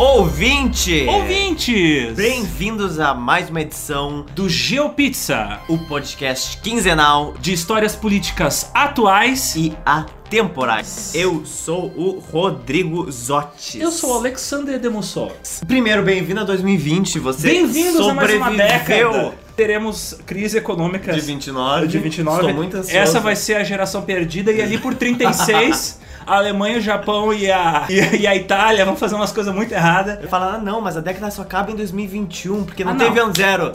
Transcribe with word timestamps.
ouvinte! 0.00 1.04
Ouvintes! 1.06 2.14
Bem-vindos 2.16 2.98
a 2.98 3.12
mais 3.12 3.50
uma 3.50 3.60
edição 3.60 4.24
do 4.34 4.48
GeoPizza, 4.48 5.60
o 5.68 5.76
podcast 5.76 6.56
quinzenal 6.62 7.34
de 7.38 7.52
histórias 7.52 7.94
políticas 7.94 8.70
atuais 8.72 9.54
e 9.56 9.76
atemporais. 9.84 11.14
Eu 11.14 11.44
sou 11.44 11.92
o 11.94 12.18
Rodrigo 12.18 13.12
Zotti. 13.12 13.78
Eu 13.78 13.90
sou 13.90 14.12
o 14.12 14.14
Alexander 14.14 14.80
Demussol. 14.80 15.32
Primeiro, 15.66 16.02
bem-vindo 16.02 16.40
a 16.40 16.44
2020. 16.44 17.18
Você 17.18 17.48
Bem-vindos 17.48 18.08
a 18.08 18.14
mais 18.14 18.34
uma 18.34 18.46
sobreviveu 18.46 19.12
década. 19.12 19.34
Teremos 19.56 20.16
crise 20.26 20.56
econômica 20.58 21.12
de 21.12 21.20
29. 21.20 21.86
de 21.86 21.98
29. 21.98 22.40
Estou 22.40 22.54
muito 22.54 22.76
ansioso. 22.76 22.96
Essa 22.96 23.20
vai 23.20 23.36
ser 23.36 23.56
a 23.56 23.64
geração 23.64 24.02
perdida 24.02 24.50
e 24.52 24.62
ali 24.62 24.78
por 24.78 24.94
36 24.94 25.98
a 26.26 26.36
Alemanha, 26.36 26.78
o 26.78 26.80
Japão 26.80 27.32
e 27.32 27.50
a, 27.50 27.86
e, 27.88 28.26
a- 28.26 28.34
Itália 28.36 28.84
vão 28.84 28.96
fazer 28.96 29.14
umas 29.16 29.32
coisas 29.32 29.54
muito 29.54 29.72
erradas. 29.72 30.18
Eu 30.22 30.28
falo, 30.28 30.44
ah, 30.44 30.58
não, 30.58 30.80
mas 30.80 30.96
a 30.96 31.00
década 31.00 31.30
só 31.30 31.42
acaba 31.42 31.70
em 31.70 31.76
2021, 31.76 32.64
porque 32.64 32.84
não 32.84 32.92
Ah, 32.92 32.96
teve 32.96 33.16
não. 33.16 33.24
ano 33.26 33.32
zero. 33.36 33.72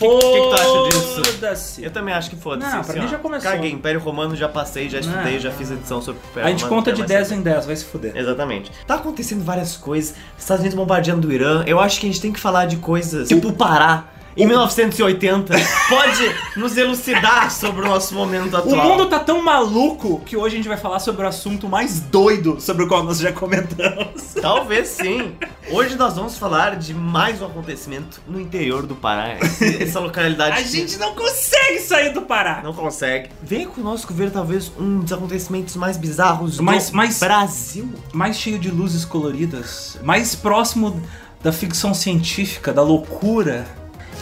O 0.00 0.18
que, 0.18 0.26
que 0.26 0.48
tu 0.48 0.54
acha 0.54 0.88
disso? 0.88 1.80
Eu 1.80 1.90
também 1.92 2.12
acho 2.12 2.28
que 2.28 2.34
foda-se. 2.34 2.74
Não, 2.74 2.82
pra 2.82 3.00
mim 3.00 3.06
já 3.08 3.18
começou. 3.18 3.48
Caguei, 3.52 3.70
Império 3.70 4.00
Romano 4.00 4.34
já 4.34 4.48
passei, 4.48 4.88
já 4.88 4.98
estudei, 4.98 5.34
Não, 5.34 5.38
já 5.40 5.52
fiz 5.52 5.70
edição 5.70 6.02
sobre 6.02 6.20
o 6.20 6.26
Império 6.30 6.48
A 6.48 6.50
gente 6.50 6.64
Romano, 6.64 6.76
conta 6.82 6.92
de 6.92 6.98
mais 6.98 7.08
10 7.08 7.28
saber. 7.28 7.40
em 7.40 7.42
10, 7.44 7.66
vai 7.66 7.76
se 7.76 7.84
fuder. 7.84 8.16
Exatamente. 8.16 8.72
Tá 8.84 8.96
acontecendo 8.96 9.44
várias 9.44 9.76
coisas. 9.76 10.14
Estados 10.36 10.60
Unidos 10.62 10.76
bombardeando 10.76 11.28
o 11.28 11.32
Irã. 11.32 11.62
Eu 11.68 11.78
acho 11.78 12.00
que 12.00 12.06
a 12.06 12.08
gente 12.10 12.20
tem 12.20 12.32
que 12.32 12.40
falar 12.40 12.66
de 12.66 12.76
coisas 12.78 13.28
tipo 13.28 13.48
o 13.48 13.52
Pará. 13.52 14.06
Em 14.34 14.46
1980, 14.46 15.54
pode 15.90 16.34
nos 16.56 16.74
elucidar 16.78 17.50
sobre 17.50 17.82
o 17.82 17.84
nosso 17.88 18.14
momento 18.14 18.54
O 18.54 18.56
atual. 18.56 18.88
mundo 18.88 19.06
tá 19.06 19.18
tão 19.20 19.42
maluco 19.42 20.20
que 20.24 20.38
hoje 20.38 20.54
a 20.54 20.56
gente 20.56 20.68
vai 20.68 20.78
falar 20.78 21.00
sobre 21.00 21.22
o 21.26 21.28
assunto 21.28 21.68
mais 21.68 22.00
doido 22.00 22.58
sobre 22.58 22.84
o 22.84 22.88
qual 22.88 23.02
nós 23.04 23.18
já 23.18 23.30
comentamos. 23.30 24.32
Talvez 24.40 24.88
sim. 24.88 25.32
Hoje 25.70 25.96
nós 25.96 26.14
vamos 26.16 26.38
falar 26.38 26.76
de 26.76 26.94
mais 26.94 27.42
um 27.42 27.46
acontecimento 27.46 28.22
no 28.26 28.40
interior 28.40 28.86
do 28.86 28.94
Pará. 28.94 29.36
Essa 29.78 30.00
localidade 30.00 30.56
A 30.56 30.62
gente 30.62 30.96
não 30.96 31.14
consegue 31.14 31.80
sair 31.80 32.14
do 32.14 32.22
Pará. 32.22 32.62
não 32.64 32.72
consegue. 32.72 33.28
Venha 33.42 33.68
conosco 33.68 34.14
ver 34.14 34.30
talvez 34.30 34.72
um 34.80 35.00
dos 35.00 35.12
acontecimentos 35.12 35.76
mais 35.76 35.98
bizarros 35.98 36.58
Mais- 36.58 36.88
do 36.88 36.96
mais- 36.96 37.18
Brasil. 37.20 37.92
Mais 38.14 38.38
cheio 38.38 38.58
de 38.58 38.70
luzes 38.70 39.04
coloridas, 39.04 39.98
mais 40.02 40.34
próximo 40.34 41.02
da 41.42 41.52
ficção 41.52 41.92
científica, 41.92 42.72
da 42.72 42.82
loucura, 42.82 43.66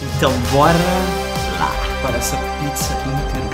Então 0.02 0.32
bora 0.52 0.72
lá. 1.58 1.72
para 2.02 2.16
essa 2.16 2.36
pizza 2.36 2.92
intergaláctica. 2.94 3.49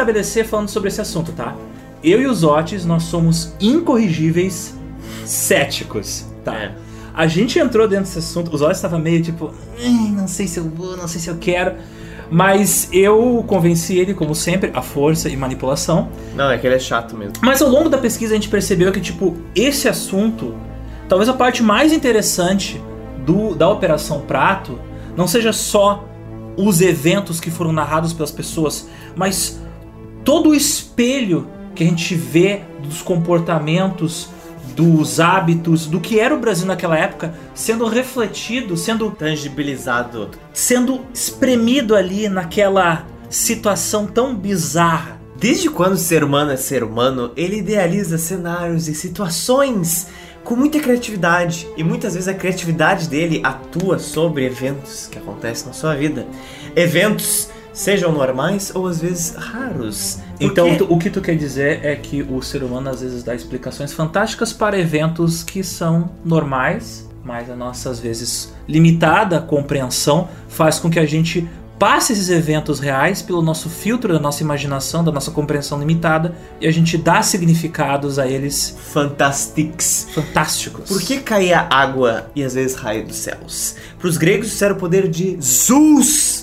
Estabelecer 0.00 0.46
falando 0.46 0.68
sobre 0.68 0.88
esse 0.88 1.00
assunto, 1.00 1.32
tá? 1.32 1.54
Eu 2.02 2.20
e 2.22 2.26
os 2.26 2.42
Otis, 2.42 2.84
nós 2.86 3.04
somos 3.04 3.52
incorrigíveis 3.60 4.74
céticos, 5.24 6.24
tá? 6.44 6.54
É. 6.54 6.72
A 7.14 7.26
gente 7.26 7.58
entrou 7.58 7.86
dentro 7.86 8.04
desse 8.04 8.18
assunto, 8.18 8.54
os 8.54 8.62
Otis 8.62 8.78
estava 8.78 8.98
meio 8.98 9.22
tipo, 9.22 9.52
"Hum, 9.78 10.12
não 10.16 10.26
sei 10.26 10.46
se 10.46 10.58
eu 10.58 10.64
vou, 10.64 10.96
não 10.96 11.06
sei 11.06 11.20
se 11.20 11.28
eu 11.28 11.36
quero. 11.36 11.74
Mas 12.32 12.88
eu 12.92 13.44
convenci 13.46 13.98
ele, 13.98 14.14
como 14.14 14.36
sempre, 14.36 14.70
a 14.72 14.80
força 14.80 15.28
e 15.28 15.36
manipulação. 15.36 16.08
Não, 16.36 16.48
é 16.48 16.56
que 16.56 16.64
ele 16.64 16.76
é 16.76 16.78
chato 16.78 17.16
mesmo. 17.16 17.34
Mas 17.42 17.60
ao 17.60 17.68
longo 17.68 17.88
da 17.88 17.98
pesquisa 17.98 18.32
a 18.32 18.36
gente 18.36 18.48
percebeu 18.48 18.92
que, 18.92 19.00
tipo, 19.00 19.36
esse 19.52 19.88
assunto, 19.88 20.54
talvez 21.08 21.28
a 21.28 21.32
parte 21.32 21.60
mais 21.60 21.92
interessante 21.92 22.80
do, 23.26 23.56
da 23.56 23.68
Operação 23.68 24.20
Prato, 24.20 24.78
não 25.16 25.26
seja 25.26 25.52
só 25.52 26.04
os 26.56 26.80
eventos 26.80 27.40
que 27.40 27.50
foram 27.50 27.72
narrados 27.72 28.12
pelas 28.12 28.30
pessoas, 28.30 28.88
mas 29.16 29.60
todo 30.24 30.50
o 30.50 30.54
espelho 30.54 31.48
que 31.74 31.84
a 31.84 31.86
gente 31.86 32.14
vê 32.14 32.60
dos 32.82 33.02
comportamentos, 33.02 34.28
dos 34.74 35.20
hábitos, 35.20 35.86
do 35.86 36.00
que 36.00 36.18
era 36.18 36.34
o 36.34 36.40
Brasil 36.40 36.66
naquela 36.66 36.96
época, 36.96 37.34
sendo 37.54 37.86
refletido, 37.86 38.76
sendo 38.76 39.10
Tangibilizado. 39.10 40.30
sendo 40.52 41.00
espremido 41.12 41.94
ali 41.94 42.28
naquela 42.28 43.06
situação 43.28 44.06
tão 44.06 44.34
bizarra. 44.34 45.20
Desde 45.36 45.70
quando 45.70 45.94
o 45.94 45.98
ser 45.98 46.22
humano 46.22 46.50
é 46.50 46.56
ser 46.56 46.84
humano, 46.84 47.32
ele 47.36 47.58
idealiza 47.58 48.18
cenários 48.18 48.88
e 48.88 48.94
situações 48.94 50.08
com 50.44 50.54
muita 50.54 50.80
criatividade. 50.80 51.66
E 51.76 51.84
muitas 51.84 52.14
vezes 52.14 52.28
a 52.28 52.34
criatividade 52.34 53.08
dele 53.08 53.40
atua 53.42 53.98
sobre 53.98 54.44
eventos 54.44 55.06
que 55.10 55.18
acontecem 55.18 55.68
na 55.68 55.72
sua 55.72 55.94
vida. 55.94 56.26
Eventos 56.76 57.48
sejam 57.72 58.12
normais 58.12 58.72
ou 58.74 58.86
às 58.86 59.00
vezes 59.00 59.34
raros. 59.36 60.18
Então, 60.40 60.68
Porque- 60.68 60.84
tu- 60.84 60.92
o 60.94 60.98
que 60.98 61.10
tu 61.10 61.20
quer 61.20 61.36
dizer 61.36 61.84
é 61.84 61.94
que 61.96 62.22
o 62.22 62.40
ser 62.42 62.62
humano 62.62 62.88
às 62.90 63.00
vezes 63.00 63.22
dá 63.22 63.34
explicações 63.34 63.92
fantásticas 63.92 64.52
para 64.52 64.78
eventos 64.78 65.42
que 65.42 65.62
são 65.62 66.10
normais, 66.24 67.08
mas 67.24 67.50
a 67.50 67.54
nossa, 67.56 67.90
às 67.90 68.00
vezes, 68.00 68.52
limitada 68.68 69.40
compreensão 69.40 70.28
faz 70.48 70.78
com 70.78 70.90
que 70.90 70.98
a 70.98 71.06
gente 71.06 71.48
passe 71.78 72.12
esses 72.12 72.28
eventos 72.28 72.78
reais 72.78 73.22
pelo 73.22 73.40
nosso 73.40 73.70
filtro 73.70 74.12
da 74.12 74.18
nossa 74.18 74.42
imaginação, 74.42 75.02
da 75.02 75.10
nossa 75.10 75.30
compreensão 75.30 75.78
limitada, 75.78 76.34
e 76.60 76.66
a 76.66 76.70
gente 76.70 76.98
dá 76.98 77.22
significados 77.22 78.18
a 78.18 78.26
eles 78.26 78.76
Fantastics. 78.92 80.08
fantásticos. 80.14 80.88
Por 80.88 81.00
que 81.00 81.20
caía 81.20 81.66
água 81.70 82.30
e 82.36 82.42
às 82.44 82.52
vezes 82.54 82.76
raio 82.76 83.06
dos 83.06 83.16
céus? 83.16 83.76
Para 83.98 84.08
os 84.08 84.16
gregos 84.18 84.48
isso 84.48 84.62
era 84.62 84.74
o 84.74 84.76
poder 84.76 85.08
de 85.08 85.38
Zeus, 85.42 86.39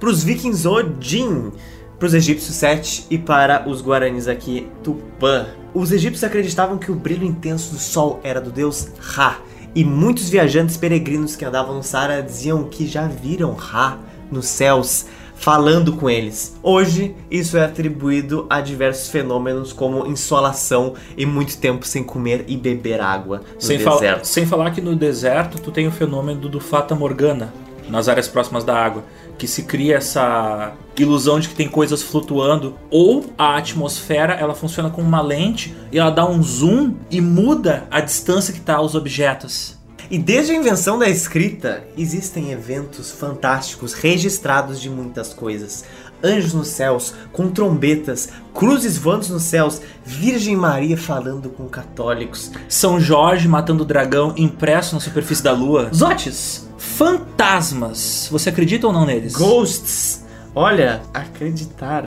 para 0.00 0.08
os 0.08 0.24
vikings 0.24 0.66
Odin, 0.66 1.52
para 1.98 2.06
os 2.06 2.14
egípcios 2.14 2.56
Sete 2.56 3.06
e 3.10 3.18
para 3.18 3.68
os 3.68 3.80
guaranis 3.82 4.26
aqui 4.26 4.66
Tupã. 4.82 5.46
Os 5.72 5.92
egípcios 5.92 6.24
acreditavam 6.24 6.78
que 6.78 6.90
o 6.90 6.94
brilho 6.96 7.24
intenso 7.26 7.72
do 7.74 7.78
sol 7.78 8.18
era 8.24 8.40
do 8.40 8.50
deus 8.50 8.88
Ra, 8.98 9.38
e 9.74 9.84
muitos 9.84 10.28
viajantes 10.28 10.76
peregrinos 10.76 11.36
que 11.36 11.44
andavam 11.44 11.76
no 11.76 11.82
Saara 11.82 12.22
diziam 12.22 12.64
que 12.64 12.86
já 12.88 13.06
viram 13.06 13.52
Ra 13.52 13.98
nos 14.32 14.46
céus 14.46 15.06
falando 15.36 15.92
com 15.94 16.10
eles. 16.10 16.56
Hoje, 16.62 17.14
isso 17.30 17.56
é 17.56 17.64
atribuído 17.64 18.46
a 18.50 18.60
diversos 18.60 19.08
fenômenos 19.08 19.72
como 19.72 20.06
insolação 20.06 20.94
e 21.16 21.24
muito 21.24 21.56
tempo 21.56 21.86
sem 21.86 22.02
comer 22.02 22.44
e 22.48 22.56
beber 22.56 23.00
água 23.00 23.42
no 23.54 23.60
Sem, 23.60 23.78
fal- 23.78 23.94
deserto. 23.94 24.24
sem 24.26 24.44
falar 24.44 24.70
que 24.72 24.80
no 24.82 24.94
deserto 24.96 25.58
tu 25.60 25.70
tem 25.70 25.86
o 25.86 25.92
fenômeno 25.92 26.48
do 26.48 26.60
Fata 26.60 26.94
Morgana, 26.94 27.54
nas 27.88 28.06
áreas 28.08 28.28
próximas 28.28 28.64
da 28.64 28.76
água, 28.76 29.02
que 29.40 29.48
se 29.48 29.62
cria 29.62 29.96
essa 29.96 30.74
ilusão 30.98 31.40
de 31.40 31.48
que 31.48 31.54
tem 31.54 31.66
coisas 31.66 32.02
flutuando, 32.02 32.76
ou 32.90 33.24
a 33.38 33.56
atmosfera 33.56 34.34
ela 34.34 34.54
funciona 34.54 34.90
como 34.90 35.08
uma 35.08 35.22
lente 35.22 35.74
e 35.90 35.98
ela 35.98 36.10
dá 36.10 36.28
um 36.28 36.42
zoom 36.42 36.94
e 37.10 37.22
muda 37.22 37.88
a 37.90 38.00
distância 38.00 38.52
que 38.52 38.60
está 38.60 38.78
os 38.78 38.94
objetos. 38.94 39.78
E 40.10 40.18
desde 40.18 40.52
a 40.52 40.56
invenção 40.56 40.98
da 40.98 41.08
escrita, 41.08 41.84
existem 41.96 42.50
eventos 42.50 43.12
fantásticos 43.12 43.94
registrados 43.94 44.78
de 44.78 44.90
muitas 44.90 45.32
coisas. 45.32 45.84
Anjos 46.22 46.52
nos 46.52 46.68
céus, 46.68 47.14
com 47.32 47.48
trombetas, 47.48 48.28
cruzes 48.52 48.98
voando 48.98 49.26
nos 49.28 49.44
céus, 49.44 49.80
Virgem 50.04 50.54
Maria 50.54 50.98
falando 50.98 51.48
com 51.48 51.66
católicos. 51.66 52.50
São 52.68 53.00
Jorge 53.00 53.48
matando 53.48 53.84
o 53.84 53.86
dragão 53.86 54.34
impresso 54.36 54.94
na 54.94 55.00
superfície 55.00 55.42
da 55.42 55.52
lua. 55.52 55.88
Zotes, 55.94 56.68
fantasmas, 57.00 58.28
você 58.30 58.50
acredita 58.50 58.86
ou 58.86 58.92
não 58.92 59.06
neles? 59.06 59.32
Ghosts! 59.32 60.22
Olha, 60.54 61.00
acreditar 61.14 62.06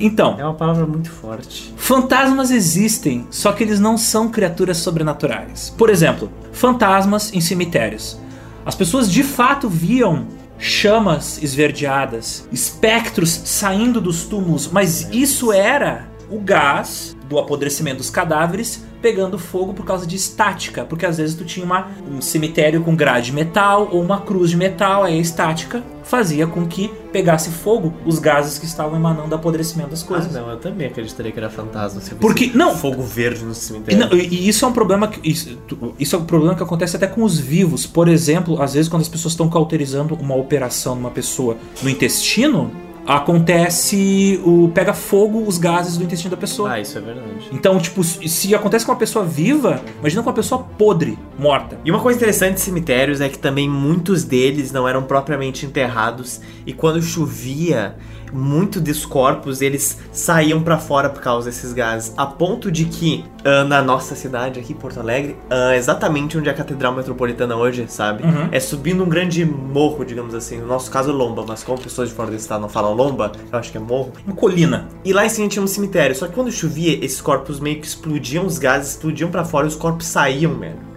Então, 0.00 0.36
é 0.36 0.44
uma 0.44 0.54
palavra 0.54 0.84
muito 0.84 1.12
forte. 1.12 1.72
Fantasmas 1.76 2.50
existem, 2.50 3.24
só 3.30 3.52
que 3.52 3.62
eles 3.62 3.78
não 3.78 3.96
são 3.96 4.28
criaturas 4.28 4.78
sobrenaturais. 4.78 5.72
Por 5.78 5.88
exemplo, 5.88 6.28
fantasmas 6.52 7.32
em 7.32 7.40
cemitérios. 7.40 8.18
As 8.66 8.74
pessoas 8.74 9.08
de 9.08 9.22
fato 9.22 9.68
viam 9.68 10.26
chamas 10.58 11.40
esverdeadas, 11.40 12.44
espectros 12.50 13.30
saindo 13.44 14.00
dos 14.00 14.24
túmulos, 14.24 14.68
mas 14.72 15.08
isso 15.12 15.52
era 15.52 16.08
o 16.28 16.40
gás 16.40 17.16
do 17.32 17.38
apodrecimento 17.38 17.96
dos 17.98 18.10
cadáveres 18.10 18.84
pegando 19.00 19.36
fogo 19.36 19.72
por 19.74 19.84
causa 19.84 20.06
de 20.06 20.14
estática, 20.14 20.84
porque 20.84 21.04
às 21.04 21.16
vezes 21.16 21.34
tu 21.34 21.44
tinha 21.44 21.66
uma, 21.66 21.88
um 22.08 22.20
cemitério 22.20 22.82
com 22.82 22.94
grade 22.94 23.26
de 23.26 23.32
metal 23.32 23.88
ou 23.90 24.00
uma 24.00 24.20
cruz 24.20 24.50
de 24.50 24.56
metal, 24.56 25.02
aí 25.02 25.18
a 25.18 25.20
estática 25.20 25.82
fazia 26.04 26.46
com 26.46 26.64
que 26.66 26.86
pegasse 27.12 27.50
fogo 27.50 27.92
os 28.06 28.20
gases 28.20 28.58
que 28.60 28.64
estavam 28.66 28.94
emanando 28.96 29.28
do 29.28 29.34
apodrecimento 29.34 29.90
das 29.90 30.04
coisas. 30.04 30.34
Ah, 30.36 30.40
não, 30.40 30.50
eu 30.50 30.56
também 30.56 30.86
acreditaria 30.86 31.32
que 31.32 31.38
era 31.38 31.50
fantasma. 31.50 32.00
Se 32.00 32.14
Porque- 32.14 32.52
não. 32.54 32.76
Fogo 32.76 33.02
verde 33.02 33.44
no 33.44 33.54
cemitério. 33.54 34.06
não, 34.08 34.16
e- 34.16 34.48
isso 34.48 34.64
é 34.64 34.68
um 34.68 34.72
problema 34.72 35.08
que 35.08 35.28
isso, 35.28 35.58
isso 35.98 36.14
é 36.14 36.18
um 36.20 36.24
problema 36.24 36.54
que 36.54 36.62
acontece 36.62 36.94
até 36.94 37.06
com 37.08 37.24
os 37.24 37.38
vivos. 37.40 37.86
Por 37.86 38.06
exemplo, 38.06 38.62
às 38.62 38.74
vezes 38.74 38.88
quando 38.88 39.02
as 39.02 39.08
pessoas 39.08 39.32
estão 39.32 39.48
cauterizando 39.48 40.14
uma 40.14 40.36
operação 40.36 40.94
numa 40.94 41.10
pessoa 41.10 41.56
no 41.82 41.90
intestino, 41.90 42.70
acontece 43.06 44.40
o 44.44 44.68
pega 44.68 44.94
fogo 44.94 45.42
os 45.46 45.58
gases 45.58 45.96
do 45.96 46.04
intestino 46.04 46.30
da 46.30 46.36
pessoa. 46.36 46.72
Ah, 46.72 46.80
isso 46.80 46.98
é 46.98 47.00
verdade. 47.00 47.48
Então, 47.52 47.78
tipo, 47.78 48.02
se 48.04 48.54
acontece 48.54 48.84
com 48.84 48.92
uma 48.92 48.98
pessoa 48.98 49.24
viva, 49.24 49.80
imagina 50.00 50.22
com 50.22 50.28
uma 50.28 50.34
pessoa 50.34 50.62
podre, 50.78 51.18
morta. 51.38 51.78
E 51.84 51.90
uma 51.90 52.00
coisa 52.00 52.16
interessante 52.16 52.54
de 52.54 52.60
cemitérios 52.60 53.20
é 53.20 53.28
que 53.28 53.38
também 53.38 53.68
muitos 53.68 54.24
deles 54.24 54.72
não 54.72 54.88
eram 54.88 55.02
propriamente 55.02 55.66
enterrados 55.66 56.40
e 56.66 56.72
quando 56.72 57.02
chovia, 57.02 57.96
muito 58.32 58.80
dos 58.80 59.04
corpos 59.04 59.60
eles 59.60 59.98
saíam 60.10 60.62
pra 60.62 60.78
fora 60.78 61.10
por 61.10 61.20
causa 61.22 61.50
desses 61.50 61.72
gases, 61.72 62.12
a 62.16 62.26
ponto 62.26 62.70
de 62.70 62.86
que 62.86 63.24
ah, 63.44 63.64
na 63.64 63.82
nossa 63.82 64.14
cidade 64.14 64.60
aqui, 64.60 64.74
Porto 64.74 65.00
Alegre, 65.00 65.36
ah, 65.50 65.76
exatamente 65.76 66.38
onde 66.38 66.48
é 66.48 66.52
a 66.52 66.54
Catedral 66.54 66.94
Metropolitana 66.94 67.56
hoje, 67.56 67.84
sabe? 67.88 68.22
Uhum. 68.22 68.48
É 68.52 68.60
subindo 68.60 69.02
um 69.02 69.08
grande 69.08 69.44
morro, 69.44 70.04
digamos 70.04 70.34
assim. 70.34 70.58
No 70.58 70.66
nosso 70.66 70.90
caso, 70.90 71.12
lomba, 71.12 71.44
mas 71.46 71.64
como 71.64 71.80
pessoas 71.80 72.08
de 72.08 72.14
fora 72.14 72.30
do 72.30 72.36
estado 72.36 72.60
não 72.60 72.68
falam 72.68 72.94
lomba, 72.94 73.32
eu 73.50 73.58
acho 73.58 73.70
que 73.70 73.78
é 73.78 73.80
morro. 73.80 74.12
Uma 74.26 74.36
colina. 74.36 74.88
E 75.04 75.12
lá 75.12 75.26
em 75.26 75.28
cima 75.28 75.48
tinha 75.48 75.62
um 75.62 75.66
cemitério. 75.66 76.14
Só 76.14 76.26
que 76.26 76.34
quando 76.34 76.50
chovia, 76.52 77.04
esses 77.04 77.20
corpos 77.20 77.58
meio 77.58 77.80
que 77.80 77.86
explodiam, 77.86 78.46
os 78.46 78.58
gases 78.58 78.92
explodiam 78.92 79.30
pra 79.30 79.44
fora 79.44 79.66
e 79.66 79.68
os 79.68 79.76
corpos 79.76 80.06
saíam, 80.06 80.54
mano. 80.54 80.91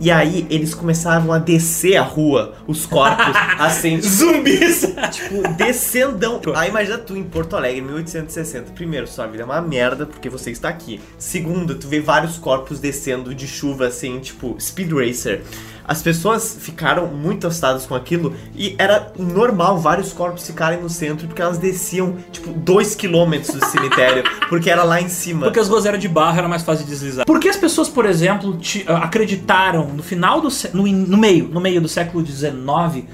E 0.00 0.10
aí 0.10 0.46
eles 0.48 0.74
começavam 0.74 1.30
a 1.32 1.38
descer 1.38 1.96
a 1.96 2.02
rua, 2.02 2.54
os 2.66 2.86
corpos, 2.86 3.36
assim, 3.58 3.96
tipo, 3.98 4.08
Zumbis! 4.08 4.80
tipo, 5.10 5.46
descendão. 5.56 6.40
Aí 6.56 6.70
imagina 6.70 6.96
tu 6.96 7.14
em 7.16 7.22
Porto 7.22 7.54
Alegre, 7.54 7.82
1860. 7.82 8.72
Primeiro, 8.72 9.06
sua 9.06 9.26
vida 9.26 9.42
é 9.42 9.46
uma 9.46 9.60
merda 9.60 10.06
porque 10.06 10.30
você 10.30 10.50
está 10.50 10.70
aqui. 10.70 11.00
Segundo, 11.18 11.74
tu 11.74 11.86
vê 11.86 12.00
vários 12.00 12.38
corpos 12.38 12.80
descendo 12.80 13.34
de 13.34 13.46
chuva, 13.46 13.88
assim, 13.88 14.18
tipo, 14.20 14.56
Speed 14.58 14.90
Racer. 14.92 15.42
As 15.90 16.00
pessoas 16.00 16.56
ficaram 16.60 17.08
muito 17.08 17.48
assustadas 17.48 17.84
com 17.84 17.96
aquilo 17.96 18.32
e 18.54 18.76
era 18.78 19.12
normal 19.18 19.76
vários 19.76 20.12
corpos 20.12 20.46
ficarem 20.46 20.80
no 20.80 20.88
centro 20.88 21.26
porque 21.26 21.42
elas 21.42 21.58
desciam, 21.58 22.16
tipo, 22.30 22.52
dois 22.52 22.94
quilômetros 22.94 23.52
do 23.56 23.66
cemitério, 23.66 24.22
porque 24.48 24.70
era 24.70 24.84
lá 24.84 25.00
em 25.00 25.08
cima. 25.08 25.46
Porque 25.46 25.58
as 25.58 25.68
ruas 25.68 25.84
eram 25.86 25.98
de 25.98 26.06
barro, 26.06 26.38
era 26.38 26.46
mais 26.46 26.62
fácil 26.62 26.84
de 26.84 26.92
deslizar. 26.92 27.26
Por 27.26 27.40
que 27.40 27.48
as 27.48 27.56
pessoas, 27.56 27.88
por 27.88 28.06
exemplo, 28.06 28.56
ti- 28.58 28.84
ah, 28.86 28.98
acreditaram 28.98 29.88
no 29.88 30.00
final 30.00 30.40
do 30.40 30.48
no, 30.72 30.86
no 30.86 31.16
meio, 31.16 31.48
no 31.48 31.60
meio 31.60 31.80
do 31.80 31.88
século 31.88 32.24
XIX, 32.24 33.04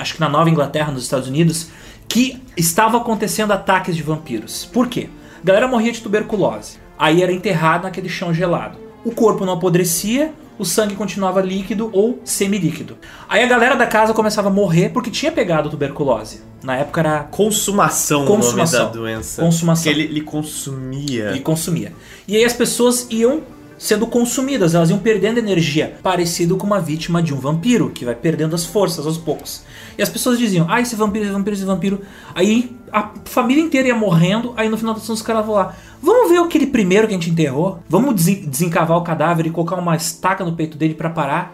acho 0.00 0.14
que 0.14 0.20
na 0.20 0.28
Nova 0.28 0.50
Inglaterra, 0.50 0.90
nos 0.90 1.04
Estados 1.04 1.28
Unidos, 1.28 1.68
que 2.08 2.42
estava 2.56 2.96
acontecendo 2.96 3.52
ataques 3.52 3.94
de 3.94 4.02
vampiros? 4.02 4.64
Por 4.64 4.88
quê? 4.88 5.08
A 5.40 5.46
galera 5.46 5.68
morria 5.68 5.92
de 5.92 6.00
tuberculose. 6.00 6.78
Aí 6.98 7.22
era 7.22 7.32
enterrado 7.32 7.84
naquele 7.84 8.08
chão 8.08 8.34
gelado. 8.34 8.76
O 9.04 9.12
corpo 9.12 9.44
não 9.44 9.52
apodrecia, 9.52 10.32
o 10.58 10.64
sangue 10.64 10.94
continuava 10.94 11.40
líquido 11.40 11.90
ou 11.92 12.20
semilíquido. 12.24 12.96
Aí 13.28 13.42
a 13.42 13.46
galera 13.46 13.74
da 13.74 13.86
casa 13.86 14.14
começava 14.14 14.48
a 14.48 14.50
morrer 14.50 14.90
porque 14.90 15.10
tinha 15.10 15.30
pegado 15.32 15.68
tuberculose. 15.68 16.42
Na 16.62 16.76
época 16.76 17.00
era 17.00 17.20
Consumação, 17.24 18.24
Consumação. 18.24 18.80
o 18.80 18.82
nome 18.84 18.94
da 18.94 19.00
doença. 19.00 19.42
Consumação. 19.42 19.82
Que 19.82 19.88
ele, 19.90 20.04
ele 20.04 20.20
consumia. 20.22 21.36
e 21.36 21.40
consumia. 21.40 21.92
E 22.26 22.36
aí 22.36 22.44
as 22.44 22.54
pessoas 22.54 23.06
iam 23.10 23.42
sendo 23.84 24.06
consumidas, 24.06 24.74
elas 24.74 24.88
iam 24.88 24.98
perdendo 24.98 25.36
energia, 25.36 25.96
parecido 26.02 26.56
com 26.56 26.66
uma 26.66 26.80
vítima 26.80 27.22
de 27.22 27.34
um 27.34 27.38
vampiro, 27.38 27.90
que 27.90 28.02
vai 28.02 28.14
perdendo 28.14 28.54
as 28.54 28.64
forças 28.64 29.06
aos 29.06 29.18
poucos. 29.18 29.62
E 29.98 30.02
as 30.02 30.08
pessoas 30.08 30.38
diziam, 30.38 30.64
ah, 30.70 30.80
esse 30.80 30.96
vampiro, 30.96 31.24
esse 31.26 31.32
vampiro, 31.34 31.54
esse 31.56 31.64
vampiro. 31.66 32.00
Aí 32.34 32.74
a 32.90 33.10
família 33.26 33.62
inteira 33.62 33.88
ia 33.88 33.94
morrendo, 33.94 34.54
aí 34.56 34.70
no 34.70 34.78
final 34.78 34.94
das 34.94 35.02
contas 35.02 35.20
os 35.20 35.26
caras 35.26 35.44
vão 35.44 35.56
lá, 35.56 35.74
vamos 36.02 36.30
ver 36.30 36.38
aquele 36.38 36.66
primeiro 36.68 37.06
que 37.06 37.12
a 37.14 37.16
gente 37.18 37.28
enterrou, 37.28 37.80
vamos 37.86 38.14
desen- 38.14 38.46
desencavar 38.48 38.96
o 38.96 39.02
cadáver 39.02 39.44
e 39.46 39.50
colocar 39.50 39.76
uma 39.76 39.94
estaca 39.94 40.42
no 40.44 40.56
peito 40.56 40.78
dele 40.78 40.94
pra 40.94 41.10
parar. 41.10 41.52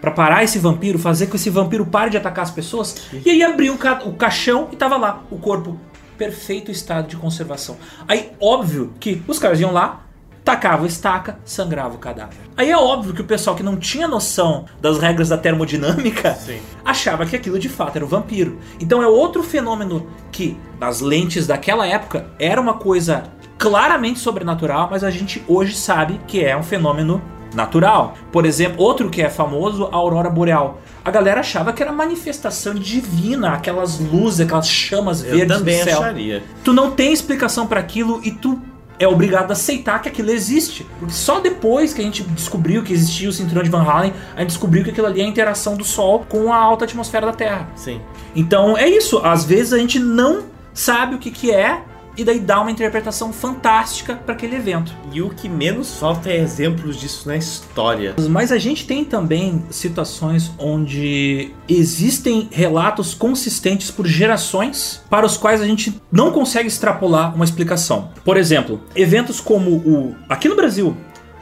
Pra 0.00 0.10
parar 0.12 0.44
esse 0.44 0.58
vampiro, 0.58 0.98
fazer 0.98 1.24
com 1.26 1.30
que 1.30 1.36
esse 1.38 1.48
vampiro 1.50 1.84
pare 1.86 2.10
de 2.10 2.16
atacar 2.18 2.44
as 2.44 2.50
pessoas. 2.50 2.94
E 3.24 3.30
aí 3.30 3.42
abriu 3.42 3.72
o, 3.74 3.78
ca- 3.78 4.02
o 4.04 4.12
caixão 4.12 4.68
e 4.70 4.76
tava 4.76 4.96
lá, 4.96 5.22
o 5.30 5.38
corpo 5.38 5.80
perfeito 6.16 6.70
estado 6.70 7.08
de 7.08 7.16
conservação. 7.16 7.76
Aí, 8.06 8.30
óbvio 8.40 8.92
que 9.00 9.20
os 9.26 9.38
caras 9.38 9.58
iam 9.58 9.72
lá, 9.72 10.03
tacavam 10.44 10.84
estaca, 10.86 11.38
sangrava 11.44 11.94
o 11.94 11.98
cadáver. 11.98 12.36
Aí 12.56 12.70
é 12.70 12.76
óbvio 12.76 13.14
que 13.14 13.22
o 13.22 13.24
pessoal 13.24 13.56
que 13.56 13.62
não 13.62 13.76
tinha 13.76 14.06
noção 14.06 14.66
das 14.80 14.98
regras 14.98 15.30
da 15.30 15.38
termodinâmica 15.38 16.34
Sim. 16.34 16.58
achava 16.84 17.24
que 17.24 17.34
aquilo 17.34 17.58
de 17.58 17.68
fato 17.68 17.96
era 17.96 18.04
um 18.04 18.08
vampiro. 18.08 18.58
Então 18.78 19.02
é 19.02 19.06
outro 19.06 19.42
fenômeno 19.42 20.06
que, 20.30 20.56
nas 20.78 21.00
lentes 21.00 21.46
daquela 21.46 21.86
época, 21.86 22.26
era 22.38 22.60
uma 22.60 22.74
coisa 22.74 23.24
claramente 23.58 24.18
sobrenatural, 24.18 24.88
mas 24.90 25.02
a 25.02 25.10
gente 25.10 25.42
hoje 25.48 25.74
sabe 25.74 26.20
que 26.26 26.44
é 26.44 26.54
um 26.56 26.62
fenômeno 26.62 27.22
natural. 27.54 28.14
Por 28.30 28.44
exemplo, 28.44 28.82
outro 28.82 29.08
que 29.08 29.22
é 29.22 29.30
famoso, 29.30 29.88
a 29.90 29.96
aurora 29.96 30.28
boreal. 30.28 30.80
A 31.04 31.10
galera 31.10 31.40
achava 31.40 31.72
que 31.72 31.82
era 31.82 31.92
manifestação 31.92 32.74
divina, 32.74 33.52
aquelas 33.54 33.98
luzes, 33.98 34.40
aquelas 34.40 34.68
chamas 34.68 35.22
Eu 35.24 35.36
verdes 35.36 35.56
também 35.58 35.78
do 35.78 35.84
céu. 35.84 36.00
acharia. 36.00 36.42
Tu 36.62 36.72
não 36.72 36.90
tem 36.90 37.12
explicação 37.12 37.66
pra 37.66 37.80
aquilo 37.80 38.20
e 38.24 38.30
tu 38.32 38.60
é 38.98 39.08
obrigado 39.08 39.50
a 39.50 39.52
aceitar 39.52 40.00
que 40.00 40.08
aquilo 40.08 40.30
existe. 40.30 40.86
Porque 40.98 41.14
só 41.14 41.40
depois 41.40 41.92
que 41.92 42.00
a 42.00 42.04
gente 42.04 42.22
descobriu 42.22 42.82
que 42.82 42.92
existia 42.92 43.28
o 43.28 43.32
cinturão 43.32 43.62
de 43.62 43.70
Van 43.70 43.82
Halen, 43.82 44.12
a 44.34 44.40
gente 44.40 44.50
descobriu 44.50 44.84
que 44.84 44.90
aquilo 44.90 45.06
ali 45.06 45.20
é 45.20 45.24
a 45.24 45.28
interação 45.28 45.76
do 45.76 45.84
Sol 45.84 46.24
com 46.28 46.52
a 46.52 46.56
alta 46.56 46.84
atmosfera 46.84 47.26
da 47.26 47.32
Terra. 47.32 47.68
Sim. 47.74 48.00
Então 48.34 48.76
é 48.76 48.88
isso, 48.88 49.18
às 49.18 49.44
vezes 49.44 49.72
a 49.72 49.78
gente 49.78 49.98
não 49.98 50.44
sabe 50.72 51.14
o 51.14 51.18
que, 51.18 51.30
que 51.30 51.50
é 51.50 51.82
e 52.16 52.24
daí 52.24 52.40
dá 52.40 52.60
uma 52.60 52.70
interpretação 52.70 53.32
fantástica 53.32 54.14
pra 54.14 54.34
aquele 54.34 54.56
evento. 54.56 54.94
E 55.12 55.20
o 55.22 55.30
que 55.30 55.48
menos 55.48 55.98
falta 55.98 56.30
é 56.30 56.36
exemplos 56.36 56.96
disso 56.96 57.28
na 57.28 57.36
história. 57.36 58.14
Mas 58.30 58.52
a 58.52 58.58
gente 58.58 58.86
tem 58.86 59.04
também 59.04 59.64
situações 59.70 60.50
onde 60.58 61.52
existem 61.68 62.48
relatos 62.50 63.14
consistentes 63.14 63.90
por 63.90 64.06
gerações 64.06 65.02
para 65.10 65.26
os 65.26 65.36
quais 65.36 65.60
a 65.60 65.66
gente 65.66 66.00
não 66.10 66.30
consegue 66.30 66.68
extrapolar 66.68 67.34
uma 67.34 67.44
explicação. 67.44 68.10
Por 68.24 68.36
exemplo, 68.36 68.80
eventos 68.94 69.40
como 69.40 69.76
o 69.76 70.14
aqui 70.28 70.48
no 70.48 70.56
Brasil, 70.56 70.96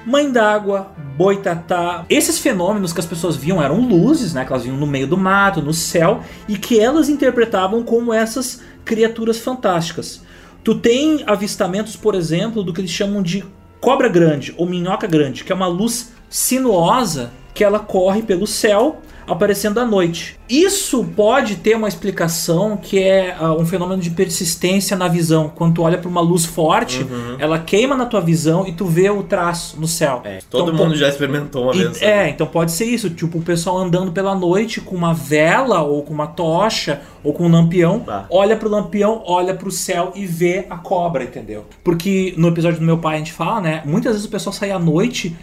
Mãe 0.05 0.33
d'água, 0.33 0.91
boitatá, 1.17 2.05
esses 2.11 2.37
fenômenos 2.37 2.93
que 2.93 2.99
as 2.99 3.07
pessoas 3.07 3.37
viam 3.37 3.63
eram 3.63 3.81
luzes, 3.81 4.35
né, 4.35 4.45
que 4.45 4.53
elas 4.53 4.65
viam 4.65 4.77
no 4.77 4.87
meio 4.87 5.07
do 5.07 5.17
mato, 5.17 5.63
no 5.63 5.73
céu, 5.73 6.23
e 6.49 6.57
que 6.59 6.81
elas 6.81 7.09
interpretavam 7.09 7.85
como 7.85 8.13
essas 8.13 8.61
criaturas 8.85 9.39
fantásticas. 9.39 10.23
Tu 10.65 10.75
tem 10.77 11.23
avistamentos, 11.27 11.97
por 11.97 12.15
exemplo, 12.15 12.63
do 12.63 12.73
que 12.73 12.81
eles 12.81 12.91
chamam 12.91 13.23
de 13.23 13.45
cobra 13.81 14.09
grande 14.09 14.55
ou 14.57 14.67
minhoca 14.67 15.07
grande, 15.07 15.43
que 15.43 15.53
é 15.53 15.55
uma 15.55 15.67
luz 15.67 16.13
sinuosa 16.29 17.33
que 17.53 17.65
ela 17.65 17.81
corre 17.81 18.23
pelo 18.23 18.47
céu 18.47 19.03
aparecendo 19.27 19.79
à 19.79 19.85
noite. 19.85 20.39
Isso 20.49 21.05
pode 21.17 21.57
ter 21.57 21.75
uma 21.77 21.89
explicação 21.89 22.77
que 22.77 22.99
é 23.03 23.35
ah, 23.39 23.53
um 23.55 23.65
fenômeno 23.65 24.01
de 24.03 24.11
persistência 24.11 24.97
na 24.97 25.09
visão. 25.09 25.51
Quando 25.55 25.75
tu 25.75 25.83
olha 25.83 25.97
para 25.99 26.09
uma 26.09 26.21
luz 26.21 26.45
forte, 26.45 27.07
ela 27.39 27.59
queima 27.59 27.97
na 27.97 28.05
tua 28.07 28.21
visão 28.21 28.67
e 28.67 28.73
tu 28.73 28.85
vê 28.85 29.09
o 29.11 29.23
traço 29.23 29.81
no 29.81 29.87
céu. 29.89 30.21
É, 30.25 30.41
todo 30.51 30.73
Então, 30.73 30.85
mundo 30.87 30.97
já 30.97 31.09
experimentou 31.09 31.65
uma 31.65 31.73
vez. 31.73 32.03
é, 32.03 32.29
então 32.29 32.47
pode 32.47 32.73
ser 32.73 32.85
isso, 32.85 33.09
tipo, 33.11 33.39
o 33.39 33.43
pessoal 33.43 33.79
andando 33.79 34.13
pela 34.13 34.35
noite 34.35 34.81
com 34.81 34.95
uma 34.95 35.15
vela 35.15 35.81
ou 35.83 36.03
com 36.03 36.13
uma 36.13 36.27
tocha 36.27 37.01
ou 37.25 37.33
com 37.33 37.45
um 37.47 37.51
lampião, 37.51 38.01
Tá. 38.01 38.27
olha 38.31 38.57
pro 38.57 38.69
lampião, 38.69 39.23
olha 39.27 39.55
pro 39.55 39.71
céu 39.71 40.13
e 40.15 40.27
vê 40.27 40.67
a 40.69 40.77
cobra, 40.77 41.25
entendeu? 41.25 41.65
Porque 41.83 42.35
no 42.37 42.49
episódio 42.49 42.81
do 42.81 42.85
meu 42.85 42.99
pai 42.99 43.15
a 43.17 43.19
gente 43.19 43.33
fala, 43.33 43.61
né, 43.61 43.83
muitas 43.85 44.13
vezes 44.13 44.27
o 44.27 44.31
pessoal 44.31 44.53
sai 44.53 44.71
à 44.71 44.79
noite 44.79 45.35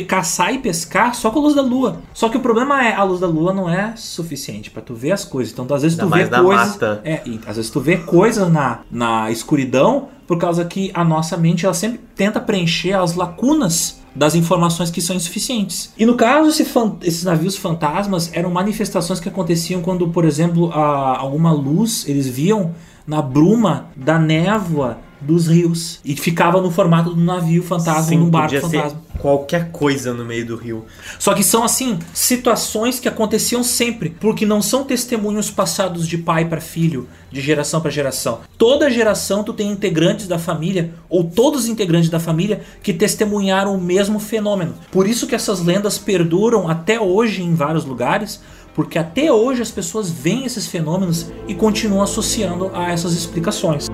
caçar 0.00 0.52
e 0.54 0.58
pescar 0.58 1.14
só 1.14 1.30
com 1.30 1.38
a 1.38 1.42
luz 1.42 1.54
da 1.54 1.62
lua. 1.62 1.98
Só 2.14 2.28
que 2.28 2.36
o 2.36 2.40
problema 2.40 2.84
é 2.86 2.94
a 2.94 3.02
luz 3.04 3.20
da 3.20 3.26
lua 3.26 3.52
não 3.52 3.68
é 3.68 3.94
suficiente 3.96 4.70
pra 4.70 4.80
tu 4.82 4.94
ver 4.94 5.12
as 5.12 5.24
coisas. 5.24 5.52
Então 5.52 5.66
às 5.74 5.82
vezes 5.82 5.98
Ainda 5.98 6.10
tu 6.10 6.16
vê 6.18 6.42
coisas, 6.42 6.68
mata. 6.68 7.00
é, 7.04 7.20
e 7.26 7.40
às 7.46 7.56
vezes 7.56 7.70
tu 7.70 7.80
vê 7.80 7.96
coisas 7.98 8.50
na, 8.50 8.80
na 8.90 9.30
escuridão 9.30 10.08
por 10.26 10.38
causa 10.38 10.64
que 10.64 10.90
a 10.94 11.04
nossa 11.04 11.36
mente 11.36 11.64
ela 11.66 11.74
sempre 11.74 12.00
tenta 12.16 12.40
preencher 12.40 12.94
as 12.94 13.14
lacunas 13.14 14.00
das 14.14 14.34
informações 14.34 14.90
que 14.90 15.00
são 15.00 15.16
insuficientes. 15.16 15.92
E 15.98 16.04
no 16.06 16.14
caso, 16.14 16.48
esse 16.48 16.66
esses 17.02 17.24
navios 17.24 17.56
fantasmas 17.56 18.30
eram 18.34 18.50
manifestações 18.50 19.18
que 19.20 19.28
aconteciam 19.28 19.80
quando, 19.82 20.08
por 20.08 20.24
exemplo, 20.24 20.70
a- 20.72 21.18
alguma 21.18 21.50
luz 21.52 22.06
eles 22.06 22.26
viam 22.26 22.74
na 23.06 23.20
bruma 23.22 23.86
da 23.96 24.18
névoa 24.18 24.98
dos 25.22 25.46
rios. 25.48 26.00
E 26.04 26.16
ficava 26.16 26.60
no 26.60 26.70
formato 26.70 27.14
do 27.14 27.20
navio 27.20 27.62
fantasma, 27.62 28.02
Sim, 28.02 28.18
num 28.18 28.30
barco 28.30 28.54
podia 28.54 28.68
ser 28.68 28.76
fantasma. 28.76 29.02
qualquer 29.18 29.70
coisa 29.70 30.12
no 30.12 30.24
meio 30.24 30.46
do 30.46 30.56
rio. 30.56 30.84
Só 31.18 31.34
que 31.34 31.42
são 31.42 31.62
assim, 31.62 31.98
situações 32.12 32.98
que 32.98 33.08
aconteciam 33.08 33.62
sempre, 33.62 34.10
porque 34.20 34.44
não 34.44 34.60
são 34.60 34.84
testemunhos 34.84 35.50
passados 35.50 36.06
de 36.08 36.18
pai 36.18 36.44
para 36.44 36.60
filho, 36.60 37.08
de 37.30 37.40
geração 37.40 37.80
para 37.80 37.90
geração. 37.90 38.40
Toda 38.58 38.90
geração 38.90 39.44
tu 39.44 39.52
tem 39.52 39.70
integrantes 39.70 40.26
da 40.26 40.38
família 40.38 40.92
ou 41.08 41.24
todos 41.24 41.62
os 41.62 41.68
integrantes 41.68 42.10
da 42.10 42.20
família 42.20 42.62
que 42.82 42.92
testemunharam 42.92 43.74
o 43.74 43.80
mesmo 43.80 44.18
fenômeno. 44.18 44.74
Por 44.90 45.06
isso 45.06 45.26
que 45.26 45.34
essas 45.34 45.60
lendas 45.60 45.98
perduram 45.98 46.68
até 46.68 47.00
hoje 47.00 47.42
em 47.42 47.54
vários 47.54 47.84
lugares, 47.84 48.40
porque 48.74 48.98
até 48.98 49.30
hoje 49.30 49.60
as 49.60 49.70
pessoas 49.70 50.10
veem 50.10 50.46
esses 50.46 50.66
fenômenos 50.66 51.26
e 51.46 51.54
continuam 51.54 52.02
associando 52.02 52.70
a 52.74 52.90
essas 52.90 53.12
explicações. 53.12 53.86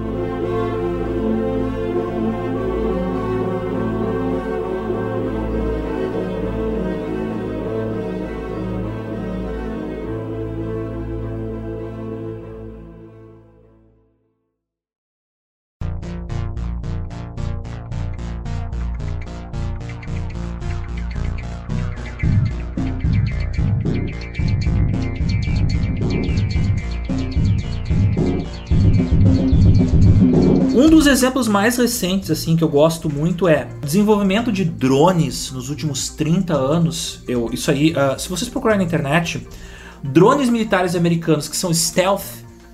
Exemplos 31.28 31.46
mais 31.46 31.76
recentes, 31.76 32.30
assim, 32.30 32.56
que 32.56 32.64
eu 32.64 32.68
gosto 32.68 33.10
muito 33.10 33.46
é 33.46 33.68
desenvolvimento 33.82 34.50
de 34.50 34.64
drones 34.64 35.52
nos 35.52 35.68
últimos 35.68 36.08
30 36.08 36.54
anos. 36.54 37.22
Eu, 37.28 37.50
isso 37.52 37.70
aí, 37.70 37.94
ah, 37.94 38.16
se 38.18 38.28
vocês 38.30 38.48
procurarem 38.48 38.78
na 38.78 38.86
internet, 38.86 39.46
drones 40.02 40.48
militares 40.48 40.94
americanos 40.94 41.46
que 41.46 41.56
são 41.56 41.72
stealth, 41.72 42.24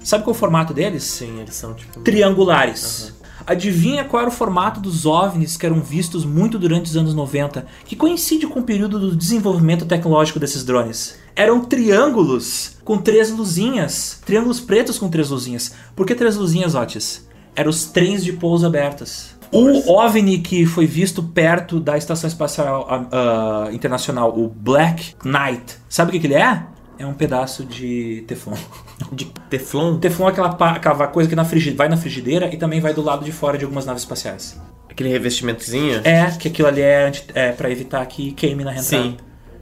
sabe 0.05 0.23
qual 0.23 0.33
é 0.33 0.37
o 0.37 0.39
formato 0.39 0.73
deles? 0.73 1.03
Sim, 1.03 1.41
eles 1.41 1.55
são 1.55 1.75
tipo. 1.75 2.01
Triangulares. 2.01 3.13
Adivinha 3.45 4.05
qual 4.05 4.23
era 4.23 4.31
o 4.31 4.33
formato 4.33 4.81
dos 4.81 5.05
OVNIs 5.05 5.57
que 5.57 5.67
eram 5.67 5.81
vistos 5.81 6.25
muito 6.25 6.59
durante 6.59 6.87
os 6.87 6.97
anos 6.97 7.13
90, 7.13 7.67
que 7.85 7.97
coincide 7.97 8.47
com 8.47 8.61
o 8.61 8.65
período 8.65 8.99
do 9.01 9.17
desenvolvimento 9.17 9.85
tecnológico 9.85 10.39
desses 10.39 10.65
drones? 10.65 11.17
Eram 11.35 11.65
triângulos 11.65 12.77
com 12.85 12.97
três 12.97 13.31
luzinhas, 13.31 14.21
triângulos 14.25 14.61
pretos 14.61 14.97
com 14.97 15.09
três 15.09 15.29
luzinhas. 15.29 15.73
Por 15.97 16.07
que 16.07 16.15
três 16.15 16.37
luzinhas, 16.37 16.75
Otis? 16.75 17.27
Eram 17.57 17.71
os 17.71 17.85
trens 17.85 18.25
de 18.25 18.33
pouso 18.33 18.67
abertas. 18.67 19.35
O 19.53 19.93
OVNI 19.93 20.39
que 20.39 20.67
foi 20.67 20.85
visto 20.85 21.23
perto 21.23 21.79
da 21.79 21.97
Estação 21.97 22.27
Espacial 22.27 22.89
ah, 23.13 23.69
Internacional, 23.73 24.37
o 24.37 24.49
Black 24.49 25.15
Knight, 25.25 25.77
sabe 25.89 26.09
o 26.09 26.13
que, 26.13 26.19
que 26.19 26.27
ele 26.27 26.35
é? 26.35 26.65
É 26.99 27.07
um 27.07 27.15
pedaço 27.15 27.65
de 27.65 28.25
Teflon. 28.27 28.57
De 29.13 29.27
Teflon? 29.51 29.99
Teflon 29.99 30.29
é 30.29 30.31
aquela, 30.31 30.49
aquela 30.49 31.07
coisa 31.09 31.29
que 31.29 31.37
na 31.37 31.43
vai 31.77 31.89
na 31.89 31.97
frigideira 31.97 32.53
e 32.53 32.57
também 32.57 32.81
vai 32.81 32.95
do 32.95 33.03
lado 33.03 33.25
de 33.25 33.33
fora 33.33 33.59
de 33.59 33.65
algumas 33.65 33.85
naves 33.85 34.03
espaciais. 34.03 34.61
Aquele 34.89 35.09
revestimentozinho? 35.09 36.01
É, 36.05 36.31
que 36.39 36.49
aquilo 36.49 36.69
ali 36.69 36.81
é, 36.81 37.13
é 37.35 37.53
para 37.53 37.71
evitar 37.71 38.05
que 38.07 38.33
queime 38.33 38.63
na 38.65 38.71
reentrada. 38.71 39.05
Sim. 39.05 39.17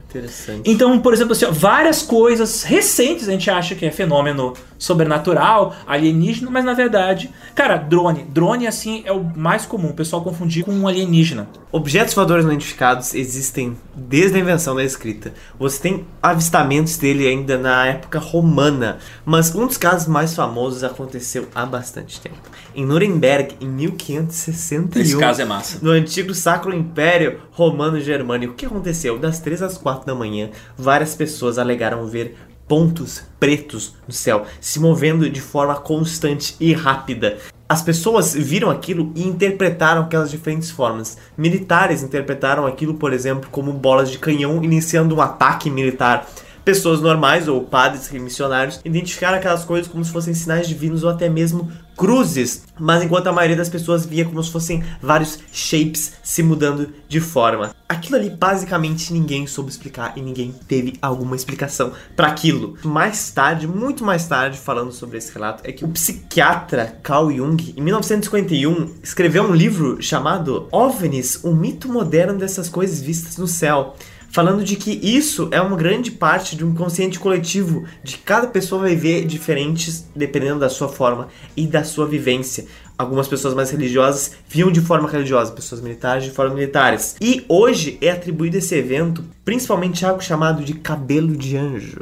Interessante. 0.09 0.69
Então, 0.69 0.99
por 0.99 1.11
exemplo, 1.11 1.33
assim, 1.33 1.45
ó, 1.45 1.51
várias 1.51 2.03
coisas 2.03 2.61
recentes 2.61 3.27
a 3.27 3.31
gente 3.31 3.49
acha 3.49 3.73
que 3.73 3.83
é 3.83 3.89
fenômeno 3.89 4.53
sobrenatural, 4.83 5.73
alienígena, 5.87 6.51
mas 6.51 6.65
na 6.65 6.73
verdade, 6.73 7.29
cara, 7.55 7.77
drone. 7.77 8.25
Drone, 8.25 8.67
assim, 8.67 9.01
é 9.05 9.13
o 9.13 9.23
mais 9.23 9.65
comum, 9.65 9.91
o 9.91 9.93
pessoal 9.93 10.21
confundir 10.21 10.65
com 10.65 10.73
um 10.73 10.85
alienígena. 10.85 11.47
Objetos 11.71 12.13
voadores 12.13 12.43
não 12.43 12.51
identificados 12.51 13.15
existem 13.15 13.77
desde 13.95 14.37
a 14.37 14.41
invenção 14.41 14.75
da 14.75 14.83
escrita. 14.83 15.33
Você 15.57 15.81
tem 15.81 16.05
avistamentos 16.21 16.97
dele 16.97 17.25
ainda 17.25 17.57
na 17.57 17.85
época 17.87 18.19
romana, 18.19 18.97
mas 19.23 19.55
um 19.55 19.65
dos 19.65 19.77
casos 19.77 20.05
mais 20.05 20.35
famosos 20.35 20.83
aconteceu 20.83 21.47
há 21.55 21.65
bastante 21.65 22.19
tempo. 22.19 22.35
Em 22.75 22.85
Nuremberg, 22.85 23.55
em 23.61 23.67
1561. 23.67 25.01
Esse 25.01 25.17
caso 25.17 25.41
é 25.41 25.45
massa. 25.45 25.79
No 25.81 25.91
antigo 25.91 26.33
Sacro 26.33 26.75
Império 26.75 27.39
Romano-Germânico, 27.51 28.51
o 28.51 28.55
que 28.55 28.65
aconteceu? 28.65 29.17
Das 29.17 29.39
3 29.39 29.61
às 29.61 29.77
4 29.77 30.05
da 30.05 30.13
manhã, 30.13 30.49
várias 30.77 31.15
pessoas 31.15 31.57
alegaram 31.57 32.05
ver 32.05 32.35
pontos 32.67 33.23
pretos 33.39 33.95
no 34.07 34.13
céu 34.13 34.45
se 34.59 34.79
movendo 34.79 35.29
de 35.29 35.41
forma 35.41 35.75
constante 35.75 36.55
e 36.59 36.73
rápida. 36.73 37.37
As 37.67 37.81
pessoas 37.81 38.33
viram 38.33 38.69
aquilo 38.69 39.11
e 39.15 39.23
interpretaram 39.23 40.03
aquelas 40.03 40.29
diferentes 40.29 40.69
formas. 40.69 41.17
Militares 41.37 42.03
interpretaram 42.03 42.67
aquilo, 42.67 42.95
por 42.95 43.13
exemplo, 43.13 43.49
como 43.51 43.73
bolas 43.73 44.11
de 44.11 44.19
canhão 44.19 44.63
iniciando 44.63 45.15
um 45.15 45.21
ataque 45.21 45.69
militar. 45.69 46.27
Pessoas 46.63 47.01
normais 47.01 47.47
ou 47.47 47.61
padres 47.61 48.09
missionários 48.11 48.79
identificaram 48.85 49.37
aquelas 49.37 49.65
coisas 49.65 49.91
como 49.91 50.05
se 50.05 50.11
fossem 50.11 50.33
sinais 50.33 50.67
divinos 50.67 51.03
ou 51.03 51.09
até 51.09 51.27
mesmo 51.27 51.69
cruzes, 51.95 52.63
mas 52.79 53.03
enquanto 53.03 53.27
a 53.27 53.31
maioria 53.31 53.55
das 53.55 53.69
pessoas 53.69 54.05
via 54.05 54.25
como 54.25 54.43
se 54.43 54.51
fossem 54.51 54.83
vários 55.01 55.39
shapes 55.51 56.13
se 56.23 56.43
mudando 56.43 56.89
de 57.07 57.19
forma. 57.19 57.73
Aquilo 57.87 58.15
ali 58.15 58.29
basicamente 58.29 59.13
ninguém 59.13 59.45
soube 59.45 59.69
explicar 59.69 60.13
e 60.15 60.21
ninguém 60.21 60.53
teve 60.67 60.93
alguma 61.01 61.35
explicação 61.35 61.91
para 62.15 62.27
aquilo. 62.27 62.77
Mais 62.83 63.29
tarde, 63.31 63.67
muito 63.67 64.03
mais 64.03 64.25
tarde, 64.27 64.57
falando 64.57 64.91
sobre 64.91 65.17
esse 65.17 65.31
relato, 65.31 65.61
é 65.65 65.71
que 65.71 65.85
o 65.85 65.89
psiquiatra 65.89 66.97
Carl 67.03 67.31
Jung, 67.31 67.73
em 67.77 67.81
1951, 67.81 68.95
escreveu 69.03 69.43
um 69.43 69.53
livro 69.53 70.01
chamado 70.01 70.67
OVNIs, 70.71 71.43
um 71.43 71.53
mito 71.53 71.87
moderno 71.87 72.37
dessas 72.39 72.67
coisas 72.67 73.01
vistas 73.01 73.37
no 73.37 73.47
céu 73.47 73.95
falando 74.33 74.63
de 74.63 74.75
que 74.75 74.99
isso 75.03 75.47
é 75.51 75.61
uma 75.61 75.77
grande 75.77 76.09
parte 76.09 76.55
de 76.55 76.65
um 76.65 76.73
consciente 76.73 77.19
coletivo, 77.19 77.85
de 78.03 78.17
cada 78.17 78.47
pessoa 78.47 78.81
vai 78.81 78.95
ver 78.95 79.25
diferentes 79.25 80.07
dependendo 80.15 80.59
da 80.59 80.69
sua 80.69 80.89
forma 80.89 81.27
e 81.55 81.67
da 81.67 81.83
sua 81.83 82.07
vivência. 82.07 82.65
Algumas 82.97 83.27
pessoas 83.27 83.53
mais 83.53 83.69
religiosas 83.69 84.35
viam 84.49 84.71
de 84.71 84.81
forma 84.81 85.07
religiosa, 85.07 85.51
pessoas 85.51 85.81
militares 85.81 86.23
de 86.23 86.31
forma 86.31 86.55
militares. 86.55 87.15
E 87.21 87.45
hoje 87.47 87.97
é 88.01 88.09
atribuído 88.09 88.57
esse 88.57 88.75
evento 88.75 89.23
principalmente 89.45 90.05
algo 90.05 90.21
chamado 90.21 90.63
de 90.63 90.73
cabelo 90.73 91.35
de 91.37 91.55
anjo. 91.55 91.99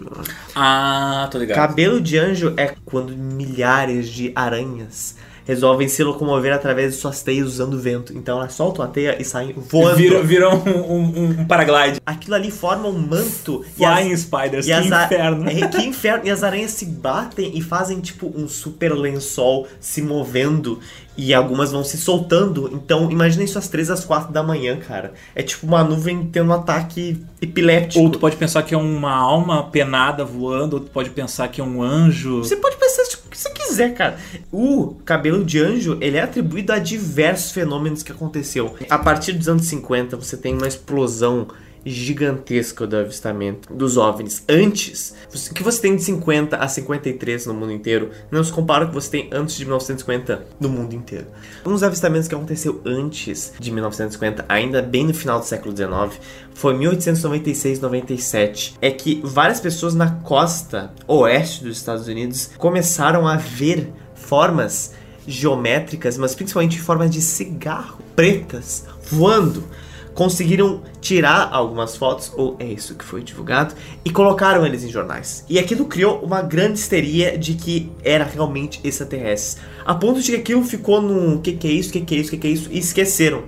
Ah, 0.56 1.28
tô 1.30 1.38
ligado. 1.38 1.56
Cabelo 1.58 2.00
de 2.00 2.18
anjo 2.18 2.54
é 2.56 2.76
quando 2.86 3.16
milhares 3.16 4.08
de 4.08 4.32
aranhas 4.36 5.18
resolvem 5.46 5.88
se 5.88 6.04
locomover 6.04 6.54
através 6.54 6.94
de 6.94 7.00
suas 7.00 7.22
teias 7.22 7.48
usando 7.48 7.80
vento. 7.80 8.14
Então 8.16 8.38
elas 8.40 8.54
soltam 8.54 8.84
a 8.86 8.88
teia 8.88 9.22
e 9.22 9.26
saem 9.26 9.54
voando. 9.56 9.98
Viram, 9.98 10.24
viram 10.24 10.64
um, 10.66 10.94
um, 10.96 11.30
um 11.42 11.46
paraglide. 11.46 12.00
Aquilo 12.06 12.36
ali 12.36 12.52
forma 12.52 12.88
um 12.88 12.98
manto 12.98 13.64
e 13.78 13.86
as- 13.86 14.00
Flying 14.00 14.18
Spiders, 14.18 14.68
e 14.68 14.72
que 14.72 14.88
inferno. 14.88 15.50
É, 15.50 15.68
que 15.68 15.82
inferno. 15.82 16.28
E 16.28 16.30
as 16.30 16.44
aranhas 16.44 16.72
se 16.72 16.86
batem 16.86 17.52
e 17.58 17.62
fazem 17.62 18.00
tipo 18.00 18.32
um 18.36 18.48
super 18.48 18.94
lençol 18.94 19.68
se 19.80 20.02
movendo. 20.02 20.80
E 21.18 21.34
algumas 21.34 21.72
vão 21.74 21.84
se 21.84 21.98
soltando. 21.98 22.70
Então, 22.74 23.12
imagina 23.12 23.44
isso 23.44 23.60
às 23.60 23.68
3 23.68 23.92
às 23.92 24.06
4 24.06 24.32
da 24.32 24.42
manhã, 24.42 24.78
cara. 24.78 25.14
É 25.36 25.44
tipo 25.44 25.68
uma 25.68 25.84
nuvem 25.84 26.26
tendo 26.32 26.50
um 26.50 26.54
ataque 26.54 27.22
epiléptico. 27.42 28.02
Ou 28.04 28.10
tu 28.10 28.18
pode 28.18 28.38
pensar 28.38 28.64
que 28.64 28.74
é 28.74 28.78
uma 28.78 29.12
alma 29.14 29.64
penada 29.70 30.24
voando, 30.24 30.76
ou 30.76 30.80
tu 30.80 30.90
pode 30.90 31.10
pensar 31.10 31.50
que 31.50 31.60
é 31.60 31.64
um 31.64 31.84
anjo. 31.84 32.38
Você 32.44 32.56
pode 32.56 32.78
pensar 32.78 33.04
tipo, 33.04 33.21
você 33.42 33.50
quiser, 33.52 33.94
cara. 33.94 34.18
O 34.52 34.96
cabelo 35.06 35.44
de 35.44 35.60
anjo, 35.60 35.98
ele 36.02 36.18
é 36.18 36.22
atribuído 36.22 36.72
a 36.72 36.80
diversos 36.80 37.52
fenômenos 37.52 38.04
que 38.04 38.12
aconteceu. 38.12 38.76
A 38.90 39.00
partir 39.00 39.34
dos 39.34 39.48
anos 39.48 39.66
50, 39.66 40.16
você 40.16 40.38
tem 40.38 40.54
uma 40.54 40.68
explosão 40.68 41.48
gigantesca 41.86 42.86
do 42.86 42.96
avistamento 42.96 43.74
dos 43.74 43.98
OVNIs. 43.98 44.44
Antes, 44.48 45.16
o 45.34 45.54
que 45.54 45.64
você 45.64 45.82
tem 45.82 45.96
de 45.96 46.04
50 46.04 46.58
a 46.58 46.68
53 46.68 47.46
no 47.48 47.54
mundo 47.54 47.72
inteiro 47.72 48.12
não 48.30 48.44
se 48.44 48.52
compara 48.52 48.86
com 48.86 48.92
o 48.92 48.96
que 48.96 49.02
você 49.02 49.10
tem 49.10 49.30
antes 49.32 49.56
de 49.56 49.66
1950 49.66 50.46
no 50.60 50.70
mundo 50.70 50.94
inteiro. 50.94 51.28
Um 51.66 51.72
dos 51.72 51.84
avistamentos 51.84 52.28
que 52.28 52.36
aconteceu 52.36 52.82
antes 52.86 53.54
de 53.60 53.72
1950, 53.72 54.46
ainda 54.48 54.82
bem 54.82 55.06
no 55.06 55.14
final 55.14 55.40
do 55.40 55.46
século 55.46 55.74
19, 55.74 56.20
foi 56.54 56.76
1896-97. 56.76 58.74
É 58.82 58.92
que 58.92 59.22
várias 59.24 59.60
pessoas 59.60 59.96
na 59.96 60.12
costa 60.12 60.94
oeste 61.08 61.64
dos 61.64 61.78
Estados 61.78 62.08
Unidos 62.08 62.52
começaram 62.58 63.28
a 63.28 63.38
ver 63.38 63.92
formas 64.16 64.94
geométricas, 65.28 66.18
mas 66.18 66.36
principalmente 66.36 66.80
formas 66.80 67.10
de 67.10 67.22
cigarro 67.22 68.00
pretas 68.16 68.86
voando. 69.10 69.64
Conseguiram 70.14 70.82
tirar 71.00 71.50
algumas 71.52 71.96
fotos, 71.96 72.32
ou 72.36 72.56
é 72.60 72.66
isso 72.66 72.96
que 72.96 73.06
foi 73.06 73.24
divulgado, 73.24 73.74
e 74.04 74.10
colocaram 74.10 74.66
eles 74.66 74.84
em 74.84 74.90
jornais. 74.90 75.46
E 75.50 75.58
aquilo 75.58 75.86
criou 75.86 76.20
uma 76.20 76.42
grande 76.42 76.80
histeria 76.80 77.38
de 77.38 77.54
que 77.54 77.92
era 78.04 78.24
realmente 78.24 78.80
extraterrestres. 78.84 79.58
A 79.86 79.96
ponto 79.96 80.22
de 80.22 80.32
que 80.32 80.38
aquilo 80.38 80.64
ficou 80.64 81.02
no 81.02 81.40
que 81.42 81.54
que 81.54 81.68
é 81.68 81.72
isso, 81.72 81.92
que 81.92 82.02
que 82.02 82.16
é 82.16 82.18
isso, 82.18 82.30
que 82.30 82.38
que 82.38 82.48
é 82.48 82.52
isso, 82.52 82.70
e 82.72 82.80
esqueceram. 82.80 83.44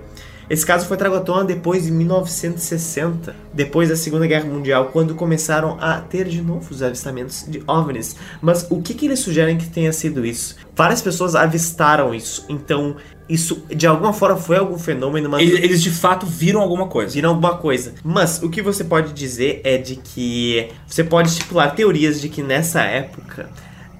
Esse 0.48 0.64
caso 0.66 0.86
foi 0.86 0.98
trago 0.98 1.16
à 1.16 1.20
tona 1.20 1.42
depois 1.42 1.84
de 1.84 1.90
1960, 1.90 3.34
depois 3.52 3.88
da 3.88 3.96
Segunda 3.96 4.26
Guerra 4.26 4.44
Mundial, 4.44 4.90
quando 4.92 5.14
começaram 5.14 5.78
a 5.80 6.02
ter 6.02 6.28
de 6.28 6.42
novo 6.42 6.70
os 6.70 6.82
avistamentos 6.82 7.46
de 7.48 7.62
OVNIs. 7.66 8.16
Mas 8.42 8.66
o 8.70 8.82
que, 8.82 8.92
que 8.92 9.06
eles 9.06 9.20
sugerem 9.20 9.56
que 9.56 9.66
tenha 9.70 9.90
sido 9.90 10.24
isso? 10.24 10.56
Várias 10.76 11.00
pessoas 11.00 11.34
avistaram 11.34 12.14
isso, 12.14 12.44
então 12.48 12.96
isso 13.28 13.64
de 13.74 13.86
alguma 13.86 14.12
forma 14.12 14.36
foi 14.36 14.56
algum 14.58 14.78
fenômeno, 14.78 15.28
mas 15.28 15.42
Eles, 15.42 15.64
eles 15.64 15.82
de 15.82 15.90
fato 15.90 16.26
viram 16.26 16.60
alguma 16.60 16.86
coisa. 16.86 17.14
viram 17.14 17.30
alguma 17.30 17.56
coisa. 17.56 17.94
Mas 18.04 18.42
o 18.42 18.50
que 18.50 18.60
você 18.60 18.84
pode 18.84 19.12
dizer 19.12 19.60
é 19.64 19.78
de 19.78 19.96
que 19.96 20.68
você 20.86 21.02
pode 21.02 21.28
estipular 21.28 21.74
teorias 21.74 22.20
de 22.20 22.28
que 22.28 22.42
nessa 22.42 22.82
época 22.82 23.48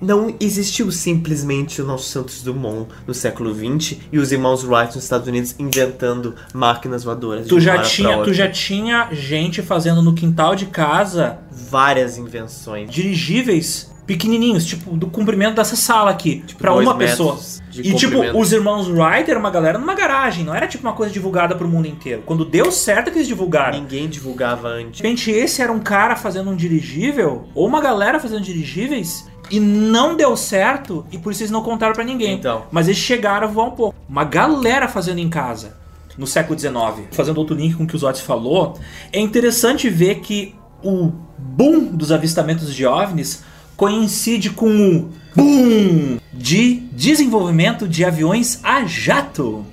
não 0.00 0.34
existiu 0.40 0.90
simplesmente 0.90 1.80
o 1.80 1.84
nosso 1.84 2.08
Santos 2.08 2.42
Dumont 2.42 2.88
no 3.06 3.14
século 3.14 3.54
XX 3.54 3.98
e 4.12 4.18
os 4.18 4.32
irmãos 4.32 4.64
Wright 4.64 4.94
nos 4.94 5.04
Estados 5.04 5.26
Unidos 5.28 5.54
inventando 5.58 6.34
máquinas 6.52 7.04
voadoras. 7.04 7.46
Tu 7.46 7.60
já, 7.60 7.82
tinha, 7.82 8.22
tu 8.22 8.32
já 8.32 8.50
tinha 8.50 9.08
gente 9.12 9.62
fazendo 9.62 10.02
no 10.02 10.14
quintal 10.14 10.54
de 10.54 10.66
casa 10.66 11.38
várias 11.50 12.18
invenções. 12.18 12.90
dirigíveis 12.90 13.94
pequenininhos, 14.06 14.66
tipo, 14.66 14.96
do 14.96 15.06
comprimento 15.06 15.56
dessa 15.56 15.76
sala 15.76 16.10
aqui, 16.10 16.44
pra 16.58 16.72
dois 16.72 16.86
uma 16.86 16.96
pessoa. 16.96 17.38
E 17.72 17.94
tipo, 17.94 18.18
os 18.38 18.52
irmãos 18.52 18.88
Wright 18.88 19.28
era 19.30 19.38
uma 19.38 19.50
galera 19.50 19.78
numa 19.78 19.94
garagem, 19.94 20.44
não 20.44 20.54
era 20.54 20.66
tipo 20.66 20.86
uma 20.86 20.92
coisa 20.92 21.12
divulgada 21.12 21.56
pro 21.56 21.66
mundo 21.66 21.88
inteiro. 21.88 22.22
Quando 22.24 22.44
deu 22.44 22.70
certo 22.70 23.10
que 23.10 23.18
eles 23.18 23.28
divulgaram. 23.28 23.80
Ninguém 23.80 24.08
divulgava 24.08 24.68
antes. 24.68 24.98
De 24.98 25.02
repente, 25.02 25.30
esse 25.30 25.62
era 25.62 25.72
um 25.72 25.80
cara 25.80 26.14
fazendo 26.16 26.50
um 26.50 26.56
dirigível, 26.56 27.48
ou 27.54 27.66
uma 27.66 27.80
galera 27.80 28.20
fazendo 28.20 28.42
dirigíveis, 28.42 29.26
e 29.54 29.60
não 29.60 30.16
deu 30.16 30.36
certo, 30.36 31.06
e 31.12 31.18
por 31.18 31.30
isso 31.30 31.42
eles 31.42 31.50
não 31.52 31.62
contaram 31.62 31.94
pra 31.94 32.02
ninguém. 32.02 32.34
Então. 32.34 32.64
Mas 32.72 32.88
eles 32.88 32.98
chegaram 32.98 33.46
a 33.46 33.50
voar 33.50 33.66
um 33.66 33.70
pouco. 33.70 33.94
Uma 34.08 34.24
galera 34.24 34.88
fazendo 34.88 35.18
em 35.18 35.28
casa, 35.28 35.76
no 36.18 36.26
século 36.26 36.58
XIX. 36.58 37.08
Fazendo 37.12 37.38
outro 37.38 37.54
link 37.54 37.74
com 37.74 37.84
o 37.84 37.86
que 37.86 37.94
o 37.94 37.98
Zotes 37.98 38.20
falou, 38.20 38.76
é 39.12 39.20
interessante 39.20 39.88
ver 39.88 40.16
que 40.16 40.56
o 40.82 41.12
boom 41.38 41.84
dos 41.84 42.10
avistamentos 42.10 42.74
de 42.74 42.84
OVNIs 42.84 43.44
coincide 43.76 44.50
com 44.50 44.68
o 44.68 45.10
boom 45.36 46.18
de 46.32 46.80
desenvolvimento 46.92 47.86
de 47.86 48.04
aviões 48.04 48.58
a 48.62 48.84
jato 48.84 49.64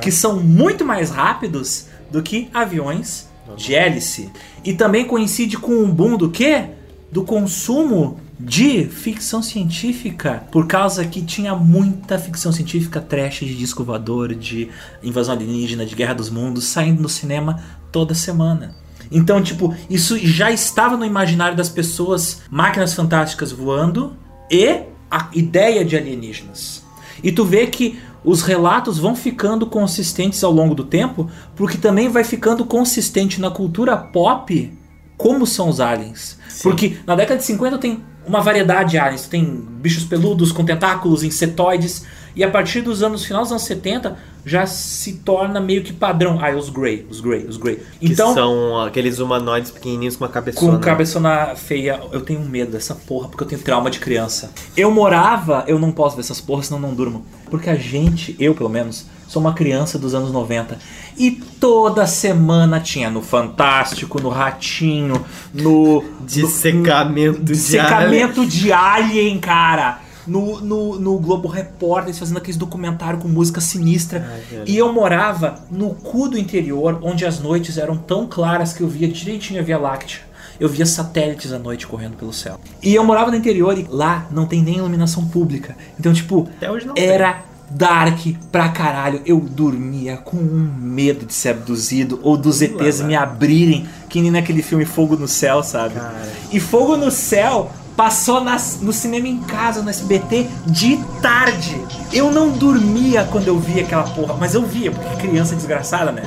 que 0.00 0.12
são 0.12 0.40
muito 0.40 0.84
mais 0.84 1.10
rápidos 1.10 1.88
do 2.10 2.22
que 2.22 2.48
aviões 2.54 3.28
de 3.56 3.74
hélice. 3.74 4.30
E 4.64 4.72
também 4.72 5.04
coincide 5.04 5.58
com 5.58 5.72
um 5.72 5.90
boom 5.90 6.16
do 6.16 6.30
quê? 6.30 6.66
Do 7.10 7.24
consumo 7.24 8.20
de 8.38 8.84
ficção 8.84 9.42
científica, 9.42 10.44
por 10.52 10.66
causa 10.66 11.04
que 11.06 11.22
tinha 11.22 11.54
muita 11.54 12.18
ficção 12.18 12.52
científica 12.52 13.00
trash 13.00 13.40
de 13.40 13.56
disco 13.56 13.82
voador, 13.82 14.34
de 14.34 14.68
invasão 15.02 15.34
alienígena, 15.34 15.86
de 15.86 15.94
guerra 15.94 16.14
dos 16.14 16.28
mundos, 16.28 16.64
saindo 16.64 17.02
no 17.02 17.08
cinema 17.08 17.62
toda 17.90 18.14
semana. 18.14 18.74
Então, 19.10 19.42
tipo, 19.42 19.74
isso 19.88 20.18
já 20.18 20.50
estava 20.50 20.96
no 20.96 21.04
imaginário 21.04 21.56
das 21.56 21.68
pessoas, 21.68 22.42
máquinas 22.50 22.92
fantásticas 22.92 23.52
voando 23.52 24.16
e 24.50 24.82
a 25.10 25.30
ideia 25.32 25.84
de 25.84 25.96
alienígenas. 25.96 26.84
E 27.22 27.32
tu 27.32 27.44
vê 27.44 27.66
que 27.66 27.98
os 28.24 28.42
relatos 28.42 28.98
vão 28.98 29.14
ficando 29.14 29.66
consistentes 29.66 30.42
ao 30.42 30.52
longo 30.52 30.74
do 30.74 30.84
tempo, 30.84 31.30
porque 31.54 31.78
também 31.78 32.08
vai 32.08 32.24
ficando 32.24 32.64
consistente 32.64 33.40
na 33.40 33.50
cultura 33.50 33.96
pop 33.96 34.76
como 35.16 35.46
são 35.46 35.68
os 35.68 35.80
aliens. 35.80 36.38
Porque 36.62 36.98
na 37.06 37.14
década 37.14 37.38
de 37.38 37.44
50 37.44 37.78
tem 37.78 38.02
uma 38.26 38.40
variedade 38.40 38.90
de 38.90 38.98
aliens, 38.98 39.26
tem 39.26 39.44
bichos 39.44 40.04
peludos 40.04 40.52
com 40.52 40.64
tentáculos, 40.64 41.22
insetoides, 41.22 42.04
e 42.34 42.44
a 42.44 42.50
partir 42.50 42.82
dos 42.82 43.02
anos 43.02 43.24
final 43.24 43.42
dos 43.42 43.50
anos 43.50 43.62
70 43.62 44.16
já 44.44 44.66
se 44.66 45.14
torna 45.14 45.60
meio 45.60 45.82
que 45.82 45.92
padrão. 45.92 46.38
Ah, 46.40 46.54
os 46.54 46.68
Grey, 46.68 47.06
os 47.10 47.20
Grey, 47.20 47.46
os 47.46 47.56
Grey. 47.56 47.82
Que 47.98 48.12
Então, 48.12 48.32
são 48.34 48.80
aqueles 48.80 49.18
humanoides 49.18 49.70
pequenininhos 49.70 50.16
com 50.16 50.24
uma 50.24 50.30
cabeçona. 50.30 50.72
com 50.72 50.78
cabeçona 50.78 51.56
feia, 51.56 52.00
eu 52.12 52.20
tenho 52.20 52.40
medo 52.40 52.70
dessa 52.72 52.94
porra, 52.94 53.28
porque 53.28 53.42
eu 53.42 53.48
tenho 53.48 53.60
trauma 53.62 53.90
de 53.90 53.98
criança. 53.98 54.52
Eu 54.76 54.90
morava, 54.90 55.64
eu 55.66 55.78
não 55.78 55.90
posso 55.90 56.14
ver 56.14 56.20
essas 56.20 56.40
porras, 56.40 56.66
senão 56.66 56.78
não 56.78 56.94
durmo. 56.94 57.24
Porque 57.50 57.70
a 57.70 57.74
gente, 57.74 58.36
eu 58.38 58.54
pelo 58.54 58.68
menos, 58.68 59.06
sou 59.26 59.40
uma 59.40 59.52
criança 59.52 59.98
dos 59.98 60.14
anos 60.14 60.30
90. 60.30 60.78
E 61.18 61.30
toda 61.30 62.06
semana 62.06 62.78
tinha 62.78 63.10
no 63.10 63.22
Fantástico, 63.22 64.20
no 64.20 64.28
Ratinho, 64.28 65.24
no. 65.52 66.04
Dissecamento 66.20 67.38
no, 67.38 67.44
de 67.44 67.52
Dissecamento 67.52 68.46
de 68.46 68.72
Alien, 68.72 69.38
cara. 69.38 70.00
No, 70.26 70.60
no, 70.60 70.98
no 70.98 71.18
Globo 71.18 71.46
Repórter, 71.46 72.08
eles 72.08 72.18
fazendo 72.18 72.38
aqueles 72.38 72.56
documentário 72.56 73.20
com 73.20 73.28
música 73.28 73.60
sinistra. 73.60 74.28
Ai, 74.28 74.62
e 74.66 74.76
eu 74.76 74.92
morava 74.92 75.64
no 75.70 75.90
cu 75.90 76.28
do 76.28 76.36
interior, 76.36 76.98
onde 77.00 77.24
as 77.24 77.38
noites 77.38 77.78
eram 77.78 77.96
tão 77.96 78.26
claras 78.26 78.72
que 78.72 78.82
eu 78.82 78.88
via 78.88 79.06
direitinho 79.06 79.60
a 79.60 79.62
Via 79.62 79.78
Láctea. 79.78 80.20
Eu 80.58 80.68
via 80.68 80.86
satélites 80.86 81.52
à 81.52 81.58
noite 81.58 81.86
correndo 81.86 82.16
pelo 82.16 82.32
céu. 82.32 82.58
E 82.82 82.94
eu 82.94 83.04
morava 83.04 83.30
no 83.30 83.36
interior 83.36 83.78
e 83.78 83.86
lá 83.88 84.26
não 84.30 84.46
tem 84.46 84.62
nem 84.62 84.78
iluminação 84.78 85.26
pública. 85.28 85.76
Então, 86.00 86.12
tipo, 86.12 86.48
Até 86.56 86.70
hoje 86.70 86.86
não 86.86 86.94
era 86.96 87.44
dark 87.70 88.18
pra 88.52 88.68
caralho. 88.68 89.20
Eu 89.26 89.38
dormia 89.40 90.16
com 90.16 90.36
um 90.36 90.70
medo 90.78 91.26
de 91.26 91.34
ser 91.34 91.50
abduzido 91.50 92.20
ou 92.22 92.36
dos 92.36 92.62
ETs 92.62 93.00
me 93.00 93.14
abrirem, 93.14 93.86
que 94.08 94.20
nem 94.20 94.30
naquele 94.30 94.62
filme 94.62 94.84
Fogo 94.84 95.16
no 95.16 95.28
Céu, 95.28 95.62
sabe? 95.62 95.94
Cara. 95.94 96.28
E 96.52 96.60
Fogo 96.60 96.96
no 96.96 97.10
Céu 97.10 97.70
passou 97.96 98.42
nas- 98.44 98.78
no 98.82 98.92
cinema 98.92 99.26
em 99.26 99.38
casa, 99.38 99.82
no 99.82 99.88
SBT, 99.88 100.46
de 100.66 100.98
tarde. 101.22 101.80
Eu 102.12 102.30
não 102.30 102.50
dormia 102.50 103.24
quando 103.32 103.48
eu 103.48 103.58
via 103.58 103.82
aquela 103.82 104.04
porra, 104.04 104.34
mas 104.38 104.54
eu 104.54 104.62
via, 104.66 104.90
porque 104.90 105.16
criança 105.28 105.54
é 105.54 105.56
desgraçada, 105.56 106.12
né? 106.12 106.22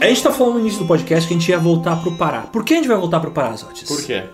A 0.00 0.06
gente 0.06 0.22
tá 0.22 0.32
falando 0.32 0.54
no 0.54 0.60
início 0.60 0.78
do 0.80 0.86
podcast 0.86 1.28
que 1.28 1.34
a 1.34 1.38
gente 1.38 1.48
ia 1.50 1.58
voltar 1.58 1.96
pro 1.96 2.16
Pará. 2.16 2.40
Por 2.42 2.64
que 2.64 2.72
a 2.72 2.76
gente 2.76 2.88
vai 2.88 2.96
voltar 2.96 3.20
pro 3.20 3.30
Pará, 3.30 3.54
Zotis? 3.54 3.86
Por 3.88 4.02
quê? 4.02 4.24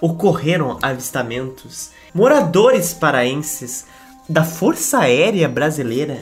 Ocorreram 0.00 0.78
avistamentos, 0.82 1.90
moradores 2.14 2.92
paraenses 2.92 3.86
da 4.28 4.44
Força 4.44 4.98
Aérea 4.98 5.48
Brasileira 5.48 6.18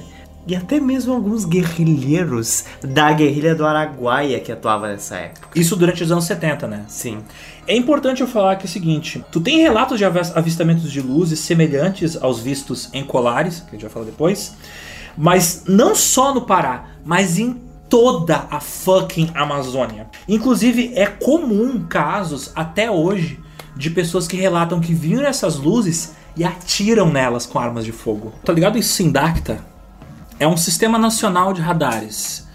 e 0.47 0.55
até 0.55 0.79
mesmo 0.79 1.13
alguns 1.15 1.45
guerrilheiros 1.45 2.65
da 2.83 3.11
guerrilha 3.13 3.55
do 3.55 3.65
Araguaia 3.67 4.39
que 4.41 4.53
atuava 4.53 4.89
nessa 4.89 5.17
época. 5.17 5.49
Isso 5.55 5.75
durante 5.75 6.03
os 6.05 6.13
anos 6.13 6.25
70, 6.27 6.67
né? 6.67 6.85
Sim. 6.87 7.21
É 7.67 7.75
importante 7.75 8.21
eu 8.21 8.29
falar 8.29 8.57
que 8.57 8.67
é 8.67 8.69
o 8.69 8.71
seguinte: 8.71 9.25
tu 9.33 9.41
tem 9.41 9.61
relatos 9.63 9.97
de 9.99 10.05
avis- 10.05 10.37
avistamentos 10.37 10.93
de 10.93 11.01
luzes 11.01 11.41
semelhantes 11.41 12.17
aos 12.23 12.41
vistos 12.41 12.91
em 12.93 13.03
Colares, 13.03 13.61
que 13.61 13.69
a 13.69 13.73
gente 13.73 13.83
vai 13.83 13.91
falar 13.91 14.05
depois, 14.07 14.55
mas 15.17 15.65
não 15.67 15.95
só 15.95 16.35
no 16.35 16.43
Pará, 16.43 16.89
mas 17.05 17.39
em 17.39 17.61
toda 17.89 18.47
a 18.51 18.61
fucking 18.61 19.31
Amazônia. 19.35 20.09
Inclusive, 20.29 20.93
é 20.95 21.07
comum 21.07 21.87
casos 21.89 22.53
até 22.55 22.91
hoje 22.91 23.41
de 23.77 23.91
pessoas 23.91 24.27
que 24.27 24.37
relatam 24.37 24.81
que 24.81 24.95
viram 24.95 25.27
essas 25.27 25.57
luzes 25.57 26.15
e 26.37 26.45
atiram 26.45 27.11
nelas 27.11 27.47
com 27.47 27.59
armas 27.59 27.85
de 27.85 27.93
fogo. 27.93 28.33
Tá 28.45 28.53
ligado? 28.53 28.79
Isso 28.79 28.95
Sindacta 28.95 29.65
é 30.39 30.47
um 30.47 30.57
sistema 30.57 30.99
nacional 30.99 31.53
de 31.53 31.61
radares. 31.61 32.47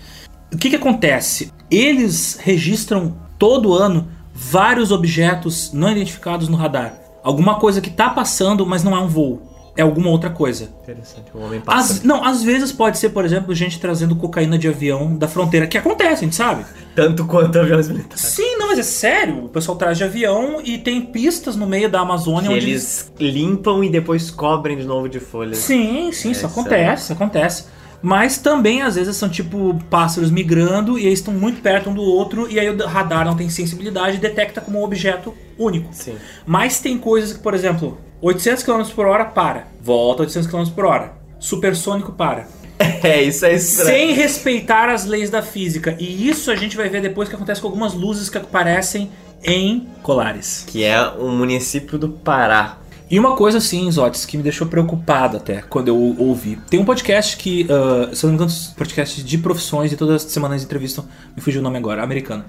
O 0.54 0.58
que, 0.58 0.70
que 0.70 0.76
acontece? 0.76 1.54
Eles 1.70 2.38
registram 2.42 3.16
todo 3.38 3.74
ano 3.74 4.08
vários 4.34 4.92
objetos 4.92 5.72
não 5.74 5.92
identificados 5.92 6.48
no 6.48 6.58
radar. 6.58 6.96
Alguma 7.24 7.56
coisa 7.60 7.82
que 7.82 7.90
tá 7.90 8.10
passando, 8.10 8.66
mas 8.66 8.84
não 8.84 8.96
é 8.96 9.00
um 9.00 9.08
voo. 9.08 9.49
É 9.78 9.82
alguma 9.82 10.10
outra 10.10 10.30
coisa. 10.30 10.70
Interessante, 10.84 11.26
o 11.34 11.40
homem 11.40 11.62
passa. 11.62 12.02
não, 12.04 12.24
às 12.24 12.44
vezes 12.44 12.72
pode 12.72 12.98
ser, 12.98 13.10
por 13.10 13.24
exemplo, 13.24 13.54
gente 13.56 13.80
trazendo 13.80 14.16
cocaína 14.16 14.58
de 14.58 14.68
avião 14.68 15.16
da 15.16 15.28
fronteira, 15.28 15.68
que 15.68 15.78
acontece, 15.78 16.14
a 16.14 16.26
gente 16.26 16.36
sabe. 16.36 16.66
Tanto 16.96 17.26
quanto 17.26 17.58
aviões 17.60 17.88
militares. 17.88 18.22
Sim, 18.22 18.58
não, 18.58 18.68
mas 18.68 18.80
é 18.80 18.84
sério. 18.84 19.46
O 19.46 19.50
pessoal 19.50 19.78
traz 19.78 19.98
de 19.98 20.04
avião 20.04 20.60
e 20.64 20.78
tem 20.78 21.02
pistas 21.02 21.56
no 21.56 21.66
meio 21.66 21.90
da 21.90 22.02
Amazônia 22.02 22.50
Que 22.50 22.56
onde 22.56 22.70
eles 22.70 23.12
limpam 23.20 23.84
e 23.84 23.90
depois 23.90 24.30
cobrem 24.30 24.78
de 24.78 24.84
novo 24.86 25.08
de 25.08 25.20
folhas. 25.20 25.60
Sim, 25.60 26.12
sim, 26.12 26.32
isso 26.32 26.46
É, 26.46 26.50
acontece, 26.50 27.04
isso 27.04 27.14
acontece. 27.14 27.66
Mas 28.02 28.38
também 28.38 28.82
às 28.82 28.96
vezes 28.96 29.16
são 29.18 29.28
tipo 29.30 29.78
pássaros 29.90 30.32
migrando 30.32 30.98
e 30.98 31.06
eles 31.06 31.20
estão 31.20 31.34
muito 31.34 31.62
perto 31.62 31.90
um 31.90 31.94
do 31.94 32.02
outro 32.02 32.50
e 32.50 32.60
aí 32.60 32.70
o 32.70 32.86
radar 32.88 33.26
não 33.26 33.36
tem 33.36 33.50
sensibilidade 33.50 34.18
e 34.18 34.20
detecta 34.20 34.62
como 34.62 34.80
um 34.80 34.84
objeto 34.84 35.34
único. 35.58 35.90
Sim. 35.92 36.16
Mas 36.46 36.80
tem 36.80 36.98
coisas 36.98 37.34
que, 37.34 37.40
por 37.44 37.54
exemplo, 37.54 37.98
800 38.22 38.64
km 38.64 38.84
por 38.96 39.06
hora 39.06 39.26
para, 39.26 39.68
volta 39.82 40.24
800 40.24 40.50
km 40.50 40.66
por 40.74 40.86
hora, 40.86 41.14
supersônico 41.40 42.12
para. 42.12 42.48
É, 43.04 43.22
isso 43.22 43.46
é 43.46 43.54
estranho. 43.54 43.90
Sem 43.90 44.14
respeitar 44.14 44.90
as 44.90 45.06
leis 45.06 45.30
da 45.30 45.42
física. 45.42 45.98
E 46.00 46.30
isso 46.30 46.50
a 46.50 46.56
gente 46.56 46.78
vai 46.78 46.88
ver 46.88 47.02
depois 47.02 47.28
que 47.28 47.36
acontece 47.36 47.60
com 47.60 47.68
algumas 47.68 47.94
luzes 47.94 48.30
que 48.30 48.38
aparecem 48.38 49.10
em 49.44 49.88
Colares. 50.02 50.64
Que 50.66 50.84
é 50.84 51.02
um 51.12 51.36
município 51.36 51.98
do 51.98 52.10
Pará. 52.10 52.78
E 53.10 53.20
uma 53.20 53.36
coisa 53.36 53.58
assim, 53.58 53.90
Zotes, 53.92 54.26
que 54.26 54.38
me 54.38 54.44
deixou 54.44 54.68
preocupado 54.68 55.38
até 55.38 55.64
quando 55.64 55.88
eu 55.88 56.16
ouvi. 56.20 56.60
Tem 56.70 56.80
um 56.80 56.86
podcast 56.86 57.38
que, 57.38 57.68
ah, 57.70 58.14
se 58.14 58.24
eu 58.24 58.30
não 58.30 58.38
me 58.38 58.44
engano, 58.44 58.60
podcast 58.78 59.24
de 59.24 59.38
profissões 59.40 59.92
e 59.92 59.98
todas 59.98 60.24
as 60.24 60.32
semanas 60.32 60.64
entrevistam, 60.64 61.06
me 61.36 61.42
fugiu 61.42 61.60
o 61.60 61.64
nome 61.64 61.78
agora, 61.78 62.04
americano. 62.04 62.46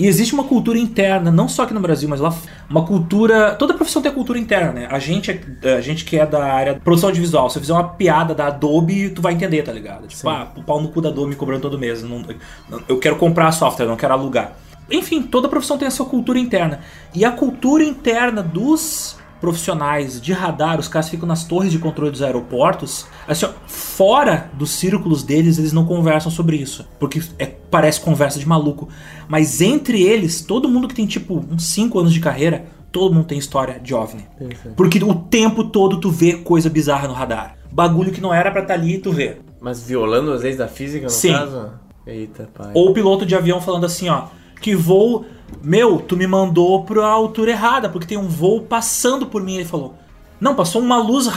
E 0.00 0.06
existe 0.06 0.32
uma 0.32 0.44
cultura 0.44 0.78
interna, 0.78 1.30
não 1.30 1.46
só 1.46 1.64
aqui 1.64 1.74
no 1.74 1.80
Brasil, 1.80 2.08
mas 2.08 2.20
lá 2.20 2.34
uma 2.70 2.86
cultura. 2.86 3.54
Toda 3.56 3.74
profissão 3.74 4.00
tem 4.00 4.10
cultura 4.10 4.38
interna, 4.38 4.72
né? 4.72 4.88
A 4.90 4.98
gente, 4.98 5.30
é- 5.62 5.74
a 5.74 5.80
gente 5.82 6.06
que 6.06 6.18
é 6.18 6.24
da 6.24 6.42
área 6.42 6.72
de 6.72 6.80
produção 6.80 7.10
audiovisual, 7.10 7.50
se 7.50 7.58
eu 7.58 7.60
fizer 7.60 7.74
uma 7.74 7.84
piada 7.84 8.34
da 8.34 8.46
Adobe, 8.46 9.10
tu 9.10 9.20
vai 9.20 9.34
entender, 9.34 9.62
tá 9.62 9.70
ligado? 9.70 10.06
Tipo, 10.06 10.26
ah, 10.30 10.50
o 10.56 10.62
pau 10.62 10.80
no 10.80 10.88
cu 10.88 11.02
da 11.02 11.10
Adobe 11.10 11.28
me 11.28 11.36
cobrando 11.36 11.60
todo 11.60 11.78
mês. 11.78 12.02
Não- 12.02 12.24
eu 12.88 12.98
quero 12.98 13.16
comprar 13.16 13.52
software, 13.52 13.84
não 13.84 13.96
quero 13.96 14.14
alugar. 14.14 14.52
Enfim, 14.90 15.20
toda 15.22 15.48
profissão 15.50 15.76
tem 15.76 15.86
a 15.86 15.90
sua 15.90 16.06
cultura 16.06 16.38
interna. 16.38 16.80
E 17.14 17.22
a 17.22 17.30
cultura 17.30 17.84
interna 17.84 18.42
dos 18.42 19.18
profissionais 19.40 20.20
de 20.20 20.32
radar, 20.32 20.78
os 20.78 20.88
caras 20.88 21.08
ficam 21.08 21.26
nas 21.26 21.44
torres 21.44 21.72
de 21.72 21.78
controle 21.78 22.10
dos 22.10 22.22
aeroportos, 22.22 23.06
assim, 23.26 23.46
ó, 23.46 23.50
fora 23.66 24.50
dos 24.52 24.70
círculos 24.70 25.22
deles, 25.22 25.58
eles 25.58 25.72
não 25.72 25.86
conversam 25.86 26.30
sobre 26.30 26.56
isso, 26.56 26.86
porque 26.98 27.22
é, 27.38 27.46
parece 27.46 28.00
conversa 28.00 28.38
de 28.38 28.46
maluco. 28.46 28.88
Mas 29.28 29.60
entre 29.60 30.02
eles, 30.02 30.42
todo 30.42 30.68
mundo 30.68 30.88
que 30.88 30.94
tem 30.94 31.06
tipo 31.06 31.44
uns 31.50 31.66
5 31.66 31.98
anos 31.98 32.12
de 32.12 32.20
carreira, 32.20 32.66
todo 32.92 33.14
mundo 33.14 33.26
tem 33.26 33.38
história 33.38 33.80
de 33.80 33.94
OVNI. 33.94 34.26
Perfeito. 34.38 34.76
Porque 34.76 35.02
o 35.02 35.14
tempo 35.14 35.64
todo 35.64 35.98
tu 35.98 36.10
vê 36.10 36.34
coisa 36.34 36.68
bizarra 36.68 37.08
no 37.08 37.14
radar. 37.14 37.56
Bagulho 37.72 38.12
que 38.12 38.20
não 38.20 38.34
era 38.34 38.50
pra 38.50 38.62
estar 38.62 38.74
ali, 38.74 38.98
tu 38.98 39.12
vê. 39.12 39.36
Mas 39.60 39.82
violando 39.82 40.32
as 40.32 40.42
leis 40.42 40.56
da 40.56 40.66
física, 40.66 41.04
no 41.04 41.10
Sim. 41.10 41.32
caso? 41.32 41.70
Eita, 42.06 42.48
pai. 42.52 42.72
Ou 42.74 42.90
o 42.90 42.94
piloto 42.94 43.24
de 43.24 43.34
avião 43.34 43.60
falando 43.60 43.86
assim, 43.86 44.08
ó, 44.08 44.24
que 44.60 44.74
voo, 44.74 45.24
meu, 45.62 45.98
tu 45.98 46.16
me 46.16 46.26
mandou 46.26 46.84
pra 46.84 47.06
altura 47.06 47.52
errada, 47.52 47.88
porque 47.88 48.06
tem 48.06 48.18
um 48.18 48.28
voo 48.28 48.62
passando 48.62 49.26
por 49.26 49.42
mim. 49.42 49.56
Ele 49.56 49.64
falou, 49.64 49.94
não, 50.40 50.54
passou 50.54 50.80
uma 50.80 50.98
luz 50.98 51.28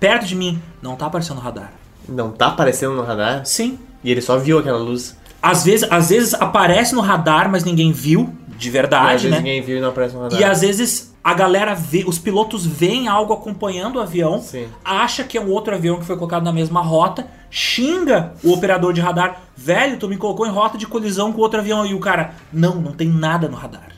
perto 0.00 0.26
de 0.26 0.34
mim. 0.34 0.60
Não 0.82 0.96
tá 0.96 1.06
aparecendo 1.06 1.36
no 1.36 1.42
radar. 1.42 1.72
Não 2.08 2.30
tá 2.30 2.48
aparecendo 2.48 2.94
no 2.94 3.02
radar? 3.02 3.44
Sim. 3.44 3.78
E 4.02 4.10
ele 4.10 4.20
só 4.20 4.38
viu 4.38 4.58
aquela 4.58 4.78
luz. 4.78 5.16
Às 5.42 5.64
vezes, 5.64 5.86
às 5.90 6.08
vezes 6.10 6.34
aparece 6.34 6.94
no 6.94 7.00
radar, 7.00 7.50
mas 7.50 7.64
ninguém 7.64 7.92
viu, 7.92 8.34
de 8.56 8.66
e 8.66 8.70
às 8.70 8.72
verdade, 8.72 9.12
vezes 9.12 9.30
né? 9.30 9.36
ninguém 9.38 9.62
viu 9.62 9.78
e 9.78 9.80
não 9.80 9.90
aparece 9.90 10.14
no 10.14 10.22
radar. 10.22 10.40
E 10.40 10.44
às 10.44 10.60
vezes 10.62 11.14
a 11.22 11.34
galera 11.34 11.74
vê, 11.74 12.04
os 12.06 12.18
pilotos 12.18 12.66
veem 12.66 13.06
algo 13.06 13.32
acompanhando 13.32 13.96
o 13.96 14.00
avião, 14.00 14.40
Sim. 14.40 14.66
acha 14.84 15.22
que 15.22 15.36
é 15.36 15.40
um 15.40 15.50
outro 15.50 15.74
avião 15.74 15.98
que 15.98 16.04
foi 16.04 16.16
colocado 16.16 16.42
na 16.42 16.52
mesma 16.52 16.80
rota, 16.80 17.26
xinga 17.50 18.32
o 18.42 18.52
operador 18.52 18.92
de 18.92 19.00
radar, 19.00 19.42
velho, 19.56 19.98
tu 19.98 20.08
me 20.08 20.16
colocou 20.16 20.46
em 20.46 20.50
rota 20.50 20.76
de 20.76 20.86
colisão 20.86 21.32
com 21.32 21.40
outro 21.40 21.60
avião 21.60 21.86
e 21.86 21.94
o 21.94 22.00
cara, 22.00 22.34
não, 22.52 22.76
não 22.76 22.92
tem 22.92 23.08
nada 23.08 23.48
no 23.48 23.56
radar. 23.56 23.88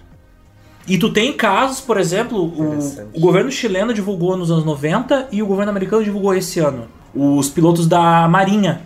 E 0.86 0.98
tu 0.98 1.12
tem 1.12 1.32
casos, 1.32 1.80
por 1.80 1.98
exemplo, 1.98 2.42
o, 2.42 2.78
o 3.14 3.20
governo 3.20 3.50
chileno 3.50 3.94
divulgou 3.94 4.36
nos 4.36 4.50
anos 4.50 4.64
90 4.64 5.28
e 5.30 5.42
o 5.42 5.46
governo 5.46 5.70
americano 5.70 6.02
divulgou 6.02 6.34
esse 6.34 6.58
ano. 6.58 6.88
Os 7.14 7.48
pilotos 7.48 7.86
da 7.86 8.26
Marinha 8.28 8.80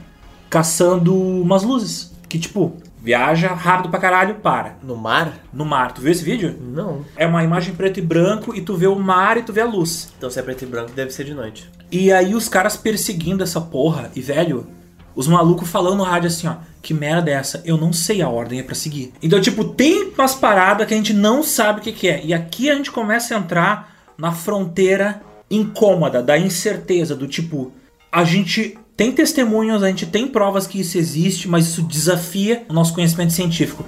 caçando 0.51 1.17
umas 1.17 1.63
luzes. 1.63 2.13
Que 2.29 2.39
tipo, 2.39 2.77
viaja 3.01 3.53
rápido 3.55 3.91
pra 3.91 4.01
caralho, 4.01 4.37
para. 4.37 4.77
No 4.83 4.97
mar? 4.97 5.39
No 5.53 5.65
mar. 5.65 5.93
Tu 5.93 6.01
viu 6.01 6.11
esse 6.11 6.25
vídeo? 6.25 6.59
Não. 6.61 7.05
É 7.17 7.27
uma 7.27 7.45
imagem 7.45 7.75
preto 7.75 7.99
e 7.99 8.03
branco 8.03 8.55
e 8.55 8.61
tu 8.61 8.75
vê 8.75 8.87
o 8.87 8.97
mar 8.97 9.37
e 9.37 9.43
tu 9.43 9.53
vê 9.53 9.61
a 9.61 9.67
luz. 9.67 10.13
Então 10.17 10.31
se 10.31 10.39
é 10.39 10.43
preto 10.43 10.63
e 10.63 10.67
branco, 10.67 10.93
deve 10.93 11.11
ser 11.11 11.25
de 11.25 11.35
noite. 11.35 11.71
E 11.97 12.13
aí 12.13 12.35
os 12.35 12.49
caras 12.49 12.77
perseguindo 12.77 13.45
essa 13.45 13.61
porra. 13.61 14.11
E 14.17 14.21
velho, 14.21 14.67
os 15.15 15.29
malucos 15.29 15.71
falando 15.71 15.99
no 15.99 16.03
rádio 16.03 16.27
assim, 16.27 16.49
ó. 16.49 16.57
Que 16.83 16.93
merda 16.93 17.31
é 17.31 17.35
essa? 17.35 17.63
Eu 17.65 17.77
não 17.77 17.93
sei 17.93 18.21
a 18.21 18.29
ordem 18.29 18.59
é 18.59 18.65
pra 18.65 18.75
seguir. 18.75 19.13
Então, 19.23 19.41
tipo, 19.41 19.63
tem 19.63 20.11
umas 20.11 20.35
paradas 20.35 20.89
que 20.89 20.93
a 20.93 20.97
gente 20.97 21.15
não 21.15 21.45
sabe 21.45 21.79
o 21.79 21.83
que, 21.85 21.93
que 21.93 22.09
é. 22.09 22.21
E 22.25 22.35
aqui 22.35 22.69
a 22.69 22.75
gente 22.75 22.91
começa 22.91 23.33
a 23.33 23.39
entrar 23.39 23.95
na 24.19 24.33
fronteira 24.33 25.23
incômoda, 25.49 26.21
da 26.21 26.37
incerteza, 26.37 27.15
do 27.15 27.29
tipo, 27.29 27.71
a 28.11 28.25
gente 28.25 28.77
tem 28.97 29.13
testemunhos, 29.13 29.85
a 29.85 29.89
gente 29.89 30.05
tem 30.05 30.27
provas 30.27 30.67
que 30.67 30.81
isso 30.81 30.99
existe, 30.99 31.47
mas 31.49 31.69
isso 31.69 31.83
desafia 31.83 32.67
o 32.69 32.73
nosso 32.73 32.93
conhecimento 32.93 33.33
científico. 33.33 33.87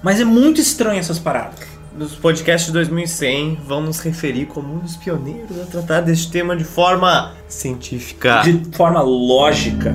Mas 0.00 0.20
é 0.20 0.24
muito 0.24 0.60
estranho 0.60 1.00
essas 1.00 1.18
paradas. 1.18 1.77
Nos 1.98 2.14
podcasts 2.14 2.66
de 2.66 2.72
2100, 2.74 3.58
vão 3.66 3.80
nos 3.80 3.98
referir 3.98 4.46
como 4.46 4.72
um 4.72 4.78
dos 4.78 4.94
pioneiros 4.94 5.60
a 5.60 5.64
tratar 5.64 6.00
deste 6.00 6.30
tema 6.30 6.56
de 6.56 6.62
forma 6.62 7.34
científica. 7.48 8.42
de 8.42 8.76
forma 8.76 9.02
lógica. 9.02 9.92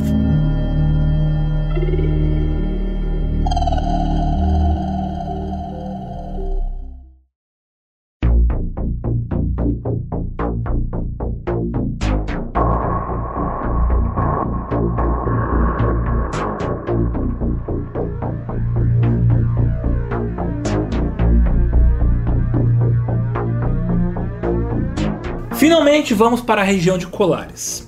Finalmente 25.94 26.14
vamos 26.16 26.42
para 26.42 26.62
a 26.62 26.64
região 26.66 26.98
de 26.98 27.06
Colares. 27.06 27.88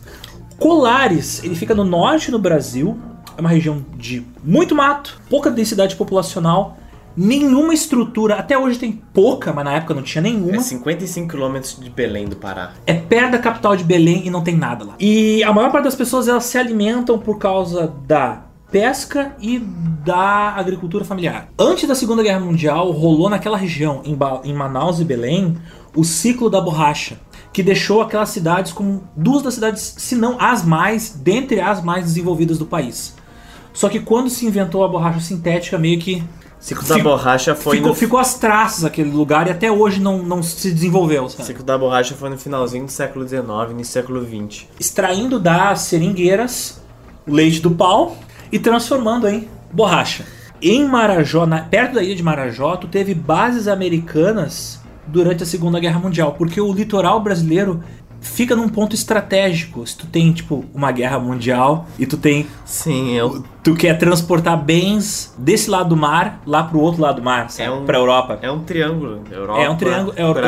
Colares, 0.59 1.43
ele 1.43 1.55
fica 1.55 1.73
no 1.73 1.83
norte 1.83 2.29
do 2.29 2.37
Brasil, 2.37 2.95
é 3.35 3.41
uma 3.41 3.49
região 3.49 3.83
de 3.97 4.23
muito 4.43 4.75
mato, 4.75 5.19
pouca 5.27 5.49
densidade 5.49 5.95
populacional, 5.95 6.77
nenhuma 7.17 7.73
estrutura, 7.73 8.35
até 8.35 8.55
hoje 8.55 8.77
tem 8.77 8.91
pouca, 9.11 9.51
mas 9.51 9.65
na 9.65 9.73
época 9.73 9.95
não 9.95 10.03
tinha 10.03 10.21
nenhuma. 10.21 10.55
É 10.57 10.59
55 10.59 11.27
quilômetros 11.27 11.79
de 11.79 11.89
Belém 11.89 12.27
do 12.27 12.35
Pará. 12.35 12.73
É 12.85 12.93
perto 12.93 13.31
da 13.31 13.39
capital 13.39 13.75
de 13.75 13.83
Belém 13.83 14.21
e 14.27 14.29
não 14.29 14.43
tem 14.43 14.55
nada 14.55 14.85
lá. 14.85 14.93
E 14.99 15.43
a 15.43 15.51
maior 15.51 15.71
parte 15.71 15.85
das 15.85 15.95
pessoas 15.95 16.27
elas 16.27 16.43
se 16.45 16.59
alimentam 16.59 17.17
por 17.17 17.39
causa 17.39 17.91
da 18.05 18.43
pesca 18.71 19.35
e 19.41 19.57
da 20.05 20.51
agricultura 20.55 21.03
familiar. 21.03 21.49
Antes 21.57 21.87
da 21.87 21.95
Segunda 21.95 22.21
Guerra 22.21 22.39
Mundial, 22.39 22.91
rolou 22.91 23.31
naquela 23.31 23.57
região, 23.57 24.01
em, 24.05 24.13
Ba- 24.13 24.41
em 24.43 24.53
Manaus 24.53 24.99
e 24.99 25.03
Belém, 25.03 25.57
o 25.95 26.03
ciclo 26.03 26.49
da 26.49 26.59
borracha, 26.59 27.17
que 27.55 27.63
deixou 27.63 28.01
aquelas 28.01 28.27
cidades 28.27 28.73
como 28.73 29.07
duas 29.15 29.41
das 29.41 29.53
cidades, 29.53 29.95
se 29.97 30.13
não 30.13 30.35
as 30.41 30.65
mais, 30.65 31.11
dentre 31.11 31.61
as 31.61 31.81
mais 31.81 32.03
desenvolvidas 32.03 32.57
do 32.57 32.65
país. 32.65 33.15
Só 33.71 33.87
que 33.87 34.01
quando 34.01 34.29
se 34.29 34.45
inventou 34.45 34.83
a 34.83 34.89
borracha 34.89 35.21
sintética, 35.21 35.77
meio 35.77 35.97
que 35.97 36.21
Ciclo 36.59 36.85
da 36.85 36.97
borracha 36.97 37.55
foi 37.55 37.77
ficou, 37.77 37.91
no... 37.91 37.95
ficou 37.95 38.19
as 38.19 38.33
traças 38.33 38.83
aquele 38.83 39.09
lugar 39.09 39.47
e 39.47 39.51
até 39.51 39.71
hoje 39.71 40.01
não, 40.01 40.21
não 40.21 40.43
se 40.43 40.69
desenvolveu. 40.69 41.29
sabe? 41.29 41.45
Ciclo 41.45 41.63
da 41.63 41.77
borracha 41.77 42.13
foi 42.13 42.29
no 42.29 42.37
finalzinho 42.37 42.83
do 42.87 42.91
século 42.91 43.25
XIX, 43.25 43.45
do 43.73 43.83
século 43.85 44.21
XX. 44.21 44.65
extraindo 44.77 45.39
das 45.39 45.79
seringueiras 45.79 46.81
o 47.25 47.31
leite 47.31 47.61
do 47.61 47.71
pau 47.71 48.17
e 48.51 48.59
transformando 48.59 49.29
em 49.29 49.47
borracha. 49.71 50.25
Em 50.61 50.83
Marajó, 50.85 51.45
na- 51.45 51.61
perto 51.61 51.93
da 51.93 52.03
ilha 52.03 52.15
de 52.17 52.23
Marajó, 52.23 52.75
tu 52.75 52.87
teve 52.89 53.13
bases 53.13 53.65
americanas 53.69 54.83
durante 55.07 55.43
a 55.43 55.45
Segunda 55.45 55.79
Guerra 55.79 55.99
Mundial, 55.99 56.33
porque 56.33 56.59
o 56.59 56.71
litoral 56.73 57.19
brasileiro 57.21 57.81
fica 58.21 58.55
num 58.55 58.67
ponto 58.67 58.95
estratégico. 58.95 59.85
Se 59.85 59.95
tu 59.95 60.07
tem 60.07 60.31
tipo 60.33 60.65
uma 60.73 60.91
guerra 60.91 61.19
mundial 61.19 61.85
e 61.99 62.07
tu 62.07 62.17
tem 62.17 62.47
Sim, 62.65 63.11
eu... 63.11 63.43
tu 63.63 63.75
quer 63.75 63.95
transportar 63.99 64.57
bens 64.63 65.33
desse 65.37 65.69
lado 65.69 65.89
do 65.89 65.97
mar 65.97 66.41
lá 66.45 66.63
pro 66.63 66.79
outro 66.79 67.01
lado 67.03 67.17
do 67.17 67.21
mar, 67.23 67.51
sabe? 67.51 67.69
É 67.69 67.71
um- 67.71 67.85
pra 67.85 67.97
Europa. 67.99 68.39
é 68.41 68.49
um 68.49 68.63
triângulo. 68.63 69.21
Europa, 69.31 69.61
É 69.61 69.69
um 69.69 69.75
triângulo. 69.75 70.13
É, 70.15 70.33
Brasil, 70.33 70.33
Europa, 70.33 70.39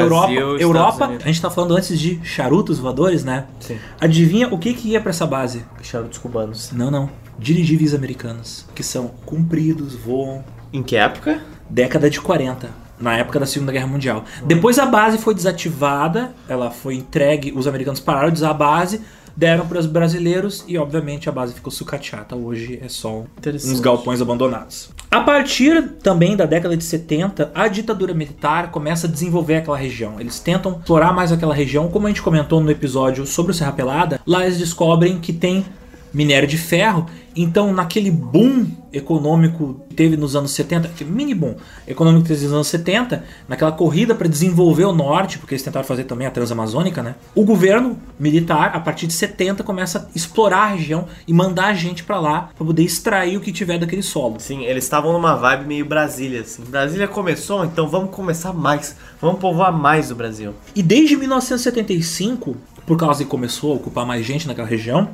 Estados 0.49 0.61
Europa. 0.61 1.05
Unidos. 1.05 1.23
A 1.23 1.27
gente 1.27 1.41
tá 1.41 1.49
falando 1.51 1.75
antes 1.75 1.99
de 1.99 2.19
charutos 2.23 2.79
voadores, 2.79 3.23
né? 3.23 3.45
Sim. 3.59 3.77
Adivinha 4.01 4.47
o 4.51 4.57
que 4.57 4.73
que 4.73 4.89
ia 4.89 5.01
pra 5.01 5.11
essa 5.11 5.27
base? 5.27 5.63
Charutos 5.83 6.17
cubanos. 6.17 6.71
Não, 6.71 6.89
não. 6.89 7.07
Dirigíveis 7.37 7.93
americanos, 7.93 8.65
que 8.73 8.81
são 8.81 9.11
compridos, 9.23 9.93
voam. 9.93 10.43
Em 10.73 10.81
que 10.81 10.95
época? 10.95 11.39
Década 11.69 12.09
de 12.09 12.19
40, 12.19 12.69
na 12.99 13.17
época 13.17 13.39
da 13.39 13.45
Segunda 13.45 13.71
Guerra 13.71 13.87
Mundial. 13.87 14.23
Depois 14.43 14.79
a 14.79 14.85
base 14.85 15.17
foi 15.17 15.33
desativada, 15.33 16.31
ela 16.47 16.71
foi 16.71 16.95
entregue, 16.95 17.53
os 17.55 17.67
americanos 17.67 17.99
pararam 17.99 18.29
de 18.29 18.35
usar 18.35 18.51
a 18.51 18.53
base, 18.53 19.01
deram 19.35 19.67
para 19.67 19.77
os 19.77 19.85
brasileiros 19.85 20.65
e, 20.67 20.77
obviamente, 20.79 21.29
a 21.29 21.31
base 21.31 21.53
ficou 21.53 21.71
sucateada. 21.71 22.35
Hoje 22.35 22.79
é 22.83 22.89
só 22.89 23.23
uns 23.45 23.79
galpões 23.79 24.19
abandonados. 24.19 24.89
A 25.11 25.21
partir 25.21 25.89
também 26.03 26.35
da 26.35 26.45
década 26.45 26.75
de 26.75 26.83
70, 26.83 27.51
a 27.53 27.67
ditadura 27.67 28.13
militar 28.13 28.71
começa 28.71 29.07
a 29.07 29.09
desenvolver 29.09 29.57
aquela 29.57 29.77
região. 29.77 30.19
Eles 30.19 30.39
tentam 30.39 30.79
explorar 30.79 31.13
mais 31.13 31.31
aquela 31.31 31.53
região, 31.53 31.87
como 31.87 32.07
a 32.07 32.09
gente 32.09 32.21
comentou 32.21 32.59
no 32.59 32.71
episódio 32.71 33.25
sobre 33.25 33.51
o 33.51 33.55
Serra 33.55 33.71
Pelada. 33.71 34.19
Lá 34.25 34.43
eles 34.43 34.57
descobrem 34.57 35.19
que 35.19 35.31
tem 35.31 35.65
minério 36.13 36.47
de 36.47 36.57
ferro. 36.57 37.05
Então, 37.35 37.71
naquele 37.71 38.09
boom 38.09 38.65
econômico 38.91 39.79
que 39.87 39.95
teve 39.95 40.17
nos 40.17 40.35
anos 40.35 40.51
70, 40.51 40.89
que 40.89 41.05
mini 41.05 41.35
boom 41.35 41.55
econômico 41.87 42.23
que 42.23 42.29
teve 42.29 42.45
nos 42.45 42.53
anos 42.53 42.67
70, 42.67 43.23
naquela 43.47 43.71
corrida 43.71 44.15
para 44.15 44.27
desenvolver 44.27 44.85
o 44.85 44.91
norte, 44.91 45.37
porque 45.37 45.53
eles 45.53 45.61
tentaram 45.61 45.85
fazer 45.85 46.05
também 46.05 46.25
a 46.25 46.31
Transamazônica, 46.31 47.03
né? 47.03 47.13
O 47.35 47.45
governo 47.45 47.97
militar, 48.19 48.71
a 48.73 48.79
partir 48.79 49.05
de 49.05 49.13
70, 49.13 49.63
começa 49.63 49.99
a 49.99 50.17
explorar 50.17 50.63
a 50.63 50.67
região 50.69 51.05
e 51.27 51.33
mandar 51.33 51.75
gente 51.75 52.03
para 52.03 52.19
lá 52.19 52.49
para 52.57 52.65
poder 52.65 52.83
extrair 52.83 53.37
o 53.37 53.41
que 53.41 53.51
tiver 53.51 53.77
daquele 53.77 54.01
solo. 54.01 54.39
Sim, 54.39 54.65
eles 54.65 54.83
estavam 54.83 55.13
numa 55.13 55.35
vibe 55.35 55.67
meio 55.67 55.85
Brasília, 55.85 56.41
assim. 56.41 56.63
Brasília 56.63 57.07
começou, 57.07 57.63
então 57.65 57.87
vamos 57.87 58.09
começar 58.09 58.51
mais. 58.51 58.95
Vamos 59.21 59.39
povoar 59.39 59.71
mais 59.71 60.09
o 60.09 60.15
Brasil. 60.15 60.53
E 60.75 60.81
desde 60.81 61.15
1975, 61.15 62.57
por 62.87 62.97
causa 62.97 63.23
que 63.23 63.29
começou 63.29 63.73
a 63.73 63.75
ocupar 63.75 64.05
mais 64.05 64.25
gente 64.25 64.47
naquela 64.47 64.67
região, 64.67 65.09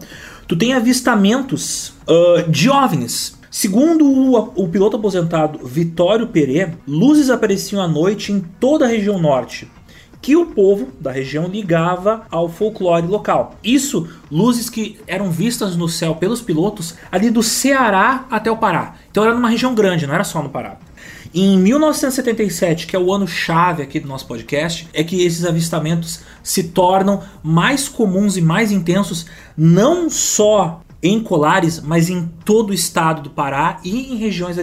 tu 0.47 0.55
tem 0.55 0.73
avistamentos 0.73 1.93
ah, 2.07 2.43
de 2.47 2.69
OVNIs. 2.69 3.37
Segundo 3.49 4.05
o, 4.05 4.63
o 4.63 4.67
piloto 4.67 4.97
aposentado 4.97 5.59
Vitório 5.63 6.27
Perê, 6.27 6.69
luzes 6.87 7.29
apareciam 7.29 7.81
à 7.81 7.87
noite 7.87 8.31
em 8.31 8.39
toda 8.39 8.85
a 8.85 8.87
região 8.87 9.19
norte, 9.19 9.69
que 10.19 10.35
o 10.35 10.47
povo 10.47 10.87
da 10.99 11.11
região 11.11 11.47
ligava 11.47 12.23
ao 12.31 12.49
folclore 12.49 13.05
local. 13.05 13.55
Isso, 13.63 14.07
luzes 14.31 14.71
que 14.71 14.97
eram 15.05 15.29
vistas 15.29 15.75
no 15.75 15.87
céu 15.87 16.15
pelos 16.15 16.41
pilotos 16.41 16.95
ali 17.11 17.29
do 17.29 17.43
Ceará 17.43 18.25
até 18.31 18.49
o 18.49 18.57
Pará. 18.57 18.95
Então 19.11 19.23
era 19.23 19.35
numa 19.35 19.49
região 19.49 19.75
grande, 19.75 20.07
não 20.07 20.15
era 20.15 20.23
só 20.23 20.41
no 20.41 20.49
Pará. 20.49 20.77
Em 21.35 21.57
1977, 21.57 22.85
que 22.85 22.95
é 22.95 22.99
o 22.99 23.11
ano 23.11 23.27
chave 23.27 23.81
aqui 23.81 23.99
do 23.99 24.07
nosso 24.07 24.27
podcast, 24.27 24.87
é 24.93 25.03
que 25.03 25.23
esses 25.23 25.43
avistamentos 25.43 26.21
se 26.43 26.63
tornam 26.65 27.23
mais 27.41 27.87
comuns 27.87 28.37
e 28.37 28.41
mais 28.41 28.71
intensos, 28.71 29.25
não 29.57 30.09
só 30.09 30.81
em 31.01 31.21
Colares, 31.21 31.79
mas 31.81 32.09
em 32.09 32.29
todo 32.45 32.69
o 32.69 32.73
estado 32.73 33.23
do 33.23 33.29
Pará 33.29 33.79
e 33.83 34.13
em 34.13 34.17
regiões 34.17 34.57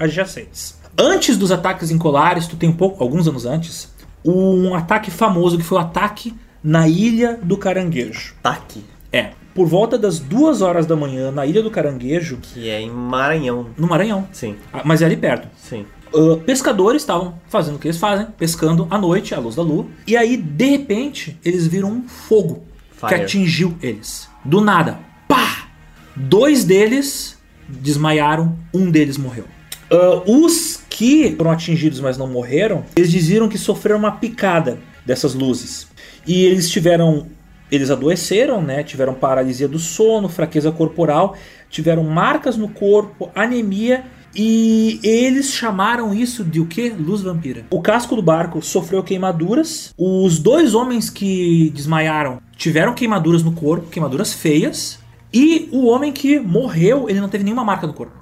adjacentes. 0.00 0.78
Antes 0.96 1.36
dos 1.36 1.50
ataques 1.50 1.90
em 1.90 1.98
Colares, 1.98 2.46
tu 2.46 2.56
tem 2.56 2.68
um 2.68 2.76
pouco, 2.76 3.02
alguns 3.02 3.26
anos 3.26 3.44
antes, 3.44 3.92
um 4.24 4.74
ataque 4.74 5.10
famoso 5.10 5.58
que 5.58 5.64
foi 5.64 5.78
o 5.78 5.80
ataque 5.80 6.34
na 6.62 6.88
Ilha 6.88 7.38
do 7.42 7.58
Caranguejo. 7.58 8.34
Ataque? 8.42 8.84
É. 9.12 9.32
Por 9.54 9.66
volta 9.66 9.98
das 9.98 10.18
duas 10.18 10.62
horas 10.62 10.86
da 10.86 10.96
manhã, 10.96 11.30
na 11.30 11.46
Ilha 11.46 11.62
do 11.62 11.70
Caranguejo. 11.70 12.38
Que 12.40 12.68
é 12.70 12.80
em 12.80 12.90
Maranhão. 12.90 13.66
No 13.76 13.86
Maranhão. 13.86 14.26
Sim. 14.32 14.56
Ah, 14.72 14.80
mas 14.84 15.02
é 15.02 15.04
ali 15.04 15.16
perto. 15.16 15.46
Sim. 15.56 15.84
Uh, 16.14 16.36
pescadores 16.38 17.02
estavam 17.02 17.34
fazendo 17.48 17.74
o 17.74 17.78
que 17.78 17.88
eles 17.88 17.98
fazem, 17.98 18.26
pescando 18.38 18.86
à 18.88 18.96
noite, 18.96 19.34
à 19.34 19.38
luz 19.40 19.56
da 19.56 19.62
lua. 19.62 19.86
E 20.06 20.16
aí, 20.16 20.36
de 20.36 20.66
repente, 20.66 21.36
eles 21.44 21.66
viram 21.66 21.90
um 21.90 22.08
fogo 22.08 22.62
Fire. 22.92 23.08
que 23.08 23.14
atingiu 23.14 23.76
eles. 23.82 24.28
Do 24.44 24.60
nada. 24.60 25.00
Pá! 25.26 25.68
Dois 26.14 26.62
deles 26.62 27.36
desmaiaram, 27.68 28.56
um 28.72 28.90
deles 28.90 29.18
morreu. 29.18 29.44
Uh, 29.90 30.44
os 30.44 30.80
que 30.88 31.34
foram 31.36 31.50
atingidos, 31.50 31.98
mas 31.98 32.16
não 32.16 32.28
morreram, 32.28 32.84
eles 32.94 33.10
diziam 33.10 33.48
que 33.48 33.58
sofreram 33.58 33.98
uma 33.98 34.12
picada 34.12 34.78
dessas 35.04 35.34
luzes. 35.34 35.88
E 36.26 36.44
eles 36.44 36.70
tiveram. 36.70 37.26
Eles 37.72 37.90
adoeceram, 37.90 38.62
né? 38.62 38.84
Tiveram 38.84 39.14
paralisia 39.14 39.66
do 39.66 39.78
sono, 39.80 40.28
fraqueza 40.28 40.70
corporal, 40.70 41.36
tiveram 41.68 42.04
marcas 42.04 42.56
no 42.56 42.68
corpo, 42.68 43.30
anemia 43.34 44.04
e 44.34 45.00
eles 45.02 45.52
chamaram 45.52 46.12
isso 46.14 46.44
de 46.44 46.60
o 46.60 46.66
que? 46.66 46.88
Luz 46.90 47.22
vampira. 47.22 47.66
O 47.70 47.80
casco 47.80 48.16
do 48.16 48.22
barco 48.22 48.60
sofreu 48.62 49.02
queimaduras. 49.02 49.92
Os 49.96 50.38
dois 50.38 50.74
homens 50.74 51.08
que 51.10 51.70
desmaiaram 51.74 52.40
tiveram 52.56 52.94
queimaduras 52.94 53.42
no 53.42 53.52
corpo, 53.52 53.88
queimaduras 53.90 54.32
feias. 54.32 54.98
E 55.32 55.68
o 55.72 55.86
homem 55.86 56.12
que 56.12 56.38
morreu, 56.38 57.08
ele 57.08 57.20
não 57.20 57.28
teve 57.28 57.44
nenhuma 57.44 57.64
marca 57.64 57.86
no 57.86 57.92
corpo. 57.94 58.16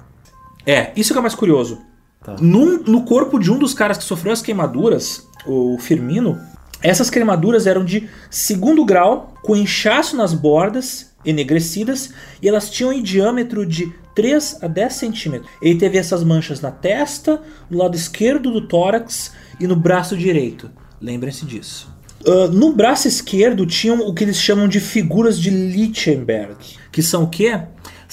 É, 0.65 0.91
isso 0.95 1.13
que 1.13 1.19
é 1.19 1.21
mais 1.21 1.35
curioso. 1.35 1.79
Tá. 2.23 2.35
Num- 2.39 2.81
no 2.83 3.03
corpo 3.03 3.37
de 3.37 3.51
um 3.51 3.57
dos 3.59 3.73
caras 3.73 3.97
que 3.97 4.03
sofreu 4.03 4.31
as 4.31 4.41
queimaduras, 4.41 5.27
o 5.45 5.77
Firmino, 5.77 6.39
essas 6.81 7.09
queimaduras 7.09 7.67
eram 7.67 7.83
de 7.83 8.07
segundo 8.29 8.83
grau, 8.85 9.33
com 9.43 9.55
inchaço 9.55 10.15
nas 10.15 10.33
bordas, 10.33 11.11
enegrecidas, 11.25 12.13
e 12.41 12.47
elas 12.47 12.69
tinham 12.69 12.91
em 12.91 13.01
diâmetro 13.01 13.65
de 13.65 13.93
3 14.15 14.59
a 14.61 14.67
10 14.67 14.93
centímetros. 14.93 15.49
Ele 15.61 15.77
teve 15.77 15.97
essas 15.97 16.23
manchas 16.23 16.61
na 16.61 16.71
testa, 16.71 17.41
no 17.69 17.77
lado 17.77 17.95
esquerdo 17.95 18.51
do 18.51 18.67
tórax 18.67 19.31
e 19.59 19.67
no 19.67 19.75
braço 19.75 20.17
direito. 20.17 20.69
Lembrem-se 21.01 21.45
disso. 21.45 21.93
Ah, 22.25 22.47
no 22.47 22.73
braço 22.73 23.07
esquerdo 23.07 23.65
tinham 23.65 23.99
o 23.99 24.13
que 24.13 24.23
eles 24.23 24.37
chamam 24.37 24.67
de 24.67 24.79
figuras 24.79 25.39
de 25.39 25.49
Lichtenberg, 25.49 26.55
que 26.91 27.01
são 27.01 27.23
o 27.23 27.29
quê? 27.29 27.59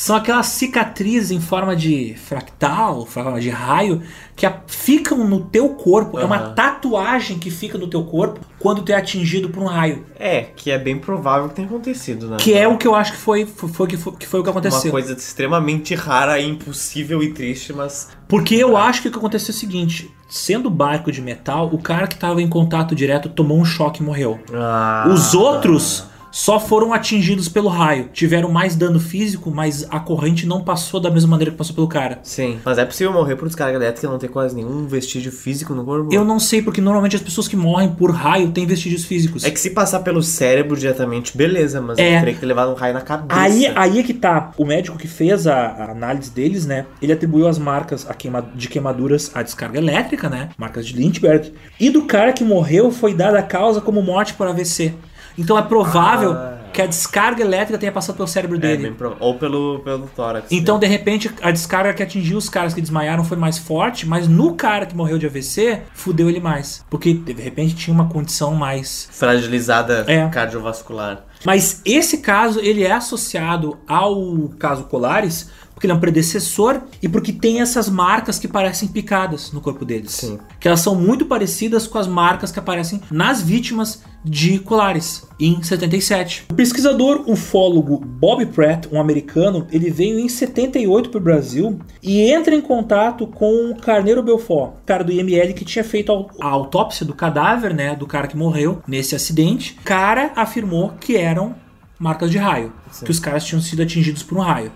São 0.01 0.17
aquelas 0.17 0.47
cicatrizes 0.47 1.31
em 1.31 1.43
forma 1.43 1.77
de 1.77 2.15
fractal, 2.15 3.05
forma 3.05 3.39
de 3.39 3.51
raio, 3.51 4.01
que 4.35 4.51
ficam 4.67 5.29
no 5.29 5.41
teu 5.41 5.69
corpo. 5.75 6.19
É 6.19 6.25
uma 6.25 6.39
tatuagem 6.39 7.39
que 7.39 7.51
fica 7.51 7.77
no 7.77 7.87
teu 7.87 8.03
corpo 8.05 8.41
quando 8.59 8.81
tu 8.81 8.93
é 8.93 8.95
atingido 8.95 9.51
por 9.51 9.63
um 9.63 9.67
raio. 9.67 10.07
É, 10.19 10.45
que 10.57 10.71
é 10.71 10.79
bem 10.79 10.99
provável 10.99 11.51
que 11.51 11.57
tenha 11.57 11.69
acontecido, 11.69 12.29
né? 12.29 12.39
Que 12.41 12.55
é 12.55 12.67
o 12.67 12.79
que 12.79 12.89
eu 12.89 12.95
acho 12.95 13.13
que 13.13 13.19
foi, 13.19 13.45
foi, 13.45 13.87
que 13.87 13.99
foi, 13.99 14.13
que 14.15 14.27
foi 14.27 14.41
o 14.41 14.43
que 14.43 14.49
Uma 14.49 14.59
aconteceu. 14.61 14.91
coisa 14.91 15.13
extremamente 15.13 15.95
rara, 15.95 16.41
impossível 16.41 17.23
e 17.23 17.35
triste, 17.35 17.71
mas. 17.75 18.09
Porque 18.27 18.55
eu 18.55 18.79
acho 18.79 19.03
que 19.03 19.09
o 19.09 19.11
que 19.11 19.19
aconteceu 19.19 19.53
é 19.53 19.55
o 19.55 19.59
seguinte: 19.59 20.11
sendo 20.31 20.71
barco 20.71 21.13
de 21.13 21.21
metal, 21.21 21.69
o 21.71 21.77
cara 21.77 22.07
que 22.07 22.15
estava 22.15 22.41
em 22.41 22.49
contato 22.49 22.95
direto 22.95 23.29
tomou 23.29 23.61
um 23.61 23.67
choque 23.67 24.01
e 24.01 24.07
morreu. 24.07 24.41
Ah, 24.51 25.05
Os 25.13 25.35
outros 25.35 26.09
só 26.31 26.59
foram 26.61 26.93
atingidos 26.93 27.49
pelo 27.49 27.69
raio. 27.69 28.09
Tiveram 28.13 28.51
mais 28.51 28.77
dano 28.77 29.01
físico, 29.01 29.51
mas 29.51 29.87
a 29.91 29.99
corrente 30.01 30.47
não 30.47 30.63
passou 30.63 31.01
da 31.01 31.11
mesma 31.11 31.31
maneira 31.31 31.51
que 31.51 31.57
passou 31.57 31.75
pelo 31.75 31.89
cara. 31.89 32.21
Sim. 32.23 32.59
Mas 32.65 32.79
é 32.79 32.85
possível 32.85 33.13
morrer 33.13 33.37
por 33.37 33.47
descarga 33.49 33.77
elétrica 33.77 34.07
e 34.07 34.11
não 34.11 34.19
ter 34.19 34.29
quase 34.29 34.55
nenhum 34.55 34.87
vestígio 34.87 35.33
físico 35.33 35.75
no 35.75 35.85
corpo? 35.85 36.13
Eu 36.13 36.25
não 36.25 36.39
sei, 36.39 36.63
porque 36.63 36.81
normalmente 36.81 37.17
as 37.17 37.23
pessoas 37.23 37.49
que 37.49 37.57
morrem 37.57 37.91
por 37.91 38.11
raio 38.13 38.51
têm 38.51 38.67
vestígios 38.67 39.05
físicos. 39.05 39.45
É 39.45 39.51
que 39.51 39.59
se 39.61 39.71
passar 39.71 40.01
pelo 40.01 40.23
cérebro 40.23 40.77
diretamente, 40.77 41.37
beleza, 41.37 41.81
mas 41.81 41.99
É. 41.99 42.15
eu 42.17 42.19
teria 42.21 42.35
que 42.35 42.41
ter 42.41 42.47
levado 42.47 42.71
um 42.71 42.75
raio 42.75 42.95
na 42.95 43.01
cabeça. 43.01 43.41
Aí, 43.41 43.67
aí 43.75 43.99
é 43.99 44.03
que 44.03 44.15
tá. 44.15 44.53
O 44.57 44.65
médico 44.65 44.97
que 44.99 45.09
fez 45.09 45.47
a, 45.47 45.57
a 45.57 45.91
análise 45.91 46.31
deles, 46.31 46.65
né? 46.67 46.87
Ele 47.03 47.13
atribuiu 47.13 47.49
as 47.49 47.59
marcas 47.59 48.07
queima- 48.19 48.49
de 48.55 48.69
queimaduras 48.69 49.31
à 49.35 49.43
descarga 49.43 49.79
elétrica, 49.79 50.29
né? 50.29 50.51
Marcas 50.57 50.87
de 50.87 50.95
Lindbergh. 50.95 51.53
E 51.79 51.91
do 51.91 52.03
cara 52.05 52.33
que 52.33 52.45
morreu 52.45 52.91
foi 52.91 53.15
dada 53.15 53.39
a 53.39 53.43
causa 53.43 53.81
como 53.81 54.03
morte 54.03 54.35
por 54.35 54.47
AVC. 54.47 54.95
Então 55.41 55.59
é 55.59 55.63
provável 55.63 56.33
Ah. 56.33 56.59
que 56.73 56.81
a 56.83 56.87
descarga 56.87 57.43
elétrica 57.43 57.77
tenha 57.79 57.91
passado 57.91 58.15
pelo 58.17 58.29
cérebro 58.29 58.57
É, 58.59 58.61
dele. 58.61 58.83
bem 58.85 58.93
prova- 58.95 59.17
Ou 59.19 59.35
pelo, 59.35 59.81
pelo 59.81 60.07
tórax. 60.15 60.47
Então, 60.53 60.79
de 60.79 60.87
repente, 60.87 61.29
a 61.43 61.51
descarga 61.51 61.93
que 61.93 62.03
atingiu 62.03 62.39
os 62.39 62.49
caras 62.49 62.73
que 62.75 62.81
desmaiaram 62.81 63.25
foi 63.25 63.37
mais 63.37 63.59
forte, 63.59 64.07
mas 64.07 64.29
no 64.29 64.55
cara 64.55 64.87
que 64.87 64.95
morreu 64.95 65.19
de 65.19 65.27
AVC, 65.27 65.81
fudeu 65.95 66.29
ele 66.29 66.39
mais. 66.41 66.85
Porque, 66.89 67.13
de 67.13 67.33
repente, 67.33 67.75
tinha 67.75 67.93
uma 67.93 68.09
condição 68.09 68.55
mais. 68.55 69.09
Fragilizada 69.11 70.05
É. 70.07 70.29
cardiovascular. 70.29 71.25
Mas 71.45 71.81
esse 71.87 72.19
caso, 72.19 72.61
ele 72.61 72.85
é 72.85 72.93
associado 72.93 73.79
ao 73.89 74.51
caso 74.59 74.85
Colares, 74.85 75.51
porque 75.81 75.87
ele 75.87 75.95
é 75.95 75.97
um 75.97 76.01
predecessor 76.01 76.83
e 77.03 77.09
porque 77.09 77.33
tem 77.33 77.63
essas 77.63 77.89
marcas 77.89 78.39
que 78.39 78.47
parecem 78.47 78.87
picadas 78.87 79.51
no 79.51 79.63
corpo 79.63 79.83
deles. 79.83 80.13
Sim. 80.13 80.39
Que 80.61 80.69
elas 80.69 80.81
são 80.81 80.95
muito 80.95 81.25
parecidas 81.25 81.87
com 81.87 81.97
as 81.97 82.07
marcas 82.07 82.53
que 82.53 82.59
aparecem 82.59 83.01
nas 83.11 83.41
vítimas 83.41 84.03
de 84.23 84.59
Colares, 84.59 85.27
em 85.41 85.63
77. 85.63 86.45
O 86.51 86.55
pesquisador 86.55 87.25
ufólogo 87.27 87.97
Bob 87.97 88.45
Pratt, 88.45 88.89
um 88.93 89.01
americano, 89.01 89.67
ele 89.73 89.91
veio 89.91 90.19
em 90.19 90.29
78 90.29 91.09
para 91.09 91.19
o 91.19 91.23
Brasil 91.23 91.81
e 92.03 92.31
entra 92.31 92.55
em 92.55 92.61
contato 92.61 93.27
com 93.27 93.71
o 93.71 93.77
Carneiro 93.77 94.23
Belfort, 94.23 94.75
cara 94.85 95.03
do 95.03 95.11
IML 95.11 95.55
que 95.55 95.65
tinha 95.65 95.83
feito 95.83 96.13
a 96.39 96.47
autópsia 96.47 97.07
do 97.07 97.15
cadáver, 97.15 97.73
né, 97.73 97.97
do 97.97 98.07
cara 98.07 98.29
que 98.29 98.37
morreu 98.37 98.83
nesse 98.87 99.17
acidente. 99.17 99.79
O 99.81 99.85
cara 99.85 100.33
afirmou 100.37 100.93
que 101.01 101.17
eram 101.17 101.55
marcas 101.99 102.31
de 102.31 102.37
raio, 102.37 102.71
que 103.03 103.11
os 103.11 103.19
caras 103.19 103.47
tinham 103.47 103.63
sido 103.63 103.81
atingidos 103.81 104.23
por 104.23 104.37
um 104.37 104.43
raio. 104.43 104.73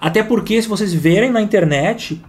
Até 0.00 0.22
porque, 0.22 0.60
se 0.60 0.68
vocês 0.68 0.92
verem 0.92 1.30
na 1.30 1.40
internet, 1.40 2.20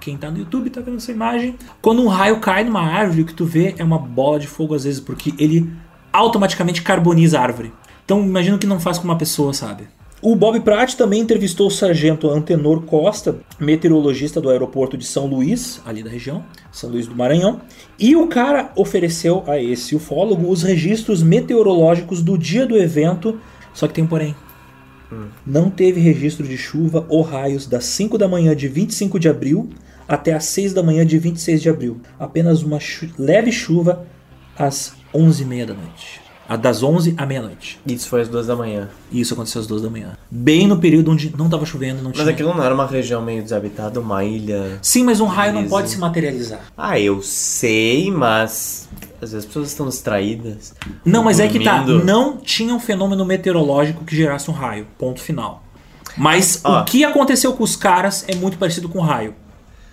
quem 0.00 0.16
tá 0.16 0.30
no 0.30 0.38
YouTube 0.38 0.70
tá 0.70 0.80
vendo 0.80 0.96
essa 0.96 1.12
imagem, 1.12 1.56
quando 1.80 2.02
um 2.02 2.08
raio 2.08 2.40
cai 2.40 2.64
numa 2.64 2.82
árvore, 2.82 3.22
o 3.22 3.26
que 3.26 3.34
tu 3.34 3.44
vê 3.44 3.74
é 3.78 3.84
uma 3.84 3.98
bola 3.98 4.38
de 4.38 4.46
fogo 4.46 4.74
às 4.74 4.84
vezes, 4.84 5.00
porque 5.00 5.32
ele 5.38 5.70
automaticamente 6.12 6.82
carboniza 6.82 7.38
a 7.38 7.42
árvore. 7.42 7.72
Então, 8.04 8.20
imagina 8.20 8.56
o 8.56 8.58
que 8.58 8.66
não 8.66 8.80
faz 8.80 8.98
com 8.98 9.04
uma 9.04 9.16
pessoa, 9.16 9.54
sabe? 9.54 9.84
O 10.24 10.36
Bob 10.36 10.60
Pratt 10.60 10.94
também 10.94 11.20
entrevistou 11.20 11.66
o 11.66 11.70
sargento 11.70 12.30
Antenor 12.30 12.82
Costa, 12.82 13.40
meteorologista 13.58 14.40
do 14.40 14.50
aeroporto 14.50 14.96
de 14.96 15.04
São 15.04 15.26
Luís, 15.26 15.80
ali 15.84 16.00
da 16.00 16.08
região, 16.08 16.44
São 16.70 16.90
Luís 16.90 17.08
do 17.08 17.14
Maranhão, 17.16 17.60
e 17.98 18.14
o 18.14 18.28
cara 18.28 18.70
ofereceu 18.76 19.42
a 19.48 19.60
esse 19.60 19.96
ufólogo 19.96 20.48
os 20.48 20.62
registros 20.62 21.24
meteorológicos 21.24 22.22
do 22.22 22.38
dia 22.38 22.64
do 22.64 22.76
evento, 22.76 23.40
só 23.74 23.88
que 23.88 23.94
tem 23.94 24.04
um 24.04 24.06
porém. 24.06 24.36
Não 25.46 25.70
teve 25.70 26.00
registro 26.00 26.46
de 26.46 26.56
chuva 26.56 27.04
ou 27.08 27.22
raios 27.22 27.66
das 27.66 27.84
5 27.84 28.16
da 28.18 28.26
manhã 28.28 28.54
de 28.56 28.68
25 28.68 29.18
de 29.18 29.28
abril 29.28 29.68
até 30.08 30.32
as 30.34 30.44
6 30.46 30.72
da 30.72 30.82
manhã 30.82 31.06
de 31.06 31.18
26 31.18 31.62
de 31.62 31.68
abril. 31.68 32.00
Apenas 32.18 32.62
uma 32.62 32.78
chu- 32.80 33.08
leve 33.18 33.50
chuva 33.52 34.04
às 34.58 34.92
11h30 35.14 35.66
da 35.66 35.74
noite. 35.74 36.20
A 36.48 36.56
Das 36.56 36.82
11 36.82 37.14
à 37.16 37.24
meia-noite. 37.24 37.78
Isso 37.86 38.08
foi 38.08 38.20
às 38.20 38.28
duas 38.28 38.46
da 38.48 38.54
manhã. 38.56 38.90
Isso 39.10 39.32
aconteceu 39.32 39.60
às 39.60 39.66
2 39.66 39.80
da 39.82 39.88
manhã. 39.88 40.18
Bem 40.30 40.66
no 40.66 40.76
período 40.78 41.10
onde 41.10 41.32
não 41.38 41.46
estava 41.46 41.64
chovendo, 41.64 42.02
não 42.02 42.10
Mas 42.10 42.18
tinha. 42.18 42.30
aquilo 42.30 42.52
não 42.54 42.62
era 42.62 42.74
uma 42.74 42.86
região 42.86 43.22
meio 43.22 43.42
desabitada, 43.42 44.00
uma 44.00 44.22
ilha. 44.24 44.78
Sim, 44.82 45.04
mas 45.04 45.20
um 45.20 45.26
raio 45.26 45.52
não 45.52 45.60
Beleza. 45.60 45.74
pode 45.76 45.90
se 45.90 45.98
materializar. 45.98 46.60
Ah, 46.76 46.98
eu 47.00 47.22
sei, 47.22 48.10
mas. 48.10 48.86
Às 49.22 49.30
vezes 49.30 49.36
as 49.36 49.44
pessoas 49.46 49.68
estão 49.68 49.86
distraídas. 49.88 50.74
Não, 51.04 51.22
mas 51.22 51.38
é 51.38 51.46
que 51.48 51.60
tá. 51.60 51.78
dormindo. 51.82 52.04
Não 52.04 52.36
tinha 52.38 52.74
um 52.74 52.80
fenômeno 52.80 53.24
meteorológico 53.24 54.04
que 54.04 54.16
gerasse 54.16 54.50
um 54.50 54.54
raio. 54.54 54.86
Ponto 54.98 55.20
final. 55.20 55.62
Mas 56.16 56.60
Ó. 56.64 56.80
o 56.80 56.84
que 56.84 57.04
aconteceu 57.04 57.52
com 57.54 57.62
os 57.64 57.76
caras 57.76 58.24
é 58.28 58.34
muito 58.34 58.58
parecido 58.58 58.88
com 58.88 59.00
raio. 59.00 59.34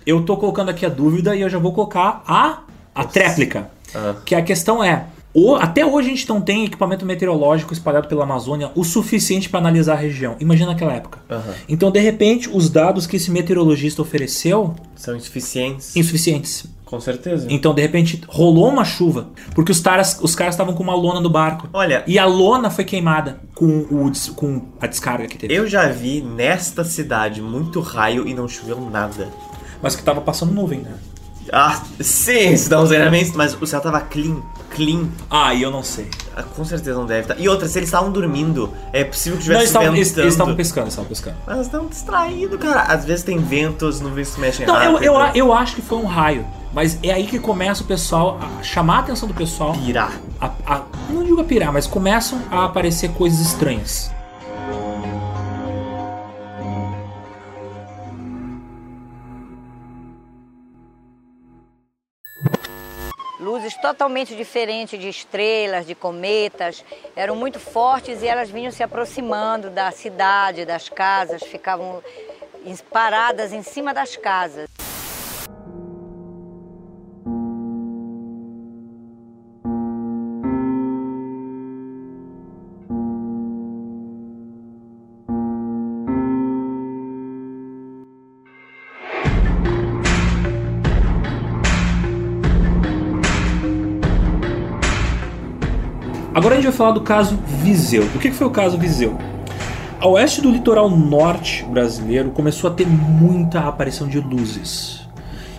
Eu 0.04 0.22
tô 0.24 0.36
colocando 0.36 0.68
aqui 0.70 0.84
a 0.84 0.88
dúvida 0.88 1.34
e 1.36 1.40
eu 1.42 1.48
já 1.48 1.58
vou 1.58 1.72
colocar 1.72 2.22
a, 2.26 2.60
a 2.94 3.04
tréplica. 3.04 3.70
Ah. 3.94 4.16
Que 4.24 4.34
a 4.34 4.42
questão 4.42 4.82
é. 4.82 5.06
o- 5.32 5.54
até 5.54 5.86
hoje 5.86 6.08
a 6.08 6.10
gente 6.10 6.28
não 6.28 6.40
tem 6.40 6.64
equipamento 6.64 7.06
meteorológico 7.06 7.72
espalhado 7.72 8.08
pela 8.08 8.24
Amazônia 8.24 8.70
o 8.74 8.82
suficiente 8.84 9.48
para 9.48 9.60
analisar 9.60 9.92
a 9.92 9.96
região. 9.96 10.36
Imagina 10.40 10.70
naquela 10.72 10.92
época. 10.92 11.20
Aham. 11.30 11.54
Então, 11.68 11.90
de 11.90 12.00
repente, 12.00 12.50
os 12.52 12.68
dados 12.68 13.06
que 13.06 13.16
esse 13.16 13.30
meteorologista 13.30 14.02
ofereceu 14.02 14.74
São 14.96 15.14
insuficientes. 15.16 15.94
insuficientes. 15.96 16.64
Com 16.90 16.98
certeza. 17.00 17.46
Então, 17.48 17.72
de 17.72 17.80
repente, 17.80 18.20
rolou 18.26 18.68
uma 18.68 18.84
chuva, 18.84 19.28
porque 19.54 19.70
os 19.70 19.78
caras 19.78 20.18
os 20.20 20.34
caras 20.34 20.54
estavam 20.54 20.74
com 20.74 20.82
uma 20.82 20.94
lona 20.94 21.20
no 21.20 21.30
barco. 21.30 21.68
Olha, 21.72 22.02
E 22.06 22.18
a 22.18 22.26
lona 22.26 22.68
foi 22.68 22.84
queimada 22.84 23.38
com, 23.54 23.66
o, 23.90 24.10
com 24.34 24.62
a 24.80 24.88
descarga 24.88 25.28
que 25.28 25.38
teve. 25.38 25.54
eu 25.54 25.68
já 25.68 25.86
vi 25.86 26.20
nesta 26.20 26.82
cidade 26.82 27.40
muito 27.40 27.78
raio 27.80 28.26
e 28.26 28.34
não 28.34 28.48
choveu 28.48 28.80
nada. 28.90 29.28
Mas 29.80 29.94
que 29.94 30.02
tava 30.02 30.20
passando 30.20 30.52
nuvem, 30.52 30.80
né? 30.80 30.90
Ah, 31.52 31.80
sim, 32.00 32.56
se 32.56 32.68
dá 32.68 32.80
uns 32.80 32.90
elementos, 32.90 33.32
mas 33.32 33.60
o 33.60 33.66
céu 33.66 33.80
tava 33.80 34.00
clean. 34.00 34.36
Clean. 34.70 35.08
Ah, 35.28 35.52
e 35.54 35.62
eu 35.62 35.70
não 35.70 35.82
sei. 35.82 36.08
Ah, 36.36 36.42
Com 36.42 36.64
certeza 36.64 36.96
não 36.98 37.06
deve 37.06 37.22
estar. 37.22 37.40
E 37.40 37.48
outra, 37.48 37.66
se 37.68 37.78
eles 37.78 37.88
estavam 37.88 38.12
dormindo, 38.12 38.72
é 38.92 39.02
possível 39.04 39.38
que 39.38 39.44
Não, 39.44 39.52
tivesse 39.54 39.64
estavam 39.66 39.88
eles- 39.94 40.08
ventando. 40.08 40.22
eles 40.24 40.34
estavam 40.34 40.54
pescando, 40.56 40.84
eles 40.84 40.92
estavam 40.92 41.08
pescando. 41.08 41.36
Mas 41.46 41.60
estão 41.66 41.86
distraídos, 41.86 42.58
cara. 42.60 42.82
Às 42.82 43.04
vezes 43.04 43.24
tem 43.24 43.38
ventos, 43.38 44.00
nuvens 44.00 44.28
se 44.28 44.40
mexem 44.40 44.66
Não, 44.66 44.80
eu, 44.80 44.98
eu, 45.02 45.14
eu 45.34 45.52
acho 45.52 45.74
que 45.76 45.82
foi 45.82 45.98
um 45.98 46.06
raio. 46.06 46.44
Mas 46.72 46.98
é 47.02 47.10
aí 47.12 47.26
que 47.26 47.38
começa 47.38 47.82
o 47.82 47.86
pessoal 47.86 48.38
a 48.40 48.62
chamar 48.62 48.96
a 48.96 49.00
atenção 49.00 49.26
do 49.28 49.34
pessoal. 49.34 49.72
Pirar. 49.72 50.20
a- 50.40 50.52
a- 50.66 50.84
não 51.10 51.22
digo 51.24 51.40
a 51.40 51.44
pirar, 51.44 51.72
mas 51.72 51.86
começam 51.86 52.40
a 52.50 52.64
aparecer 52.64 53.12
coisas 53.12 53.40
estranhas. 53.40 54.10
luzes 63.38 63.74
totalmente 63.76 64.36
diferentes 64.36 65.00
de 65.00 65.08
estrelas, 65.08 65.86
de 65.86 65.94
cometas, 65.94 66.84
eram 67.16 67.34
muito 67.34 67.58
fortes 67.58 68.22
e 68.22 68.26
elas 68.26 68.50
vinham 68.50 68.70
se 68.70 68.82
aproximando 68.82 69.70
da 69.70 69.90
cidade, 69.90 70.64
das 70.64 70.88
casas, 70.88 71.42
ficavam 71.42 72.02
paradas 72.90 73.52
em 73.52 73.62
cima 73.62 73.94
das 73.94 74.16
casas. 74.16 74.68
Agora 96.50 96.58
a 96.58 96.62
gente 96.62 96.70
vai 96.72 96.78
falar 96.78 96.92
do 96.94 97.02
caso 97.02 97.38
Viseu. 97.62 98.02
O 98.12 98.18
que 98.18 98.32
foi 98.32 98.44
o 98.44 98.50
caso 98.50 98.76
Viseu? 98.76 99.16
A 100.00 100.08
oeste 100.08 100.40
do 100.40 100.50
litoral 100.50 100.90
norte 100.90 101.62
brasileiro 101.62 102.30
começou 102.32 102.68
a 102.68 102.74
ter 102.74 102.88
muita 102.88 103.60
aparição 103.60 104.08
de 104.08 104.18
luzes. 104.18 104.98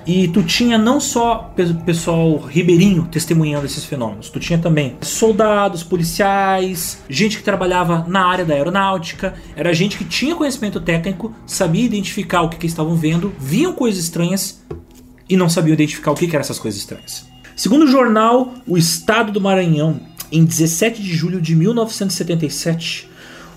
E 0.06 0.28
tu 0.28 0.44
tinha 0.44 0.78
não 0.78 1.00
só 1.00 1.50
pe- 1.56 1.74
pessoal 1.86 2.36
ribeirinho 2.40 3.08
testemunhando 3.10 3.66
esses 3.66 3.86
fenômenos, 3.86 4.30
tu 4.30 4.38
tinha 4.38 4.60
também 4.60 4.98
soldados, 5.00 5.82
policiais, 5.82 7.02
gente 7.10 7.38
que 7.38 7.44
trabalhava 7.44 8.04
na 8.10 8.26
área 8.26 8.44
da 8.44 8.54
aeronáutica, 8.54 9.34
era 9.56 9.74
gente 9.74 9.98
que 9.98 10.04
tinha 10.04 10.36
conhecimento 10.36 10.82
técnico, 10.82 11.34
sabia 11.46 11.86
identificar 11.86 12.42
o 12.42 12.50
que, 12.50 12.58
que 12.58 12.68
estavam 12.68 12.98
vendo, 12.98 13.34
viam 13.40 13.72
coisas 13.72 14.04
estranhas 14.04 14.62
e 15.30 15.38
não 15.38 15.48
sabiam 15.48 15.74
identificar 15.74 16.12
o 16.12 16.16
que, 16.16 16.28
que 16.28 16.36
eram 16.36 16.44
essas 16.44 16.60
coisas 16.60 16.82
estranhas. 16.82 17.32
Segundo 17.56 17.84
o 17.84 17.88
jornal 17.88 18.56
O 18.68 18.78
Estado 18.78 19.32
do 19.32 19.40
Maranhão, 19.40 20.00
em 20.32 20.44
17 20.46 21.02
de 21.02 21.14
julho 21.14 21.42
de 21.42 21.56
1977, 21.56 23.10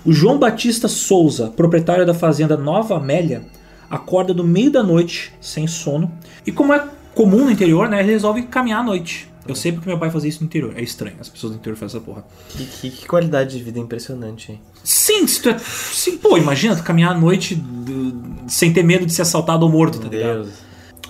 o 0.05 0.11
João 0.11 0.37
Batista 0.37 0.87
Souza, 0.87 1.47
proprietário 1.55 2.05
da 2.05 2.13
fazenda 2.13 2.55
Nova 2.57 2.97
Amélia, 2.97 3.43
acorda 3.89 4.33
no 4.33 4.43
meio 4.43 4.71
da 4.71 4.83
noite, 4.83 5.31
sem 5.39 5.67
sono, 5.67 6.11
e 6.45 6.51
como 6.51 6.73
é 6.73 6.83
comum 7.13 7.45
no 7.45 7.51
interior, 7.51 7.87
né, 7.89 8.01
ele 8.01 8.11
resolve 8.11 8.43
caminhar 8.43 8.81
à 8.81 8.83
noite. 8.83 9.29
Eu 9.47 9.55
sei 9.55 9.71
porque 9.71 9.87
meu 9.87 9.97
pai 9.99 10.09
fazia 10.09 10.27
isso 10.27 10.39
no 10.41 10.47
interior. 10.47 10.73
É 10.75 10.81
estranho, 10.81 11.17
as 11.19 11.29
pessoas 11.29 11.53
do 11.53 11.59
interior 11.59 11.77
fazem 11.77 11.97
essa 11.97 12.03
porra. 12.05 12.25
Que, 12.49 12.65
que- 12.65 12.89
que 12.89 13.07
qualidade 13.07 13.55
de 13.55 13.63
vida 13.63 13.77
impressionante, 13.79 14.51
hein? 14.53 14.59
Sim, 14.83 15.25
se 15.27 15.39
tu 15.39 15.49
é, 15.49 15.57
sim, 15.59 16.17
pô, 16.17 16.35
imagina 16.35 16.75
tu 16.75 16.81
caminhar 16.81 17.11
à 17.15 17.17
noite 17.17 17.53
do- 17.53 18.15
sem 18.47 18.73
ter 18.73 18.81
medo 18.83 19.05
de 19.05 19.13
ser 19.13 19.21
assaltado 19.21 19.63
ou 19.63 19.71
morto, 19.71 19.99
tá 19.99 20.09
Meu 20.09 20.17
ligado? 20.19 20.35
Deus. 20.45 20.53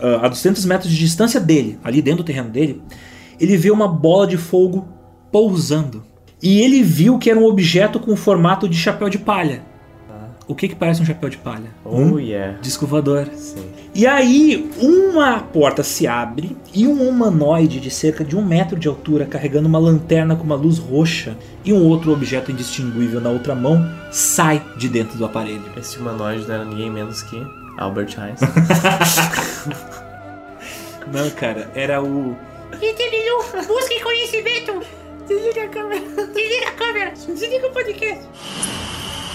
Ah, 0.01 0.25
a 0.25 0.27
200 0.27 0.65
metros 0.65 0.91
de 0.91 0.97
distância 0.99 1.39
dele, 1.39 1.79
ali 1.81 2.01
dentro 2.01 2.23
do 2.23 2.25
terreno 2.25 2.49
dele, 2.49 2.81
ele 3.39 3.55
vê 3.55 3.71
uma 3.71 3.87
bola 3.87 4.27
de 4.27 4.35
fogo 4.35 4.85
pousando. 5.35 6.01
E 6.41 6.61
ele 6.61 6.81
viu 6.81 7.19
que 7.19 7.29
era 7.29 7.37
um 7.37 7.43
objeto 7.43 7.99
com 7.99 8.15
formato 8.15 8.69
de 8.69 8.77
chapéu 8.77 9.09
de 9.09 9.17
palha. 9.17 9.63
O 10.47 10.55
que 10.55 10.69
que 10.69 10.75
parece 10.75 11.01
um 11.01 11.05
chapéu 11.05 11.29
de 11.29 11.35
palha? 11.35 11.71
Oh, 11.83 11.97
um 11.97 12.17
yeah. 12.17 12.57
disco 12.61 12.87
voador. 12.87 13.27
Sim. 13.35 13.65
E 13.93 14.07
aí, 14.07 14.71
uma 14.79 15.41
porta 15.41 15.83
se 15.83 16.07
abre 16.07 16.55
e 16.73 16.87
um 16.87 17.05
humanoide 17.05 17.81
de 17.81 17.91
cerca 17.91 18.23
de 18.23 18.33
um 18.33 18.45
metro 18.45 18.79
de 18.79 18.87
altura, 18.87 19.25
carregando 19.25 19.67
uma 19.67 19.77
lanterna 19.77 20.37
com 20.37 20.45
uma 20.45 20.55
luz 20.55 20.77
roxa 20.77 21.35
e 21.65 21.73
um 21.73 21.83
outro 21.83 22.13
objeto 22.13 22.49
indistinguível 22.49 23.19
na 23.19 23.29
outra 23.29 23.53
mão, 23.53 23.85
sai 24.11 24.63
de 24.77 24.87
dentro 24.87 25.17
do 25.17 25.25
aparelho. 25.25 25.65
Esse 25.75 25.97
humanoide 25.97 26.47
não 26.47 26.55
era 26.55 26.63
ninguém 26.63 26.89
menos 26.89 27.21
que 27.23 27.45
Albert 27.77 28.17
Einstein. 28.17 28.51
Não, 31.11 31.29
cara, 31.31 31.69
era 31.75 32.01
o. 32.01 32.37
Busque 33.67 34.01
conhecimento. 34.01 34.81
Desliga 35.27 35.63
a 35.63 35.69
câmera. 35.69 36.01
Desliga 36.33 36.67
a 36.67 36.71
câmera. 36.73 37.11
Desliga 37.11 37.67
o 37.67 37.71
podcast. 37.71 38.84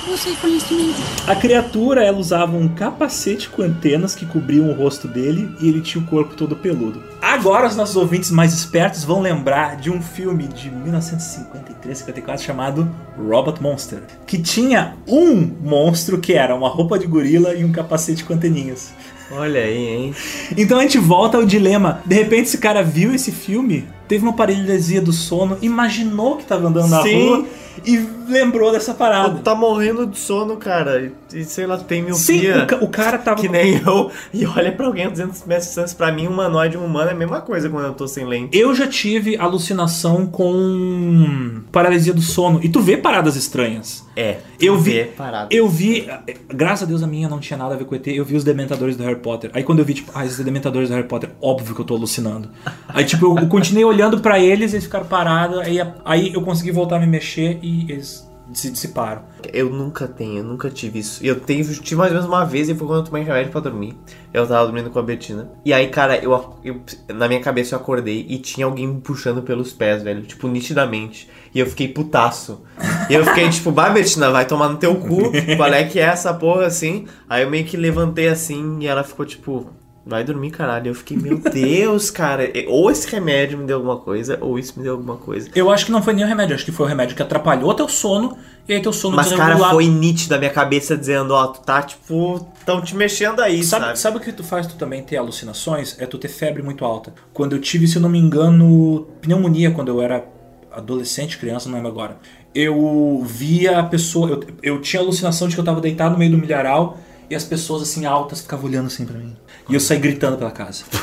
Busque 0.06 0.34
conhecimento. 0.36 0.96
A 1.26 1.36
criatura, 1.36 2.02
ela 2.02 2.16
usava 2.16 2.56
um 2.56 2.68
capacete 2.68 3.48
com 3.50 3.62
antenas 3.62 4.14
que 4.14 4.24
cobriam 4.24 4.70
o 4.70 4.72
rosto 4.72 5.06
dele 5.06 5.54
e 5.60 5.68
ele 5.68 5.80
tinha 5.80 6.02
o 6.02 6.06
corpo 6.06 6.34
todo 6.34 6.56
peludo. 6.56 7.02
Agora 7.20 7.68
os 7.68 7.76
nossos 7.76 7.96
ouvintes 7.96 8.30
mais 8.30 8.54
espertos 8.54 9.04
vão 9.04 9.20
lembrar 9.20 9.76
de 9.76 9.90
um 9.90 10.00
filme 10.00 10.48
de 10.48 10.70
1953, 10.70 11.98
54 11.98 12.44
chamado 12.44 12.90
Robot 13.18 13.62
Monster, 13.62 14.02
que 14.26 14.38
tinha 14.38 14.96
um 15.06 15.50
monstro 15.62 16.18
que 16.18 16.32
era 16.32 16.54
uma 16.54 16.68
roupa 16.68 16.98
de 16.98 17.06
gorila 17.06 17.54
e 17.54 17.62
um 17.62 17.70
capacete 17.70 18.24
com 18.24 18.32
anteninhas. 18.32 18.94
Olha 19.30 19.60
aí, 19.60 19.86
hein? 19.86 20.14
Então 20.56 20.78
a 20.78 20.82
gente 20.82 20.98
volta 20.98 21.36
ao 21.36 21.44
dilema. 21.44 22.00
De 22.04 22.14
repente 22.16 22.48
esse 22.48 22.58
cara 22.58 22.82
viu 22.82 23.14
esse 23.14 23.30
filme, 23.30 23.86
teve 24.08 24.24
uma 24.24 24.32
paralisia 24.32 25.00
do 25.00 25.12
sono, 25.12 25.56
imaginou 25.62 26.36
que 26.36 26.42
estava 26.42 26.66
andando 26.66 26.88
na 26.88 27.02
Sim. 27.02 27.28
rua 27.28 27.46
e 27.84 27.96
lembrou 28.28 28.72
dessa 28.72 28.92
parada. 28.94 29.38
Tá 29.40 29.54
morrendo 29.54 30.06
de 30.06 30.18
sono, 30.18 30.56
cara. 30.56 31.10
E, 31.32 31.44
sei 31.44 31.66
lá, 31.66 31.76
tem 31.78 32.02
Sim, 32.14 32.40
miopia. 32.40 32.62
o, 32.62 32.66
ca- 32.66 32.78
o 32.84 32.88
cara 32.88 33.18
tava 33.18 33.40
Que 33.40 33.48
nem 33.48 33.80
eu. 33.84 34.10
E 34.32 34.44
olha 34.46 34.72
pra 34.72 34.86
alguém 34.86 35.06
a 35.06 35.10
200 35.10 35.44
metros 35.44 35.64
de 35.64 35.68
distância. 35.70 35.96
Pra 35.96 36.10
mim, 36.12 36.26
um 36.26 36.30
humanoide 36.30 36.76
e 36.76 36.78
um 36.78 36.84
humano 36.84 37.10
é 37.10 37.12
a 37.12 37.16
mesma 37.16 37.40
coisa 37.40 37.68
quando 37.68 37.86
eu 37.86 37.94
tô 37.94 38.06
sem 38.08 38.24
lente. 38.26 38.56
Eu 38.56 38.74
já 38.74 38.86
tive 38.86 39.36
alucinação 39.36 40.26
com 40.26 41.62
paralisia 41.72 42.12
do 42.12 42.22
sono. 42.22 42.60
E 42.62 42.68
tu 42.68 42.80
vê 42.80 42.96
paradas 42.96 43.36
estranhas. 43.36 44.04
É. 44.16 44.38
Eu 44.60 44.76
vi- 44.78 44.92
vê 44.92 45.04
Parado. 45.04 45.48
Eu 45.50 45.68
vi, 45.68 46.06
graças 46.48 46.82
a 46.82 46.86
Deus 46.86 47.02
a 47.02 47.06
minha 47.06 47.28
não 47.28 47.38
tinha 47.38 47.56
nada 47.56 47.74
a 47.74 47.78
ver 47.78 47.84
com 47.84 47.94
ET, 47.94 48.06
eu 48.08 48.24
vi 48.24 48.36
os 48.36 48.44
dementadores 48.44 48.96
do 48.96 49.02
Harry 49.02 49.16
Potter. 49.18 49.50
Aí 49.54 49.62
quando 49.62 49.78
eu 49.78 49.84
vi, 49.84 49.94
tipo, 49.94 50.10
ah, 50.14 50.24
esses 50.26 50.38
dementadores 50.44 50.88
do 50.88 50.94
Harry 50.94 51.06
Potter, 51.08 51.30
óbvio 51.40 51.74
que 51.74 51.80
eu 51.80 51.84
tô 51.84 51.94
alucinando. 51.94 52.48
Aí, 52.88 53.04
tipo, 53.04 53.38
eu 53.38 53.46
continuei 53.46 53.84
olhando 53.84 54.20
pra 54.20 54.38
eles, 54.38 54.72
eles 54.72 54.84
ficaram 54.84 55.06
parados, 55.06 55.58
aí, 55.60 55.78
aí 56.04 56.32
eu 56.34 56.42
consegui 56.42 56.70
voltar 56.72 56.96
a 56.96 57.00
me 57.00 57.06
mexer 57.06 57.58
e 57.62 57.90
eles 57.90 58.28
se 58.52 58.68
dissiparam. 58.68 59.22
Eu 59.52 59.70
nunca 59.70 60.08
tenho, 60.08 60.38
eu 60.38 60.44
nunca 60.44 60.68
tive 60.68 60.98
isso. 60.98 61.24
Eu 61.24 61.38
tenho, 61.38 61.64
tive 61.64 61.94
mais 61.94 62.10
ou 62.10 62.16
menos 62.16 62.28
uma 62.28 62.44
vez 62.44 62.68
e 62.68 62.74
foi 62.74 62.84
quando 62.86 62.98
eu 62.98 63.04
tomei 63.04 63.22
remédio 63.22 63.52
pra 63.52 63.60
dormir. 63.60 63.96
Eu 64.34 64.44
tava 64.44 64.64
dormindo 64.64 64.90
com 64.90 64.98
a 64.98 65.02
Betina. 65.02 65.52
E 65.64 65.72
aí, 65.72 65.86
cara, 65.88 66.16
eu, 66.18 66.56
eu- 66.64 66.80
na 67.14 67.28
minha 67.28 67.40
cabeça 67.40 67.76
eu 67.76 67.78
acordei 67.78 68.26
e 68.28 68.38
tinha 68.38 68.66
alguém 68.66 68.88
me 68.88 69.00
puxando 69.00 69.40
pelos 69.42 69.72
pés, 69.72 70.02
velho. 70.02 70.22
Tipo, 70.22 70.48
nitidamente. 70.48 71.28
E 71.54 71.60
eu 71.60 71.66
fiquei 71.66 71.86
putaço. 71.88 72.62
E 73.08 73.14
eu 73.14 73.24
fiquei 73.24 73.48
tipo, 73.50 73.70
bah, 73.70 73.90
Betina, 73.90 74.30
vai 74.32 74.44
tomar 74.44 74.68
no 74.68 74.78
teu 74.78 74.96
cu. 74.96 75.30
Qual 75.56 75.72
é 75.72 75.84
que 75.84 76.00
é 76.00 76.04
essa 76.04 76.34
porra 76.34 76.66
assim? 76.66 77.06
Aí 77.28 77.44
eu 77.44 77.50
meio 77.50 77.64
que 77.64 77.76
levantei 77.76 78.26
assim 78.28 78.78
e 78.80 78.86
ela 78.88 79.04
ficou 79.04 79.24
tipo. 79.24 79.70
Vai 80.04 80.24
dormir, 80.24 80.50
caralho. 80.50 80.88
Eu 80.88 80.94
fiquei, 80.94 81.16
meu 81.16 81.38
Deus, 81.38 82.10
cara. 82.10 82.50
Ou 82.68 82.90
esse 82.90 83.10
remédio 83.10 83.58
me 83.58 83.66
deu 83.66 83.76
alguma 83.76 83.98
coisa, 83.98 84.38
ou 84.40 84.58
isso 84.58 84.72
me 84.76 84.82
deu 84.82 84.92
alguma 84.92 85.16
coisa. 85.16 85.50
Eu 85.54 85.70
acho 85.70 85.86
que 85.86 85.92
não 85.92 86.02
foi 86.02 86.14
nem 86.14 86.24
o 86.24 86.28
remédio, 86.28 86.54
acho 86.54 86.64
que 86.64 86.72
foi 86.72 86.86
o 86.86 86.88
remédio 86.88 87.14
que 87.14 87.22
atrapalhou 87.22 87.74
teu 87.74 87.88
sono 87.88 88.36
e 88.66 88.72
aí 88.72 88.80
teu 88.80 88.92
sono 88.92 89.16
Mas, 89.16 89.32
cara, 89.32 89.58
foi 89.70 89.86
nítido 89.86 90.34
a 90.34 90.38
minha 90.38 90.50
cabeça 90.50 90.96
dizendo, 90.96 91.34
ó, 91.34 91.48
tu 91.48 91.60
tá, 91.60 91.82
tipo, 91.82 92.46
tão 92.64 92.80
te 92.80 92.96
mexendo 92.96 93.40
aí, 93.40 93.62
sabe? 93.62 93.84
Sabe, 93.84 93.98
sabe 93.98 94.16
o 94.16 94.20
que 94.20 94.32
tu 94.32 94.42
faz 94.42 94.66
tu 94.66 94.76
também 94.76 95.02
ter 95.02 95.16
alucinações? 95.16 95.96
É 95.98 96.06
tu 96.06 96.16
ter 96.18 96.28
febre 96.28 96.62
muito 96.62 96.84
alta. 96.84 97.12
Quando 97.32 97.54
eu 97.54 97.60
tive, 97.60 97.86
se 97.86 97.96
eu 97.96 98.02
não 98.02 98.08
me 98.08 98.18
engano, 98.18 99.06
pneumonia 99.20 99.70
quando 99.70 99.88
eu 99.88 100.00
era 100.00 100.24
adolescente, 100.72 101.36
criança, 101.36 101.68
não 101.68 101.76
lembro 101.76 101.90
agora. 101.90 102.16
Eu 102.54 103.22
via 103.24 103.78
a 103.78 103.82
pessoa. 103.82 104.30
Eu, 104.30 104.44
eu 104.62 104.80
tinha 104.80 105.02
alucinação 105.02 105.46
de 105.46 105.54
que 105.54 105.60
eu 105.60 105.64
tava 105.64 105.80
deitado 105.80 106.12
no 106.12 106.18
meio 106.18 106.30
do 106.30 106.38
milharal 106.38 106.98
e 107.28 107.34
as 107.34 107.44
pessoas 107.44 107.82
assim 107.82 108.04
altas 108.04 108.40
ficavam 108.40 108.66
olhando 108.66 108.86
assim 108.86 109.06
pra 109.06 109.16
mim. 109.16 109.36
E 109.70 109.74
eu 109.74 109.80
saí 109.80 109.98
gritando 109.98 110.36
pela 110.36 110.50
casa. 110.50 110.84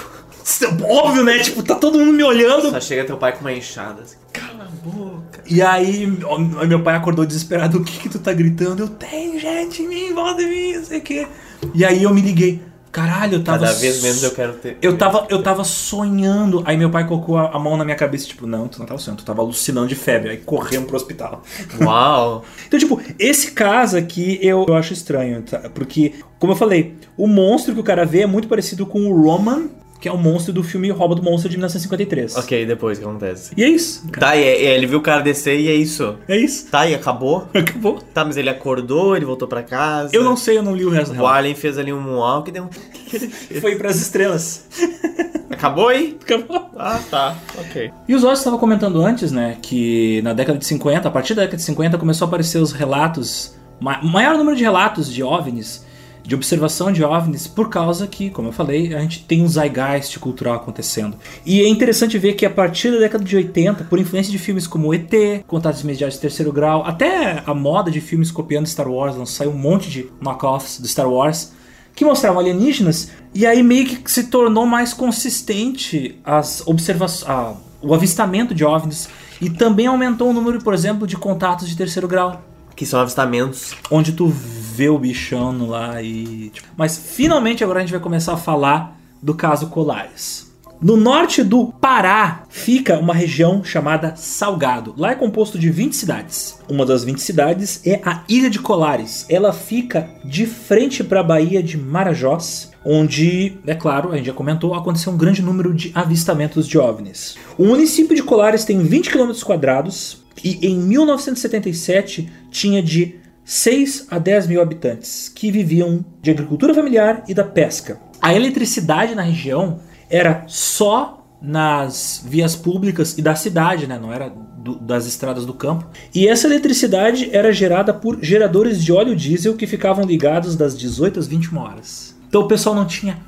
Óbvio, 0.89 1.23
né? 1.23 1.39
Tipo, 1.39 1.63
tá 1.63 1.75
todo 1.75 1.97
mundo 1.99 2.13
me 2.13 2.23
olhando. 2.23 2.69
Só 2.69 2.79
chega 2.79 3.03
teu 3.03 3.17
pai 3.17 3.33
com 3.33 3.41
uma 3.41 3.51
enxada, 3.51 4.01
assim, 4.01 4.17
cala 4.31 4.63
a 4.63 4.89
boca. 4.89 5.43
E 5.45 5.61
aí, 5.61 6.17
ó, 6.23 6.37
meu 6.37 6.81
pai 6.81 6.95
acordou 6.95 7.25
desesperado. 7.25 7.77
O 7.77 7.83
que 7.83 7.99
que 7.99 8.09
tu 8.09 8.19
tá 8.19 8.31
gritando? 8.33 8.83
Eu 8.83 8.89
tenho 8.89 9.39
gente 9.39 9.81
em 9.81 9.87
mim, 9.87 10.13
volta 10.13 10.41
em 10.41 10.49
mim, 10.49 10.77
não 10.77 10.85
sei 10.85 10.99
o 10.99 11.01
quê. 11.01 11.27
E 11.73 11.83
aí 11.83 12.03
eu 12.03 12.13
me 12.13 12.21
liguei. 12.21 12.61
Caralho, 12.91 13.35
eu 13.35 13.43
tava. 13.43 13.65
Cada 13.65 13.73
vez 13.73 14.01
menos 14.01 14.23
eu 14.23 14.31
quero 14.31 14.53
ter... 14.53 14.77
Eu 14.81 14.97
tava, 14.97 15.27
eu 15.29 15.41
tava 15.43 15.63
sonhando. 15.63 16.63
Aí 16.65 16.77
meu 16.77 16.89
pai 16.89 17.07
colocou 17.07 17.37
a, 17.37 17.49
a 17.51 17.59
mão 17.59 17.77
na 17.77 17.83
minha 17.83 17.95
cabeça, 17.95 18.27
tipo, 18.27 18.47
não, 18.47 18.67
tu 18.67 18.79
não 18.79 18.85
tava 18.85 18.99
sonhando, 18.99 19.19
tu 19.19 19.25
tava 19.25 19.41
alucinando 19.41 19.87
de 19.87 19.95
febre. 19.95 20.31
Aí 20.31 20.37
corremos 20.37 20.87
pro 20.87 20.95
hospital. 20.95 21.43
Uau. 21.81 22.43
Então, 22.67 22.79
tipo, 22.79 23.01
esse 23.17 23.51
caso 23.51 23.97
aqui 23.97 24.39
eu, 24.41 24.65
eu 24.67 24.75
acho 24.75 24.91
estranho, 24.91 25.41
tá? 25.41 25.69
porque, 25.73 26.15
como 26.37 26.51
eu 26.51 26.57
falei, 26.57 26.95
o 27.15 27.25
monstro 27.25 27.73
que 27.73 27.79
o 27.79 27.83
cara 27.83 28.05
vê 28.05 28.21
é 28.21 28.27
muito 28.27 28.47
parecido 28.47 28.85
com 28.85 29.09
o 29.09 29.21
Roman, 29.21 29.69
que 29.99 30.07
é 30.07 30.11
o 30.11 30.17
monstro 30.17 30.53
do 30.53 30.63
filme 30.63 30.89
Rouba 30.89 31.15
do 31.15 31.23
Monstro 31.23 31.49
de 31.49 31.57
1953. 31.57 32.37
Ok, 32.37 32.65
depois 32.65 32.97
o 32.97 33.01
que 33.01 33.07
acontece? 33.07 33.51
E 33.57 33.63
é 33.63 33.67
isso. 33.69 34.07
cara. 34.11 34.27
Tá, 34.27 34.35
e, 34.35 34.41
e 34.41 34.65
ele 34.67 34.85
viu 34.85 34.99
o 34.99 35.01
cara 35.01 35.21
descer 35.21 35.59
e 35.59 35.67
é 35.67 35.73
isso. 35.75 36.15
É 36.27 36.37
isso. 36.37 36.67
Tá, 36.67 36.87
e 36.87 36.93
acabou? 36.93 37.47
Acabou. 37.53 37.99
Tá, 38.13 38.23
mas 38.23 38.37
ele 38.37 38.49
acordou, 38.49 39.15
ele 39.15 39.25
voltou 39.25 39.47
pra 39.47 39.63
casa. 39.63 40.15
Eu 40.15 40.23
não 40.23 40.37
sei, 40.37 40.57
eu 40.57 40.63
não 40.63 40.75
li 40.75 40.85
o 40.85 40.89
resto 40.89 41.19
O. 41.19 41.25
Alien 41.25 41.55
fez 41.55 41.77
ali 41.77 41.91
um 41.91 41.99
moonwalk 41.99 42.49
e 42.49 42.51
deu 42.53 42.63
um... 42.63 42.69
Foi 43.61 43.75
pras 43.75 43.95
estrelas. 43.99 44.65
Acabou 45.49 45.87
aí? 45.87 46.17
Acabou. 46.21 46.69
Ah, 46.77 46.99
tá. 47.09 47.35
Ok. 47.57 47.91
E 48.07 48.13
os 48.13 48.23
Ossos 48.23 48.39
estava 48.39 48.57
comentando 48.57 49.01
antes, 49.01 49.31
né, 49.31 49.57
que 49.61 50.21
na 50.21 50.33
década 50.33 50.59
de 50.59 50.65
50, 50.65 51.07
a 51.07 51.11
partir 51.11 51.33
da 51.33 51.41
década 51.41 51.57
de 51.57 51.63
50, 51.63 51.97
começou 51.97 52.25
a 52.25 52.27
aparecer 52.27 52.59
os 52.59 52.71
relatos, 52.71 53.55
ma 53.79 53.99
maior 54.03 54.37
número 54.37 54.55
de 54.55 54.63
relatos 54.63 55.11
de 55.11 55.23
OVNIs, 55.23 55.85
de 56.27 56.35
observação 56.35 56.91
de 56.91 57.03
OVNIs, 57.05 57.47
por 57.47 57.69
causa 57.69 58.05
que, 58.05 58.29
como 58.29 58.49
eu 58.49 58.51
falei, 58.51 58.93
a 58.93 58.99
gente 58.99 59.23
tem 59.23 59.41
um 59.41 59.47
zeitgeist 59.47 60.19
cultural 60.19 60.55
acontecendo. 60.55 61.15
E 61.45 61.61
é 61.61 61.67
interessante 61.69 62.17
ver 62.17 62.33
que 62.33 62.45
a 62.45 62.49
partir 62.49 62.91
da 62.91 62.97
década 62.99 63.23
de 63.23 63.33
80, 63.33 63.85
por 63.85 63.97
influência 63.97 64.29
de 64.29 64.37
filmes 64.37 64.67
como 64.67 64.93
ET, 64.93 65.09
Contatos 65.47 65.81
Imediatos 65.81 66.15
de 66.15 66.21
Terceiro 66.21 66.51
Grau, 66.51 66.83
até 66.85 67.41
a 67.45 67.53
moda 67.53 67.89
de 67.89 68.01
filmes 68.01 68.29
copiando 68.29 68.67
Star 68.67 68.89
Wars, 68.89 69.15
saiu 69.29 69.51
um 69.51 69.57
monte 69.57 69.89
de 69.89 70.11
knockoffs 70.21 70.81
do 70.81 70.87
Star 70.89 71.09
Wars, 71.09 71.53
que 71.95 72.03
mostravam 72.03 72.41
alienígenas, 72.41 73.09
e 73.33 73.45
aí 73.45 73.63
meio 73.63 73.85
que 73.87 74.11
se 74.11 74.25
tornou 74.25 74.65
mais 74.65 74.93
consistente 74.93 76.19
as 76.25 76.61
observações, 76.67 77.29
a- 77.29 77.55
o 77.81 77.93
avistamento 77.93 78.53
de 78.53 78.65
OVNIs, 78.65 79.07
e 79.39 79.49
também 79.49 79.87
aumentou 79.87 80.29
o 80.29 80.33
número, 80.33 80.61
por 80.61 80.73
exemplo, 80.73 81.07
de 81.07 81.15
contatos 81.15 81.69
de 81.69 81.77
terceiro 81.77 82.07
grau, 82.07 82.41
Que 82.77 82.85
são 82.85 83.01
avistamentos. 83.01 83.75
onde 83.91 84.13
tu 84.13 84.27
vê 84.27 84.87
o 84.87 84.97
bichão 84.97 85.51
no 85.51 85.65
lá 85.65 86.01
e. 86.01 86.51
tipo, 86.53 86.67
Mas 86.77 86.97
finalmente 86.97 87.63
agora 87.63 87.79
a 87.79 87.81
gente 87.81 87.91
vai 87.91 87.99
começar 87.99 88.33
a 88.33 88.37
falar 88.37 88.97
do 89.21 89.33
caso 89.33 89.67
Colares. 89.67 90.47
No 90.79 90.95
norte 90.95 91.43
do 91.43 91.73
Pará 91.81 92.43
fica 92.49 92.99
uma 92.99 93.13
região 93.13 93.63
chamada 93.63 94.15
Salgado. 94.15 94.93
Lá 94.95 95.11
é 95.11 95.15
composto 95.15 95.57
de 95.57 95.71
20 95.71 95.95
cidades. 95.95 96.59
Uma 96.69 96.85
das 96.85 97.03
20 97.03 97.19
cidades 97.19 97.81
é 97.83 97.99
a 98.05 98.23
Ilha 98.29 98.47
de 98.47 98.59
Colares. 98.59 99.25
Ela 99.27 99.51
fica 99.51 100.07
de 100.23 100.45
frente 100.45 101.03
para 101.03 101.21
a 101.21 101.23
Baía 101.23 101.63
de 101.63 101.79
Marajós, 101.79 102.71
onde, 102.85 103.57
é 103.65 103.73
claro, 103.73 104.11
a 104.11 104.17
gente 104.17 104.27
já 104.27 104.33
comentou, 104.33 104.75
aconteceu 104.75 105.11
um 105.11 105.17
grande 105.17 105.41
número 105.41 105.73
de 105.73 105.91
avistamentos 105.95 106.67
de 106.67 106.77
OVNIs. 106.77 107.37
O 107.57 107.65
município 107.65 108.15
de 108.15 108.21
Colares 108.21 108.63
tem 108.63 108.83
20 108.83 109.09
km 109.09 109.31
quadrados 109.43 110.27
e 110.43 110.67
em 110.67 110.77
1977 110.77 112.29
tinha 112.57 112.81
de 112.81 113.15
6 113.45 114.07
a 114.09 114.17
10 114.19 114.47
mil 114.47 114.61
habitantes 114.61 115.29
que 115.33 115.51
viviam 115.51 116.03
de 116.21 116.31
agricultura 116.31 116.73
familiar 116.73 117.23
e 117.27 117.33
da 117.33 117.43
pesca. 117.43 117.99
A 118.21 118.33
eletricidade 118.33 119.15
na 119.15 119.21
região 119.21 119.79
era 120.09 120.43
só 120.47 121.25
nas 121.41 122.23
vias 122.25 122.55
públicas 122.55 123.17
e 123.17 123.21
da 123.21 123.35
cidade, 123.35 123.85
né? 123.87 123.99
não 124.01 124.11
era 124.11 124.29
do- 124.29 124.79
das 124.79 125.05
estradas 125.05 125.45
do 125.45 125.53
campo. 125.53 125.87
E 126.13 126.27
essa 126.27 126.47
eletricidade 126.47 127.29
era 127.31 127.53
gerada 127.53 127.93
por 127.93 128.17
geradores 128.21 128.83
de 128.83 128.91
óleo 128.91 129.15
diesel 129.15 129.55
que 129.55 129.67
ficavam 129.67 130.03
ligados 130.03 130.55
das 130.55 130.75
18 130.77 131.19
às 131.19 131.27
21 131.27 131.59
horas. 131.59 132.15
Então 132.27 132.41
o 132.41 132.47
pessoal 132.47 132.75
não 132.75 132.85
tinha 132.85 133.19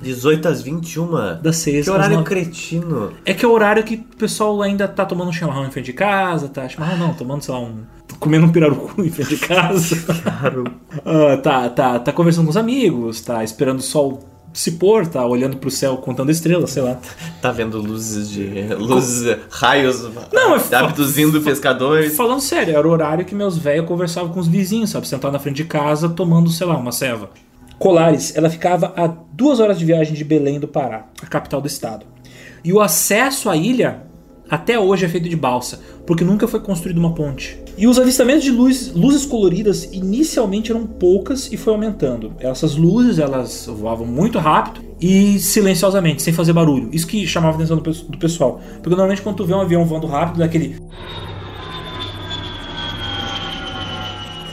18 0.00 0.48
às 0.48 0.62
21. 0.62 1.40
das 1.42 1.56
6 1.56 1.84
Que 1.84 1.90
horário 1.90 2.16
9. 2.16 2.28
cretino. 2.28 3.12
É 3.24 3.34
que 3.34 3.44
é 3.44 3.48
o 3.48 3.52
horário 3.52 3.82
que 3.82 3.94
o 3.94 4.16
pessoal 4.16 4.60
ainda 4.62 4.86
tá 4.86 5.04
tomando 5.04 5.28
um 5.28 5.32
chimarrão 5.32 5.66
em 5.66 5.70
frente 5.70 5.86
de 5.86 5.92
casa, 5.92 6.48
tá? 6.48 6.68
Chimarrão 6.68 6.98
não, 6.98 7.14
tomando, 7.14 7.42
sei 7.42 7.54
lá, 7.54 7.60
um. 7.60 7.82
comendo 8.18 8.46
um 8.46 8.52
pirarucu 8.52 9.02
em 9.02 9.10
frente 9.10 9.30
de 9.30 9.38
casa. 9.38 9.96
Claro. 10.22 10.64
Ah, 11.04 11.36
tá, 11.36 11.68
tá, 11.68 11.98
tá 11.98 12.12
conversando 12.12 12.44
com 12.44 12.50
os 12.50 12.56
amigos, 12.56 13.20
tá 13.20 13.44
esperando 13.44 13.78
o 13.78 13.82
sol 13.82 14.20
se 14.52 14.72
pôr, 14.72 15.06
tá 15.06 15.24
olhando 15.24 15.56
pro 15.56 15.70
céu 15.70 15.96
contando 15.98 16.30
estrelas, 16.30 16.70
sei 16.70 16.82
lá. 16.82 16.98
Tá 17.40 17.52
vendo 17.52 17.80
luzes 17.80 18.28
de. 18.28 18.74
luzes, 18.74 19.36
raios 19.50 20.02
Não, 20.32 20.56
é 20.56 20.74
abduzindo 20.74 21.40
pescadores. 21.40 22.16
Falando 22.16 22.40
sério, 22.40 22.76
era 22.76 22.86
o 22.86 22.90
horário 22.90 23.24
que 23.24 23.34
meus 23.34 23.56
velhos 23.56 23.86
conversavam 23.86 24.32
com 24.32 24.40
os 24.40 24.48
vizinhos, 24.48 24.90
sabe? 24.90 25.06
Sentado 25.06 25.32
na 25.32 25.38
frente 25.38 25.56
de 25.56 25.64
casa 25.64 26.08
tomando, 26.08 26.50
sei 26.50 26.66
lá, 26.66 26.76
uma 26.76 26.92
ceva. 26.92 27.30
Colares, 27.78 28.36
ela 28.36 28.50
ficava 28.50 28.92
a 28.96 29.06
duas 29.06 29.60
horas 29.60 29.78
de 29.78 29.84
viagem 29.84 30.14
de 30.14 30.24
Belém 30.24 30.58
do 30.58 30.66
Pará, 30.66 31.06
a 31.22 31.26
capital 31.26 31.60
do 31.60 31.68
estado. 31.68 32.06
E 32.64 32.72
o 32.72 32.80
acesso 32.80 33.48
à 33.48 33.56
ilha 33.56 34.02
até 34.50 34.78
hoje 34.78 35.04
é 35.04 35.08
feito 35.08 35.28
de 35.28 35.36
balsa, 35.36 35.80
porque 36.06 36.24
nunca 36.24 36.48
foi 36.48 36.60
construída 36.60 36.98
uma 36.98 37.14
ponte. 37.14 37.58
E 37.76 37.86
os 37.86 37.98
avistamentos 37.98 38.42
de 38.42 38.50
luz, 38.50 38.92
luzes 38.92 39.24
coloridas 39.24 39.84
inicialmente 39.92 40.72
eram 40.72 40.86
poucas 40.86 41.52
e 41.52 41.56
foi 41.56 41.72
aumentando. 41.72 42.32
Essas 42.40 42.74
luzes 42.74 43.18
elas 43.18 43.66
voavam 43.66 44.06
muito 44.06 44.38
rápido 44.38 44.84
e 45.00 45.38
silenciosamente, 45.38 46.22
sem 46.22 46.32
fazer 46.32 46.52
barulho. 46.52 46.88
Isso 46.92 47.06
que 47.06 47.26
chamava 47.26 47.54
a 47.54 47.56
atenção 47.56 47.76
do, 47.76 47.92
do 47.92 48.18
pessoal. 48.18 48.60
Porque 48.82 48.90
normalmente 48.90 49.22
quando 49.22 49.36
tu 49.36 49.44
vê 49.44 49.54
um 49.54 49.60
avião 49.60 49.84
voando 49.84 50.06
rápido, 50.06 50.38
dá 50.38 50.46
aquele 50.46 50.76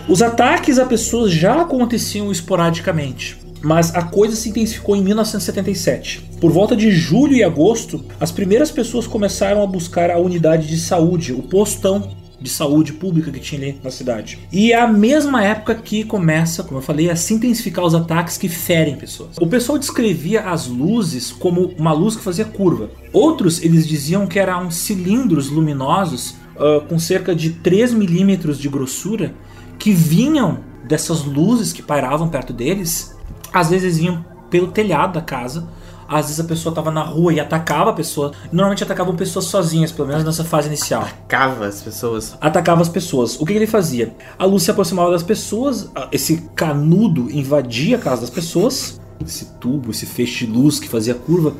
Os 0.07 0.21
ataques 0.21 0.77
a 0.77 0.85
pessoas 0.85 1.31
já 1.31 1.61
aconteciam 1.61 2.31
esporadicamente, 2.31 3.39
mas 3.63 3.95
a 3.95 4.03
coisa 4.03 4.35
se 4.35 4.49
intensificou 4.49 4.95
em 4.95 5.01
1977. 5.01 6.29
Por 6.39 6.51
volta 6.51 6.75
de 6.75 6.91
julho 6.91 7.33
e 7.33 7.43
agosto, 7.43 8.05
as 8.19 8.31
primeiras 8.31 8.69
pessoas 8.69 9.07
começaram 9.07 9.63
a 9.63 9.67
buscar 9.67 10.11
a 10.11 10.19
unidade 10.19 10.67
de 10.67 10.77
saúde, 10.77 11.33
o 11.33 11.41
postão 11.41 12.11
de 12.39 12.51
saúde 12.51 12.93
pública 12.93 13.31
que 13.31 13.39
tinha 13.39 13.59
ali 13.59 13.79
na 13.83 13.89
cidade. 13.89 14.37
E 14.51 14.71
é 14.71 14.79
a 14.79 14.87
mesma 14.87 15.43
época 15.43 15.73
que 15.73 16.03
começa, 16.03 16.61
como 16.61 16.77
eu 16.77 16.83
falei, 16.83 17.09
a 17.09 17.15
se 17.15 17.33
intensificar 17.33 17.83
os 17.83 17.95
ataques 17.95 18.37
que 18.37 18.47
ferem 18.47 18.95
pessoas. 18.95 19.35
O 19.39 19.47
pessoal 19.47 19.79
descrevia 19.79 20.41
as 20.41 20.67
luzes 20.67 21.31
como 21.31 21.73
uma 21.79 21.93
luz 21.93 22.15
que 22.15 22.21
fazia 22.21 22.45
curva. 22.45 22.91
Outros, 23.11 23.63
eles 23.63 23.87
diziam 23.87 24.27
que 24.27 24.37
eram 24.37 24.69
cilindros 24.69 25.49
luminosos 25.49 26.35
ah, 26.57 26.81
com 26.87 26.99
cerca 26.99 27.35
de 27.35 27.49
3 27.49 27.93
milímetros 27.93 28.59
de 28.59 28.69
grossura 28.69 29.33
que 29.77 29.91
vinham 29.91 30.59
dessas 30.87 31.23
luzes 31.23 31.73
que 31.73 31.81
pairavam 31.81 32.27
perto 32.29 32.53
deles. 32.53 33.15
Às 33.53 33.69
vezes 33.69 33.97
vinham 33.97 34.23
pelo 34.49 34.67
telhado 34.67 35.13
da 35.13 35.21
casa. 35.21 35.67
Às 36.07 36.25
vezes 36.27 36.39
a 36.39 36.43
pessoa 36.43 36.71
estava 36.71 36.91
na 36.91 37.01
rua 37.01 37.33
e 37.33 37.39
atacava 37.39 37.89
a 37.89 37.93
pessoa. 37.93 38.31
Normalmente 38.51 38.83
atacavam 38.83 39.15
pessoas 39.15 39.45
sozinhas, 39.45 39.91
pelo 39.91 40.07
menos 40.07 40.23
nessa 40.23 40.43
fase 40.43 40.67
inicial. 40.67 41.07
Cava 41.27 41.65
as 41.65 41.81
pessoas. 41.81 42.37
Atacava 42.39 42.81
as 42.83 42.89
pessoas. 42.89 43.39
O 43.41 43.45
que 43.45 43.53
ele 43.53 43.65
fazia? 43.65 44.15
A 44.37 44.45
luz 44.45 44.63
se 44.63 44.71
aproximava 44.71 45.09
das 45.09 45.23
pessoas, 45.23 45.89
esse 46.11 46.43
canudo 46.55 47.31
invadia 47.31 47.97
a 47.97 47.99
casa 47.99 48.21
das 48.21 48.29
pessoas. 48.29 49.01
Esse 49.25 49.45
tubo, 49.59 49.89
esse 49.91 50.05
feixe 50.05 50.45
de 50.45 50.51
luz 50.51 50.77
que 50.77 50.87
fazia 50.89 51.15
curva. 51.15 51.53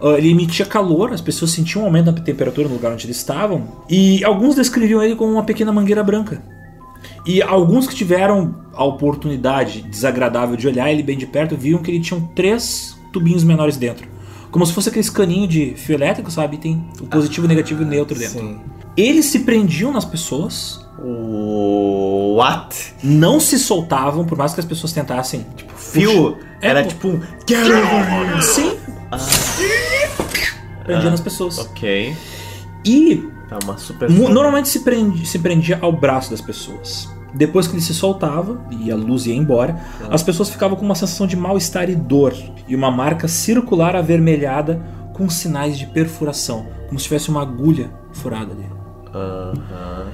ah, 0.00 0.10
Ele 0.18 0.30
emitia 0.30 0.66
calor, 0.66 1.12
as 1.12 1.20
pessoas 1.20 1.50
sentiam 1.50 1.82
um 1.82 1.86
aumento 1.86 2.12
da 2.12 2.20
temperatura 2.22 2.68
no 2.68 2.74
lugar 2.74 2.92
onde 2.92 3.06
eles 3.06 3.16
estavam. 3.16 3.66
E 3.88 4.22
alguns 4.22 4.54
descreviam 4.54 5.02
ele 5.02 5.16
como 5.16 5.32
uma 5.32 5.42
pequena 5.42 5.72
mangueira 5.72 6.04
branca. 6.04 6.40
E 7.26 7.42
alguns 7.42 7.86
que 7.86 7.94
tiveram 7.94 8.54
a 8.74 8.84
oportunidade 8.84 9.82
desagradável 9.82 10.56
de 10.56 10.66
olhar 10.66 10.90
ele 10.90 11.02
bem 11.02 11.18
de 11.18 11.26
perto 11.26 11.56
viam 11.56 11.82
que 11.82 11.90
ele 11.90 12.00
tinha 12.00 12.20
três 12.34 12.96
tubinhos 13.12 13.44
menores 13.44 13.76
dentro. 13.76 14.08
Como 14.50 14.64
se 14.66 14.72
fosse 14.72 14.88
aqueles 14.88 15.08
caninho 15.10 15.46
de 15.46 15.74
fio 15.76 15.94
elétrico, 15.94 16.30
sabe? 16.30 16.56
Tem 16.58 16.84
o 17.00 17.06
positivo, 17.06 17.46
o 17.46 17.48
negativo 17.48 17.82
e 17.82 17.84
neutro 17.84 18.18
dentro. 18.18 18.40
Sim. 18.40 18.58
Eles 18.96 19.26
se 19.26 19.40
prendiam 19.40 19.92
nas 19.92 20.04
pessoas, 20.04 20.84
O. 21.02 22.34
What? 22.36 22.94
não 23.02 23.38
se 23.38 23.58
soltavam, 23.58 24.24
por 24.24 24.36
mais 24.36 24.52
que 24.52 24.60
as 24.60 24.66
pessoas 24.66 24.92
tentassem. 24.92 25.46
Tipo, 25.56 25.72
Fio 25.76 26.38
É, 26.60 26.68
era 26.68 26.84
tipo 26.84 27.08
um. 27.08 27.20
Sim. 28.42 28.76
Prendia 30.84 31.10
nas 31.10 31.20
pessoas. 31.20 31.58
Ok. 31.58 32.16
E 32.84 33.28
Tá 33.50 33.58
uma 33.64 33.76
super. 33.76 34.08
Normalmente 34.08 34.68
se, 34.68 34.80
se 35.24 35.38
prendia 35.40 35.78
ao 35.82 35.90
braço 35.90 36.30
das 36.30 36.40
pessoas. 36.40 37.10
Depois 37.34 37.66
que 37.66 37.74
ele 37.74 37.82
se 37.82 37.92
soltava 37.92 38.64
e 38.70 38.90
a 38.90 38.96
luz 38.96 39.26
ia 39.26 39.34
embora, 39.34 39.76
as 40.08 40.22
pessoas 40.22 40.48
ficavam 40.48 40.76
com 40.76 40.84
uma 40.84 40.94
sensação 40.94 41.26
de 41.26 41.36
mal-estar 41.36 41.90
e 41.90 41.96
dor, 41.96 42.32
e 42.68 42.74
uma 42.74 42.90
marca 42.90 43.26
circular 43.28 43.96
avermelhada 43.96 44.80
com 45.12 45.28
sinais 45.28 45.78
de 45.78 45.86
perfuração, 45.86 46.66
como 46.86 46.98
se 46.98 47.04
tivesse 47.04 47.28
uma 47.28 47.42
agulha 47.42 47.90
furada 48.12 48.52
ali. 48.52 48.66
Aham. 49.14 50.06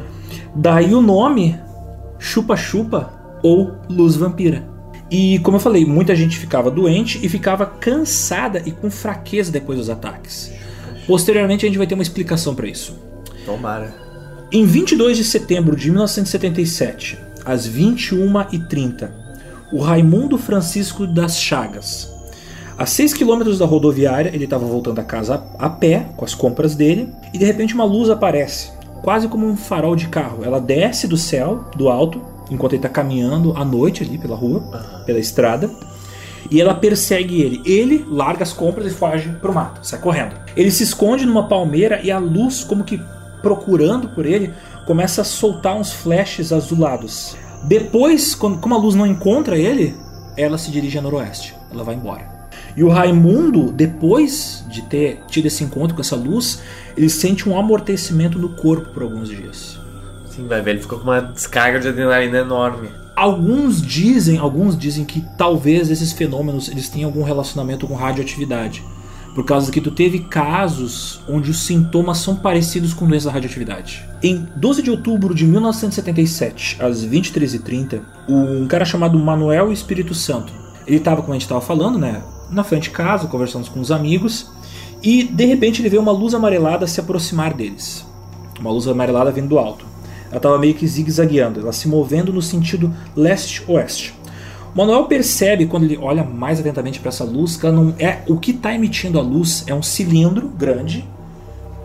Daí 0.55 0.95
o 0.95 1.03
nome 1.03 1.59
chupa-chupa 2.19 3.13
ou 3.43 3.77
luz 3.89 4.17
vampira. 4.17 4.67
E 5.11 5.39
como 5.41 5.57
eu 5.57 5.61
falei, 5.61 5.85
muita 5.85 6.17
gente 6.17 6.39
ficava 6.39 6.71
doente 6.71 7.21
e 7.23 7.29
ficava 7.29 7.67
cansada 7.67 8.63
e 8.65 8.73
com 8.73 8.91
fraqueza 8.91 9.53
depois 9.53 9.79
dos 9.79 9.91
ataques. 9.91 10.53
Posteriormente 11.07 11.65
a 11.65 11.69
gente 11.69 11.79
vai 11.79 11.87
ter 11.87 11.95
uma 11.95 12.03
explicação 12.03 12.55
para 12.55 12.67
isso. 12.67 13.06
Tomara. 13.47 13.95
Em 14.51 14.67
22 14.67 15.17
de 15.17 15.25
setembro 15.25 15.77
de 15.77 15.89
1977, 15.91 17.19
às 17.45 17.69
21h30, 17.69 19.09
o 19.73 19.79
Raimundo 19.79 20.37
Francisco 20.37 21.07
das 21.07 21.41
Chagas, 21.41 22.13
a 22.77 22.85
6 22.85 23.15
quilômetros 23.15 23.59
da 23.59 23.65
rodoviária, 23.65 24.31
ele 24.35 24.45
estava 24.45 24.67
voltando 24.67 24.99
a 24.99 25.05
casa 25.05 25.43
a 25.59 25.67
a 25.67 25.71
pé, 25.71 26.11
com 26.17 26.25
as 26.25 26.35
compras 26.35 26.75
dele, 26.75 27.11
e 27.33 27.39
de 27.39 27.45
repente 27.45 27.73
uma 27.73 27.85
luz 27.85 28.11
aparece, 28.11 28.71
quase 29.03 29.29
como 29.29 29.47
um 29.47 29.57
farol 29.57 29.97
de 29.97 30.09
carro. 30.09 30.45
Ela 30.45 30.61
desce 30.61 31.07
do 31.07 31.17
céu, 31.17 31.71
do 31.77 31.89
alto, 31.89 32.21
enquanto 32.51 32.73
ele 32.73 32.81
está 32.81 32.89
caminhando 32.89 33.57
à 33.57 33.65
noite 33.65 34.03
ali 34.03 34.19
pela 34.19 34.37
rua, 34.37 34.61
pela 35.07 35.19
estrada, 35.19 35.71
E 36.49 36.61
ela 36.61 36.75
persegue 36.75 37.43
ele. 37.43 37.61
Ele 37.65 38.05
larga 38.09 38.45
as 38.45 38.53
compras 38.53 38.87
e 38.87 38.95
foge 38.95 39.29
pro 39.41 39.53
mato, 39.53 39.85
sai 39.85 39.99
correndo. 39.99 40.37
Ele 40.57 40.71
se 40.71 40.85
esconde 40.85 41.27
numa 41.27 41.49
palmeira 41.49 42.01
e 42.05 42.11
a 42.13 42.19
luz, 42.19 42.63
como 42.63 42.85
que 42.85 43.01
procurando 43.47 44.09
por 44.09 44.27
ele, 44.27 44.53
começa 44.89 45.21
a 45.21 45.25
soltar 45.25 45.77
uns 45.77 45.93
flashes 45.93 46.53
azulados. 46.53 47.37
Depois, 47.63 48.35
quando, 48.35 48.59
como 48.59 48.75
a 48.75 48.79
luz 48.79 48.97
não 48.97 49.07
encontra 49.07 49.57
ele, 49.57 49.95
ela 50.37 50.59
se 50.59 50.69
dirige 50.73 50.99
a 50.99 51.03
noroeste. 51.03 51.55
Ela 51.71 51.85
vai 51.85 51.95
embora. 51.95 52.29
E 52.77 52.83
o 52.83 52.89
Raimundo, 52.89 53.71
depois 53.71 54.65
de 54.69 54.83
ter 54.83 55.21
tido 55.29 55.47
esse 55.47 55.63
encontro 55.63 55.95
com 55.95 56.01
essa 56.01 56.17
luz, 56.17 56.61
ele 56.97 57.09
sente 57.09 57.49
um 57.49 57.57
amortecimento 57.57 58.37
no 58.37 58.57
corpo 58.57 58.93
por 58.93 59.05
alguns 59.05 59.29
dias. 59.29 59.79
Sim, 60.29 60.49
vai 60.49 60.61
ver, 60.61 60.73
ele 60.73 60.81
ficou 60.81 60.99
com 60.99 61.05
uma 61.05 61.21
descarga 61.21 61.79
de 61.79 61.87
adrenalina 61.87 62.39
enorme. 62.39 62.89
Alguns 63.15 63.81
dizem, 63.81 64.39
alguns 64.39 64.77
dizem 64.77 65.05
que 65.05 65.25
talvez 65.39 65.89
esses 65.89 66.13
fenômenos 66.13 66.69
eles 66.69 66.89
tenham 66.89 67.09
algum 67.09 67.23
relacionamento 67.23 67.87
com 67.87 67.95
radioatividade. 67.95 68.83
Por 69.37 69.45
causa 69.45 69.71
que 69.71 69.83
tu 69.83 69.91
teve 69.91 70.21
casos 70.21 71.21
onde 71.29 71.51
os 71.51 71.59
sintomas 71.59 72.17
são 72.17 72.35
parecidos 72.35 72.95
com 72.95 73.07
doença 73.07 73.27
da 73.27 73.33
radioatividade. 73.33 74.03
Em 74.23 74.49
12 74.57 74.81
de 74.81 74.91
outubro 74.91 75.35
de 75.35 75.45
1977, 75.45 76.79
às 76.81 77.05
23h30, 77.05 78.01
um 78.27 78.67
cara 78.67 78.87
chamado 78.87 79.19
Manuel 79.19 79.71
Espírito 79.71 80.15
Santo, 80.15 80.55
ele 80.87 80.97
estava, 80.97 81.21
como 81.21 81.33
a 81.33 81.35
gente 81.35 81.43
estava 81.43 81.61
falando, 81.61 81.99
né, 81.99 82.23
na 82.51 82.65
frente 82.65 82.85
de 82.85 82.91
casa, 82.93 83.27
conversando 83.27 83.69
com 83.69 83.79
os 83.79 83.93
amigos, 83.93 84.51
e 85.03 85.25
de 85.25 85.45
repente 85.45 85.83
ele 85.83 85.91
vê 85.91 85.99
uma 85.99 86.13
luz 86.13 86.33
amarelada 86.33 86.87
se 86.87 86.99
aproximar 86.99 87.53
deles. 87.53 88.07
Uma 88.59 88.71
luz 88.71 88.89
amarelada 88.89 89.31
vindo 89.31 89.49
do 89.49 89.59
alto. 89.59 89.85
Ela 90.29 90.39
estava 90.39 90.59
meio 90.59 90.73
que 90.73 90.87
zigue-zagueando, 90.87 91.61
ela 91.61 91.75
se 91.75 91.89
movendo 91.89 92.33
no 92.33 92.41
sentido 92.41 92.91
leste-oeste. 93.15 94.15
Manuel 94.77 95.05
percebe 95.05 95.65
quando 95.65 95.85
ele 95.85 95.97
olha 95.97 96.23
mais 96.23 96.61
atentamente 96.61 97.01
para 97.01 97.09
essa 97.09 97.25
luz 97.25 97.57
que 97.57 97.65
ela 97.65 97.75
não 97.75 97.95
é 97.99 98.19
o 98.29 98.37
que 98.37 98.51
está 98.51 98.75
emitindo 98.75 99.19
a 99.19 99.23
luz 99.23 99.65
é 99.67 99.75
um 99.75 99.83
cilindro 99.83 100.49
grande, 100.49 101.03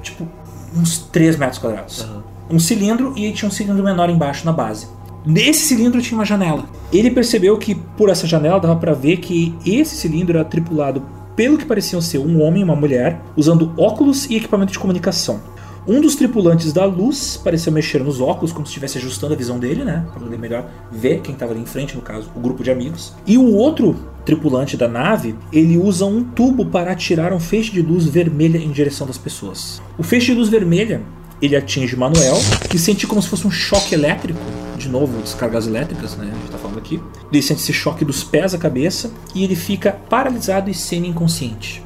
tipo 0.03 0.27
uns 0.75 0.99
3 0.99 1.37
metros 1.37 1.57
quadrados. 1.57 2.01
Uhum. 2.01 2.21
Um 2.51 2.59
cilindro 2.59 3.13
e 3.15 3.31
tinha 3.31 3.47
um 3.47 3.51
cilindro 3.51 3.81
menor 3.81 4.09
embaixo 4.09 4.45
na 4.45 4.51
base. 4.51 4.87
Nesse 5.25 5.67
cilindro 5.67 6.01
tinha 6.01 6.17
uma 6.17 6.25
janela. 6.25 6.65
Ele 6.91 7.09
percebeu 7.09 7.57
que 7.57 7.75
por 7.75 8.09
essa 8.09 8.27
janela 8.27 8.59
dava 8.59 8.75
para 8.75 8.93
ver 8.93 9.17
que 9.17 9.55
esse 9.65 9.95
cilindro 9.95 10.37
era 10.37 10.45
tripulado 10.45 11.01
pelo 11.33 11.57
que 11.57 11.65
pareciam 11.65 12.01
ser 12.01 12.17
um 12.17 12.41
homem 12.41 12.61
e 12.61 12.63
uma 12.65 12.75
mulher, 12.75 13.21
usando 13.37 13.71
óculos 13.77 14.29
e 14.29 14.35
equipamento 14.35 14.73
de 14.73 14.79
comunicação. 14.79 15.39
Um 15.87 15.99
dos 15.99 16.15
tripulantes 16.15 16.71
da 16.71 16.85
luz 16.85 17.37
pareceu 17.43 17.73
mexer 17.73 18.03
nos 18.03 18.21
óculos, 18.21 18.51
como 18.51 18.67
se 18.67 18.69
estivesse 18.69 18.99
ajustando 18.99 19.33
a 19.33 19.37
visão 19.37 19.57
dele, 19.57 19.83
né? 19.83 20.05
Para 20.11 20.21
poder 20.21 20.37
melhor 20.37 20.69
ver 20.91 21.21
quem 21.21 21.33
estava 21.33 21.53
ali 21.53 21.61
em 21.61 21.65
frente, 21.65 21.95
no 21.95 22.03
caso, 22.03 22.29
o 22.35 22.39
grupo 22.39 22.63
de 22.63 22.69
amigos. 22.69 23.13
E 23.25 23.35
o 23.35 23.55
outro 23.55 23.95
tripulante 24.23 24.77
da 24.77 24.87
nave, 24.87 25.35
ele 25.51 25.79
usa 25.79 26.05
um 26.05 26.23
tubo 26.23 26.67
para 26.67 26.91
atirar 26.91 27.33
um 27.33 27.39
feixe 27.39 27.71
de 27.71 27.81
luz 27.81 28.05
vermelha 28.05 28.59
em 28.59 28.71
direção 28.71 29.07
das 29.07 29.17
pessoas. 29.17 29.81
O 29.97 30.03
feixe 30.03 30.27
de 30.27 30.33
luz 30.35 30.49
vermelha, 30.49 31.01
ele 31.41 31.55
atinge 31.55 31.95
Manuel, 31.95 32.37
que 32.69 32.77
sente 32.77 33.07
como 33.07 33.19
se 33.19 33.27
fosse 33.27 33.47
um 33.47 33.51
choque 33.51 33.95
elétrico. 33.95 34.39
De 34.77 34.87
novo, 34.87 35.19
descargas 35.21 35.65
elétricas, 35.65 36.15
né? 36.15 36.29
A 36.31 36.35
gente 36.35 36.51
tá 36.51 36.57
falando 36.59 36.77
aqui. 36.77 37.01
Ele 37.31 37.41
sente 37.41 37.61
esse 37.61 37.73
choque 37.73 38.05
dos 38.05 38.23
pés 38.23 38.53
à 38.53 38.57
cabeça 38.59 39.11
e 39.33 39.43
ele 39.43 39.55
fica 39.55 39.91
paralisado 39.91 40.69
e 40.69 40.75
semi-inconsciente. 40.75 41.83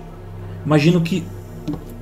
Imagino 0.66 1.00
que 1.00 1.24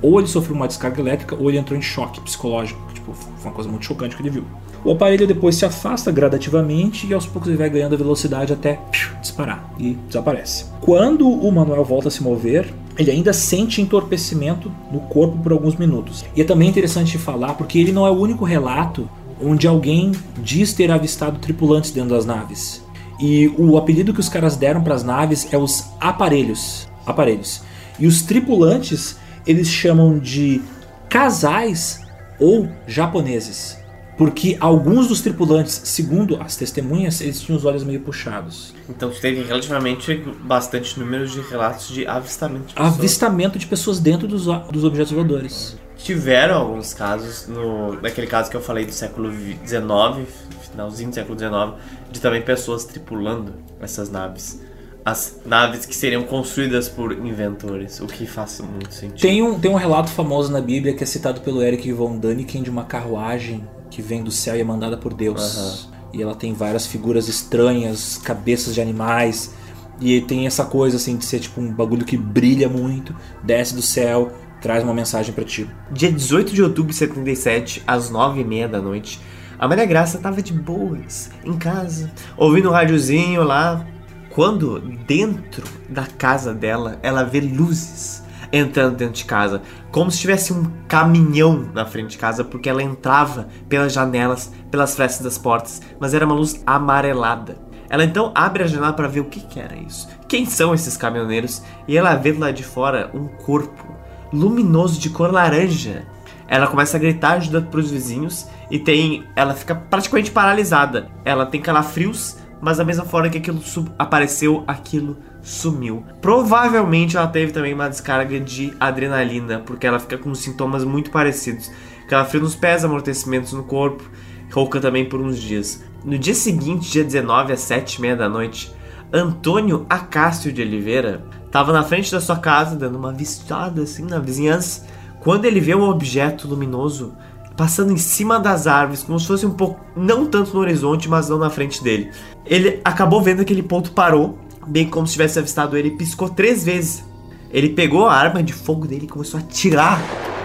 ou 0.04 0.20
ele 0.20 0.28
sofreu 0.28 0.54
uma 0.54 0.68
descarga 0.68 1.00
elétrica 1.00 1.34
ou 1.34 1.48
ele 1.48 1.56
entrou 1.56 1.78
em 1.78 1.82
choque 1.82 2.20
psicológico. 2.20 2.78
Tipo, 2.92 3.14
foi 3.14 3.30
uma 3.42 3.52
coisa 3.52 3.70
muito 3.70 3.86
chocante 3.86 4.14
que 4.14 4.20
ele 4.20 4.28
viu. 4.28 4.44
O 4.84 4.92
aparelho 4.92 5.26
depois 5.26 5.56
se 5.56 5.64
afasta 5.64 6.12
gradativamente 6.12 7.06
e 7.06 7.14
aos 7.14 7.26
poucos 7.26 7.48
ele 7.48 7.56
vai 7.56 7.70
ganhando 7.70 7.96
velocidade 7.96 8.52
até 8.52 8.78
disparar 9.22 9.72
e 9.78 9.94
desaparece. 10.06 10.66
Quando 10.82 11.26
o 11.26 11.50
Manuel 11.50 11.82
volta 11.82 12.08
a 12.08 12.10
se 12.10 12.22
mover, 12.22 12.70
ele 12.98 13.10
ainda 13.10 13.32
sente 13.32 13.80
entorpecimento 13.80 14.70
no 14.92 15.00
corpo 15.00 15.38
por 15.38 15.52
alguns 15.52 15.74
minutos. 15.76 16.22
E 16.36 16.42
é 16.42 16.44
também 16.44 16.68
interessante 16.68 17.16
falar 17.16 17.54
porque 17.54 17.78
ele 17.78 17.90
não 17.90 18.06
é 18.06 18.10
o 18.10 18.20
único 18.20 18.44
relato 18.44 19.08
onde 19.42 19.66
alguém 19.66 20.12
diz 20.36 20.74
ter 20.74 20.90
avistado 20.90 21.38
tripulantes 21.38 21.90
dentro 21.90 22.10
das 22.10 22.26
naves. 22.26 22.84
E 23.18 23.48
o 23.56 23.78
apelido 23.78 24.12
que 24.12 24.20
os 24.20 24.28
caras 24.28 24.54
deram 24.54 24.82
para 24.82 24.94
as 24.94 25.02
naves 25.02 25.48
é 25.50 25.56
os 25.56 25.86
aparelhos. 25.98 26.86
Aparelhos. 27.06 27.62
E 27.98 28.06
os 28.06 28.20
tripulantes 28.20 29.16
eles 29.46 29.68
chamam 29.68 30.18
de 30.18 30.60
casais 31.08 32.00
ou 32.38 32.68
japoneses. 32.86 33.78
Porque 34.16 34.56
alguns 34.60 35.08
dos 35.08 35.20
tripulantes, 35.20 35.80
segundo 35.84 36.40
as 36.40 36.54
testemunhas, 36.54 37.20
eles 37.20 37.40
tinham 37.40 37.58
os 37.58 37.64
olhos 37.64 37.82
meio 37.82 38.00
puxados. 38.00 38.72
Então 38.88 39.10
teve 39.10 39.42
relativamente 39.42 40.16
bastante 40.40 40.98
número 41.00 41.26
de 41.26 41.40
relatos 41.40 41.88
de 41.88 42.06
avistamento 42.06 42.66
de 42.66 42.74
pessoas. 42.74 42.94
Avistamento 42.94 43.58
de 43.58 43.66
pessoas 43.66 43.98
dentro 43.98 44.28
dos, 44.28 44.46
dos 44.70 44.84
objetos 44.84 45.12
voadores. 45.12 45.76
Tiveram 45.96 46.60
alguns 46.60 46.94
casos, 46.94 47.48
no, 47.48 48.00
naquele 48.00 48.28
caso 48.28 48.50
que 48.50 48.56
eu 48.56 48.60
falei 48.60 48.84
do 48.84 48.92
século 48.92 49.32
XIX, 49.32 50.28
finalzinho 50.70 51.10
do 51.10 51.14
século 51.14 51.38
XIX, 51.38 51.82
de 52.12 52.20
também 52.20 52.42
pessoas 52.42 52.84
tripulando 52.84 53.54
essas 53.80 54.10
naves 54.10 54.60
as 55.04 55.40
naves 55.44 55.84
que 55.84 55.94
seriam 55.94 56.22
construídas 56.22 56.88
por 56.88 57.12
inventores, 57.12 58.00
o 58.00 58.06
que 58.06 58.26
faz 58.26 58.60
muito 58.60 58.94
sentido. 58.94 59.20
Tem 59.20 59.42
um, 59.42 59.58
tem 59.58 59.70
um 59.70 59.76
relato 59.76 60.10
famoso 60.10 60.50
na 60.50 60.60
Bíblia 60.60 60.94
que 60.94 61.02
é 61.02 61.06
citado 61.06 61.42
pelo 61.42 61.62
Eric 61.62 61.92
von 61.92 62.16
Däniken 62.16 62.62
de 62.62 62.70
uma 62.70 62.84
carruagem 62.84 63.68
que 63.90 64.00
vem 64.00 64.22
do 64.22 64.30
céu 64.30 64.56
e 64.56 64.60
é 64.60 64.64
mandada 64.64 64.96
por 64.96 65.12
Deus. 65.12 65.56
Uhum. 65.56 65.94
E 66.14 66.22
ela 66.22 66.34
tem 66.34 66.54
várias 66.54 66.86
figuras 66.86 67.28
estranhas, 67.28 68.16
cabeças 68.18 68.74
de 68.74 68.80
animais. 68.80 69.52
E 70.00 70.20
tem 70.22 70.46
essa 70.46 70.64
coisa 70.64 70.96
assim 70.96 71.16
de 71.16 71.24
ser 71.24 71.38
tipo 71.38 71.60
um 71.60 71.72
bagulho 71.72 72.04
que 72.04 72.16
brilha 72.16 72.68
muito, 72.68 73.14
desce 73.42 73.74
do 73.74 73.82
céu, 73.82 74.32
traz 74.60 74.82
uma 74.82 74.94
mensagem 74.94 75.32
para 75.32 75.44
ti. 75.44 75.68
Dia 75.92 76.10
18 76.10 76.52
de 76.52 76.62
outubro 76.62 76.90
de 76.90 76.96
77, 76.96 77.82
às 77.86 78.10
9h30 78.10 78.68
da 78.68 78.80
noite, 78.80 79.20
a 79.58 79.68
Maria 79.68 79.84
Graça 79.86 80.18
tava 80.18 80.42
de 80.42 80.52
boas, 80.52 81.30
em 81.44 81.56
casa, 81.56 82.10
ouvindo 82.36 82.68
um 82.68 82.72
rádiozinho 82.72 83.44
lá, 83.44 83.86
quando 84.34 84.80
dentro 85.06 85.64
da 85.88 86.06
casa 86.06 86.52
dela 86.52 86.98
ela 87.02 87.22
vê 87.22 87.40
luzes 87.40 88.24
entrando 88.52 88.96
dentro 88.96 89.14
de 89.14 89.24
casa, 89.24 89.62
como 89.92 90.10
se 90.10 90.18
tivesse 90.18 90.52
um 90.52 90.70
caminhão 90.88 91.68
na 91.72 91.86
frente 91.86 92.10
de 92.10 92.18
casa, 92.18 92.42
porque 92.44 92.68
ela 92.68 92.82
entrava 92.82 93.48
pelas 93.68 93.92
janelas, 93.92 94.52
pelas 94.70 94.94
frestas 94.94 95.22
das 95.22 95.38
portas, 95.38 95.80
mas 96.00 96.14
era 96.14 96.26
uma 96.26 96.34
luz 96.34 96.60
amarelada. 96.66 97.56
Ela 97.88 98.04
então 98.04 98.32
abre 98.34 98.64
a 98.64 98.66
janela 98.66 98.92
para 98.92 99.08
ver 99.08 99.20
o 99.20 99.26
que, 99.26 99.40
que 99.40 99.60
era 99.60 99.76
isso. 99.76 100.08
Quem 100.28 100.44
são 100.46 100.74
esses 100.74 100.96
caminhoneiros? 100.96 101.62
E 101.86 101.96
ela 101.96 102.16
vê 102.16 102.32
lá 102.32 102.50
de 102.50 102.64
fora 102.64 103.10
um 103.14 103.28
corpo 103.28 103.94
luminoso 104.32 105.00
de 105.00 105.10
cor 105.10 105.32
laranja. 105.32 106.04
Ela 106.48 106.66
começa 106.66 106.96
a 106.96 107.00
gritar 107.00 107.34
ajuda 107.34 107.62
para 107.62 107.80
os 107.80 107.90
vizinhos 107.90 108.48
e 108.70 108.78
tem, 108.78 109.24
ela 109.36 109.54
fica 109.54 109.74
praticamente 109.74 110.32
paralisada. 110.32 111.08
Ela 111.24 111.46
tem 111.46 111.60
calafrios 111.60 112.36
mas 112.64 112.78
da 112.78 112.84
mesma 112.84 113.04
forma 113.04 113.28
que 113.28 113.36
aquilo 113.36 113.60
apareceu, 113.98 114.64
aquilo 114.66 115.18
sumiu. 115.42 116.02
Provavelmente 116.22 117.14
ela 117.14 117.26
teve 117.26 117.52
também 117.52 117.74
uma 117.74 117.90
descarga 117.90 118.40
de 118.40 118.72
adrenalina, 118.80 119.58
porque 119.58 119.86
ela 119.86 119.98
fica 119.98 120.16
com 120.16 120.34
sintomas 120.34 120.82
muito 120.82 121.10
parecidos. 121.10 121.70
Calafrio 122.08 122.40
nos 122.40 122.56
pés, 122.56 122.82
amortecimentos 122.82 123.52
no 123.52 123.64
corpo, 123.64 124.02
rouca 124.50 124.80
também 124.80 125.06
por 125.06 125.20
uns 125.20 125.38
dias. 125.38 125.84
No 126.02 126.18
dia 126.18 126.32
seguinte, 126.32 126.90
dia 126.90 127.04
19, 127.04 127.52
às 127.52 127.60
7 127.60 127.96
e 127.96 128.00
meia 128.00 128.16
da 128.16 128.30
noite, 128.30 128.74
Antônio 129.12 129.84
Acácio 129.86 130.50
de 130.50 130.62
Oliveira 130.62 131.22
estava 131.44 131.70
na 131.70 131.84
frente 131.84 132.10
da 132.10 132.20
sua 132.20 132.38
casa, 132.38 132.76
dando 132.76 132.96
uma 132.96 133.12
vistada 133.12 133.82
assim 133.82 134.06
na 134.06 134.18
vizinhança, 134.18 134.86
quando 135.20 135.44
ele 135.44 135.60
vê 135.60 135.74
um 135.74 135.84
objeto 135.86 136.48
luminoso 136.48 137.14
passando 137.56 137.92
em 137.92 137.96
cima 137.96 138.38
das 138.38 138.66
árvores, 138.66 139.02
como 139.02 139.18
se 139.18 139.26
fosse 139.26 139.46
um 139.46 139.50
pouco, 139.50 139.80
não 139.96 140.26
tanto 140.26 140.54
no 140.54 140.60
horizonte, 140.60 141.08
mas 141.08 141.28
não 141.28 141.38
na 141.38 141.50
frente 141.50 141.82
dele. 141.82 142.10
Ele 142.44 142.80
acabou 142.84 143.22
vendo 143.22 143.42
aquele 143.42 143.62
ponto, 143.62 143.92
parou, 143.92 144.38
bem 144.66 144.88
como 144.88 145.06
se 145.06 145.12
tivesse 145.12 145.38
avistado 145.38 145.76
ele, 145.76 145.92
piscou 145.92 146.28
três 146.28 146.64
vezes. 146.64 147.04
Ele 147.50 147.68
pegou 147.68 148.06
a 148.06 148.14
arma 148.14 148.42
de 148.42 148.52
fogo 148.52 148.86
dele 148.86 149.04
e 149.04 149.08
começou 149.08 149.38
a 149.38 149.42
tirar 149.42 150.02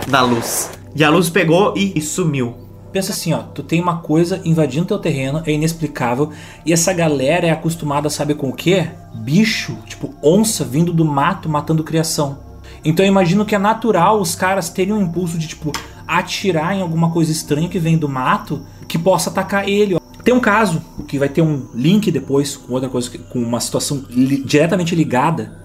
da 0.07 0.21
luz. 0.21 0.69
E 0.95 1.03
a 1.03 1.09
luz 1.09 1.29
pegou 1.29 1.73
e, 1.75 1.93
e 1.95 2.01
sumiu. 2.01 2.55
Pensa 2.91 3.11
assim, 3.11 3.33
ó, 3.33 3.39
tu 3.39 3.61
tem 3.61 3.79
uma 3.79 3.97
coisa 3.97 4.41
invadindo 4.43 4.85
teu 4.85 4.97
terreno, 4.97 5.43
é 5.45 5.51
inexplicável, 5.51 6.31
e 6.65 6.73
essa 6.73 6.91
galera 6.91 7.45
é 7.45 7.51
acostumada, 7.51 8.09
sabe 8.09 8.33
com 8.33 8.49
o 8.49 8.53
quê? 8.53 8.87
Bicho, 9.13 9.77
tipo 9.85 10.13
onça 10.23 10.63
vindo 10.63 10.91
do 10.91 11.05
mato 11.05 11.47
matando 11.47 11.83
criação. 11.83 12.39
Então 12.83 13.05
eu 13.05 13.09
imagino 13.09 13.45
que 13.45 13.53
é 13.53 13.59
natural 13.59 14.19
os 14.19 14.33
caras 14.33 14.69
terem 14.69 14.93
um 14.93 15.01
impulso 15.01 15.37
de 15.37 15.47
tipo, 15.47 15.71
atirar 16.17 16.75
em 16.75 16.81
alguma 16.81 17.11
coisa 17.11 17.31
estranha 17.31 17.69
que 17.69 17.77
vem 17.77 17.97
do 17.97 18.09
mato 18.09 18.65
que 18.87 18.97
possa 18.97 19.29
atacar 19.29 19.69
ele. 19.69 19.99
Tem 20.23 20.33
um 20.33 20.39
caso 20.39 20.81
que 21.07 21.19
vai 21.19 21.29
ter 21.29 21.41
um 21.41 21.67
link 21.73 22.11
depois 22.11 22.57
com 22.57 22.73
outra 22.73 22.89
coisa, 22.89 23.09
com 23.17 23.39
uma 23.39 23.59
situação 23.59 24.03
li 24.09 24.43
diretamente 24.43 24.95
ligada. 24.95 25.57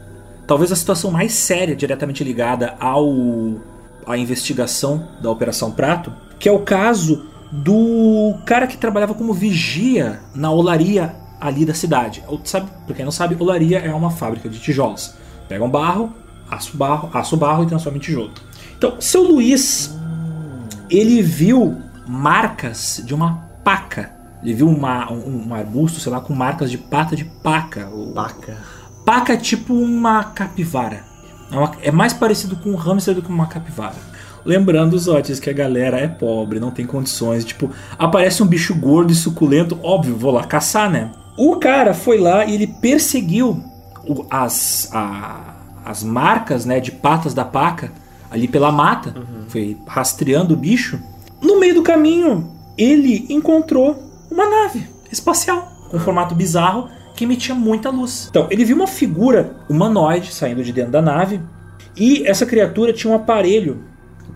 Talvez 0.47 0.71
a 0.71 0.77
situação 0.77 1.11
mais 1.11 1.33
séria 1.33 1.75
diretamente 1.75 2.23
ligada 2.23 2.77
ao 2.79 3.11
à 4.07 4.19
investigação 4.19 5.09
da 5.23 5.31
Operação 5.31 5.71
Prato, 5.71 6.13
que 6.39 6.47
é 6.47 6.53
o 6.53 6.59
caso 6.59 7.25
do 7.51 8.35
cara 8.45 8.67
que 8.67 8.77
trabalhava 8.77 9.15
como 9.15 9.33
vigia 9.33 10.21
na 10.35 10.51
olaria 10.51 11.15
ali 11.41 11.65
da 11.65 11.73
cidade. 11.73 12.23
Sabe, 12.45 12.69
pra 12.87 12.95
quem 12.95 13.05
não 13.05 13.13
sabe, 13.13 13.37
olaria 13.39 13.79
é 13.79 13.95
uma 13.95 14.11
fábrica 14.11 14.49
de 14.49 14.59
tijolos. 14.59 15.15
Pegam 15.49 15.71
barro, 15.71 16.13
aço 16.51 16.77
barro, 16.77 17.09
aço 17.13 17.37
barro 17.37 17.65
e 17.65 17.67
transforma 17.67 17.97
em 17.97 18.01
tijolo. 18.01 18.31
Então, 18.77 19.01
seu 19.01 19.23
Luiz, 19.23 19.95
ele 20.91 21.23
viu 21.23 21.77
marcas 22.07 23.03
de 23.05 23.15
uma 23.15 23.45
paca. 23.65 24.11
Ele 24.43 24.55
viu 24.55 24.69
uma, 24.69 25.11
um, 25.11 25.49
um 25.49 25.55
arbusto, 25.55 26.01
sei 26.01 26.13
lá, 26.13 26.21
com 26.21 26.35
marcas 26.35 26.71
de 26.71 26.77
pata 26.79 27.17
de 27.17 27.25
paca. 27.25 27.89
Paca. 28.15 28.59
Paca 29.05 29.33
é 29.33 29.37
tipo 29.37 29.75
uma 29.75 30.23
capivara. 30.25 31.03
É, 31.51 31.57
uma- 31.57 31.73
é 31.83 31.91
mais 31.91 32.13
parecido 32.13 32.57
com 32.57 32.71
um 32.71 32.77
hamster 32.77 33.15
do 33.15 33.23
que 33.23 33.29
uma 33.29 33.47
capivara. 33.47 33.95
Lembrando 34.45 34.93
os 34.95 35.09
ótimos 35.09 35.41
que 35.41 35.49
a 35.49 35.55
galera 35.55 35.99
é 35.99 36.07
pobre, 36.07 36.61
não 36.61 36.71
tem 36.71 36.85
condições. 36.85 37.45
Tipo, 37.45 37.71
aparece 37.99 38.43
um 38.43 38.47
bicho 38.47 38.75
gordo 38.75 39.11
e 39.13 39.17
suculento, 39.17 39.79
óbvio, 39.83 40.17
vou 40.17 40.31
lá 40.31 40.45
caçar, 40.45 40.91
né? 40.91 41.11
O 41.37 41.57
cara 41.57 41.95
foi 41.95 42.19
lá 42.19 42.45
e 42.45 42.55
ele 42.55 42.67
perseguiu 42.67 43.65
as, 44.31 44.91
a- 44.93 45.55
as 45.85 46.03
marcas 46.03 46.65
né, 46.67 46.81
de 46.81 46.93
patas 46.93 47.33
da 47.35 47.45
paca 47.45 47.91
ali 48.35 48.49
pela 48.49 48.73
mata. 48.73 49.15
Foi 49.49 49.79
rastreando 49.87 50.55
o 50.55 50.57
bicho. 50.57 51.01
No 51.41 51.61
meio 51.61 51.75
do 51.75 51.83
caminho, 51.83 52.51
ele 52.77 53.27
encontrou 53.31 54.03
uma 54.31 54.49
nave 54.49 54.87
espacial 55.11 55.73
com 55.89 55.97
um 55.97 56.01
formato 56.01 56.35
bizarro 56.35 56.89
que 57.15 57.25
emitia 57.25 57.55
muita 57.55 57.91
luz. 57.91 58.27
Então, 58.29 58.49
ele 58.51 58.65
viu 58.65 58.75
uma 58.75 58.89
figura 58.89 59.57
humanoide 59.69 60.35
saindo 60.35 60.65
de 60.65 60.73
dentro 60.73 60.91
da 60.91 61.01
nave 61.01 61.41
e 61.97 62.27
essa 62.27 62.45
criatura 62.45 62.93
tinha 62.93 63.13
um 63.13 63.17
aparelho 63.17 63.85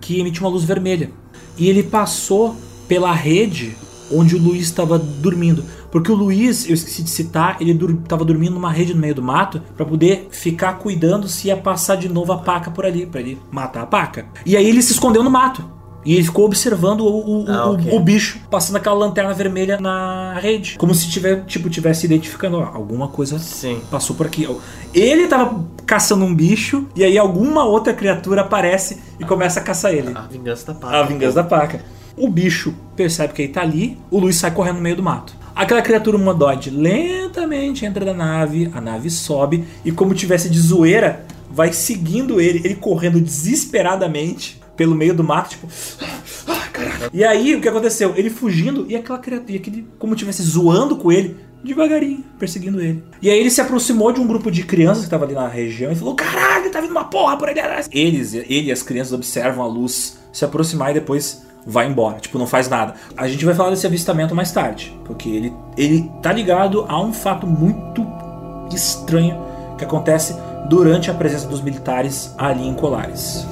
que 0.01 0.21
emitia 0.21 0.43
uma 0.43 0.51
luz 0.51 0.63
vermelha. 0.63 1.11
E 1.57 1.69
ele 1.69 1.83
passou 1.83 2.55
pela 2.87 3.13
rede 3.13 3.77
onde 4.13 4.37
o 4.37 4.39
Luiz 4.39 4.63
estava 4.63 4.97
dormindo. 4.97 5.65
Porque 5.91 6.13
o 6.13 6.15
Luiz, 6.15 6.67
eu 6.69 6.75
esqueci 6.75 7.03
de 7.03 7.11
citar, 7.11 7.57
ele 7.61 7.73
estava 8.03 8.25
dormindo 8.25 8.55
numa 8.55 8.71
rede 8.71 8.93
no 8.95 9.01
meio 9.01 9.15
do 9.15 9.23
mato 9.23 9.61
para 9.77 9.87
poder 9.87 10.29
ficar 10.31 10.75
cuidando 10.75 11.27
se 11.29 11.49
ia 11.49 11.57
passar 11.57 11.97
de 11.97 12.09
novo 12.09 12.33
a 12.33 12.39
paca 12.39 12.71
por 12.71 12.85
ali, 12.85 13.07
para 13.07 13.21
ele 13.21 13.39
matar 13.51 13.83
a 13.83 13.87
paca. 13.87 14.27
E 14.45 14.57
aí 14.57 14.69
ele 14.69 14.83
se 14.83 14.93
escondeu 14.93 15.23
no 15.23 15.31
mato. 15.31 15.65
E 16.05 16.15
ele 16.15 16.23
ficou 16.25 16.45
observando 16.47 17.01
o, 17.01 17.43
o, 17.43 17.51
Ah, 17.51 17.69
o- 17.69 17.75
ok. 17.75 17.93
o 17.93 18.01
bicho 18.01 18.39
passando 18.51 18.77
aquela 18.77 18.95
lanterna 18.95 19.35
vermelha 19.35 19.79
na 19.81 20.35
rede. 20.39 20.77
Como 20.79 20.95
se 20.95 21.09
tiver, 21.11 21.45
tipo, 21.45 21.69
tivesse 21.69 22.07
identificando 22.07 22.59
ó, 22.59 22.65
alguma 22.73 23.09
coisa 23.09 23.39
Sim. 23.39 23.81
passou 23.91 24.15
por 24.15 24.25
aqui. 24.25 24.49
Ele 24.95 25.27
tava 25.27 25.65
caçando 25.85 26.25
um 26.25 26.35
bicho 26.35 26.87
e 26.95 27.03
aí 27.05 27.19
alguma 27.19 27.65
outra 27.65 27.93
criatura 27.93 28.43
aparece 28.43 29.01
e 29.19 29.25
começa 29.25 29.61
a 29.61 29.63
caçar 29.63 29.93
ele. 29.93 30.13
A 30.15 30.21
vingança 30.23 30.67
da 30.73 30.75
paca. 30.79 30.97
A 30.99 31.03
vingança 31.03 31.35
da 31.35 31.45
paca. 31.45 31.85
O 32.19 32.29
bicho 32.29 32.75
percebe 32.97 33.33
que 33.33 33.43
ele 33.43 33.53
tá 33.53 33.63
ali, 33.63 33.97
o 34.11 34.19
Luiz 34.19 34.37
sai 34.37 34.51
correndo 34.51 34.77
no 34.77 34.83
meio 34.83 34.97
do 34.97 35.03
mato. 35.03 35.37
Aquela 35.55 35.83
criatura 35.83 36.17
humanoide 36.17 36.71
lentamente 36.71 37.85
entra 37.85 38.05
na 38.05 38.15
nave, 38.15 38.71
a 38.75 38.81
nave 38.81 39.11
sobe 39.11 39.65
e, 39.85 39.91
como 39.91 40.15
tivesse 40.15 40.49
de 40.49 40.59
zoeira, 40.59 41.25
vai 41.51 41.73
seguindo 41.73 42.41
ele, 42.41 42.61
ele 42.65 42.75
correndo 42.77 43.21
desesperadamente 43.21 44.61
pelo 44.77 44.95
meio 44.95 45.15
do 45.15 45.25
mato, 45.25 45.51
tipo. 45.51 45.69
"Ah, 46.47 46.69
caraca." 46.73 47.11
E 47.13 47.25
aí, 47.25 47.55
o 47.55 47.61
que 47.61 47.69
aconteceu? 47.69 48.15
Ele 48.17 48.31
fugindo 48.31 48.87
e 48.89 48.95
aquela 48.95 49.19
criatura, 49.19 49.53
e 49.53 49.57
aquele, 49.57 49.87
como 49.99 50.15
tivesse 50.15 50.43
zoando 50.43 50.97
com 50.97 51.11
ele, 51.11 51.37
devagarinho, 51.63 52.25
perseguindo 52.39 52.81
ele. 52.81 53.03
E 53.21 53.29
aí 53.29 53.39
ele 53.39 53.51
se 53.51 53.61
aproximou 53.61 54.13
de 54.13 54.21
um 54.21 54.27
grupo 54.27 54.51
de 54.51 54.63
crianças 54.63 55.05
que 55.05 55.11
tava 55.11 55.25
ali 55.25 55.35
na 55.35 55.49
região 55.49 55.91
e 55.91 55.97
falou: 55.97 56.15
Caralho, 56.15 56.71
tá 56.71 56.81
vindo 56.81 56.93
uma 56.93 57.05
porra 57.05 57.37
por 57.37 57.49
ali 57.49 57.59
atrás. 57.61 57.89
Eles, 57.93 58.35
ele 58.35 58.69
e 58.69 58.73
as 58.73 58.83
crianças 58.83 59.13
observam 59.13 59.65
a 59.65 59.67
luz 59.67 60.19
se 60.33 60.45
aproximar 60.45 60.91
e 60.91 60.95
depois 60.95 61.48
vai 61.67 61.87
embora. 61.87 62.19
Tipo, 62.19 62.39
não 62.39 62.47
faz 62.47 62.69
nada. 62.69 62.95
A 63.17 63.29
gente 63.29 63.45
vai 63.45 63.55
falar 63.55 63.71
desse 63.71 63.87
avistamento 63.87 64.35
mais 64.35 64.53
tarde, 64.53 64.97
porque 65.05 65.29
ele, 65.29 65.53
ele 65.77 66.11
tá 66.23 66.33
ligado 66.33 66.85
a 66.89 67.01
um 67.01 67.13
fato 67.13 67.47
muito 67.47 68.07
estranho 68.73 69.39
que 69.77 69.85
acontece 69.85 70.35
durante 70.69 71.11
a 71.11 71.15
presença 71.15 71.47
dos 71.49 71.61
militares 71.61 72.35
ali 72.37 72.67
em 72.67 72.75
Colares. 72.75 73.47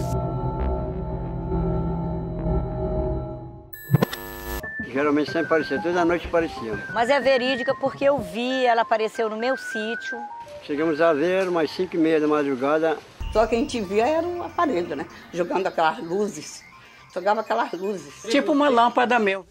Geralmente 4.97 5.31
sempre 5.31 5.49
parecia, 5.49 5.81
toda 5.81 6.05
noite 6.07 6.27
parecia. 6.29 6.73
Mas 6.95 7.11
é 7.11 7.21
verídica 7.21 7.75
porque 7.75 8.05
eu 8.05 8.19
vi, 8.19 8.65
ela 8.65 8.81
apareceu 8.83 9.29
no 9.29 9.37
meu 9.37 9.55
sítio. 9.57 10.19
Chegamos 10.63 11.01
a 11.01 11.13
ver 11.13 11.47
umas 11.49 11.71
5 11.71 11.95
e 11.95 11.99
meia 11.99 12.21
da 12.21 12.27
madrugada, 12.27 12.97
Só 13.33 13.47
que 13.47 13.55
a 13.55 13.59
gente 13.59 13.81
via 13.83 14.07
era 14.07 14.27
um 14.27 14.43
aparelho, 14.43 14.97
né? 14.97 15.07
Jogando 15.33 15.67
aquelas 15.67 15.99
luzes. 15.99 16.66
Jogava 17.17 17.41
aquelas 17.41 17.73
luzes. 17.73 18.13
Tipo 18.29 18.53
uma 18.53 18.69
lâmpada 18.69 19.19
meu. 19.19 19.47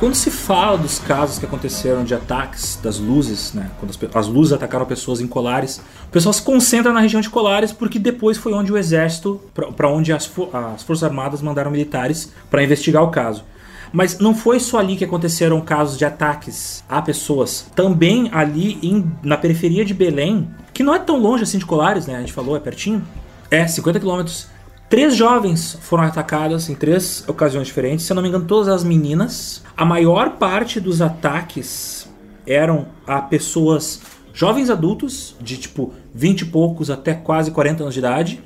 Quando 0.00 0.16
se 0.16 0.32
fala 0.32 0.76
dos 0.76 0.98
casos 0.98 1.38
que 1.38 1.46
aconteceram 1.46 2.02
de 2.02 2.12
ataques 2.12 2.76
das 2.82 2.98
luzes, 2.98 3.52
né, 3.54 3.70
quando 3.78 3.90
as, 3.92 4.16
as 4.16 4.26
luzes 4.26 4.52
atacaram 4.52 4.84
pessoas 4.84 5.20
em 5.20 5.28
Colares, 5.28 5.80
o 6.08 6.10
pessoal 6.10 6.32
se 6.32 6.42
concentra 6.42 6.92
na 6.92 6.98
região 6.98 7.20
de 7.20 7.30
Colares 7.30 7.70
porque 7.70 8.00
depois 8.00 8.36
foi 8.36 8.52
onde 8.52 8.72
o 8.72 8.76
exército, 8.76 9.40
para 9.54 9.88
onde 9.88 10.12
as, 10.12 10.28
as 10.74 10.82
forças 10.82 11.04
armadas 11.04 11.40
mandaram 11.40 11.70
militares 11.70 12.32
para 12.50 12.64
investigar 12.64 13.04
o 13.04 13.12
caso. 13.12 13.44
Mas 13.92 14.18
não 14.18 14.34
foi 14.34 14.58
só 14.60 14.78
ali 14.78 14.96
que 14.96 15.04
aconteceram 15.04 15.60
casos 15.60 15.96
de 15.96 16.04
ataques 16.04 16.84
a 16.88 17.00
pessoas. 17.00 17.66
Também 17.74 18.28
ali 18.32 18.78
em- 18.82 19.10
na 19.22 19.36
periferia 19.36 19.84
de 19.84 19.94
Belém, 19.94 20.48
que 20.72 20.82
não 20.82 20.94
é 20.94 20.98
tão 20.98 21.18
longe 21.18 21.42
assim 21.44 21.58
de 21.58 21.64
Colares, 21.66 22.06
né? 22.06 22.16
A 22.16 22.20
gente 22.20 22.32
falou, 22.32 22.56
é 22.56 22.60
pertinho. 22.60 23.02
É, 23.50 23.66
50 23.66 23.98
quilômetros. 24.00 24.48
Três 24.88 25.16
jovens 25.16 25.76
foram 25.80 26.04
atacadas 26.04 26.68
em 26.68 26.74
três 26.74 27.24
ocasiões 27.26 27.66
diferentes. 27.66 28.04
Se 28.04 28.12
eu 28.12 28.14
não 28.14 28.22
me 28.22 28.28
engano, 28.28 28.44
todas 28.44 28.68
as 28.68 28.84
meninas. 28.84 29.62
A 29.76 29.84
maior 29.84 30.30
parte 30.36 30.78
dos 30.80 31.00
ataques 31.02 32.08
eram 32.46 32.86
a 33.06 33.20
pessoas 33.20 34.00
jovens 34.32 34.68
adultos, 34.70 35.34
de 35.40 35.56
tipo 35.56 35.92
20 36.14 36.42
e 36.42 36.44
poucos 36.46 36.90
até 36.90 37.14
quase 37.14 37.50
40 37.50 37.82
anos 37.82 37.94
de 37.94 38.00
idade. 38.00 38.40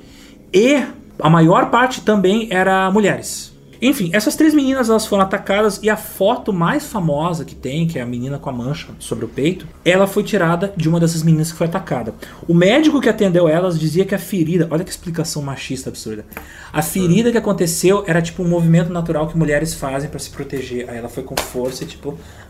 E 0.53 0.83
a 1.19 1.29
maior 1.29 1.69
parte 1.69 2.01
também 2.01 2.47
era 2.49 2.89
mulheres. 2.89 3.50
Enfim, 3.81 4.11
essas 4.13 4.35
três 4.35 4.53
meninas 4.53 4.89
elas 4.89 5.07
foram 5.07 5.23
atacadas 5.23 5.79
e 5.81 5.89
a 5.89 5.97
foto 5.97 6.53
mais 6.53 6.85
famosa 6.85 7.43
que 7.43 7.55
tem, 7.55 7.87
que 7.87 7.97
é 7.97 8.01
a 8.03 8.05
menina 8.05 8.37
com 8.37 8.47
a 8.47 8.53
mancha 8.53 8.89
sobre 8.99 9.25
o 9.25 9.27
peito, 9.27 9.67
ela 9.83 10.05
foi 10.05 10.23
tirada 10.23 10.71
de 10.77 10.87
uma 10.87 10.99
dessas 10.99 11.23
meninas 11.23 11.51
que 11.51 11.57
foi 11.57 11.65
atacada. 11.65 12.13
O 12.47 12.53
médico 12.53 13.01
que 13.01 13.09
atendeu 13.09 13.47
elas 13.47 13.79
dizia 13.79 14.05
que 14.05 14.13
a 14.13 14.19
ferida, 14.19 14.67
olha 14.69 14.83
que 14.83 14.91
explicação 14.91 15.41
machista 15.41 15.89
absurda. 15.89 16.23
A 16.71 16.83
ferida 16.83 17.31
que 17.31 17.37
aconteceu 17.37 18.03
era 18.05 18.21
tipo 18.21 18.43
um 18.43 18.47
movimento 18.47 18.93
natural 18.93 19.27
que 19.27 19.37
mulheres 19.37 19.73
fazem 19.73 20.09
pra 20.09 20.19
se 20.19 20.29
proteger. 20.29 20.87
Aí 20.87 20.97
ela 20.97 21.09
foi 21.09 21.23
com 21.23 21.35
força 21.35 21.83
e 21.83 21.87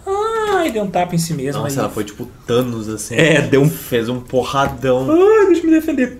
ai, 0.06 0.72
deu 0.72 0.84
um 0.84 0.88
tapa 0.90 1.16
em 1.16 1.18
si 1.18 1.34
mesma. 1.34 1.62
Nossa, 1.64 1.76
e- 1.76 1.80
ela 1.80 1.90
foi 1.90 2.04
tipo 2.04 2.28
Thanos, 2.48 2.88
assim. 2.90 3.16
É, 3.16 3.42
deu 3.42 3.62
um- 3.62 3.70
Fez 3.70 4.10
um 4.10 4.20
porradão. 4.20 5.08
Ai, 5.10 5.46
deixa 5.48 5.62
eu 5.62 5.66
me 5.66 5.72
defender. 5.72 6.20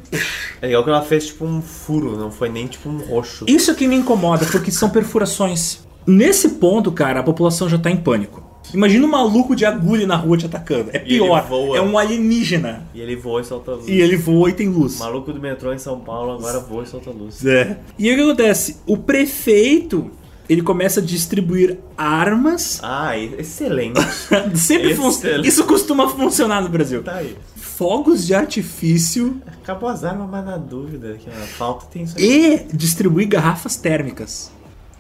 É 0.62 0.68
igual 0.68 0.84
que 0.84 0.90
ela 0.90 1.02
fez 1.02 1.28
tipo 1.28 1.46
um 1.46 1.62
furo, 1.62 2.18
não 2.18 2.32
foi 2.32 2.50
nem 2.50 2.68
tipo 2.68 2.90
um 2.90 2.98
roxo. 3.00 3.46
Isso 3.48 3.74
que 3.76 3.88
me 3.88 3.96
incomoda, 3.96 4.46
porque 4.46 4.72
são 4.72 4.90
perfurações. 4.90 5.80
Nesse 6.06 6.50
ponto, 6.50 6.92
cara, 6.92 7.20
a 7.20 7.24
população 7.24 7.70
já 7.70 7.78
tá 7.78 7.90
em 7.92 7.98
pânico. 7.98 8.42
Imagina 8.74 9.06
um 9.06 9.10
maluco 9.10 9.56
de 9.56 9.66
agulha 9.66 10.08
na 10.08 10.16
rua 10.16 10.38
te 10.38 10.46
atacando. 10.46 10.92
É 10.94 11.00
pior. 11.00 11.46
É 11.76 11.82
um 11.82 11.98
alienígena. 11.98 12.88
E 12.94 13.02
ele 13.02 13.16
voa 13.16 13.42
e 13.42 13.44
solta 13.44 13.72
luz. 13.74 13.88
E 13.88 14.00
ele 14.00 14.16
voa 14.16 14.50
e 14.50 14.54
tem 14.54 14.70
luz. 14.70 14.96
O 14.96 15.00
maluco 15.00 15.34
do 15.34 15.42
metrô 15.42 15.74
em 15.74 15.78
São 15.78 16.00
Paulo 16.00 16.34
agora 16.34 16.60
voa 16.60 16.84
e 16.84 16.88
solta 16.88 17.10
luz. 17.10 17.44
É. 17.46 17.78
E 18.00 18.08
aí 18.08 18.14
o 18.14 18.18
que 18.18 18.24
acontece? 18.24 18.78
O 18.86 18.96
prefeito 18.98 20.10
ele 20.52 20.62
começa 20.62 21.00
a 21.00 21.04
distribuir 21.04 21.78
armas. 21.98 22.80
Ah, 22.84 23.18
excelente. 23.18 24.00
Sempre 24.56 24.92
Excelente. 24.92 25.48
Isso 25.48 25.64
costuma 25.66 26.08
funcionar 26.10 26.62
no 26.62 26.70
Brasil. 26.70 27.02
tá 27.04 27.16
aí. 27.16 27.36
Fogos 27.58 28.28
de 28.28 28.36
artifício 28.36 29.42
Acabou 29.64 29.90
as 29.90 30.04
armas, 30.04 30.30
mas 30.30 30.46
na 30.46 30.58
dúvida. 30.58 31.18
Que 31.18 31.30
falta 31.58 31.86
tem 31.88 32.04
isso 32.04 32.16
aí. 32.18 32.68
e 32.72 32.76
distribuir 32.76 33.28
garrafas 33.28 33.76
térmicas. 33.76 34.52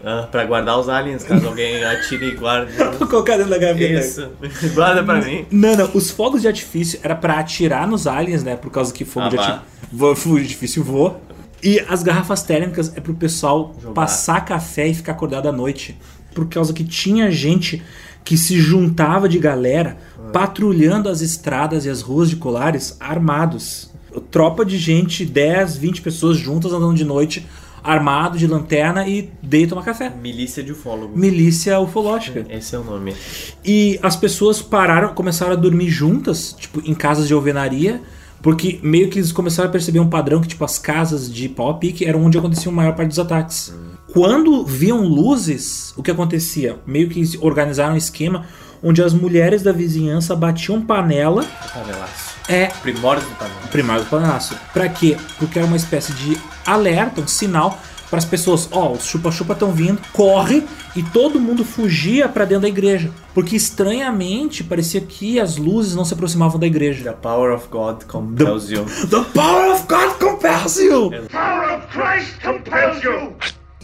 Ah, 0.04 0.28
pra 0.32 0.44
guardar 0.46 0.80
os 0.80 0.90
aliens, 0.90 1.24
caso 1.24 1.46
alguém 1.48 1.84
atire 1.84 2.30
e 2.30 2.32
guarde. 2.36 2.72
Vou 2.98 3.08
colocar 3.08 3.38
dentro 3.38 3.52
da 3.52 3.58
gaveta. 3.60 4.00
Isso. 4.00 4.28
Guarda 4.74 5.04
pra 5.04 5.22
mim. 5.22 5.46
Não, 5.52 5.76
não, 5.76 5.92
os 5.94 6.10
fogos 6.10 6.42
de 6.42 6.48
artifício 6.48 7.00
era 7.04 7.16
pra 7.16 7.40
atirar 7.40 7.88
nos 7.88 8.08
aliens, 8.08 8.44
né? 8.44 8.56
Por 8.56 8.72
causa 8.72 8.92
que 8.92 9.06
fogo 9.06 9.28
Ah, 9.28 9.30
de 9.30 9.36
vá. 9.36 9.44
artifício, 9.44 10.16
fogo 10.16 10.36
de 10.38 10.42
artifício 10.46 10.84
voa. 10.84 11.20
E 11.64 11.80
as 11.88 12.04
garrafas 12.04 12.44
térmicas 12.44 12.92
é 12.96 13.00
pro 13.00 13.14
pessoal 13.14 13.76
Jogar. 13.80 13.94
passar 13.94 14.46
café 14.46 14.88
e 14.88 14.94
ficar 14.94 15.12
acordado 15.12 15.48
à 15.48 15.52
noite. 15.52 15.98
Por 16.34 16.48
causa 16.48 16.74
que 16.74 16.84
tinha 16.84 17.30
gente 17.32 17.82
que 18.24 18.38
se 18.38 18.60
juntava 18.60 19.28
de 19.28 19.38
galera 19.38 19.98
patrulhando 20.32 21.10
as 21.10 21.22
estradas 21.22 21.86
e 21.86 21.90
as 21.90 22.02
ruas 22.02 22.30
de 22.30 22.36
Colares 22.36 22.96
armados. 23.00 23.92
Tropa 24.30 24.66
de 24.66 24.78
gente, 24.78 25.26
10, 25.26 25.78
20 25.78 26.02
pessoas 26.02 26.38
juntas 26.38 26.74
andando 26.74 26.96
de 26.96 27.06
noite, 27.06 27.46
armado 27.84 28.38
de 28.38 28.46
lanterna 28.46 29.08
e 29.08 29.30
deita 29.42 29.70
tomar 29.70 29.84
café. 29.84 30.10
Milícia 30.10 30.62
de 30.62 30.72
ufólogo. 30.72 31.18
Milícia 31.18 31.80
ufológica. 31.80 32.46
Esse 32.50 32.76
é 32.76 32.80
o 32.80 32.84
nome. 32.84 33.16
E 33.64 34.00
as 34.04 34.16
pessoas 34.16 34.62
pararam, 34.62 35.14
começaram 35.14 35.54
a 35.54 35.56
dormir 35.56 35.90
juntas, 35.90 36.56
tipo, 36.58 36.82
em 36.86 36.94
casas 36.94 37.28
de 37.28 37.34
alvenaria, 37.34 38.02
porque 38.42 38.80
meio 38.82 39.10
que 39.10 39.20
eles 39.20 39.32
começaram 39.32 39.70
a 39.70 39.72
perceber 39.72 40.00
um 40.00 40.10
padrão 40.10 40.42
que, 40.42 40.48
tipo, 40.48 40.64
as 40.66 40.80
casas 40.80 41.32
de 41.32 41.48
pau 41.50 41.70
a 41.70 41.74
pique 41.76 42.06
eram 42.06 42.24
onde 42.24 42.38
aconteciam 42.38 42.72
a 42.74 42.76
maior 42.76 42.96
parte 42.96 43.10
dos 43.10 43.20
ataques. 43.20 43.74
Quando 44.12 44.66
viam 44.66 45.02
luzes, 45.08 45.94
o 45.96 46.04
que 46.04 46.12
acontecia? 46.12 46.78
Meio 46.86 47.08
que 47.10 47.24
organizaram 47.40 47.94
um 47.94 47.98
esquema 47.98 48.46
onde 48.84 49.02
as 49.02 49.14
mulheres 49.14 49.62
da 49.62 49.72
vizinhança 49.72 50.36
batiam 50.36 50.82
panela, 50.82 51.46
Panelaço. 51.74 52.36
é, 52.50 52.66
Primórdio 52.82 53.28
do 53.30 53.36
panela. 53.36 53.60
primário 53.72 54.04
do 54.04 54.10
panelaço. 54.10 54.56
Pra 54.74 54.90
quê? 54.90 55.16
Porque 55.38 55.60
era 55.60 55.68
uma 55.68 55.78
espécie 55.78 56.12
de 56.14 56.36
alerta, 56.66 57.22
um 57.22 57.28
sinal 57.28 57.80
para 58.12 58.20
as 58.20 58.26
pessoas, 58.26 58.68
ó, 58.74 58.92
os 58.92 59.06
chupa-chupa 59.06 59.54
estão 59.54 59.72
vindo, 59.72 60.02
corre 60.12 60.66
e 60.98 61.02
todo 61.02 61.40
mundo 61.40 61.64
fugia 61.64 62.28
pra 62.28 62.44
dentro 62.44 62.64
da 62.64 62.68
igreja, 62.68 63.10
porque 63.34 63.56
estranhamente 63.56 64.66
parecia 64.66 65.00
que 65.00 65.40
as 65.40 65.56
luzes 65.56 65.96
não 65.96 66.04
se 66.04 66.14
aproximavam 66.14 66.60
da 66.60 66.68
igreja. 66.68 67.06
The 67.06 67.18
power 67.18 67.54
of 67.54 67.70
God 67.72 68.04
compels 68.04 68.70
you. 68.70 68.84
The 69.10 69.24
power 69.34 69.72
of 69.72 69.86
God 69.88 70.20
compels 70.20 70.76
you. 70.76 71.10
power 71.32 71.78
of 71.78 71.88
Christ 71.88 72.34
compels 72.44 73.02
you. 73.02 73.34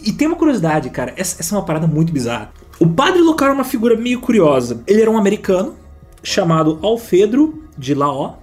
E 0.04 0.12
tem 0.12 0.28
uma 0.28 0.36
curiosidade, 0.36 0.90
cara, 0.90 1.14
essa, 1.16 1.38
essa 1.40 1.56
é 1.56 1.58
uma 1.58 1.66
parada 1.66 1.88
muito 1.88 2.12
bizarra. 2.12 2.52
O 2.82 2.88
padre 2.88 3.22
local 3.22 3.48
era 3.48 3.56
uma 3.56 3.64
figura 3.64 3.96
meio 3.96 4.20
curiosa. 4.20 4.84
Ele 4.86 5.02
era 5.02 5.10
um 5.10 5.18
americano 5.18 5.74
chamado 6.22 6.80
Alfedro 6.84 7.64
de 7.78 7.96
Laó. 7.96 8.34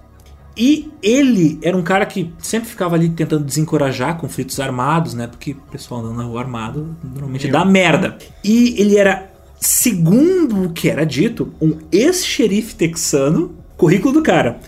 E 0.57 0.91
ele 1.01 1.59
era 1.61 1.75
um 1.75 1.81
cara 1.81 2.05
que 2.05 2.33
sempre 2.39 2.69
ficava 2.69 2.95
ali 2.95 3.09
tentando 3.09 3.43
desencorajar 3.43 4.17
conflitos 4.17 4.59
armados, 4.59 5.13
né? 5.13 5.27
Porque 5.27 5.51
o 5.51 5.71
pessoal 5.71 6.01
andando 6.01 6.17
na 6.17 6.23
rua 6.23 6.41
armado 6.41 6.95
normalmente 7.03 7.47
dá 7.49 7.65
merda. 7.65 8.17
E 8.43 8.79
ele 8.79 8.97
era, 8.97 9.31
segundo 9.59 10.63
o 10.63 10.69
que 10.71 10.89
era 10.89 11.05
dito, 11.05 11.53
um 11.61 11.77
ex-xerife 11.91 12.75
texano. 12.75 13.55
Currículo 13.75 14.13
do 14.13 14.23
cara. 14.23 14.59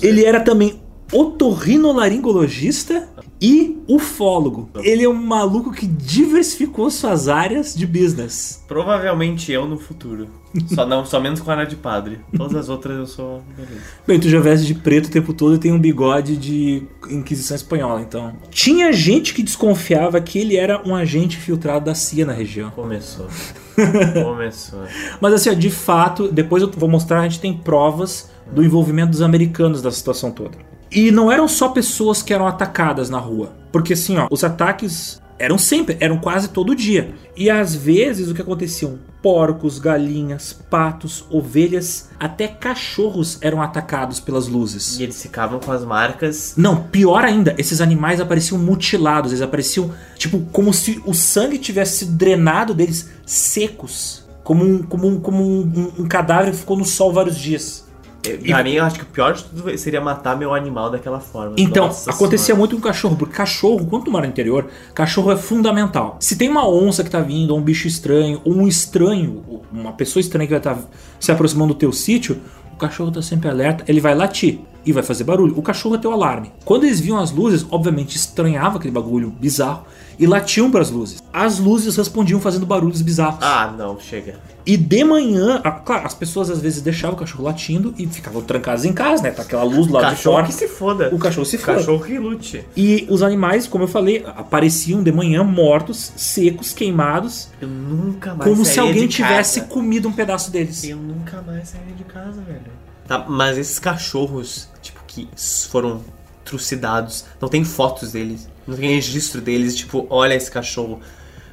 Ele 0.00 0.24
era 0.24 0.38
também 0.38 0.80
otorrinolaringologista 1.12 3.08
e 3.40 3.82
ufólogo. 3.88 4.70
Ele 4.76 5.02
é 5.02 5.08
um 5.08 5.14
maluco 5.14 5.72
que 5.72 5.84
diversificou 5.84 6.88
suas 6.90 7.28
áreas 7.28 7.74
de 7.74 7.86
business. 7.86 8.62
Provavelmente 8.68 9.50
eu 9.50 9.66
no 9.66 9.76
futuro. 9.76 10.28
Só 10.68 10.86
não, 10.86 11.04
só 11.04 11.18
menos 11.18 11.40
com 11.40 11.50
a 11.50 11.54
área 11.54 11.66
de 11.66 11.74
padre. 11.76 12.20
Todas 12.36 12.54
as 12.54 12.68
outras 12.68 12.96
eu 12.96 13.06
sou. 13.06 13.42
Beleza. 13.56 13.80
Bem, 14.06 14.20
tu 14.20 14.28
já 14.28 14.38
veste 14.38 14.66
de 14.66 14.74
preto 14.74 15.06
o 15.06 15.10
tempo 15.10 15.32
todo 15.32 15.56
e 15.56 15.58
tem 15.58 15.72
um 15.72 15.78
bigode 15.78 16.36
de 16.36 16.86
Inquisição 17.10 17.56
Espanhola, 17.56 18.00
então. 18.00 18.32
Tinha 18.50 18.92
gente 18.92 19.34
que 19.34 19.42
desconfiava 19.42 20.20
que 20.20 20.38
ele 20.38 20.56
era 20.56 20.80
um 20.86 20.94
agente 20.94 21.36
filtrado 21.36 21.86
da 21.86 21.94
CIA 21.94 22.26
na 22.26 22.32
região. 22.32 22.70
Começou. 22.70 23.26
Começou. 24.22 24.84
Mas 25.20 25.34
assim, 25.34 25.50
ó, 25.50 25.54
de 25.54 25.70
fato, 25.70 26.28
depois 26.30 26.62
eu 26.62 26.70
vou 26.70 26.88
mostrar, 26.88 27.20
a 27.20 27.22
gente 27.24 27.40
tem 27.40 27.54
provas 27.54 28.30
do 28.52 28.62
envolvimento 28.62 29.10
dos 29.10 29.22
americanos 29.22 29.80
da 29.82 29.90
situação 29.90 30.30
toda. 30.30 30.58
E 30.94 31.10
não 31.10 31.30
eram 31.32 31.48
só 31.48 31.68
pessoas 31.68 32.22
que 32.22 32.32
eram 32.34 32.46
atacadas 32.46 33.08
na 33.10 33.18
rua. 33.18 33.52
Porque 33.72 33.94
assim, 33.94 34.18
ó, 34.18 34.26
os 34.30 34.44
ataques 34.44 35.20
eram 35.38 35.56
sempre, 35.58 35.96
eram 35.98 36.18
quase 36.18 36.48
todo 36.48 36.74
dia. 36.74 37.14
E 37.36 37.50
às 37.50 37.74
vezes 37.74 38.28
o 38.28 38.34
que 38.34 38.42
aconteciam? 38.42 38.98
Porcos, 39.22 39.78
galinhas, 39.78 40.52
patos, 40.52 41.24
ovelhas, 41.30 42.10
até 42.20 42.46
cachorros 42.48 43.38
eram 43.40 43.62
atacados 43.62 44.20
pelas 44.20 44.46
luzes. 44.48 44.98
E 44.98 45.02
eles 45.04 45.20
ficavam 45.22 45.58
com 45.58 45.72
as 45.72 45.84
marcas. 45.84 46.54
Não, 46.56 46.82
pior 46.84 47.24
ainda, 47.24 47.54
esses 47.56 47.80
animais 47.80 48.20
apareciam 48.20 48.58
mutilados, 48.58 49.30
eles 49.32 49.42
apareciam, 49.42 49.90
tipo, 50.16 50.40
como 50.52 50.72
se 50.72 51.00
o 51.06 51.14
sangue 51.14 51.58
tivesse 51.58 51.98
sido 51.98 52.12
drenado 52.12 52.74
deles 52.74 53.08
secos. 53.24 54.22
Como 54.44 54.64
um, 54.64 54.82
como 54.82 55.06
um, 55.08 55.20
como 55.20 55.42
um, 55.42 55.60
um- 55.60 56.02
um 56.02 56.08
cadáver 56.08 56.50
que 56.52 56.58
ficou 56.58 56.76
no 56.76 56.84
sol 56.84 57.12
vários 57.12 57.38
dias. 57.38 57.86
Pra 58.22 58.62
mim, 58.62 58.72
eu 58.72 58.84
acho 58.84 58.96
que 58.96 59.02
o 59.02 59.06
pior 59.06 59.34
de 59.34 59.44
tudo 59.44 59.76
seria 59.76 60.00
matar 60.00 60.36
meu 60.36 60.54
animal 60.54 60.90
daquela 60.90 61.18
forma. 61.18 61.54
Então, 61.58 61.86
Nossa 61.86 62.10
acontecia 62.10 62.46
Senhora. 62.46 62.58
muito 62.60 62.76
com 62.76 62.82
cachorro, 62.82 63.16
porque 63.16 63.34
cachorro, 63.34 63.84
quando 63.84 64.04
tu 64.04 64.10
mora 64.10 64.24
no 64.26 64.30
interior, 64.30 64.68
cachorro 64.94 65.32
é 65.32 65.36
fundamental. 65.36 66.16
Se 66.20 66.36
tem 66.36 66.48
uma 66.48 66.68
onça 66.68 67.02
que 67.02 67.10
tá 67.10 67.20
vindo, 67.20 67.50
ou 67.50 67.58
um 67.58 67.62
bicho 67.62 67.88
estranho, 67.88 68.40
ou 68.44 68.54
um 68.54 68.68
estranho, 68.68 69.42
uma 69.72 69.92
pessoa 69.92 70.20
estranha 70.20 70.46
que 70.46 70.52
vai 70.52 70.60
estar 70.60 70.78
se 71.18 71.32
aproximando 71.32 71.74
do 71.74 71.78
teu 71.78 71.92
sítio, 71.92 72.40
o 72.72 72.76
cachorro 72.76 73.10
tá 73.10 73.20
sempre 73.20 73.48
alerta, 73.48 73.84
ele 73.88 74.00
vai 74.00 74.14
latir 74.14 74.60
e 74.84 74.92
vai 74.92 75.02
fazer 75.02 75.24
barulho. 75.24 75.56
O 75.58 75.62
cachorro 75.62 75.94
é 75.94 75.98
teu 75.98 76.12
alarme. 76.12 76.52
Quando 76.64 76.84
eles 76.84 77.00
viam 77.00 77.18
as 77.18 77.30
luzes, 77.30 77.64
obviamente 77.70 78.16
estranhava 78.16 78.78
aquele 78.78 78.92
bagulho 78.92 79.30
bizarro 79.30 79.84
e 80.18 80.26
latiam 80.26 80.70
para 80.70 80.80
as 80.82 80.90
luzes. 80.90 81.22
As 81.32 81.58
luzes 81.58 81.96
respondiam 81.96 82.40
fazendo 82.40 82.66
barulhos 82.66 83.00
bizarros. 83.02 83.38
Ah, 83.42 83.72
não, 83.76 83.98
chega. 83.98 84.38
E 84.64 84.76
de 84.76 85.02
manhã, 85.02 85.60
ah, 85.64 85.72
claro, 85.72 86.06
as 86.06 86.14
pessoas 86.14 86.48
às 86.48 86.60
vezes 86.60 86.82
deixavam 86.82 87.16
o 87.16 87.18
cachorro 87.18 87.42
latindo 87.44 87.92
e 87.98 88.06
ficavam 88.06 88.42
trancadas 88.42 88.84
em 88.84 88.92
casa, 88.92 89.22
né? 89.24 89.30
Tá 89.32 89.42
aquela 89.42 89.64
luz 89.64 89.88
lá 89.88 90.00
de 90.02 90.06
Cachorro 90.16 90.36
fora. 90.36 90.46
que 90.46 90.52
se 90.54 90.68
foda. 90.68 91.10
O 91.12 91.18
cachorro 91.18 91.44
se 91.46 91.58
foda. 91.58 91.78
Cachorro 91.78 92.04
que 92.04 92.18
lute. 92.18 92.64
E 92.76 93.04
os 93.10 93.22
animais, 93.22 93.66
como 93.66 93.84
eu 93.84 93.88
falei, 93.88 94.24
apareciam 94.36 95.02
de 95.02 95.10
manhã 95.10 95.42
mortos, 95.42 96.12
secos, 96.16 96.72
queimados, 96.72 97.48
Eu 97.60 97.66
nunca 97.66 98.34
mais 98.34 98.48
como 98.48 98.64
se 98.64 98.78
alguém 98.78 99.08
tivesse 99.08 99.60
casa. 99.62 99.72
comido 99.72 100.08
um 100.08 100.12
pedaço 100.12 100.50
deles. 100.52 100.84
Eu 100.84 100.96
nunca 100.98 101.42
mais 101.42 101.68
sairia 101.70 101.94
de 101.96 102.04
casa, 102.04 102.40
velho. 102.42 102.60
Tá, 103.08 103.24
mas 103.28 103.58
esses 103.58 103.80
cachorros, 103.80 104.68
que 105.12 105.28
foram 105.68 106.02
trucidados, 106.44 107.24
não 107.40 107.48
tem 107.48 107.64
fotos 107.64 108.12
deles, 108.12 108.48
não 108.66 108.76
tem 108.76 108.94
registro 108.94 109.40
deles, 109.40 109.76
tipo, 109.76 110.06
olha 110.10 110.34
esse 110.34 110.50
cachorro. 110.50 111.00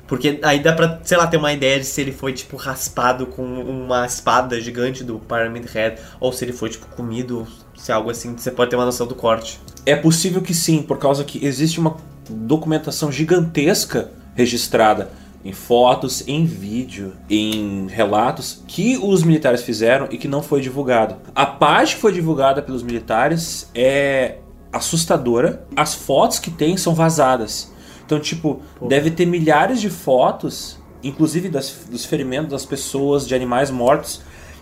Porque 0.07 0.39
aí 0.41 0.59
dá 0.59 0.73
pra, 0.73 0.99
sei 1.03 1.17
lá, 1.17 1.27
ter 1.27 1.37
uma 1.37 1.53
ideia 1.53 1.79
de 1.79 1.85
se 1.85 2.01
ele 2.01 2.11
foi, 2.11 2.33
tipo, 2.33 2.57
raspado 2.57 3.27
com 3.27 3.43
uma 3.43 4.07
espada 4.07 4.59
gigante 4.59 5.03
do 5.03 5.19
Pyramid 5.19 5.67
Head, 5.67 6.01
ou 6.19 6.33
se 6.33 6.43
ele 6.43 6.53
foi, 6.53 6.69
tipo, 6.69 6.87
comido, 6.87 7.47
se 7.77 7.91
é 7.91 7.95
algo 7.95 8.09
assim, 8.09 8.35
você 8.35 8.49
pode 8.49 8.71
ter 8.71 8.75
uma 8.75 8.85
noção 8.85 9.05
do 9.05 9.13
corte. 9.13 9.59
É 9.85 9.95
possível 9.95 10.41
que 10.41 10.53
sim, 10.53 10.81
por 10.81 10.97
causa 10.97 11.23
que 11.23 11.45
existe 11.45 11.79
uma 11.79 11.97
documentação 12.27 13.11
gigantesca 13.11 14.09
registrada 14.35 15.11
em 15.43 15.53
fotos, 15.53 16.23
em 16.27 16.45
vídeo, 16.45 17.13
em 17.29 17.87
relatos 17.87 18.61
que 18.67 18.97
os 18.97 19.23
militares 19.23 19.61
fizeram 19.63 20.07
e 20.11 20.17
que 20.17 20.27
não 20.27 20.43
foi 20.43 20.59
divulgado. 20.61 21.15
A 21.33 21.45
parte 21.45 21.95
que 21.95 22.01
foi 22.01 22.11
divulgada 22.11 22.61
pelos 22.61 22.83
militares 22.83 23.69
é 23.73 24.37
assustadora. 24.71 25.65
As 25.75 25.93
fotos 25.95 26.39
que 26.39 26.51
tem 26.51 26.75
são 26.77 26.93
vazadas. 26.93 27.71
Então, 28.05 28.19
tipo, 28.19 28.61
deve 28.87 29.11
ter 29.11 29.25
milhares 29.25 29.79
de 29.79 29.89
fotos, 29.89 30.77
inclusive 31.03 31.47
das- 31.47 31.75
dos 31.89 32.05
ferimentos 32.05 32.49
das 32.51 32.65
pessoas, 32.65 33.27
de 33.27 33.33
animais 33.35 33.69
mortos, 33.71 34.21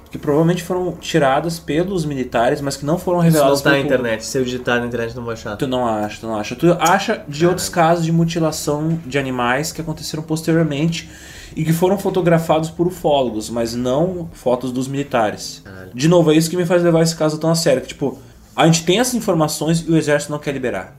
que 0.10 0.18
provavelmente 0.18 0.64
foram 0.64 0.94
tiradas 0.94 1.60
pelos 1.60 2.06
militares, 2.06 2.62
mas 2.62 2.78
que 2.78 2.86
não 2.86 2.98
foram 2.98 3.20
Isso 3.20 3.28
não 3.28 3.34
reveladas 3.34 3.62
tá 3.62 3.70
na 3.72 3.76
público. 3.76 3.94
internet, 3.94 4.26
se 4.26 4.38
eu 4.38 4.44
digitar 4.44 4.80
na 4.80 4.88
internet 4.88 5.16
não 5.16 5.24
vou 5.24 5.34
achar. 5.34 5.58
Tu 5.58 5.68
não 5.68 5.86
acha, 5.86 6.20
tu 6.22 6.28
não 6.28 6.36
acha. 6.36 6.56
Tu 6.56 6.72
acha 6.80 7.24
de 7.28 7.46
outros 7.46 7.70
casos 7.70 8.06
de 8.06 8.12
mutilação 8.12 9.00
de 9.06 9.18
animais 9.18 9.72
que 9.72 9.82
aconteceram 9.82 10.24
posteriormente 10.24 11.10
e 11.56 11.64
que 11.66 11.74
foram 11.74 11.98
fotografados 11.98 12.70
por 12.70 12.88
ufólogos, 12.88 13.50
mas 13.50 13.74
não 13.74 14.30
fotos 14.32 14.72
dos 14.72 14.88
militares. 14.88 15.64
De 15.94 16.08
novo, 16.08 16.32
é 16.32 16.36
isso 16.36 16.50
que 16.50 16.58
me 16.58 16.66
faz 16.66 16.84
levar 16.84 17.02
esse 17.02 17.16
caso 17.16 17.38
tão 17.38 17.50
a 17.50 17.56
sério. 17.56 17.82
Que, 17.82 17.88
tipo, 17.90 18.18
a 18.56 18.66
gente 18.66 18.84
tem 18.84 19.00
essas 19.00 19.16
informações 19.16 19.84
e 19.88 19.92
o 19.92 19.98
exército 19.98 20.32
não 20.32 20.40
quer 20.40 20.52
liberar. 20.52 20.96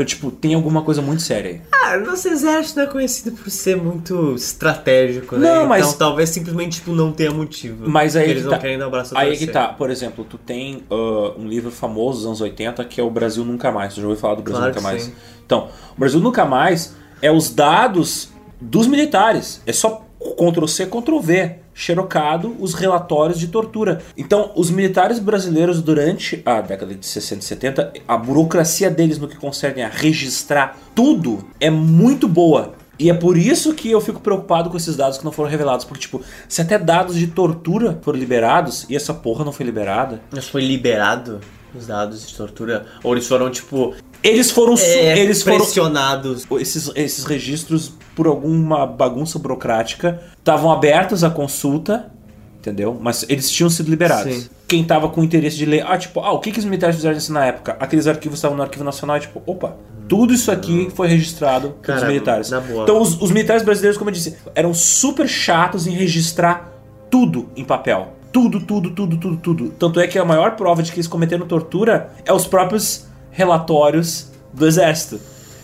Então, 0.00 0.06
tipo, 0.06 0.30
tem 0.30 0.54
alguma 0.54 0.80
coisa 0.80 1.02
muito 1.02 1.20
séria 1.20 1.50
aí. 1.50 1.60
Ah, 1.70 1.98
nosso 1.98 2.26
exército 2.26 2.78
não 2.78 2.86
é 2.86 2.88
conhecido 2.88 3.36
por 3.36 3.50
ser 3.50 3.76
muito 3.76 4.34
estratégico, 4.34 5.36
né? 5.36 5.46
Não, 5.54 5.66
mas- 5.66 5.86
Então 5.88 5.98
talvez 5.98 6.30
simplesmente 6.30 6.78
tipo, 6.78 6.92
não 6.92 7.12
tenha 7.12 7.30
motivo. 7.30 7.86
Mas 7.86 8.16
aí 8.16 8.24
que 8.24 8.30
eles 8.30 8.44
tá. 8.44 8.50
não 8.52 8.58
querem 8.58 8.78
dar 8.78 8.88
o 8.88 8.90
braço 8.90 9.16
Aí 9.16 9.28
torcer. 9.32 9.46
que 9.46 9.52
tá, 9.52 9.68
por 9.68 9.90
exemplo, 9.90 10.24
tu 10.24 10.38
tem 10.38 10.84
ah, 10.90 11.34
um 11.38 11.46
livro 11.46 11.70
famoso 11.70 12.18
dos 12.20 12.26
anos 12.26 12.40
80 12.40 12.82
que 12.86 12.98
é 12.98 13.04
o 13.04 13.10
Brasil 13.10 13.44
Nunca 13.44 13.70
Mais. 13.70 13.92
Tu 13.92 14.00
já 14.00 14.06
ouviu 14.06 14.18
falar 14.18 14.36
do 14.36 14.42
Brasil 14.42 14.58
Claro 14.58 14.74
Nunca 14.74 14.80
que 14.80 14.92
Mais? 14.94 15.02
sim. 15.02 15.12
Então, 15.44 15.68
o 15.94 16.00
Brasil 16.00 16.18
Nunca 16.20 16.46
Mais 16.46 16.94
é 17.20 17.30
os 17.30 17.50
dados 17.50 18.30
dos 18.58 18.86
militares. 18.86 19.60
É 19.66 19.72
só 19.74 20.06
Ctrl 20.18 20.66
C, 20.66 20.86
Ctrl 20.86 21.20
V, 21.20 21.56
xerocado 21.74 22.54
os 22.58 22.74
relatórios 22.74 23.38
de 23.38 23.48
tortura. 23.48 24.02
Então, 24.16 24.52
os 24.54 24.70
militares 24.70 25.18
brasileiros 25.18 25.80
durante 25.80 26.42
a 26.44 26.60
década 26.60 26.94
de 26.94 27.06
60 27.06 27.40
e 27.40 27.44
70, 27.44 27.92
a 28.06 28.16
burocracia 28.16 28.90
deles 28.90 29.18
no 29.18 29.28
que 29.28 29.36
concerne 29.36 29.82
a 29.82 29.88
registrar 29.88 30.76
tudo 30.94 31.44
é 31.58 31.70
muito 31.70 32.28
boa. 32.28 32.74
E 32.98 33.08
é 33.08 33.14
por 33.14 33.38
isso 33.38 33.72
que 33.72 33.90
eu 33.90 33.98
fico 33.98 34.20
preocupado 34.20 34.68
com 34.68 34.76
esses 34.76 34.94
dados 34.94 35.16
que 35.16 35.24
não 35.24 35.32
foram 35.32 35.48
revelados. 35.48 35.86
Porque, 35.86 36.02
tipo, 36.02 36.20
se 36.46 36.60
até 36.60 36.78
dados 36.78 37.16
de 37.16 37.28
tortura 37.28 37.98
foram 38.02 38.18
liberados 38.18 38.84
e 38.90 38.94
essa 38.94 39.14
porra 39.14 39.42
não 39.42 39.52
foi 39.52 39.64
liberada, 39.64 40.20
Mas 40.30 40.46
foi 40.46 40.60
liberado 40.60 41.40
os 41.74 41.86
dados 41.86 42.28
de 42.28 42.34
tortura? 42.34 42.84
Ou 43.02 43.14
eles 43.14 43.26
foram, 43.26 43.50
tipo, 43.50 43.94
eles 44.22 44.50
foram. 44.50 44.76
é, 44.76 45.18
eles 45.18 45.42
foram 45.42 45.56
pressionados? 45.56 46.46
esses, 46.60 46.90
esses 46.94 47.24
registros, 47.24 47.94
por 48.14 48.26
alguma 48.26 48.86
bagunça 48.86 49.38
burocrática, 49.38 50.20
estavam 50.38 50.70
abertos 50.70 51.24
à 51.24 51.30
consulta, 51.30 52.10
entendeu? 52.58 52.98
Mas 53.00 53.24
eles 53.28 53.50
tinham 53.50 53.70
sido 53.70 53.90
liberados. 53.90 54.34
Sim. 54.34 54.48
Quem 54.66 54.84
tava 54.84 55.08
com 55.08 55.24
interesse 55.24 55.56
de 55.56 55.66
ler, 55.66 55.84
ah, 55.86 55.98
tipo, 55.98 56.20
ah, 56.20 56.32
o 56.32 56.38
que, 56.38 56.52
que 56.52 56.58
os 56.58 56.64
militares 56.64 56.96
fizeram 56.96 57.16
isso 57.16 57.32
na 57.32 57.46
época? 57.46 57.76
Aqueles 57.80 58.06
arquivos 58.06 58.38
estavam 58.38 58.56
no 58.56 58.62
Arquivo 58.62 58.84
Nacional, 58.84 59.16
e, 59.16 59.20
tipo, 59.20 59.42
opa, 59.46 59.76
tudo 60.08 60.34
isso 60.34 60.50
aqui 60.50 60.90
foi 60.94 61.08
registrado 61.08 61.76
pelos 61.82 62.02
militares. 62.02 62.50
na 62.50 62.60
boa. 62.60 62.82
Então, 62.82 63.00
os, 63.00 63.20
os 63.20 63.30
militares 63.30 63.62
brasileiros, 63.62 63.96
como 63.96 64.10
eu 64.10 64.14
disse, 64.14 64.36
eram 64.54 64.74
super 64.74 65.28
chatos 65.28 65.86
em 65.86 65.92
registrar 65.92 66.72
tudo 67.08 67.48
em 67.56 67.64
papel. 67.64 68.14
Tudo, 68.32 68.60
tudo, 68.60 68.90
tudo, 68.90 69.16
tudo, 69.16 69.36
tudo. 69.36 69.68
Tanto 69.70 69.98
é 69.98 70.06
que 70.06 70.18
a 70.18 70.24
maior 70.24 70.56
prova 70.56 70.82
de 70.82 70.92
que 70.92 70.98
eles 70.98 71.08
cometeram 71.08 71.46
tortura 71.46 72.10
é 72.24 72.32
os 72.32 72.46
próprios 72.46 73.06
relatórios 73.30 74.30
do 74.52 74.66
exército. 74.66 75.20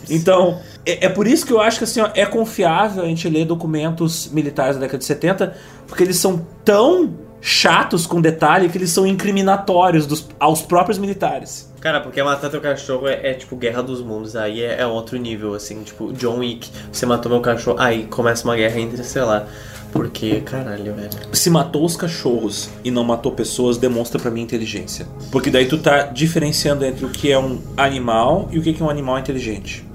Então, 0.08 0.60
É, 0.86 1.06
é 1.06 1.08
por 1.08 1.26
isso 1.26 1.44
que 1.44 1.52
eu 1.52 1.60
acho 1.60 1.78
que 1.78 1.84
assim, 1.84 2.00
ó, 2.00 2.08
é 2.14 2.24
confiável 2.24 3.02
a 3.02 3.06
gente 3.06 3.28
ler 3.28 3.44
documentos 3.44 4.30
militares 4.32 4.76
da 4.76 4.80
década 4.82 4.98
de 4.98 5.04
70, 5.04 5.54
porque 5.86 6.02
eles 6.02 6.16
são 6.16 6.46
tão 6.64 7.14
chatos 7.40 8.06
com 8.06 8.20
detalhe 8.20 8.68
que 8.68 8.78
eles 8.78 8.90
são 8.90 9.06
incriminatórios 9.06 10.06
dos- 10.06 10.26
aos 10.40 10.62
próprios 10.62 10.98
militares. 10.98 11.72
Cara, 11.80 12.00
porque 12.00 12.20
matar 12.22 12.50
teu 12.50 12.60
cachorro 12.60 13.06
é, 13.06 13.30
é, 13.30 13.34
tipo 13.34 13.54
guerra 13.56 13.82
dos 13.82 14.00
mundos, 14.02 14.34
aí 14.34 14.62
é, 14.62 14.80
é 14.80 14.86
outro 14.86 15.16
nível, 15.16 15.54
assim, 15.54 15.82
tipo, 15.82 16.12
John 16.14 16.38
Wick, 16.38 16.68
você 16.90 17.06
matou 17.06 17.30
meu 17.30 17.40
cachorro, 17.40 17.78
aí 17.78 18.04
começa 18.06 18.44
uma 18.44 18.56
guerra 18.56 18.80
interestelar. 18.80 19.46
Porque, 19.92 20.40
caralho, 20.40 20.92
velho. 20.94 21.10
Se 21.32 21.48
matou 21.48 21.84
os 21.84 21.96
cachorros 21.96 22.68
e 22.84 22.90
não 22.90 23.04
matou 23.04 23.32
pessoas, 23.32 23.78
demonstra 23.78 24.20
pra 24.20 24.30
mim 24.30 24.42
inteligência. 24.42 25.06
Porque 25.30 25.48
daí 25.48 25.66
tu 25.66 25.78
tá 25.78 26.02
diferenciando 26.02 26.84
entre 26.84 27.04
o 27.06 27.08
que 27.08 27.30
é 27.30 27.38
um 27.38 27.60
animal 27.76 28.48
e 28.50 28.58
o 28.58 28.62
que 28.62 28.82
é 28.82 28.84
um 28.84 28.90
animal 28.90 29.18
inteligente. 29.18 29.86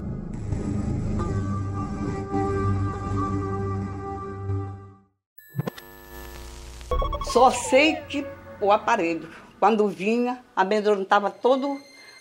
Só 7.31 7.49
sei 7.49 7.95
que 8.09 8.27
o 8.59 8.73
aparelho, 8.73 9.29
quando 9.57 9.87
vinha, 9.87 10.43
amedrontava 10.53 11.29
todo, 11.29 11.79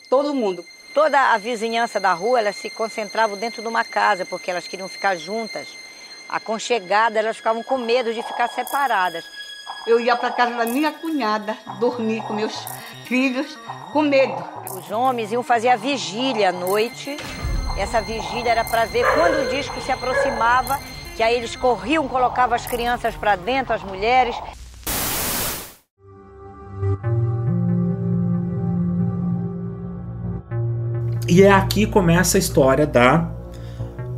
todo 0.08 0.32
mundo. 0.32 0.62
Toda 0.94 1.32
a 1.32 1.36
vizinhança 1.36 1.98
da 1.98 2.12
rua, 2.12 2.38
elas 2.38 2.54
se 2.54 2.70
concentravam 2.70 3.36
dentro 3.36 3.61
de 3.61 3.66
uma 3.66 3.84
casa, 3.84 4.24
porque 4.24 4.52
elas 4.52 4.68
queriam 4.68 4.88
ficar 4.88 5.16
juntas. 5.16 5.66
Aconchegadas, 6.28 7.16
elas 7.16 7.36
ficavam 7.36 7.61
com 7.64 7.76
medo 7.76 8.14
de 8.14 8.22
ficar 8.22 8.46
separadas. 8.50 9.24
Eu 9.84 9.98
ia 9.98 10.14
para 10.14 10.30
casa 10.30 10.54
da 10.54 10.64
minha 10.64 10.92
cunhada, 10.92 11.58
dormir 11.80 12.22
com 12.22 12.32
meus 12.32 12.64
filhos, 13.04 13.58
com 13.92 14.02
medo. 14.02 14.36
Os 14.70 14.92
homens 14.92 15.32
iam 15.32 15.42
fazer 15.42 15.70
a 15.70 15.76
vigília 15.76 16.50
à 16.50 16.52
noite. 16.52 17.16
Essa 17.76 18.00
vigília 18.00 18.52
era 18.52 18.64
para 18.64 18.84
ver 18.84 19.04
quando 19.14 19.44
o 19.44 19.50
disco 19.50 19.80
se 19.80 19.90
aproximava, 19.90 20.78
que 21.16 21.22
aí 21.22 21.34
eles 21.34 21.56
corriam, 21.56 22.06
colocavam 22.06 22.54
as 22.54 22.64
crianças 22.64 23.16
para 23.16 23.34
dentro, 23.34 23.74
as 23.74 23.82
mulheres. 23.82 24.36
E 31.31 31.45
é 31.45 31.53
aqui 31.53 31.87
que 31.87 31.93
começa 31.93 32.37
a 32.37 32.41
história 32.41 32.85
da 32.85 33.31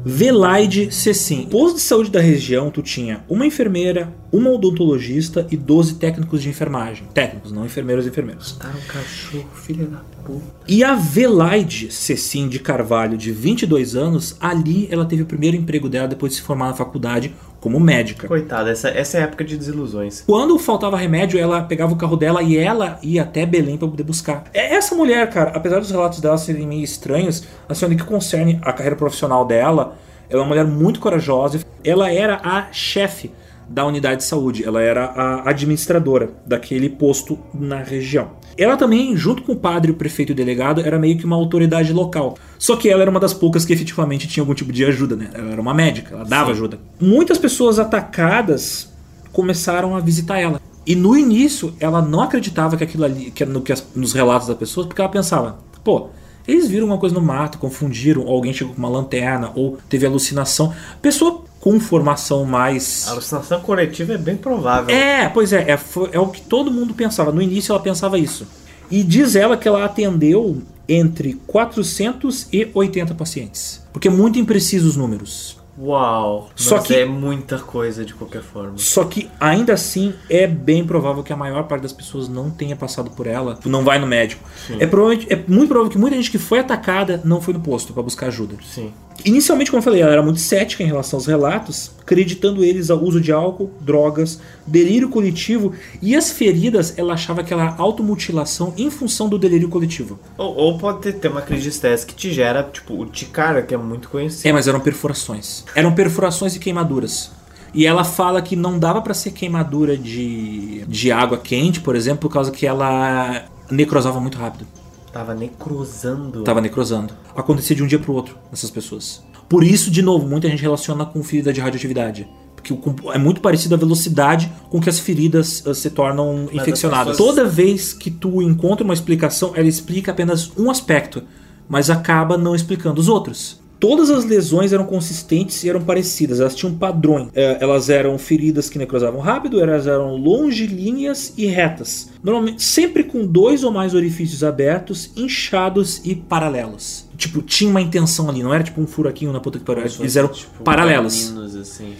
Velaide 0.02 0.90
Cecim. 0.90 1.44
Posto 1.44 1.74
de 1.74 1.82
saúde 1.82 2.10
da 2.10 2.20
região, 2.20 2.70
tu 2.70 2.80
tinha 2.80 3.22
uma 3.28 3.44
enfermeira, 3.44 4.10
uma 4.32 4.48
odontologista 4.48 5.46
e 5.50 5.56
12 5.58 5.96
técnicos 5.96 6.42
de 6.42 6.48
enfermagem. 6.48 7.06
Técnicos, 7.12 7.52
não 7.52 7.66
enfermeiros 7.66 8.06
e 8.06 8.08
enfermeiros. 8.08 8.54
Mataram 8.54 8.78
o 8.78 8.86
cachorro, 8.86 9.48
filha 9.54 9.84
da 9.84 9.98
puta. 10.24 10.42
E 10.66 10.82
a 10.82 10.94
Velaide 10.94 11.92
Cecim 11.92 12.48
de 12.48 12.58
Carvalho, 12.58 13.18
de 13.18 13.30
22 13.30 13.94
anos, 13.94 14.34
ali 14.40 14.88
ela 14.90 15.04
teve 15.04 15.20
o 15.20 15.26
primeiro 15.26 15.54
emprego 15.54 15.90
dela 15.90 16.08
depois 16.08 16.32
de 16.32 16.38
se 16.38 16.42
formar 16.42 16.68
na 16.68 16.74
faculdade 16.74 17.34
como 17.62 17.78
médica. 17.78 18.26
Coitada, 18.26 18.72
essa, 18.72 18.88
essa 18.88 19.18
é 19.18 19.20
época 19.22 19.44
de 19.44 19.56
desilusões. 19.56 20.22
Quando 20.26 20.58
faltava 20.58 20.96
remédio, 20.96 21.38
ela 21.38 21.62
pegava 21.62 21.92
o 21.92 21.96
carro 21.96 22.16
dela 22.16 22.42
e 22.42 22.58
ela 22.58 22.98
ia 23.00 23.22
até 23.22 23.46
Belém 23.46 23.78
para 23.78 23.86
poder 23.86 24.02
buscar. 24.02 24.44
É 24.52 24.74
essa 24.74 24.96
mulher, 24.96 25.30
cara, 25.30 25.52
apesar 25.54 25.78
dos 25.78 25.92
relatos 25.92 26.20
dela 26.20 26.36
serem 26.36 26.66
meio 26.66 26.82
estranhos, 26.82 27.44
assim, 27.68 27.86
no 27.86 27.96
que 27.96 28.02
concerne 28.02 28.58
a 28.62 28.72
carreira 28.72 28.96
profissional 28.96 29.44
dela, 29.44 29.96
ela 30.28 30.40
é 30.40 30.42
uma 30.42 30.48
mulher 30.48 30.64
muito 30.64 30.98
corajosa. 30.98 31.60
Ela 31.84 32.12
era 32.12 32.40
a 32.42 32.66
chefe 32.72 33.30
da 33.68 33.86
unidade 33.86 34.18
de 34.18 34.24
saúde, 34.24 34.64
ela 34.64 34.80
era 34.82 35.04
a 35.06 35.48
administradora 35.50 36.30
daquele 36.46 36.88
posto 36.88 37.38
na 37.54 37.78
região. 37.82 38.30
Ela 38.58 38.76
também, 38.76 39.16
junto 39.16 39.42
com 39.42 39.52
o 39.52 39.56
padre, 39.56 39.90
o 39.90 39.94
prefeito 39.94 40.30
e 40.30 40.34
o 40.34 40.36
delegado, 40.36 40.80
era 40.82 40.98
meio 40.98 41.16
que 41.16 41.24
uma 41.24 41.36
autoridade 41.36 41.92
local. 41.92 42.36
Só 42.58 42.76
que 42.76 42.88
ela 42.88 43.00
era 43.02 43.10
uma 43.10 43.18
das 43.20 43.32
poucas 43.32 43.64
que 43.64 43.72
efetivamente 43.72 44.28
tinha 44.28 44.42
algum 44.42 44.52
tipo 44.54 44.70
de 44.72 44.84
ajuda, 44.84 45.16
né? 45.16 45.30
Ela 45.32 45.52
era 45.52 45.60
uma 45.60 45.72
médica, 45.72 46.14
ela 46.14 46.24
dava 46.24 46.50
ajuda. 46.50 46.78
Muitas 47.00 47.38
pessoas 47.38 47.78
atacadas 47.78 48.92
começaram 49.32 49.96
a 49.96 50.00
visitar 50.00 50.38
ela. 50.38 50.60
E 50.86 50.94
no 50.94 51.16
início, 51.16 51.72
ela 51.80 52.02
não 52.02 52.20
acreditava 52.20 52.76
que 52.76 52.84
aquilo 52.84 53.04
ali, 53.04 53.30
que 53.30 53.44
no, 53.46 53.62
que 53.62 53.72
as- 53.72 53.86
nos 53.94 54.12
relatos 54.12 54.48
das 54.48 54.56
pessoas, 54.56 54.86
porque 54.86 55.00
ela 55.00 55.10
pensava, 55.10 55.58
pô, 55.82 56.08
eles 56.46 56.68
viram 56.68 56.88
uma 56.88 56.98
coisa 56.98 57.14
no 57.14 57.20
mato, 57.22 57.56
confundiram, 57.58 58.22
ou 58.24 58.34
alguém 58.34 58.52
chegou 58.52 58.74
com 58.74 58.78
uma 58.80 58.88
lanterna, 58.88 59.52
ou 59.54 59.78
teve 59.88 60.04
alucinação. 60.04 60.74
Pessoa 61.00 61.44
com 61.62 61.78
formação 61.78 62.44
mais. 62.44 63.06
A 63.06 63.12
alucinação 63.12 63.60
coletiva 63.60 64.14
é 64.14 64.18
bem 64.18 64.36
provável. 64.36 64.92
É, 64.94 65.28
pois 65.28 65.52
é, 65.52 65.62
é, 65.70 65.78
é 66.10 66.18
o 66.18 66.26
que 66.26 66.40
todo 66.42 66.72
mundo 66.72 66.92
pensava. 66.92 67.30
No 67.30 67.40
início 67.40 67.72
ela 67.72 67.80
pensava 67.80 68.18
isso. 68.18 68.44
E 68.90 69.02
diz 69.04 69.36
ela 69.36 69.56
que 69.56 69.68
ela 69.68 69.84
atendeu 69.84 70.60
entre 70.88 71.34
480 71.46 73.14
pacientes. 73.14 73.80
Porque 73.92 74.08
é 74.08 74.10
muito 74.10 74.38
impreciso 74.40 74.88
os 74.88 74.96
números. 74.96 75.56
Uau. 75.78 76.50
Só 76.54 76.76
Mas 76.76 76.86
que- 76.86 76.94
é 76.96 77.04
muita 77.06 77.58
coisa 77.58 78.04
de 78.04 78.12
qualquer 78.12 78.42
forma. 78.42 78.74
Só 78.76 79.04
que 79.04 79.30
ainda 79.40 79.72
assim 79.72 80.12
é 80.28 80.46
bem 80.46 80.84
provável 80.84 81.22
que 81.22 81.32
a 81.32 81.36
maior 81.36 81.62
parte 81.64 81.82
das 81.82 81.92
pessoas 81.92 82.28
não 82.28 82.50
tenha 82.50 82.76
passado 82.76 83.10
por 83.10 83.26
ela, 83.26 83.58
não 83.64 83.82
vai 83.82 83.98
no 83.98 84.06
médico. 84.06 84.42
É, 84.78 84.86
provavelmente- 84.86 85.32
é 85.32 85.36
muito 85.48 85.68
provável 85.68 85.90
que 85.90 85.96
muita 85.98 86.16
gente 86.16 86.30
que 86.30 86.38
foi 86.38 86.58
atacada 86.58 87.20
não 87.24 87.40
foi 87.40 87.54
no 87.54 87.60
posto 87.60 87.92
para 87.94 88.02
buscar 88.02 88.26
ajuda. 88.26 88.56
Sim. 88.62 88.92
Inicialmente, 89.24 89.70
como 89.70 89.78
eu 89.78 89.84
falei, 89.84 90.02
ela 90.02 90.12
era 90.12 90.22
muito 90.22 90.40
cética 90.40 90.82
em 90.82 90.86
relação 90.86 91.16
aos 91.16 91.26
relatos, 91.26 91.92
acreditando 92.00 92.64
eles 92.64 92.90
ao 92.90 93.02
uso 93.02 93.20
de 93.20 93.30
álcool, 93.30 93.70
drogas, 93.80 94.40
delírio 94.66 95.08
coletivo 95.08 95.72
e 96.00 96.16
as 96.16 96.30
feridas 96.30 96.98
ela 96.98 97.14
achava 97.14 97.44
que 97.44 97.52
era 97.52 97.74
automutilação 97.78 98.74
em 98.76 98.90
função 98.90 99.28
do 99.28 99.38
delírio 99.38 99.68
coletivo. 99.68 100.18
Ou, 100.36 100.56
ou 100.56 100.78
pode 100.78 101.12
ter, 101.12 101.28
uma 101.28 101.42
crise 101.42 101.62
de 101.62 101.68
estresse 101.68 102.04
que 102.04 102.14
te 102.14 102.32
gera, 102.32 102.62
tipo, 102.64 103.00
o 103.00 103.06
ticara, 103.06 103.62
que 103.62 103.74
é 103.74 103.78
muito 103.78 104.08
conhecido. 104.08 104.48
É, 104.48 104.52
mas 104.52 104.66
eram 104.66 104.80
perfurações. 104.80 105.64
Eram 105.74 105.94
perfurações 105.94 106.56
e 106.56 106.58
queimaduras. 106.58 107.30
E 107.74 107.86
ela 107.86 108.04
fala 108.04 108.42
que 108.42 108.54
não 108.54 108.78
dava 108.78 109.00
pra 109.00 109.14
ser 109.14 109.30
queimadura 109.30 109.96
de, 109.96 110.84
de 110.86 111.10
água 111.10 111.38
quente, 111.38 111.80
por 111.80 111.96
exemplo, 111.96 112.20
por 112.20 112.32
causa 112.32 112.50
que 112.50 112.66
ela 112.66 113.44
necrosava 113.70 114.20
muito 114.20 114.36
rápido. 114.36 114.66
Tava 115.12 115.34
necrosando. 115.34 116.42
Tava 116.42 116.60
necrosando. 116.60 117.12
Acontecia 117.36 117.76
de 117.76 117.82
um 117.82 117.86
dia 117.86 117.98
pro 117.98 118.12
outro 118.14 118.36
nessas 118.50 118.70
pessoas. 118.70 119.22
Por 119.48 119.62
isso, 119.62 119.90
de 119.90 120.00
novo, 120.00 120.26
muita 120.26 120.48
gente 120.48 120.62
relaciona 120.62 121.04
com 121.04 121.22
ferida 121.22 121.52
de 121.52 121.60
radioatividade. 121.60 122.26
Porque 122.56 122.72
é 123.12 123.18
muito 123.18 123.40
parecido 123.40 123.74
a 123.74 123.78
velocidade 123.78 124.50
com 124.70 124.80
que 124.80 124.88
as 124.88 124.98
feridas 124.98 125.62
eh, 125.66 125.74
se 125.74 125.90
tornam 125.90 126.44
as 126.48 126.54
infeccionadas. 126.54 127.16
pessoas- 127.16 127.34
Toda 127.36 127.44
vez 127.48 127.92
que 127.92 128.10
tu 128.10 128.40
encontra 128.40 128.84
uma 128.84 128.94
explicação, 128.94 129.52
ela 129.54 129.66
explica 129.68 130.12
apenas 130.12 130.50
um 130.56 130.70
aspecto, 130.70 131.22
mas 131.68 131.90
acaba 131.90 132.38
não 132.38 132.54
explicando 132.54 133.00
os 133.00 133.08
outros. 133.08 133.60
Todas 133.82 134.10
as 134.10 134.24
lesões 134.24 134.72
eram 134.72 134.84
consistentes 134.84 135.64
e 135.64 135.68
eram 135.68 135.80
parecidas, 135.82 136.38
elas 136.38 136.54
tinham 136.54 136.72
padrões. 136.72 137.30
Eh, 137.34 137.56
Elas 137.60 137.90
eram 137.90 138.16
feridas 138.16 138.70
que 138.70 138.78
necrosavam 138.78 139.18
rápido, 139.20 139.60
elas 139.60 139.88
eram 139.88 140.14
longilíneas 140.14 141.32
e 141.36 141.46
retas. 141.46 142.08
Normalmente, 142.22 142.62
sempre 142.62 143.02
com 143.02 143.26
dois 143.26 143.64
ou 143.64 143.72
mais 143.72 143.92
orifícios 143.92 144.44
abertos, 144.44 145.10
inchados 145.16 146.00
e 146.04 146.14
paralelos. 146.14 147.06
Tipo, 147.16 147.42
tinha 147.42 147.68
uma 147.68 147.80
intenção 147.80 148.30
ali, 148.30 148.40
não 148.40 148.54
era 148.54 148.62
tipo 148.62 148.80
um 148.80 148.86
furaquinho 148.86 149.32
na 149.32 149.40
puta 149.40 149.58
que 149.58 149.64
pariu. 149.64 149.82
Eles 149.98 150.14
eram 150.14 150.28
Tipo, 150.28 150.62
paralelos. 150.62 151.34
assim. 151.56 151.92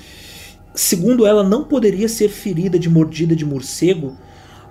Segundo 0.74 1.26
ela, 1.26 1.42
não 1.42 1.64
poderia 1.64 2.08
ser 2.08 2.28
ferida 2.28 2.78
de 2.78 2.88
mordida 2.88 3.34
de 3.34 3.44
morcego, 3.44 4.16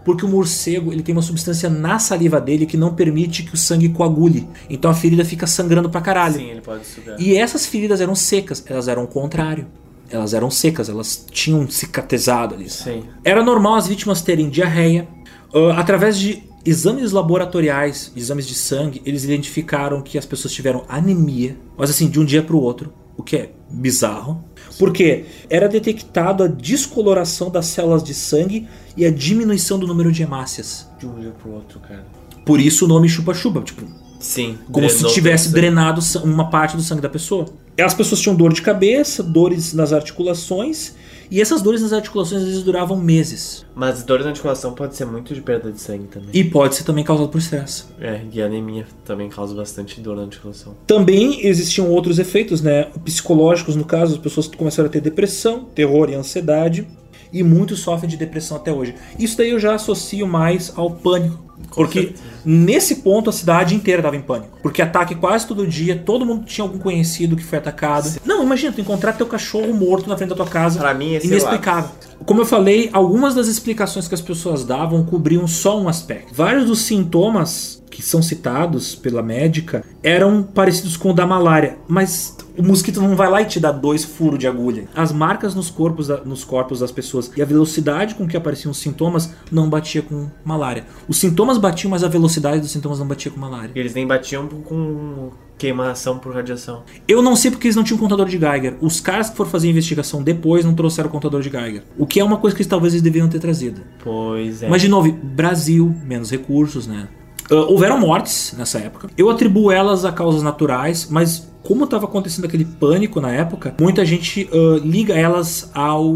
porque 0.04 0.26
o 0.26 0.28
morcego 0.28 0.92
ele 0.92 1.04
tem 1.04 1.14
uma 1.14 1.22
substância 1.22 1.70
na 1.70 2.00
saliva 2.00 2.40
dele 2.42 2.66
que 2.66 2.78
não 2.78 2.94
permite 2.94 3.44
que 3.44 3.54
o 3.54 3.58
sangue 3.58 3.90
coagule. 3.90 4.48
Então 4.70 4.90
a 4.90 4.94
ferida 4.94 5.24
fica 5.24 5.46
sangrando 5.46 5.90
pra 5.90 6.02
caralho. 6.02 6.36
Sim, 6.36 6.50
ele 6.50 6.62
pode 6.62 6.86
sugar. 6.86 7.20
E 7.20 7.36
essas 7.36 7.66
feridas 7.66 8.02
eram 8.02 8.16
secas, 8.16 8.64
elas 8.68 8.88
eram 8.88 9.04
o 9.04 9.08
contrário. 9.08 9.68
Elas 10.10 10.34
eram 10.34 10.52
secas, 10.52 10.90
elas 10.90 11.26
tinham 11.32 11.70
cicatrizado 11.70 12.56
ali. 12.56 12.70
Sim. 12.70 13.04
Era 13.24 13.44
normal 13.44 13.76
as 13.76 13.88
vítimas 13.88 14.22
terem 14.22 14.50
diarreia. 14.50 15.08
Ah, 15.54 15.80
através 15.80 16.18
de 16.18 16.44
exames 16.66 17.12
laboratoriais, 17.12 18.12
exames 18.16 18.48
de 18.48 18.56
sangue, 18.56 19.02
eles 19.06 19.24
identificaram 19.24 20.02
que 20.02 20.18
as 20.18 20.26
pessoas 20.26 20.54
tiveram 20.54 20.84
anemia, 20.88 21.58
mas 21.78 21.90
assim, 21.90 22.10
de 22.10 22.20
um 22.20 22.26
dia 22.26 22.44
para 22.44 22.56
o 22.56 22.62
outro, 22.62 22.94
o 23.18 23.24
que 23.24 23.36
é 23.36 23.52
bizarro. 23.70 24.44
Porque 24.82 25.26
era 25.48 25.70
detectado 25.70 26.44
a 26.44 26.48
descoloração 26.48 27.52
das 27.52 27.68
células 27.68 28.04
de 28.04 28.16
sangue 28.16 28.68
e 28.98 29.06
a 29.06 29.12
diminuição 29.12 29.78
do 29.78 29.86
número 29.86 30.12
de 30.12 30.24
hemácias. 30.24 30.90
De 30.98 31.06
um 31.06 31.20
dia 31.20 31.30
pro 31.40 31.52
outro, 31.52 31.80
cara. 31.80 32.04
Por 32.44 32.60
isso 32.60 32.86
o 32.86 32.88
nome 32.88 33.08
chupa-chupa, 33.08 33.62
tipo, 33.62 33.86
Sim. 34.20 34.58
como 34.72 34.90
se 34.90 35.08
tivesse 35.14 35.52
drenado 35.52 36.02
uma 36.24 36.50
parte 36.50 36.76
do 36.76 36.82
sangue 36.82 37.00
da 37.00 37.10
pessoa. 37.10 37.46
As 37.80 37.94
pessoas 37.94 38.22
tinham 38.22 38.36
dor 38.36 38.54
de 38.54 38.64
cabeça, 38.64 39.22
dores 39.22 39.72
nas 39.72 39.94
articulações, 39.94 40.96
e 41.32 41.40
essas 41.40 41.62
dores 41.62 41.82
nas 41.82 41.94
articulações 41.94 42.42
às 42.42 42.48
vezes 42.48 42.64
duravam 42.64 42.98
meses. 42.98 43.66
Mas 43.74 44.04
dor 44.04 44.20
na 44.20 44.30
articulação 44.30 44.74
pode 44.74 44.98
ser 44.98 45.06
muito 45.06 45.34
de 45.34 45.42
perda 45.42 45.72
de 45.72 45.80
sangue 45.80 46.08
também. 46.08 46.30
E 46.34 46.44
pode 46.44 46.76
ser 46.76 46.84
também 46.84 47.06
causado 47.06 47.30
por 47.30 47.38
estresse. 47.38 47.86
É, 48.02 48.22
e 48.30 48.42
anemia 48.42 48.86
também 49.06 49.30
causa 49.30 49.56
bastante 49.56 50.02
dor 50.02 50.18
na 50.18 50.24
articulação. 50.24 50.76
Também 50.86 51.48
existiam 51.48 51.90
outros 51.90 52.20
efeitos, 52.20 52.62
né, 52.62 52.90
psicológicos 53.06 53.78
no 53.78 53.86
caso, 53.86 54.16
as 54.16 54.20
pessoas 54.20 54.48
começaram 54.48 54.90
a 54.90 54.92
ter 54.92 55.00
depressão, 55.00 55.64
terror 55.64 56.10
e 56.10 56.16
ansiedade. 56.16 56.86
E 57.32 57.44
muitos 57.44 57.80
sofrem 57.80 58.10
de 58.10 58.18
depressão 58.18 58.58
até 58.58 58.72
hoje. 58.72 58.96
Isso 59.18 59.38
daí 59.38 59.50
eu 59.52 59.60
já 59.60 59.76
associo 59.76 60.28
mais 60.28 60.72
ao 60.76 60.92
pânico. 60.92 61.52
Porque 61.74 62.14
nesse 62.44 62.98
ponto 62.98 63.30
a 63.30 63.34
cidade 63.34 63.76
inteira 63.76 64.00
estava 64.00 64.16
em 64.16 64.22
pânico. 64.22 64.58
Porque 64.62 64.82
ataque 64.82 65.16
quase 65.16 65.48
todo 65.48 65.66
dia, 65.66 65.96
todo 65.96 66.26
mundo 66.26 66.46
tinha 66.46 66.66
algum 66.66 66.78
conhecido 66.78 67.36
que 67.36 67.44
foi 67.44 67.60
atacado. 67.60 68.20
Não, 68.26 68.44
imagina, 68.44 68.74
tu 68.74 68.82
encontrar 68.82 69.14
teu 69.14 69.28
cachorro 69.28 69.74
morto 69.74 70.10
na 70.10 70.18
frente 70.18 70.30
da 70.30 70.36
tua 70.36 70.48
casa. 70.48 70.80
Pra 70.80 70.94
mim, 70.94 71.14
esse 71.14 71.28
é 71.28 71.30
inexplicável. 71.30 71.92
Como 72.26 72.42
eu 72.42 72.46
falei, 72.46 72.90
algumas 72.94 73.36
das 73.36 73.48
explicações 73.48 74.08
que 74.08 74.16
as 74.16 74.22
pessoas 74.22 74.64
davam 74.66 75.04
cobriam 75.06 75.48
só 75.48 75.80
um 75.80 75.88
aspecto. 75.88 76.34
Vários 76.34 76.66
dos 76.66 76.82
sintomas 76.82 77.82
que 77.90 78.02
são 78.02 78.22
citados 78.22 78.96
pela 78.96 79.22
médica 79.22 79.84
eram 80.02 80.44
parecidos 80.44 80.96
com 80.96 81.12
o 81.12 81.14
da 81.14 81.28
malária, 81.28 81.78
mas 81.88 82.38
o 82.58 82.64
mosquito 82.64 83.02
não 83.02 83.16
vai 83.16 83.30
lá 83.30 83.42
e 83.42 83.46
te 83.46 83.60
dá 83.60 83.72
dois 83.72 84.04
furos 84.04 84.40
de 84.40 84.48
agulha. 84.48 84.88
As 84.96 85.12
marcas 85.12 85.56
nos 85.56 85.70
corpos, 85.70 86.08
nos 86.26 86.44
corpos 86.44 86.80
das 86.80 86.92
pessoas 86.92 87.32
e 87.36 87.42
a 87.42 87.46
velocidade 87.46 88.16
com 88.16 88.28
que 88.28 88.38
apareciam 88.38 88.72
os 88.72 88.78
sintomas 88.78 89.34
não 89.52 89.70
batia 89.70 90.02
com 90.02 90.30
malária. 90.44 90.86
Os 91.08 91.18
sintomas 91.18 91.58
batiam, 91.58 91.92
mas 91.92 92.04
a 92.04 92.08
velocidade 92.08 92.62
dos 92.62 92.72
sintomas 92.72 93.00
não 93.00 93.08
batia 93.08 93.32
com 93.32 93.40
malária. 93.40 93.72
Eles 93.76 93.94
nem 93.94 94.06
batiam 94.06 94.48
com 94.48 95.32
queimação 95.58 96.18
por 96.18 96.34
radiação. 96.34 96.84
Eu 97.08 97.22
não 97.22 97.36
sei 97.36 97.52
porque 97.52 97.68
eles 97.68 97.76
não 97.76 97.84
tinham 97.84 98.00
contador 98.00 98.28
de 98.28 98.38
Geiger. 98.40 98.78
Os 98.82 99.00
caras 99.00 99.30
que 99.30 99.38
foram 99.38 99.52
fazer 99.52 99.68
a 99.68 99.72
investigação 99.72 100.24
depois 100.24 100.66
não 100.66 100.74
trouxeram 100.74 101.08
o 101.08 101.12
contador 101.12 101.42
de 101.42 101.52
Geiger. 101.52 101.84
O 101.98 102.08
que 102.08 102.20
é 102.20 102.24
uma 102.24 102.38
coisa 102.38 102.58
que 102.58 102.66
talvez 102.66 102.94
eles 102.94 103.04
deveriam 103.04 103.30
ter 103.30 103.40
trazido. 103.40 103.82
Pois 104.04 104.64
é. 104.64 104.68
Mas 104.70 104.82
de 104.82 104.88
novo, 104.88 105.12
Brasil, 105.12 105.96
menos 106.04 106.32
recursos, 106.32 106.88
né? 106.88 107.08
Ah, 107.50 107.56
houveram 107.56 108.00
mortes 108.00 108.54
nessa 108.58 108.80
época. 108.80 109.10
Eu 109.18 109.30
atribuo 109.30 109.72
elas 109.72 110.06
a 110.06 110.12
causas 110.12 110.44
naturais, 110.44 111.08
mas 111.10 111.50
como 111.64 111.84
estava 111.86 112.06
acontecendo 112.06 112.46
aquele 112.46 112.66
pânico 112.66 113.22
na 113.22 113.32
época, 113.32 113.76
muita 113.80 114.04
gente 114.06 114.50
ah, 114.52 114.80
liga 114.84 115.14
elas 115.14 115.70
ao 115.74 116.14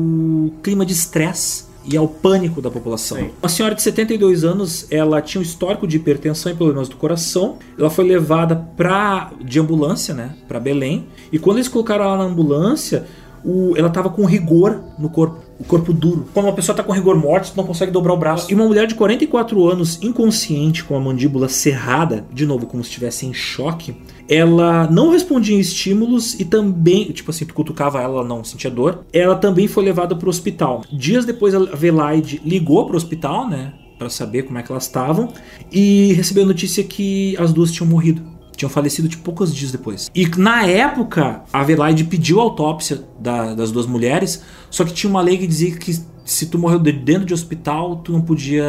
clima 0.63 0.85
de 0.85 0.93
estresse 0.93 1.65
e 1.87 1.95
ao 1.95 2.07
pânico 2.07 2.61
da 2.63 2.71
população. 2.71 3.17
Sim. 3.19 3.29
Uma 3.43 3.47
senhora 3.47 3.75
de 3.75 3.81
72 3.83 4.43
anos, 4.43 4.87
ela 4.89 5.21
tinha 5.21 5.39
um 5.39 5.43
histórico 5.43 5.85
de 5.87 5.97
hipertensão 5.97 6.51
e 6.51 6.55
problemas 6.55 6.89
do 6.89 6.95
coração. 6.95 7.57
Ela 7.77 7.91
foi 7.91 8.05
levada 8.07 8.55
pra, 8.75 9.31
de 9.43 9.59
ambulância, 9.59 10.11
né, 10.15 10.31
para 10.47 10.59
Belém. 10.59 11.05
E 11.31 11.37
quando 11.37 11.57
eles 11.57 11.67
colocaram 11.67 12.03
ela 12.05 12.17
na 12.17 12.23
ambulância, 12.23 13.05
o- 13.43 13.75
ela 13.77 13.91
tava 13.91 14.09
com 14.09 14.25
rigor 14.25 14.81
no 14.97 15.09
corpo, 15.11 15.41
o 15.59 15.63
corpo 15.63 15.93
duro. 15.93 16.27
Quando 16.33 16.47
uma 16.47 16.53
pessoa 16.53 16.75
tá 16.75 16.83
com 16.83 16.91
rigor 16.91 17.15
mortis, 17.15 17.53
não 17.55 17.63
consegue 17.63 17.91
dobrar 17.91 18.13
o 18.13 18.17
braço. 18.17 18.51
E 18.51 18.55
uma 18.55 18.65
mulher 18.65 18.87
de 18.87 18.95
44 18.95 19.67
anos, 19.67 19.99
inconsciente, 20.01 20.83
com 20.83 20.95
a 20.95 20.99
mandíbula 20.99 21.47
cerrada, 21.47 22.25
de 22.31 22.45
novo, 22.45 22.65
como 22.65 22.83
se 22.83 22.89
estivesse 22.89 23.25
em 23.25 23.33
choque, 23.33 23.95
ela 24.27 24.87
não 24.89 25.11
respondia 25.11 25.55
em 25.55 25.59
estímulos 25.59 26.39
e 26.39 26.45
também, 26.45 27.05
tipo 27.11 27.31
assim, 27.31 27.45
tu 27.45 27.53
cutucava 27.53 28.01
ela, 28.01 28.19
ela 28.19 28.27
não 28.27 28.43
sentia 28.43 28.71
dor. 28.71 29.05
Ela 29.13 29.35
também 29.35 29.67
foi 29.67 29.83
levada 29.83 30.15
pro 30.15 30.29
hospital. 30.29 30.83
Dias 30.91 31.25
depois, 31.25 31.53
a 31.53 31.59
Velaide 31.59 32.41
ligou 32.43 32.85
pro 32.85 32.97
hospital, 32.97 33.47
né, 33.47 33.73
Pra 33.97 34.09
saber 34.09 34.43
como 34.43 34.57
é 34.57 34.61
que 34.61 34.69
elas 34.69 34.83
estavam, 34.83 35.29
e 35.71 36.11
recebeu 36.13 36.43
a 36.43 36.47
notícia 36.47 36.83
que 36.83 37.33
as 37.37 37.53
duas 37.53 37.71
tinham 37.71 37.89
morrido. 37.89 38.21
Tinham 38.55 38.69
falecido 38.69 39.07
de 39.07 39.17
poucos 39.17 39.53
dias 39.53 39.71
depois. 39.71 40.09
E 40.15 40.25
na 40.37 40.65
época, 40.65 41.43
a 41.51 41.61
Adelaide 41.61 42.03
pediu 42.05 42.39
a 42.39 42.43
autópsia 42.43 43.03
da- 43.19 43.53
das 43.53 43.71
duas 43.71 43.85
mulheres, 43.85 44.41
só 44.69 44.83
que 44.85 44.93
tinha 44.93 45.09
uma 45.09 45.21
lei 45.21 45.37
que 45.37 45.47
dizia 45.47 45.75
que 45.75 45.97
se 46.23 46.45
tu 46.47 46.57
morreu 46.57 46.79
de- 46.79 46.91
dentro 46.91 47.25
de 47.25 47.33
hospital, 47.33 47.97
tu 47.97 48.11
não 48.11 48.21
podia 48.21 48.63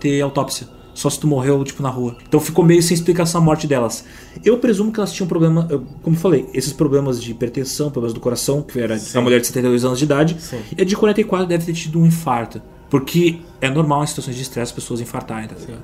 ter 0.00 0.20
autópsia. 0.20 0.68
Só 0.94 1.10
se 1.10 1.20
tu 1.20 1.26
morreu, 1.26 1.62
tipo, 1.62 1.82
na 1.82 1.90
rua. 1.90 2.16
Então 2.26 2.40
ficou 2.40 2.64
meio 2.64 2.82
sem 2.82 2.94
explicação 2.94 3.42
a 3.42 3.44
morte 3.44 3.66
delas. 3.66 4.02
Eu 4.42 4.56
presumo 4.56 4.90
que 4.90 4.98
elas 4.98 5.12
tinham 5.12 5.28
problema, 5.28 5.68
como 6.02 6.16
eu 6.16 6.20
falei, 6.20 6.46
esses 6.54 6.72
problemas 6.72 7.22
de 7.22 7.32
hipertensão, 7.32 7.90
problemas 7.90 8.14
do 8.14 8.20
coração, 8.20 8.62
que 8.62 8.80
era 8.80 8.98
uma 9.12 9.20
mulher 9.22 9.40
de 9.40 9.46
72 9.46 9.84
anos 9.84 9.98
de 9.98 10.04
idade, 10.06 10.36
Sim. 10.40 10.56
e 10.76 10.80
a 10.80 10.84
de 10.86 10.96
44 10.96 11.46
deve 11.46 11.66
ter 11.66 11.74
tido 11.74 12.00
um 12.00 12.06
infarto. 12.06 12.62
Porque 12.88 13.40
é 13.60 13.68
normal 13.68 14.04
em 14.04 14.06
situações 14.06 14.36
de 14.36 14.42
estresse 14.42 14.70
as 14.70 14.72
pessoas 14.72 15.00
infartarem, 15.00 15.48
tá 15.48 15.54
ligado? 15.58 15.82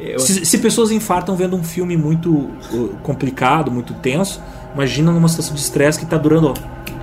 Eu- 0.00 0.18
Se, 0.18 0.44
se 0.44 0.58
pessoas 0.58 0.90
infartam 0.90 1.36
vendo 1.36 1.54
um 1.56 1.62
filme 1.62 1.96
muito 1.96 2.30
uh, 2.32 2.96
complicado, 3.02 3.70
muito 3.70 3.94
tenso, 3.94 4.42
imagina 4.74 5.12
numa 5.12 5.28
situação 5.28 5.54
de 5.54 5.60
estresse 5.60 5.98
que 5.98 6.06
tá 6.06 6.16
durando 6.18 6.48
ó, 6.48 6.54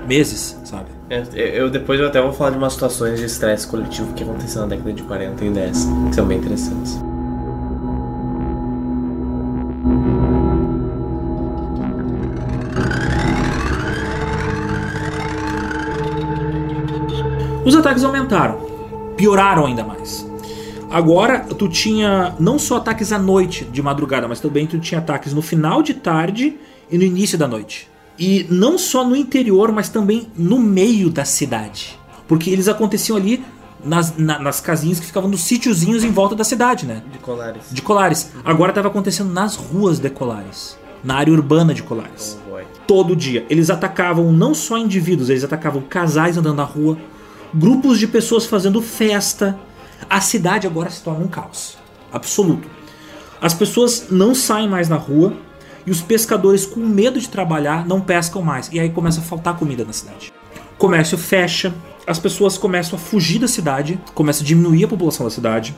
meses, 0.07 0.59
sabe? 0.65 0.86
É, 1.09 1.23
Eu 1.59 1.69
depois 1.69 1.99
eu 1.99 2.07
até 2.07 2.21
vou 2.21 2.34
falar 2.34 2.51
de 2.51 2.57
umas 2.57 2.73
situações 2.73 3.19
de 3.19 3.25
estresse 3.25 3.65
coletivo 3.67 4.13
que 4.13 4.23
aconteceu 4.23 4.61
na 4.61 4.67
década 4.67 4.91
de 4.93 5.03
40 5.03 5.45
e 5.45 5.49
10, 5.49 5.88
que 6.09 6.15
são 6.15 6.25
bem 6.25 6.38
interessantes. 6.38 6.97
Os 17.65 17.75
ataques 17.75 18.03
aumentaram, 18.03 18.57
pioraram 19.26 19.67
ainda 19.67 19.84
mais. 19.84 20.26
Agora 20.89 21.39
tu 21.41 21.69
tinha 21.69 22.34
não 22.39 22.57
só 22.57 22.78
ataques 22.78 23.11
à 23.11 23.19
noite, 23.19 23.63
de 23.65 23.82
madrugada, 23.82 24.28
mas 24.28 24.39
também 24.39 24.65
tu 24.65 24.80
tinha 24.80 24.99
ataques 24.99 25.32
no 25.32 25.41
final 25.43 25.84
de 25.84 25.93
tarde 25.93 26.55
e 26.89 26.97
no 26.97 27.03
início 27.03 27.38
da 27.38 27.47
noite. 27.47 27.88
E 28.17 28.45
não 28.49 28.78
só 28.80 29.07
no 29.07 29.15
interior, 29.15 29.72
mas 29.72 29.89
também 29.89 30.28
no 30.36 30.57
meio 30.59 31.09
da 31.09 31.24
cidade. 31.24 31.97
Porque 32.28 32.49
eles 32.49 32.67
aconteciam 32.67 33.15
ali 33.15 33.43
nas, 33.86 34.17
na- 34.17 34.39
nas 34.39 34.59
casinhas 34.59 34.99
que 34.99 35.05
ficavam 35.05 35.30
nos 35.30 35.41
sítiozinhos 35.41 36.03
em 36.03 36.11
volta 36.11 36.36
da 36.36 36.43
cidade, 36.43 36.86
né? 36.88 37.03
De 37.11 37.19
colares. 37.19 37.61
De 37.72 37.82
Colares. 37.82 38.32
Agora 38.43 38.72
estava 38.72 38.88
acontecendo 38.88 39.32
nas 39.32 39.55
ruas 39.55 39.99
de 39.99 40.09
Colares. 40.09 40.78
Na 41.03 41.15
área 41.15 41.34
urbana 41.34 41.74
de 41.74 41.82
Colares 41.82 42.38
Oh, 42.51 42.59
todo 42.86 43.15
dia. 43.15 43.43
Eles 43.49 43.69
atacavam 43.72 44.32
não 44.32 44.53
só 44.53 44.78
indivíduos, 44.78 45.30
eles 45.30 45.43
atacavam 45.43 45.82
casais 45.82 46.38
andando 46.38 46.57
na 46.57 46.63
rua, 46.63 46.95
grupos 47.54 47.99
de 47.99 48.08
pessoas 48.08 48.45
fazendo 48.45 48.82
festa. 48.82 49.58
A 50.10 50.20
cidade 50.20 50.68
agora 50.68 50.89
se 50.89 51.02
torna 51.02 51.24
um 51.24 51.28
caos 51.28 51.78
absoluto. 52.12 52.68
As 53.41 53.54
pessoas 53.54 54.08
não 54.12 54.36
saem 54.36 54.70
mais 54.70 54.89
na 54.89 54.97
rua 54.97 55.34
e 55.86 55.91
os 55.91 56.02
pescadores, 56.02 56.66
com 56.66 56.80
medo 56.80 57.20
de 57.20 57.28
trabalhar, 57.28 57.88
não 57.88 57.99
pescam 57.99 58.41
mais. 58.41 58.70
E 58.72 58.80
aí 58.80 58.89
começa 58.89 59.20
a 59.20 59.24
faltar 59.24 59.58
comida 59.58 59.84
na 59.84 59.93
cidade. 59.93 60.32
O 60.74 60.78
comércio 60.78 61.18
fecha, 61.18 61.74
as 62.06 62.20
pessoas 62.20 62.58
começam 62.58 62.97
a 62.97 63.02
fugir 63.02 63.39
da 63.39 63.47
cidade, 63.47 63.99
começa 64.14 64.43
a 64.43 64.45
diminuir 64.45 64.84
a 64.84 64.88
população 64.88 65.26
da 65.26 65.32
cidade. 65.32 65.76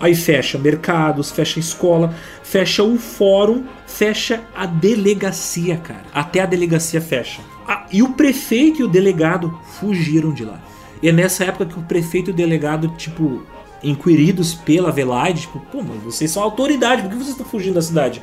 Aí 0.00 0.14
fecha 0.14 0.58
mercados, 0.58 1.30
fecha 1.30 1.60
escola, 1.60 2.14
fecha 2.42 2.82
o 2.82 2.98
fórum, 2.98 3.64
fecha 3.86 4.42
a 4.54 4.66
delegacia, 4.66 5.76
cara. 5.76 6.04
Até 6.12 6.40
a 6.40 6.46
delegacia 6.46 7.00
fecha. 7.00 7.40
Ah, 7.68 7.86
e 7.92 8.02
o 8.02 8.14
prefeito 8.14 8.80
e 8.80 8.84
o 8.84 8.88
delegado 8.88 9.56
fugiram 9.78 10.32
de 10.32 10.44
lá. 10.44 10.60
E 11.02 11.08
é 11.08 11.12
nessa 11.12 11.44
época 11.44 11.66
que 11.66 11.78
o 11.78 11.82
prefeito 11.82 12.30
e 12.30 12.32
o 12.32 12.34
delegado, 12.34 12.88
tipo, 12.96 13.42
inquiridos 13.82 14.54
pela 14.54 14.92
Velaide, 14.92 15.42
tipo, 15.42 15.58
pô, 15.58 15.82
mas 15.82 16.02
vocês 16.02 16.30
são 16.30 16.42
autoridade, 16.42 17.02
por 17.02 17.10
que 17.10 17.16
vocês 17.16 17.30
estão 17.30 17.46
fugindo 17.46 17.74
da 17.74 17.82
cidade? 17.82 18.22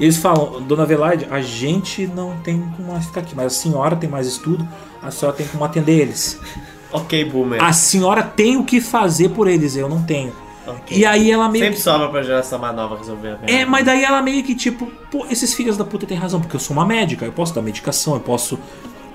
Eles 0.00 0.16
falam, 0.16 0.62
Dona 0.62 0.84
Velaide, 0.84 1.26
a 1.30 1.40
gente 1.40 2.06
não 2.06 2.36
tem 2.38 2.60
como 2.76 2.92
mais 2.92 3.06
ficar 3.06 3.20
aqui, 3.20 3.34
mas 3.34 3.46
a 3.46 3.50
senhora 3.50 3.96
tem 3.96 4.08
mais 4.08 4.26
estudo, 4.26 4.66
a 5.02 5.10
senhora 5.10 5.36
tem 5.36 5.46
como 5.46 5.64
atender 5.64 6.00
eles. 6.00 6.40
Ok, 6.92 7.24
boomer. 7.24 7.62
A 7.62 7.72
senhora 7.72 8.22
tem 8.22 8.56
o 8.56 8.64
que 8.64 8.80
fazer 8.80 9.30
por 9.30 9.48
eles, 9.48 9.76
eu 9.76 9.88
não 9.88 10.02
tenho. 10.02 10.32
Ok. 10.66 10.96
E 10.96 11.06
aí 11.06 11.30
ela 11.30 11.48
meio 11.48 11.64
Sempre 11.64 11.76
que. 11.78 11.82
sobra 11.82 12.08
pra 12.08 12.22
geração 12.22 12.58
mais 12.58 12.74
nova 12.74 12.96
resolver 12.96 13.38
a 13.42 13.50
É, 13.50 13.64
mas 13.64 13.84
daí 13.84 14.02
ela 14.02 14.20
meio 14.20 14.42
que 14.42 14.54
tipo, 14.54 14.86
pô, 15.10 15.24
esses 15.30 15.54
filhos 15.54 15.76
da 15.76 15.84
puta 15.84 16.06
têm 16.06 16.16
razão, 16.16 16.40
porque 16.40 16.56
eu 16.56 16.60
sou 16.60 16.76
uma 16.76 16.84
médica, 16.84 17.24
eu 17.24 17.32
posso 17.32 17.54
dar 17.54 17.62
medicação, 17.62 18.14
eu 18.14 18.20
posso. 18.20 18.58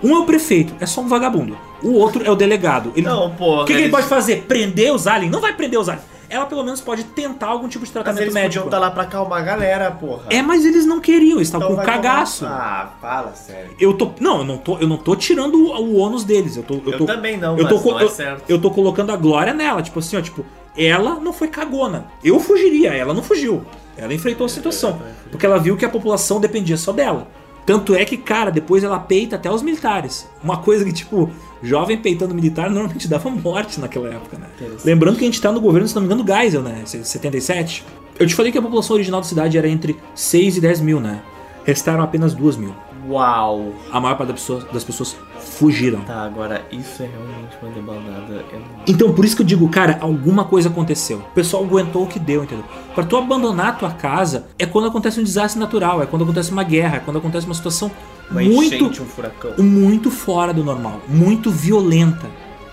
Um 0.04 0.16
é 0.16 0.20
o 0.20 0.26
prefeito, 0.26 0.74
é 0.80 0.86
só 0.86 1.02
um 1.02 1.08
vagabundo. 1.08 1.58
O 1.84 1.94
outro 1.94 2.24
é 2.26 2.30
o 2.32 2.36
delegado. 2.36 2.92
Ele... 2.96 3.06
Não, 3.08 3.32
pô, 3.32 3.62
O 3.62 3.66
que, 3.66 3.68
que 3.68 3.74
ele 3.74 3.82
eles- 3.84 3.92
pode 3.92 4.08
fazer? 4.08 4.44
Prender 4.48 4.94
os 4.94 5.06
aliens? 5.08 5.32
Não 5.32 5.40
vai 5.42 5.54
prender 5.54 5.80
os 5.80 5.88
aliens. 5.90 6.06
Ela 6.30 6.46
pelo 6.46 6.64
menos 6.64 6.80
pode 6.80 7.04
tentar 7.04 7.48
algum 7.48 7.68
tipo 7.68 7.84
de 7.84 7.90
Mas 7.90 7.92
tratamento 7.92 8.22
eles 8.22 8.34
médico. 8.34 8.64
podiam 8.64 8.66
estar 8.68 8.80
lá 8.80 8.90
pra 8.90 9.04
acalmar 9.04 9.40
a 9.42 9.44
galera, 9.44 9.92
porra. 9.92 10.24
É, 10.30 10.42
mas 10.42 10.66
eles 10.66 10.86
não 10.86 11.02
queriam, 11.02 11.38
eles 11.40 11.50
estavam 11.50 11.72
Então 11.72 11.80
com 11.84 11.86
cagaço. 11.86 12.46
tomar- 12.46 12.58
Ah, 12.58 12.98
fala 13.02 13.34
sério. 13.36 13.72
Eu 13.78 13.94
tô. 13.94 14.12
Não, 14.20 14.38
eu 14.38 14.46
não 14.46 14.58
tô, 14.58 14.78
eu 14.78 14.88
não 14.88 14.96
tô 14.96 15.14
tirando 15.14 15.56
o, 15.56 15.76
o 15.82 15.98
ônus 15.98 16.24
deles. 16.24 16.56
Eu, 16.56 16.64
tô, 16.64 16.76
eu, 16.76 16.82
Eu 16.94 16.98
tô, 17.00 17.06
também 17.06 17.36
não, 17.36 17.58
eu 17.58 17.68
tô, 17.68 17.76
mas 17.76 17.84
não 17.86 18.00
é 18.00 18.04
eu, 18.04 18.10
certo. 18.10 18.44
eu 18.48 18.62
tô 18.62 18.72
colocando 18.72 19.12
a 19.12 19.18
glória 19.18 19.54
nela. 19.54 19.82
Tipo 19.82 20.00
assim, 20.00 20.16
ó, 20.16 20.22
tipo, 20.22 20.46
ela 20.78 21.16
não 21.16 21.34
foi 21.34 21.50
cagona. 21.50 22.06
Eu 22.24 22.40
fugiria, 22.40 22.94
ela 22.94 23.14
não 23.14 23.22
fugiu. 23.22 23.66
Ela 23.98 24.14
enfrentou 24.14 24.46
a 24.46 24.50
situação. 24.50 25.02
Porque 25.30 25.46
ela 25.46 25.60
viu 25.60 25.76
que 25.76 25.84
a 25.84 25.90
população 25.90 26.40
dependia 26.40 26.78
só 26.78 26.94
dela. 26.94 27.28
Tanto 27.66 27.94
é 27.94 28.04
que, 28.04 28.18
cara, 28.18 28.50
depois 28.50 28.84
ela 28.84 29.00
peita 29.00 29.36
até 29.36 29.52
os 29.52 29.62
militares. 29.62 30.28
Uma 30.44 30.58
coisa 30.58 30.84
que, 30.84 30.92
tipo, 30.92 31.30
jovem 31.62 31.98
peitando 31.98 32.34
militar 32.34 32.70
normalmente 32.70 33.08
dava 33.08 33.30
morte 33.30 33.80
naquela 33.80 34.10
época, 34.10 34.38
né? 34.38 34.48
Lembrando 34.84 35.18
que 35.18 35.24
a 35.24 35.28
gente 35.28 35.42
tá 35.42 35.52
no 35.52 35.62
governo, 35.62 35.88
se 35.88 35.96
não 35.96 36.02
me 36.02 36.08
engano, 36.08 36.26
Geisel, 36.26 36.64
né? 36.64 36.82
77. 36.86 37.86
Eu 38.20 38.28
te 38.28 38.36
falei 38.36 38.52
que 38.52 38.58
a 38.58 38.62
população 38.62 38.96
original 38.96 39.22
da 39.22 39.28
cidade 39.28 39.58
era 39.58 39.68
entre 39.68 39.96
6 40.16 40.58
e 40.58 40.62
10 40.62 40.82
mil, 40.82 41.00
né? 41.00 41.22
Restaram 41.64 42.04
apenas 42.04 42.34
2 42.34 42.58
mil. 42.58 42.74
Uau. 43.08 43.74
A 43.92 44.00
maior 44.00 44.16
parte 44.16 44.30
das 44.32 44.40
pessoas, 44.42 44.64
das 44.66 44.84
pessoas 44.84 45.16
fugiram. 45.40 46.02
Tá, 46.02 46.24
agora 46.24 46.66
isso 46.72 47.04
é 47.04 47.08
realmente 47.08 47.58
uma 47.62 47.72
debandada 47.72 48.46
enorme. 48.52 48.84
Então, 48.88 49.14
por 49.14 49.26
isso 49.26 49.36
que 49.36 49.42
eu 49.42 49.46
digo, 49.46 49.68
cara, 49.70 49.98
alguma 50.02 50.46
coisa 50.46 50.70
aconteceu. 50.70 51.18
O 51.20 51.34
pessoal 51.34 51.64
aguentou 51.64 52.04
o 52.04 52.08
que 52.08 52.20
deu, 52.20 52.44
entendeu? 52.44 52.66
Pra 52.94 53.04
tu 53.04 53.18
abandonar 53.18 53.68
a 53.68 53.72
tua 53.74 53.92
casa 53.92 54.48
é 54.58 54.66
quando 54.66 54.88
acontece 54.88 55.20
um 55.20 55.24
desastre 55.24 55.60
natural, 55.60 56.02
é 56.02 56.06
quando 56.06 56.24
acontece 56.24 56.52
uma 56.52 56.64
guerra, 56.64 56.98
é 56.98 57.00
quando 57.00 57.18
acontece 57.18 57.46
uma 57.46 57.56
situação 57.56 57.92
Uma 58.30 58.42
muito, 58.42 58.76
enchente, 58.76 59.02
um 59.02 59.06
furacão. 59.06 59.54
muito 59.58 60.12
fora 60.12 60.54
do 60.54 60.64
normal, 60.64 61.02
muito 61.08 61.50
violenta. 61.52 62.28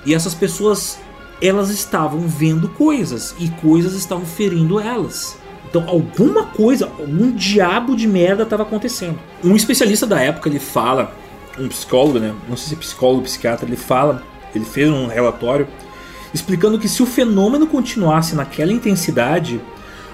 E 0.05 0.15
essas 0.15 0.35
pessoas 0.35 0.99
elas 1.41 1.71
estavam 1.71 2.21
vendo 2.27 2.69
coisas 2.71 3.35
e 3.39 3.49
coisas 3.49 3.95
estavam 3.95 4.25
ferindo 4.27 4.81
elas. 4.81 5.39
Então 5.69 5.85
alguma 5.87 6.47
coisa, 6.47 6.87
algum 6.87 7.31
diabo 7.33 7.95
de 7.95 8.09
merda 8.09 8.43
estava 8.43 8.63
acontecendo. 8.63 9.19
Um 9.45 9.55
especialista 9.55 10.07
da 10.07 10.21
época 10.21 10.49
ele 10.49 10.59
fala, 10.59 11.13
um 11.59 11.69
psicólogo, 11.69 12.19
né? 12.19 12.35
Não 12.49 12.57
sei 12.57 12.69
se 12.69 12.75
é 12.75 12.79
psicólogo 12.79 13.19
ou 13.19 13.25
psiquiatra, 13.25 13.67
ele 13.67 13.77
fala, 13.77 14.23
ele 14.55 14.65
fez 14.65 14.89
um 14.89 15.07
relatório 15.07 15.69
explicando 16.33 16.79
que 16.79 16.89
se 16.89 17.03
o 17.03 17.07
fenômeno 17.07 17.67
continuasse 17.67 18.35
naquela 18.35 18.73
intensidade, 18.73 19.61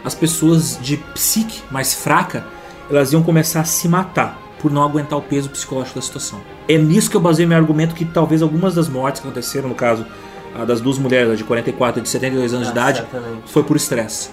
as 0.05 0.15
pessoas 0.15 0.79
de 0.81 0.97
psique 0.97 1.63
mais 1.71 1.95
fraca, 1.95 2.47
elas 2.91 3.13
iam 3.13 3.23
começar 3.23 3.61
a 3.61 3.65
se 3.65 3.89
matar 3.89 4.41
por 4.61 4.71
não 4.73 4.83
aguentar 4.83 5.19
o 5.19 5.23
peso 5.23 5.51
psicológico 5.51 5.97
da 5.97 6.03
situação. 6.03 6.41
É 6.69 6.79
nisso 6.79 7.11
que 7.11 7.17
eu 7.17 7.21
basei 7.21 7.47
meu 7.47 7.57
argumento 7.57 7.95
que 7.95 8.05
talvez 8.05 8.43
algumas 8.43 8.75
das 8.75 8.89
mortes 8.89 9.21
que 9.21 9.27
aconteceram, 9.27 9.69
no 9.69 9.75
caso 9.75 10.07
a 10.55 10.65
das 10.65 10.81
duas 10.81 10.99
mulheres, 10.99 11.33
a 11.33 11.35
de 11.35 11.45
44 11.45 12.01
e 12.01 12.03
de 12.03 12.09
72 12.09 12.55
anos 12.55 12.69
Ah, 12.69 12.71
de 12.73 12.79
idade, 12.79 12.99
certamente. 12.99 13.43
foi 13.47 13.63
por 13.65 13.77
estresse. 13.77 14.31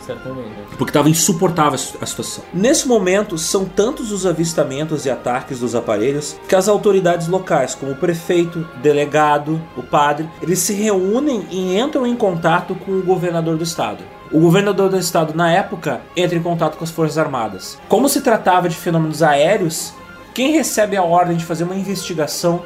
Porque 0.78 0.90
estava 0.92 1.10
insuportável 1.10 1.80
a 2.02 2.06
situação. 2.06 2.44
Nesse 2.54 2.88
momento, 2.88 3.38
são 3.38 3.66
tantos 3.66 4.12
os 4.12 4.26
avistamentos 4.26 5.06
e 5.06 5.10
ataques 5.10 5.60
dos 5.60 5.74
aparelhos 5.76 6.36
que 6.48 6.56
as 6.56 6.68
autoridades 6.68 7.28
locais, 7.28 7.74
como 7.76 7.92
o 7.94 7.96
prefeito, 7.96 8.68
delegado, 8.82 9.62
o 9.76 9.84
padre, 9.84 10.30
eles 10.42 10.60
se 10.60 10.74
reúnem 10.74 11.46
e 11.50 11.78
entram 11.78 12.06
em 12.06 12.16
contato 12.16 12.76
com 12.76 12.92
o 12.92 13.02
governador 13.04 13.58
do 13.58 13.64
estado. 13.64 14.04
O 14.32 14.40
governador 14.40 14.90
do 14.90 14.98
estado, 14.98 15.34
na 15.36 15.52
época, 15.52 16.02
entra 16.16 16.38
em 16.38 16.42
contato 16.42 16.78
com 16.78 16.84
as 16.84 16.92
Forças 16.92 17.18
Armadas. 17.18 17.78
Como 17.90 18.08
se 18.08 18.22
tratava 18.22 18.70
de 18.70 18.76
fenômenos 18.78 19.22
aéreos, 19.22 19.94
quem 20.34 20.52
recebe 20.54 20.96
a 20.96 21.04
ordem 21.04 21.36
de 21.36 21.44
fazer 21.44 21.66
uma 21.66 21.76
investigação 21.76 22.64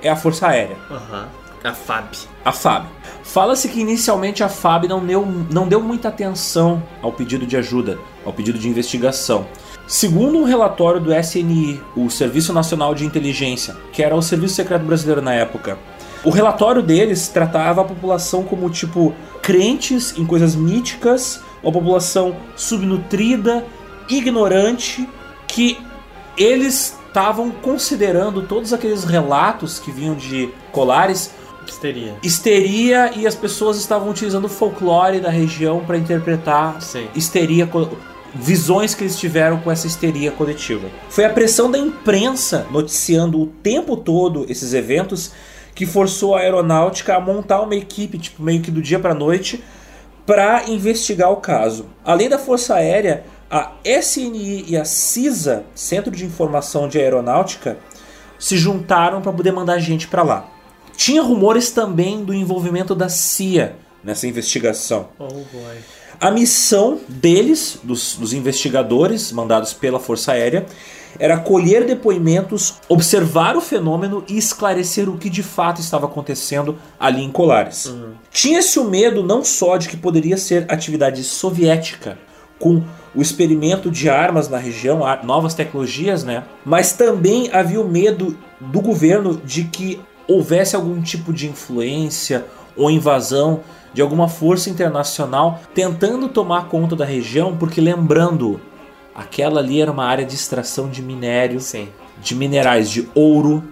é 0.00 0.08
a 0.08 0.14
Força 0.14 0.46
Aérea 0.46 0.76
Aham. 0.88 1.26
A 1.68 1.74
FAB. 1.74 2.14
a 2.44 2.50
FAB. 2.50 2.86
Fala-se 3.22 3.68
que 3.68 3.80
inicialmente 3.80 4.42
a 4.42 4.48
FAB 4.48 4.86
não 4.88 5.04
deu, 5.04 5.26
não 5.50 5.68
deu 5.68 5.82
muita 5.82 6.08
atenção 6.08 6.82
ao 7.02 7.12
pedido 7.12 7.46
de 7.46 7.58
ajuda, 7.58 7.98
ao 8.24 8.32
pedido 8.32 8.58
de 8.58 8.66
investigação. 8.66 9.46
Segundo 9.86 10.38
um 10.38 10.44
relatório 10.44 10.98
do 10.98 11.14
SNI, 11.14 11.78
o 11.94 12.08
Serviço 12.08 12.54
Nacional 12.54 12.94
de 12.94 13.04
Inteligência, 13.04 13.76
que 13.92 14.02
era 14.02 14.16
o 14.16 14.22
Serviço 14.22 14.54
Secreto 14.54 14.84
Brasileiro 14.84 15.20
na 15.20 15.34
época, 15.34 15.78
o 16.24 16.30
relatório 16.30 16.82
deles 16.82 17.28
tratava 17.28 17.82
a 17.82 17.84
população 17.84 18.44
como 18.44 18.70
tipo 18.70 19.14
crentes 19.42 20.16
em 20.16 20.24
coisas 20.24 20.56
míticas, 20.56 21.42
uma 21.62 21.72
população 21.72 22.34
subnutrida, 22.56 23.64
ignorante, 24.08 25.06
que 25.46 25.78
eles 26.34 26.96
estavam 27.06 27.50
considerando 27.50 28.42
todos 28.42 28.72
aqueles 28.72 29.04
relatos 29.04 29.78
que 29.78 29.90
vinham 29.90 30.14
de 30.14 30.48
colares 30.72 31.30
Histeria. 31.70 32.16
histeria 32.22 33.12
e 33.16 33.26
as 33.26 33.34
pessoas 33.34 33.78
estavam 33.78 34.10
utilizando 34.10 34.46
o 34.46 34.48
folclore 34.48 35.20
da 35.20 35.30
região 35.30 35.84
para 35.84 35.96
interpretar 35.96 36.80
Sim. 36.80 37.08
histeria, 37.14 37.68
visões 38.34 38.94
que 38.94 39.04
eles 39.04 39.18
tiveram 39.18 39.58
com 39.60 39.70
essa 39.70 39.86
histeria 39.86 40.30
coletiva. 40.30 40.88
Foi 41.08 41.24
a 41.24 41.30
pressão 41.30 41.70
da 41.70 41.78
imprensa 41.78 42.66
noticiando 42.70 43.40
o 43.40 43.46
tempo 43.46 43.96
todo 43.96 44.46
esses 44.48 44.74
eventos 44.74 45.32
que 45.74 45.86
forçou 45.86 46.34
a 46.34 46.40
aeronáutica 46.40 47.14
a 47.14 47.20
montar 47.20 47.60
uma 47.60 47.76
equipe, 47.76 48.18
tipo 48.18 48.42
meio 48.42 48.60
que 48.60 48.70
do 48.70 48.82
dia 48.82 48.98
para 48.98 49.14
noite, 49.14 49.62
para 50.26 50.68
investigar 50.68 51.30
o 51.30 51.36
caso. 51.36 51.86
Além 52.04 52.28
da 52.28 52.38
Força 52.38 52.74
Aérea, 52.74 53.24
a 53.50 53.72
SNI 53.84 54.64
e 54.68 54.76
a 54.76 54.84
CISA, 54.84 55.64
Centro 55.74 56.10
de 56.10 56.24
Informação 56.24 56.88
de 56.88 56.98
Aeronáutica, 56.98 57.78
se 58.38 58.56
juntaram 58.56 59.22
para 59.22 59.32
poder 59.32 59.52
mandar 59.52 59.78
gente 59.78 60.06
para 60.06 60.22
lá. 60.22 60.48
Tinha 60.98 61.22
rumores 61.22 61.70
também 61.70 62.24
do 62.24 62.34
envolvimento 62.34 62.92
da 62.92 63.08
CIA 63.08 63.76
nessa 64.02 64.26
investigação. 64.26 65.10
Oh 65.16 65.28
boy. 65.28 65.76
A 66.20 66.28
missão 66.28 66.98
deles, 67.08 67.78
dos, 67.84 68.16
dos 68.16 68.32
investigadores 68.32 69.30
mandados 69.30 69.72
pela 69.72 70.00
Força 70.00 70.32
Aérea, 70.32 70.66
era 71.16 71.38
colher 71.38 71.86
depoimentos, 71.86 72.74
observar 72.88 73.56
o 73.56 73.60
fenômeno 73.60 74.24
e 74.28 74.36
esclarecer 74.36 75.08
o 75.08 75.16
que 75.16 75.30
de 75.30 75.44
fato 75.44 75.80
estava 75.80 76.06
acontecendo 76.06 76.76
ali 76.98 77.22
em 77.22 77.30
Colares. 77.30 77.94
Tinha-se 78.32 78.80
o 78.80 78.84
medo 78.84 79.22
não 79.22 79.44
só 79.44 79.76
de 79.76 79.88
que 79.88 79.96
poderia 79.96 80.36
ser 80.36 80.66
atividade 80.68 81.22
soviética, 81.22 82.18
com 82.58 82.82
o 83.14 83.22
experimento 83.22 83.88
de 83.88 84.10
armas 84.10 84.48
na 84.48 84.58
região, 84.58 85.02
novas 85.22 85.54
tecnologias, 85.54 86.24
né? 86.24 86.42
Mas 86.64 86.92
também 86.92 87.50
havia 87.52 87.80
o 87.80 87.88
medo 87.88 88.36
do 88.60 88.80
governo 88.80 89.40
de 89.44 89.62
que 89.62 90.00
houvesse 90.28 90.76
algum 90.76 91.00
tipo 91.00 91.32
de 91.32 91.48
influência 91.48 92.44
ou 92.76 92.90
invasão 92.90 93.60
de 93.92 94.02
alguma 94.02 94.28
força 94.28 94.68
internacional 94.70 95.60
tentando 95.74 96.28
tomar 96.28 96.66
conta 96.66 96.94
da 96.94 97.04
região, 97.04 97.56
porque 97.56 97.80
lembrando, 97.80 98.60
aquela 99.14 99.60
ali 99.60 99.80
era 99.80 99.90
uma 99.90 100.04
área 100.04 100.24
de 100.24 100.34
extração 100.34 100.88
de 100.88 101.02
minério, 101.02 101.58
Sim. 101.60 101.88
de 102.22 102.34
minerais 102.34 102.90
de 102.90 103.08
ouro, 103.14 103.64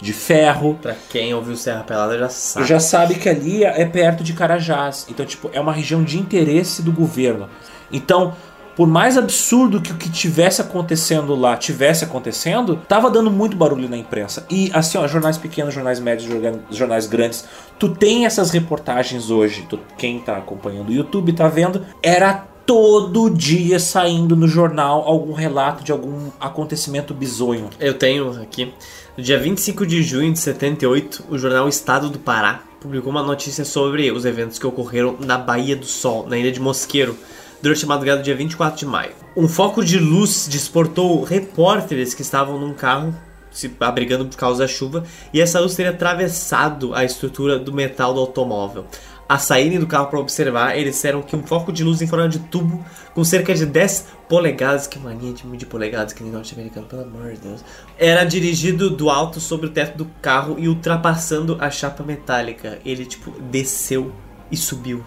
de 0.00 0.12
ferro, 0.12 0.78
Pra 0.82 0.94
quem 1.08 1.32
ouviu 1.32 1.56
Serra 1.56 1.84
Pelada 1.84 2.18
já 2.18 2.28
sabe. 2.28 2.66
já 2.66 2.80
sabe 2.80 3.14
que 3.14 3.28
ali 3.28 3.64
é 3.64 3.84
perto 3.84 4.22
de 4.24 4.32
Carajás. 4.32 5.06
Então, 5.08 5.24
tipo, 5.24 5.48
é 5.52 5.60
uma 5.60 5.72
região 5.72 6.02
de 6.02 6.18
interesse 6.18 6.82
do 6.82 6.92
governo. 6.92 7.48
Então, 7.90 8.34
por 8.76 8.86
mais 8.86 9.18
absurdo 9.18 9.80
que 9.80 9.92
o 9.92 9.96
que 9.96 10.10
tivesse 10.10 10.60
acontecendo 10.60 11.34
lá 11.34 11.56
tivesse 11.56 12.04
acontecendo, 12.04 12.76
tava 12.88 13.10
dando 13.10 13.30
muito 13.30 13.56
barulho 13.56 13.88
na 13.88 13.96
imprensa. 13.96 14.46
E 14.50 14.70
assim, 14.72 14.98
ó, 14.98 15.06
jornais 15.06 15.36
pequenos, 15.36 15.74
jornais 15.74 16.00
médios, 16.00 16.30
jornais 16.70 17.06
grandes, 17.06 17.44
tu 17.78 17.88
tem 17.88 18.26
essas 18.26 18.50
reportagens 18.50 19.30
hoje. 19.30 19.66
Tu, 19.68 19.78
quem 19.96 20.20
tá 20.20 20.36
acompanhando 20.36 20.88
o 20.88 20.92
YouTube 20.92 21.32
tá 21.32 21.48
vendo, 21.48 21.84
era 22.02 22.46
todo 22.66 23.28
dia 23.28 23.78
saindo 23.78 24.36
no 24.36 24.46
jornal 24.46 25.02
algum 25.06 25.32
relato 25.32 25.84
de 25.84 25.92
algum 25.92 26.30
acontecimento 26.40 27.12
bizonho. 27.12 27.68
Eu 27.78 27.94
tenho 27.94 28.40
aqui. 28.40 28.72
No 29.16 29.22
dia 29.22 29.38
25 29.38 29.86
de 29.86 30.02
junho 30.02 30.32
de 30.32 30.38
78, 30.38 31.24
o 31.28 31.36
jornal 31.36 31.68
Estado 31.68 32.08
do 32.08 32.18
Pará 32.18 32.62
publicou 32.80 33.10
uma 33.10 33.22
notícia 33.22 33.64
sobre 33.64 34.10
os 34.10 34.24
eventos 34.24 34.58
que 34.58 34.66
ocorreram 34.66 35.16
na 35.20 35.36
Baía 35.36 35.76
do 35.76 35.84
Sol, 35.84 36.26
na 36.26 36.38
ilha 36.38 36.50
de 36.50 36.60
Mosqueiro, 36.60 37.16
durante 37.62 37.84
a 37.84 37.88
madrugada 37.88 38.20
do 38.20 38.24
dia 38.24 38.34
24 38.34 38.78
de 38.78 38.86
maio. 38.86 39.12
Um 39.36 39.48
foco 39.48 39.84
de 39.84 39.98
luz 39.98 40.48
despertou 40.50 41.22
repórteres 41.22 42.12
que 42.12 42.22
estavam 42.22 42.58
num 42.58 42.74
carro 42.74 43.14
se 43.52 43.70
abrigando 43.80 44.26
por 44.26 44.36
causa 44.36 44.60
da 44.60 44.68
chuva 44.68 45.04
e 45.32 45.40
essa 45.40 45.60
luz 45.60 45.74
teria 45.74 45.92
atravessado 45.92 46.94
a 46.94 47.04
estrutura 47.04 47.58
do 47.58 47.72
metal 47.72 48.14
do 48.14 48.20
automóvel. 48.20 48.86
A 49.28 49.38
saírem 49.38 49.78
do 49.78 49.86
carro 49.86 50.08
para 50.08 50.18
observar, 50.18 50.76
eles 50.76 50.94
disseram 50.94 51.22
que 51.22 51.34
um 51.34 51.42
foco 51.42 51.72
de 51.72 51.82
luz 51.82 52.02
em 52.02 52.06
forma 52.06 52.28
de 52.28 52.38
tubo 52.38 52.84
com 53.14 53.24
cerca 53.24 53.54
de 53.54 53.64
10 53.64 54.08
polegadas, 54.28 54.86
que 54.86 54.98
mania 54.98 55.32
de 55.32 55.46
medir 55.46 55.66
polegadas 55.66 56.12
que 56.12 56.22
nem 56.22 56.32
norte-americano, 56.32 56.86
pelo 56.86 57.02
amor 57.02 57.32
de 57.32 57.38
Deus, 57.38 57.64
era 57.98 58.24
dirigido 58.24 58.90
do 58.90 59.08
alto 59.08 59.40
sobre 59.40 59.66
o 59.66 59.70
teto 59.70 59.96
do 59.96 60.10
carro 60.20 60.56
e 60.58 60.68
ultrapassando 60.68 61.56
a 61.60 61.70
chapa 61.70 62.02
metálica. 62.02 62.78
Ele, 62.84 63.06
tipo, 63.06 63.30
desceu 63.50 64.12
e 64.50 64.56
subiu 64.56 65.02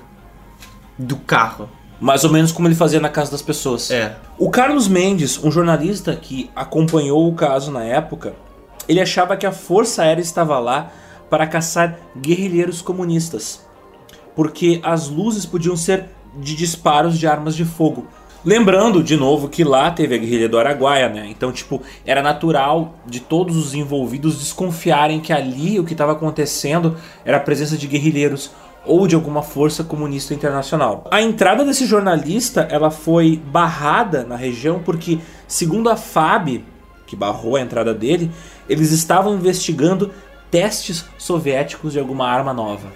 do 0.98 1.18
carro. 1.18 1.70
Mais 2.06 2.24
ou 2.24 2.32
menos 2.32 2.52
como 2.52 2.68
ele 2.68 2.76
fazia 2.76 3.00
na 3.00 3.10
casa 3.10 3.32
das 3.32 3.42
pessoas. 3.42 3.90
É. 3.90 4.16
O 4.38 4.52
Carlos 4.52 4.88
Mendes, 4.88 5.44
um 5.44 5.50
jornalista 5.50 6.16
que 6.16 6.52
acompanhou 6.56 7.28
o 7.28 7.34
caso 7.34 7.72
na 7.72 7.84
época, 7.84 8.36
ele 8.88 9.02
achava 9.02 9.36
que 9.36 9.44
a 9.44 9.52
Força 9.52 10.04
Aérea 10.04 10.22
estava 10.22 10.60
lá 10.60 10.92
para 11.32 11.48
caçar 11.48 11.98
guerrilheiros 12.16 12.80
comunistas, 12.80 13.66
porque 14.36 14.80
as 14.84 15.10
luzes 15.10 15.48
podiam 15.48 15.76
ser 15.76 16.06
de 16.36 16.56
disparos 16.56 17.18
de 17.18 17.26
armas 17.26 17.56
de 17.56 17.66
fogo. 17.66 18.06
Lembrando, 18.46 19.02
de 19.02 19.18
novo, 19.18 19.50
que 19.50 19.64
lá 19.64 19.90
teve 19.90 20.14
a 20.14 20.18
guerrilha 20.20 20.48
do 20.48 20.60
Araguaia, 20.60 21.10
né? 21.10 21.26
Então, 21.28 21.52
tipo, 21.52 21.82
era 22.06 22.22
natural 22.22 22.94
de 23.08 23.20
todos 23.20 23.58
os 23.58 23.74
envolvidos 23.74 24.38
desconfiarem 24.38 25.20
que 25.20 25.34
ali 25.34 25.80
o 25.80 25.84
que 25.84 25.94
estava 25.94 26.12
acontecendo 26.12 26.96
era 27.26 27.38
a 27.38 27.40
presença 27.40 27.76
de 27.76 27.88
guerrilheiros 27.88 28.52
ou 28.86 29.08
de 29.08 29.16
alguma 29.16 29.42
força 29.42 29.84
comunista 29.84 30.34
internacional. 30.34 31.06
A 31.12 31.22
entrada 31.22 31.64
desse 31.66 31.86
jornalista, 31.86 32.68
ela 32.70 32.92
foi 32.92 33.42
barrada 33.48 34.24
na 34.24 34.36
região 34.36 34.80
porque, 34.84 35.20
segundo 35.48 35.90
a 35.90 35.96
FAB, 35.98 36.64
que 37.08 37.16
barrou 37.16 37.56
a 37.56 37.62
entrada 37.62 37.94
dele, 37.94 38.32
eles 38.70 38.92
estavam 38.92 39.36
investigando 39.36 40.12
testes 40.50 41.06
soviéticos 41.18 41.94
de 41.94 42.00
alguma 42.00 42.28
arma 42.28 42.54
nova. 42.54 42.88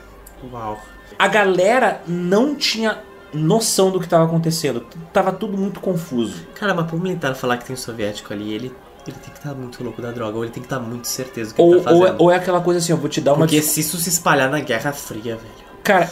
Uau. 0.51 0.79
A 1.17 1.27
galera 1.27 2.01
não 2.07 2.55
tinha 2.55 2.99
noção 3.33 3.91
do 3.91 3.99
que 3.99 4.05
estava 4.05 4.23
acontecendo. 4.25 4.85
Tava 5.13 5.31
tudo 5.31 5.57
muito 5.57 5.79
confuso. 5.79 6.47
Cara, 6.55 6.73
mas 6.73 6.87
pro 6.87 6.97
militar 6.97 7.35
falar 7.35 7.57
que 7.57 7.65
tem 7.65 7.75
soviético 7.75 8.33
ali, 8.33 8.53
ele, 8.53 8.71
ele 9.05 9.17
tem 9.17 9.31
que 9.33 9.37
estar 9.39 9.53
muito 9.53 9.83
louco 9.83 10.01
da 10.01 10.11
droga, 10.11 10.37
ou 10.37 10.43
ele 10.43 10.51
tem 10.53 10.63
que 10.63 10.67
estar 10.67 10.79
muito 10.79 11.07
certeza 11.07 11.51
do 11.51 11.55
que 11.55 11.61
Ou, 11.61 11.73
ele 11.75 11.81
tá 11.83 11.91
ou, 11.91 11.97
é- 11.97 12.07
fazendo. 12.07 12.21
ou 12.21 12.31
é 12.31 12.35
aquela 12.37 12.61
coisa 12.61 12.79
assim, 12.79 12.91
eu 12.91 12.97
vou 12.97 13.09
te 13.09 13.19
dar 13.21 13.33
uma. 13.33 13.39
Porque 13.39 13.61
se 13.61 13.81
isso 13.81 13.97
se 13.97 14.09
espalhar 14.09 14.49
na 14.49 14.59
Guerra 14.61 14.91
Fria, 14.93 15.35
velho. 15.35 15.68
Cara, 15.89 16.07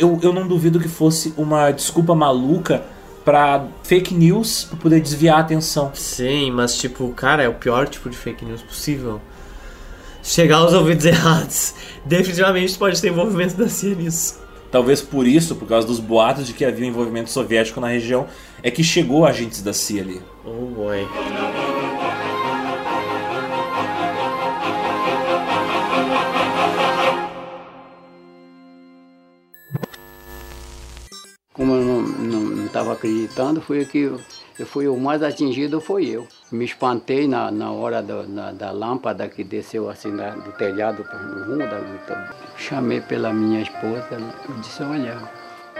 eu, 0.00 0.18
eu 0.20 0.32
não 0.32 0.44
duvido 0.48 0.80
que 0.80 0.88
fosse 0.88 1.32
uma 1.36 1.70
desculpa 1.70 2.16
maluca 2.16 2.82
pra 3.24 3.64
fake 3.84 4.12
news 4.12 4.64
pra 4.64 4.76
poder 4.76 5.00
desviar 5.00 5.36
a 5.36 5.40
atenção. 5.40 5.92
Sim, 5.94 6.50
mas 6.50 6.76
tipo, 6.76 7.08
cara, 7.10 7.40
é 7.40 7.48
o 7.48 7.54
pior 7.54 7.86
tipo 7.88 8.10
de 8.10 8.16
fake 8.16 8.44
news 8.44 8.60
possível. 8.60 9.20
Chegar 10.20 10.56
aos 10.56 10.72
ouvidos 10.72 11.04
errados. 11.06 11.74
Definitivamente 12.04 12.76
pode 12.76 13.00
ter 13.00 13.06
envolvimento 13.12 13.54
da 13.56 13.68
CIA 13.68 13.94
nisso. 13.94 14.40
talvez 14.68 15.00
por 15.00 15.24
isso, 15.24 15.54
por 15.54 15.68
causa 15.68 15.86
dos 15.86 16.00
boatos 16.00 16.44
de 16.44 16.52
que 16.52 16.64
havia 16.64 16.88
envolvimento 16.88 17.30
soviético 17.30 17.80
na 17.80 17.86
região, 17.86 18.26
é 18.64 18.68
que 18.68 18.82
chegou 18.82 19.24
agentes 19.24 19.62
da 19.62 19.72
CIA 19.72 20.02
ali. 20.02 20.22
Oh 20.44 20.66
boy. 20.74 21.06
Como 31.60 31.74
eu 31.74 31.84
não 31.84 32.64
estava 32.64 32.94
acreditando, 32.94 33.60
foi 33.60 33.84
que 33.84 33.98
eu, 33.98 34.18
eu 34.58 34.64
fui 34.64 34.88
o 34.88 34.96
mais 34.96 35.22
atingido 35.22 35.78
foi 35.78 36.06
eu. 36.06 36.26
Me 36.50 36.64
espantei 36.64 37.28
na, 37.28 37.50
na 37.50 37.70
hora 37.70 38.02
do- 38.02 38.26
na- 38.26 38.50
da 38.50 38.70
lâmpada 38.70 39.28
que 39.28 39.44
desceu 39.44 39.90
assim 39.90 40.16
da- 40.16 40.30
do 40.30 40.52
telhado 40.52 41.04
no 41.04 41.44
rumo 41.44 41.58
da 41.58 41.76
luta. 41.76 42.34
Chamei 42.56 43.02
pela 43.02 43.30
minha 43.30 43.60
esposa, 43.60 44.06
ela 44.10 44.32
disse, 44.62 44.82
olha, 44.82 45.18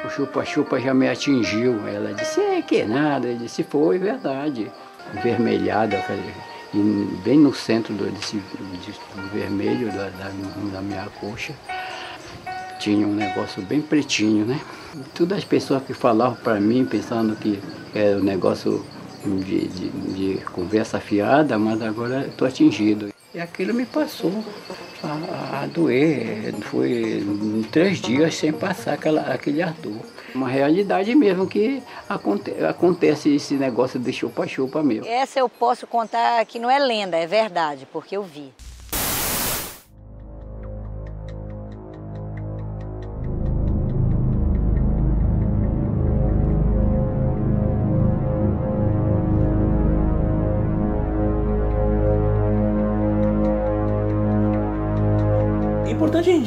o 0.04 0.10
chupa-chupa 0.10 0.78
já 0.78 0.92
me 0.92 1.08
atingiu. 1.08 1.80
Ela 1.88 2.12
disse, 2.12 2.42
é 2.42 2.60
que 2.60 2.84
nada. 2.84 3.28
Eu 3.28 3.38
disse, 3.38 3.62
foi 3.62 3.96
verdade. 3.96 4.70
Vermelhada, 5.22 5.96
eu 5.96 6.82
bem 7.24 7.38
no 7.38 7.54
centro 7.54 7.94
do, 7.94 8.04
desse, 8.10 8.36
vermelho 9.32 9.90
da, 9.92 10.10
da, 10.10 10.30
da 10.74 10.82
minha 10.82 11.08
coxa 11.18 11.54
tinha 12.80 13.06
um 13.06 13.14
negócio 13.14 13.62
bem 13.62 13.80
pretinho, 13.80 14.46
né? 14.46 14.58
Todas 15.14 15.38
as 15.38 15.44
pessoas 15.44 15.82
que 15.84 15.92
falavam 15.92 16.36
para 16.36 16.58
mim, 16.58 16.84
pensando 16.84 17.36
que 17.36 17.60
era 17.94 18.16
um 18.16 18.22
negócio 18.24 18.84
de, 19.24 19.68
de, 19.68 19.88
de 19.90 20.44
conversa 20.46 20.98
fiada, 20.98 21.58
mas 21.58 21.80
agora 21.82 22.26
estou 22.26 22.48
atingido. 22.48 23.10
E 23.32 23.38
aquilo 23.38 23.72
me 23.72 23.86
passou 23.86 24.32
a, 25.04 25.62
a 25.62 25.66
doer. 25.66 26.52
Foi 26.62 27.24
três 27.70 28.00
dias 28.00 28.34
sem 28.34 28.52
passar 28.52 28.94
aquela, 28.94 29.20
aquele 29.20 29.62
ardor. 29.62 30.00
Uma 30.34 30.48
realidade 30.48 31.14
mesmo 31.14 31.46
que 31.46 31.82
aconte, 32.08 32.50
acontece 32.64 33.34
esse 33.34 33.54
negócio 33.54 34.00
de 34.00 34.12
chupa-chupa 34.12 34.82
mesmo. 34.82 35.06
Essa 35.06 35.38
eu 35.38 35.48
posso 35.48 35.86
contar 35.86 36.44
que 36.46 36.58
não 36.58 36.70
é 36.70 36.78
lenda, 36.78 37.16
é 37.16 37.26
verdade, 37.26 37.86
porque 37.92 38.16
eu 38.16 38.22
vi. 38.22 38.52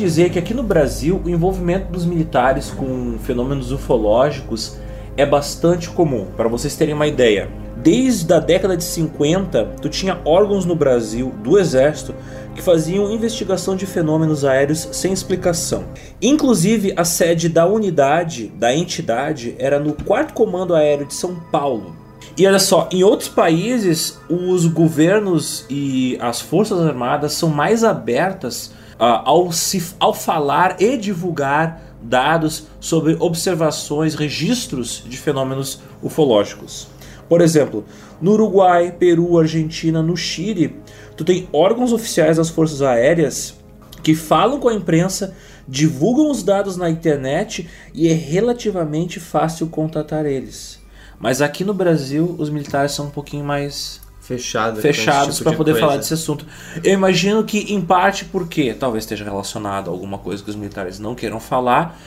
Dizer 0.04 0.32
que 0.32 0.38
aqui 0.38 0.54
no 0.54 0.64
Brasil 0.64 1.22
o 1.24 1.30
envolvimento 1.30 1.90
dos 1.90 2.06
militares 2.06 2.70
com 2.70 3.18
fenômenos 3.20 3.72
ufológicos 3.72 4.78
é 5.16 5.26
bastante 5.26 5.90
comum. 5.90 6.28
Para 6.36 6.50
vocês 6.50 6.76
terem 6.76 6.94
uma 6.94 7.08
ideia, 7.08 7.50
desde 7.78 8.34
a 8.34 8.40
década 8.40 8.76
de 8.76 8.84
50, 8.84 9.76
tu 9.82 9.88
tinha 9.88 10.20
órgãos 10.26 10.66
no 10.66 10.76
Brasil 10.76 11.32
do 11.42 11.58
Exército 11.58 12.14
que 12.54 12.62
faziam 12.62 13.10
investigação 13.10 13.78
de 13.78 13.86
fenômenos 13.86 14.44
aéreos 14.44 14.90
sem 14.92 15.14
explicação. 15.14 15.86
Inclusive, 16.22 16.94
a 16.98 17.06
sede 17.06 17.48
da 17.48 17.66
unidade, 17.66 18.52
da 18.58 18.76
entidade, 18.76 19.56
era 19.58 19.80
no 19.80 19.94
4 19.94 20.34
Comando 20.34 20.76
Aéreo 20.76 21.08
de 21.08 21.14
São 21.14 21.36
Paulo. 21.50 21.96
E 22.36 22.46
olha 22.46 22.60
só, 22.60 22.90
em 22.92 23.04
outros 23.04 23.30
países, 23.30 24.20
os 24.30 24.66
governos 24.66 25.66
e 25.70 26.18
as 26.20 26.42
forças 26.42 26.82
armadas 26.82 27.34
são 27.34 27.48
mais 27.48 27.86
abertas 27.86 28.72
ao, 29.04 29.52
se, 29.52 29.84
ao 30.00 30.14
falar 30.14 30.82
e 30.82 30.98
divulgar 30.98 31.82
dados 32.02 32.68
sobre 32.80 33.16
observações, 33.20 34.16
registros 34.16 35.04
de 35.08 35.18
fenômenos 35.18 35.82
ufológicos. 36.02 36.88
Por 37.28 37.42
exemplo, 37.42 37.86
no 38.22 38.32
Uruguai, 38.34 38.92
Peru, 38.92 39.40
Argentina, 39.40 40.02
no 40.02 40.16
Chile, 40.16 40.76
tu 41.16 41.24
tem 41.24 41.48
órgãos 41.52 41.92
oficiais 41.92 42.38
das 42.38 42.50
forças 42.50 42.82
aéreas 42.82 43.56
que 44.02 44.14
falam 44.14 44.60
com 44.60 44.68
a 44.68 44.74
imprensa, 44.74 45.36
divulgam 45.68 46.30
os 46.30 46.44
dados 46.44 46.76
na 46.76 46.90
internet 46.90 47.70
e 47.94 48.10
é 48.10 48.14
relativamente 48.14 49.20
fácil 49.20 49.68
contatar 49.68 50.26
eles. 50.26 50.80
Mas 51.18 51.42
aqui 51.42 51.64
no 51.64 51.74
Brasil, 51.74 52.36
os 52.38 52.50
militares 52.50 52.92
são 52.92 53.08
um 53.08 53.10
pouquinho 53.10 53.46
mais 53.46 54.03
Fechado. 54.24 54.80
fechados 54.80 55.36
tipo 55.36 55.44
para 55.44 55.52
de 55.52 55.58
poder 55.58 55.72
coisa. 55.72 55.86
falar 55.86 55.98
desse 55.98 56.14
assunto. 56.14 56.46
Eu 56.82 56.94
imagino 56.94 57.44
que, 57.44 57.74
em 57.74 57.82
parte, 57.82 58.24
porque 58.24 58.74
talvez 58.74 59.04
esteja 59.04 59.26
relacionado 59.26 59.90
a 59.90 59.92
alguma 59.92 60.18
coisa 60.18 60.42
que 60.42 60.50
os 60.50 60.56
militares 60.56 60.98
não 60.98 61.14
queiram 61.14 61.42
falar. 61.42 62.00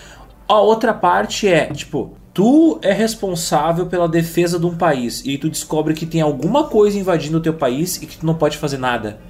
A 0.49 0.59
outra 0.59 0.95
parte 0.95 1.47
é, 1.47 1.67
tipo, 1.67 2.17
tu 2.33 2.79
é 2.81 2.93
responsável 2.93 3.85
pela 3.85 4.09
defesa 4.09 4.59
de 4.59 4.65
um 4.65 4.75
país 4.75 5.23
e 5.27 5.37
tu 5.37 5.51
descobre 5.51 5.93
que 5.93 6.07
tem 6.07 6.23
alguma 6.23 6.65
coisa 6.65 6.99
invadindo 6.99 7.37
o 7.37 7.41
teu 7.41 7.53
país 7.53 7.97
e 7.97 8.07
que 8.07 8.17
tu 8.17 8.25
não 8.25 8.35
pode 8.35 8.57
fazer 8.57 8.79
nada. 8.79 9.21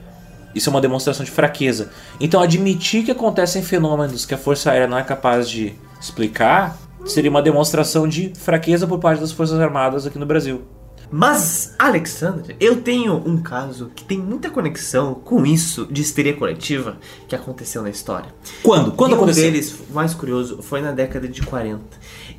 Isso 0.55 0.69
é 0.69 0.71
uma 0.71 0.81
demonstração 0.81 1.25
de 1.25 1.31
fraqueza. 1.33 1.91
Então, 2.21 2.41
admitir 2.41 3.05
que 3.05 3.11
acontecem 3.11 3.63
fenômenos 3.63 4.25
que 4.25 4.33
a 4.33 4.39
Força 4.39 4.71
Aérea 4.71 4.87
não 4.87 4.97
é 4.97 5.03
capaz 5.03 5.51
de 5.51 5.75
explicar 6.01 6.79
seria 7.05 7.31
uma 7.31 7.43
demonstração 7.43 8.07
de 8.07 8.33
fraqueza 8.35 8.87
por 8.87 8.99
parte 8.99 9.21
das 9.21 9.33
Forças 9.33 9.59
Armadas 9.61 10.07
aqui 10.07 10.19
no 10.19 10.27
Brasil. 10.27 10.63
Mas, 11.11 11.75
Alexandre, 11.79 12.57
eu 12.59 12.83
tenho 12.83 13.15
um 13.15 13.39
caso 13.39 13.91
que 13.95 14.05
tem 14.05 14.19
muita 14.19 14.51
conexão 14.51 15.15
com 15.15 15.47
isso 15.47 15.87
de 15.91 16.03
histeria 16.03 16.35
coletiva 16.35 16.97
que 17.29 17.35
aconteceu 17.35 17.83
na 17.83 17.91
história. 17.91 18.35
Quando? 18.63 18.93
Quando 18.93 19.13
e 19.13 19.15
um 19.15 19.19
aconteceu? 19.19 19.45
deles, 19.45 19.81
o 19.89 19.93
mais 19.93 20.15
curioso, 20.15 20.63
foi 20.63 20.81
na 20.81 20.93
década 20.93 21.29
de 21.29 21.43
40. 21.43 21.81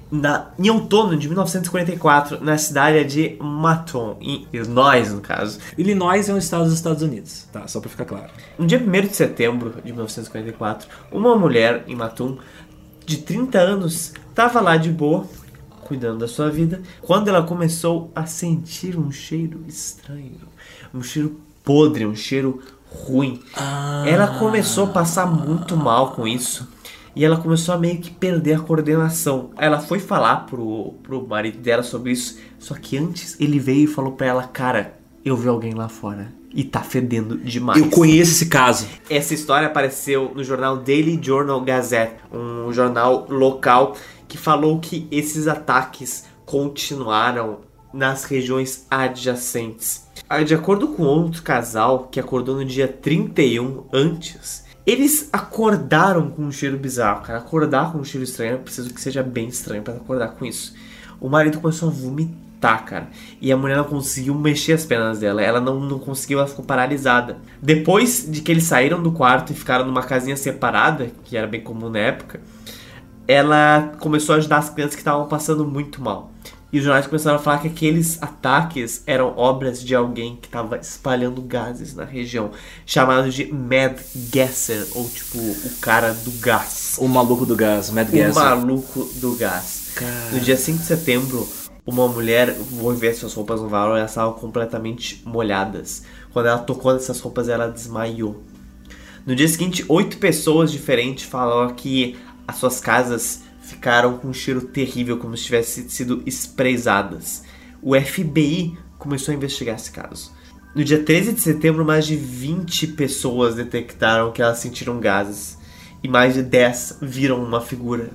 Na, 0.09 0.51
em 0.57 0.69
outono 0.69 1.17
de 1.17 1.27
1944, 1.27 2.43
na 2.43 2.57
cidade 2.57 3.03
de 3.05 3.37
Maton, 3.41 4.17
em 4.21 4.47
Illinois, 4.53 5.13
no 5.13 5.21
caso. 5.21 5.59
Illinois 5.77 6.29
é 6.29 6.33
um 6.33 6.37
estado 6.37 6.65
dos 6.65 6.73
Estados 6.73 7.01
Unidos, 7.01 7.47
tá? 7.51 7.67
Só 7.67 7.79
pra 7.79 7.89
ficar 7.89 8.05
claro. 8.05 8.29
No 8.57 8.65
dia 8.65 8.79
1 8.79 9.07
de 9.07 9.15
setembro 9.15 9.73
de 9.83 9.91
1944, 9.91 10.87
uma 11.11 11.35
mulher 11.35 11.83
em 11.87 11.95
Matum, 11.95 12.37
de 13.05 13.17
30 13.17 13.57
anos, 13.57 14.13
estava 14.29 14.59
lá 14.59 14.75
de 14.75 14.89
boa, 14.91 15.25
cuidando 15.87 16.19
da 16.19 16.27
sua 16.27 16.49
vida, 16.49 16.81
quando 17.01 17.29
ela 17.29 17.43
começou 17.43 18.11
a 18.15 18.25
sentir 18.25 18.97
um 18.97 19.11
cheiro 19.11 19.63
estranho, 19.67 20.41
um 20.93 21.01
cheiro 21.01 21.39
podre, 21.63 22.05
um 22.05 22.15
cheiro 22.15 22.61
ruim. 22.89 23.41
Ela 24.05 24.39
começou 24.39 24.85
a 24.85 24.87
passar 24.87 25.25
muito 25.25 25.75
mal 25.75 26.11
com 26.11 26.27
isso. 26.27 26.67
E 27.15 27.25
ela 27.25 27.37
começou 27.37 27.73
a 27.73 27.79
meio 27.79 27.99
que 27.99 28.11
perder 28.11 28.53
a 28.53 28.59
coordenação. 28.59 29.49
Ela 29.57 29.79
foi 29.79 29.99
falar 29.99 30.45
pro, 30.45 30.93
pro 31.01 31.27
marido 31.27 31.57
dela 31.57 31.81
sobre 31.81 32.11
isso. 32.11 32.37
Só 32.59 32.75
que 32.75 32.95
antes 32.95 33.35
ele 33.39 33.57
veio 33.57 33.85
e 33.85 33.87
falou 33.87 34.11
pra 34.11 34.27
ela: 34.27 34.43
Cara, 34.43 34.95
eu 35.25 35.35
vi 35.35 35.47
alguém 35.47 35.73
lá 35.73 35.89
fora. 35.89 36.31
E 36.53 36.63
tá 36.63 36.81
fedendo 36.81 37.37
demais. 37.37 37.81
Eu 37.81 37.89
conheço 37.89 38.31
esse 38.31 38.45
caso. 38.45 38.87
Essa 39.09 39.33
história 39.33 39.67
apareceu 39.67 40.31
no 40.33 40.43
jornal 40.43 40.77
Daily 40.77 41.19
Journal 41.21 41.59
Gazette, 41.61 42.15
um 42.31 42.71
jornal 42.71 43.27
local 43.29 43.95
que 44.27 44.37
falou 44.37 44.79
que 44.79 45.07
esses 45.11 45.47
ataques 45.47 46.25
continuaram 46.45 47.59
nas 47.93 48.23
regiões 48.25 48.85
adjacentes. 48.89 50.07
Ah, 50.29 50.43
De 50.43 50.53
acordo 50.53 50.89
com 50.89 51.03
outro 51.03 51.41
casal 51.41 52.07
que 52.11 52.19
acordou 52.19 52.55
no 52.55 52.65
dia 52.65 52.87
31 52.87 53.85
antes, 53.93 54.65
eles 54.85 55.29
acordaram 55.33 56.29
com 56.29 56.43
um 56.43 56.51
cheiro 56.51 56.77
bizarro, 56.77 57.23
cara. 57.23 57.39
Acordar 57.39 57.91
com 57.91 57.99
um 57.99 58.03
cheiro 58.03 58.23
estranho, 58.23 58.53
eu 58.53 58.59
preciso 58.59 58.93
que 58.93 59.01
seja 59.01 59.21
bem 59.21 59.47
estranho 59.47 59.83
para 59.83 59.95
acordar 59.95 60.29
com 60.29 60.45
isso. 60.45 60.73
O 61.19 61.27
marido 61.29 61.59
começou 61.59 61.89
a 61.89 61.91
vomitar, 61.91 62.85
cara. 62.85 63.09
E 63.41 63.51
a 63.51 63.57
mulher 63.57 63.77
não 63.77 63.83
conseguiu 63.83 64.33
mexer 64.35 64.73
as 64.73 64.85
pernas 64.85 65.19
dela. 65.19 65.41
Ela 65.41 65.59
não, 65.59 65.79
não 65.79 65.99
conseguiu, 65.99 66.39
ela 66.39 66.47
ficou 66.47 66.63
paralisada. 66.63 67.37
Depois 67.61 68.25
de 68.29 68.41
que 68.41 68.51
eles 68.51 68.63
saíram 68.63 69.01
do 69.01 69.11
quarto 69.11 69.51
e 69.51 69.55
ficaram 69.55 69.85
numa 69.85 70.03
casinha 70.03 70.37
separada, 70.37 71.11
que 71.25 71.35
era 71.35 71.47
bem 71.47 71.61
comum 71.61 71.89
na 71.89 71.99
época, 71.99 72.39
ela 73.27 73.93
começou 73.99 74.35
a 74.35 74.37
ajudar 74.37 74.57
as 74.57 74.69
crianças 74.69 74.95
que 74.95 75.01
estavam 75.01 75.27
passando 75.27 75.65
muito 75.65 76.01
mal. 76.01 76.31
E 76.71 76.79
os 76.79 76.83
jornais 76.83 77.07
começaram 77.07 77.37
a 77.37 77.39
falar 77.39 77.59
que 77.59 77.67
aqueles 77.67 78.21
ataques 78.21 79.01
eram 79.07 79.33
obras 79.37 79.81
de 79.81 79.95
alguém 79.95 80.35
que 80.35 80.47
estava 80.47 80.77
espalhando 80.77 81.41
gases 81.41 81.95
na 81.95 82.03
região, 82.03 82.51
chamado 82.85 83.29
de 83.29 83.51
Mad 83.51 83.97
Gasser, 84.33 84.85
ou 84.93 85.07
tipo, 85.09 85.37
o 85.37 85.71
cara 85.79 86.13
do 86.13 86.31
gás. 86.39 86.97
O 86.99 87.07
maluco 87.07 87.45
do 87.45 87.55
gás, 87.55 87.89
Mad 87.89 88.09
O 88.09 88.11
Gasser. 88.11 88.33
maluco 88.33 89.05
do 89.15 89.35
gás. 89.35 89.93
No 90.31 90.41
dia 90.41 90.57
5 90.57 90.79
de 90.79 90.83
setembro, 90.83 91.47
uma 91.85 92.05
mulher, 92.09 92.53
vou 92.53 92.93
ver 92.93 93.15
suas 93.15 93.33
roupas 93.33 93.61
no 93.61 93.69
varal, 93.69 93.95
elas 93.95 94.11
estavam 94.11 94.33
completamente 94.33 95.21
molhadas. 95.25 96.03
Quando 96.33 96.47
ela 96.47 96.59
tocou 96.59 96.93
nessas 96.93 97.19
roupas, 97.21 97.47
ela 97.47 97.69
desmaiou. 97.69 98.43
No 99.25 99.35
dia 99.35 99.47
seguinte, 99.47 99.85
oito 99.87 100.17
pessoas 100.17 100.71
diferentes 100.71 101.25
falaram 101.25 101.73
que 101.73 102.17
as 102.47 102.55
suas 102.55 102.79
casas 102.79 103.43
ficaram 103.61 104.17
com 104.17 104.29
um 104.29 104.33
cheiro 104.33 104.61
terrível, 104.61 105.17
como 105.17 105.35
se 105.35 105.43
tivessem 105.43 105.89
sido 105.89 106.23
esprezadas. 106.25 107.43
O 107.81 107.93
FBI 107.99 108.77
começou 108.97 109.33
a 109.33 109.35
investigar 109.35 109.75
esse 109.75 109.91
caso. 109.91 110.31
No 110.73 110.83
dia 110.83 111.03
13 111.03 111.33
de 111.33 111.41
setembro, 111.41 111.83
mais 111.83 112.05
de 112.05 112.15
20 112.15 112.87
pessoas 112.87 113.55
detectaram 113.55 114.31
que 114.31 114.41
elas 114.41 114.59
sentiram 114.59 114.99
gases. 114.99 115.57
E 116.03 116.07
mais 116.07 116.35
de 116.35 116.43
10 116.43 116.99
viram 117.01 117.43
uma 117.43 117.59
figura 117.59 118.11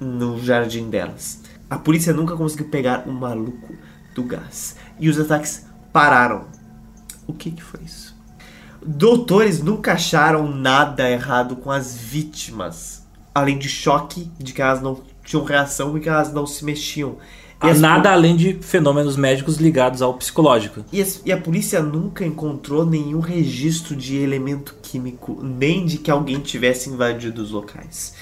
no 0.00 0.42
jardim 0.42 0.90
delas. 0.90 1.40
A 1.68 1.78
polícia 1.78 2.12
nunca 2.12 2.36
conseguiu 2.36 2.68
pegar 2.68 3.06
o 3.06 3.12
maluco 3.12 3.74
do 4.14 4.24
gás. 4.24 4.76
E 4.98 5.08
os 5.08 5.20
ataques 5.20 5.66
pararam. 5.92 6.48
O 7.26 7.32
que, 7.32 7.52
que 7.52 7.62
foi 7.62 7.80
isso? 7.84 8.16
Doutores 8.84 9.62
nunca 9.62 9.92
acharam 9.92 10.50
nada 10.50 11.08
errado 11.08 11.54
com 11.54 11.70
as 11.70 11.96
vítimas. 11.96 12.99
Além 13.34 13.58
de 13.58 13.68
choque 13.68 14.30
de 14.38 14.52
que 14.52 14.60
elas 14.62 14.80
não 14.82 15.00
tinham 15.24 15.44
reação 15.44 15.96
e 15.96 16.00
que 16.00 16.08
elas 16.08 16.32
não 16.32 16.46
se 16.46 16.64
mexiam. 16.64 17.16
E 17.62 17.74
Nada 17.74 18.10
além 18.10 18.36
de 18.36 18.54
fenômenos 18.62 19.16
médicos 19.18 19.56
ligados 19.58 20.00
ao 20.00 20.14
psicológico. 20.14 20.82
e, 20.90 21.00
as- 21.02 21.20
e 21.26 21.30
a 21.30 21.36
polícia 21.36 21.82
nunca 21.82 22.24
encontrou 22.24 22.86
nenhum 22.86 23.20
registro 23.20 23.94
de 23.94 24.16
elemento 24.16 24.76
químico, 24.82 25.38
nem 25.42 25.84
de 25.84 25.98
que 25.98 26.10
alguém 26.10 26.40
tivesse 26.40 26.88
invadido 26.88 27.42
os 27.42 27.50
locais. 27.50 28.14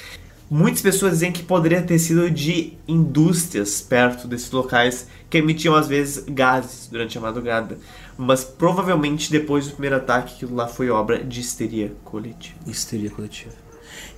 Muitas 0.51 0.83
pessoas 0.83 1.13
dizem 1.13 1.31
que 1.31 1.43
poderia 1.43 1.83
ter 1.83 1.99
sido 2.01 2.29
de 2.31 2.73
indústrias 2.89 3.81
perto 3.81 4.27
desses 4.27 4.51
locais 4.51 5.07
que 5.31 5.39
emitiam 5.39 5.75
às 5.75 5.87
vezes 5.87 6.25
gases 6.27 6.89
durante 6.91 7.17
a 7.17 7.21
madrugada, 7.21 7.79
mas 8.17 8.43
provavelmente 8.45 9.31
depois 9.31 9.67
do 9.67 9.73
primeiro 9.73 9.97
ataque 9.97 10.35
aquilo 10.35 10.55
lá 10.57 10.67
foi 10.67 10.91
obra 10.91 11.23
de 11.23 11.41
histeria 11.41 11.93
coletiva. 12.05 12.59
Histeria 12.67 13.11
coletiva. 13.11 13.53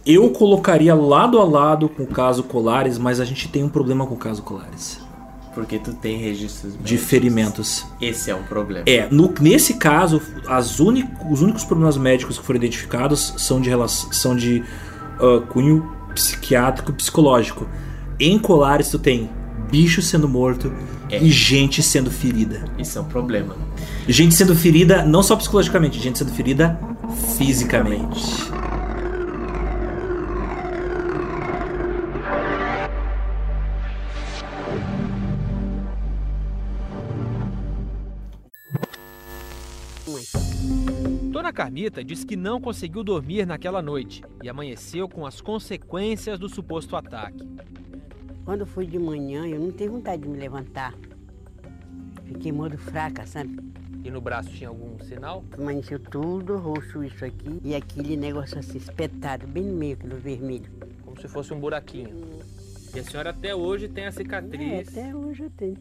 Eu 0.04 0.30
colocaria 0.30 0.94
lado 0.94 1.38
a 1.38 1.44
lado 1.44 1.88
com 1.88 2.04
o 2.04 2.06
caso 2.06 2.42
Colares, 2.42 2.96
mas 2.98 3.20
a 3.20 3.24
gente 3.24 3.48
tem 3.48 3.62
um 3.62 3.68
problema 3.68 4.06
com 4.06 4.14
o 4.14 4.18
caso 4.18 4.42
Colares. 4.42 4.98
Porque 5.54 5.78
tu 5.78 5.92
tem 5.92 6.16
registros 6.16 6.72
De 6.74 6.78
médicos. 6.78 7.04
ferimentos. 7.10 7.86
Esse 8.00 8.30
é 8.30 8.34
um 8.34 8.42
problema. 8.44 8.84
É, 8.88 9.08
no- 9.10 9.34
nesse 9.40 9.74
caso, 9.74 10.22
as 10.46 10.78
uni- 10.80 11.08
os 11.28 11.42
únicos 11.42 11.64
problemas 11.64 11.96
médicos 11.96 12.38
que 12.38 12.44
foram 12.44 12.56
identificados 12.58 13.34
são 13.36 13.60
de, 13.60 13.68
relação, 13.68 14.12
são 14.12 14.36
de 14.36 14.62
ah, 15.18 15.42
cunho 15.48 15.86
psiquiátrico 16.14 16.92
e 16.92 16.94
psicológico. 16.94 17.66
Em 18.18 18.38
Colares, 18.38 18.88
tu 18.90 18.98
tem 18.98 19.28
bicho 19.70 20.00
sendo 20.00 20.28
morto 20.28 20.72
É. 21.10 21.18
e 21.22 21.30
gente 21.30 21.82
sendo 21.82 22.10
ferida. 22.10 22.64
Isso 22.78 22.96
é 22.98 23.00
um 23.02 23.04
problema. 23.04 23.54
Gente 24.08 24.34
sendo 24.34 24.54
ferida 24.54 25.04
não 25.04 25.22
só 25.22 25.34
psicologicamente, 25.36 25.98
gente 26.00 26.18
sendo 26.18 26.32
ferida 26.32 26.78
fisicamente. 27.36 28.50
Dona 41.50 41.64
Carmita 41.64 42.04
diz 42.04 42.22
que 42.22 42.36
não 42.36 42.60
conseguiu 42.60 43.02
dormir 43.02 43.44
naquela 43.44 43.82
noite 43.82 44.22
e 44.40 44.48
amanheceu 44.48 45.08
com 45.08 45.26
as 45.26 45.40
consequências 45.40 46.38
do 46.38 46.48
suposto 46.48 46.94
ataque. 46.94 47.42
Quando 48.44 48.64
foi 48.64 48.86
de 48.86 49.00
manhã, 49.00 49.44
eu 49.48 49.58
não 49.58 49.72
tenho 49.72 49.90
vontade 49.90 50.22
de 50.22 50.28
me 50.28 50.38
levantar. 50.38 50.94
Fiquei 52.24 52.52
muito 52.52 52.78
fraca, 52.78 53.26
sabe? 53.26 53.58
E 54.04 54.10
no 54.12 54.20
braço 54.20 54.48
tinha 54.50 54.68
algum 54.68 54.96
sinal? 55.04 55.44
Amanheceu 55.58 55.98
tudo 55.98 56.56
roxo 56.56 57.02
isso 57.02 57.24
aqui 57.24 57.60
e 57.64 57.74
aquele 57.74 58.16
negócio 58.16 58.56
assim 58.56 58.78
espetado, 58.78 59.44
bem 59.48 59.64
no 59.64 59.74
meio, 59.76 59.94
aquilo 59.94 60.16
vermelho. 60.18 60.70
Como 61.04 61.20
se 61.20 61.26
fosse 61.26 61.52
um 61.52 61.58
buraquinho. 61.58 62.38
E 62.94 63.00
a 63.00 63.02
senhora 63.02 63.30
até 63.30 63.52
hoje 63.56 63.88
tem 63.88 64.04
a 64.04 64.08
É, 64.08 64.12
cicatriz. 64.12 64.88
até 64.88 65.12
hoje 65.16 65.42
eu 65.42 65.50
tenho. 65.50 65.76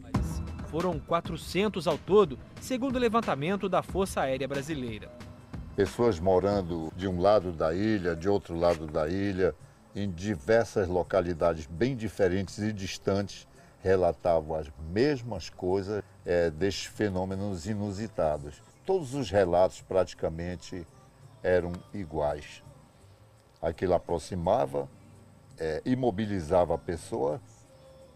Foram 0.66 0.98
400 1.00 1.86
ao 1.88 1.98
todo, 2.00 2.40
segundo 2.60 2.96
o 2.96 3.00
levantamento 3.00 3.70
da 3.70 3.84
Força 3.84 4.22
Aérea 4.22 4.48
Brasileira. 4.48 5.12
Pessoas 5.80 6.20
morando 6.20 6.92
de 6.94 7.08
um 7.08 7.22
lado 7.22 7.54
da 7.54 7.74
ilha, 7.74 8.14
de 8.14 8.28
outro 8.28 8.54
lado 8.54 8.86
da 8.86 9.08
ilha, 9.08 9.56
em 9.96 10.12
diversas 10.12 10.90
localidades 10.90 11.66
bem 11.68 11.96
diferentes 11.96 12.58
e 12.58 12.74
distantes, 12.74 13.48
relatavam 13.82 14.58
as 14.58 14.68
mesmas 14.92 15.50
coisas 15.50 16.04
eh, 16.26 16.50
destes 16.50 16.88
fenômenos 16.88 17.66
inusitados. 17.66 18.62
Todos 18.86 19.14
os 19.14 19.32
relatos 19.32 19.80
praticamente 19.80 20.86
eram 21.42 21.72
iguais. 21.94 22.62
Aquilo 23.62 23.94
aproximava, 23.94 24.86
eh, 25.58 25.82
imobilizava 25.86 26.76
a 26.76 26.78
pessoa 26.78 27.40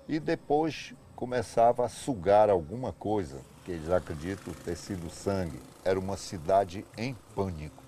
e 0.05 0.19
depois 0.19 0.93
começava 1.15 1.85
a 1.85 1.87
sugar 1.87 2.49
alguma 2.49 2.91
coisa, 2.91 3.39
que 3.63 3.71
eles 3.71 3.89
acreditam 3.89 4.53
ter 4.65 4.75
sido 4.75 5.09
sangue. 5.09 5.72
Era 5.85 5.99
uma 5.99 6.15
cidade 6.15 6.85
em 6.97 7.13
pânico. 7.35 7.83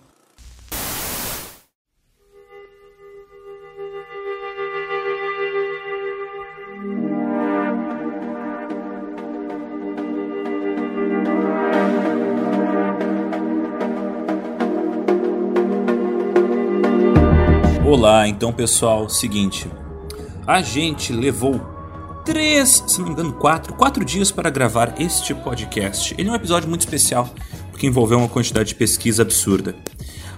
Olá, 17.87 18.27
então 18.27 18.51
pessoal, 18.51 19.07
seguinte. 19.07 19.71
A 20.45 20.61
gente 20.61 21.13
levou 21.13 21.61
três, 22.25 22.83
se 22.87 22.99
não 22.99 23.05
me 23.05 23.13
engano, 23.13 23.33
quatro, 23.33 23.73
quatro 23.73 24.03
dias 24.03 24.31
para 24.31 24.49
gravar 24.49 24.99
este 24.99 25.33
podcast. 25.33 26.13
Ele 26.17 26.27
é 26.27 26.31
um 26.31 26.35
episódio 26.35 26.67
muito 26.67 26.81
especial, 26.81 27.29
porque 27.75 27.85
envolveu 27.85 28.17
uma 28.17 28.29
quantidade 28.29 28.69
de 28.69 28.75
pesquisa 28.75 29.21
absurda. 29.21 29.75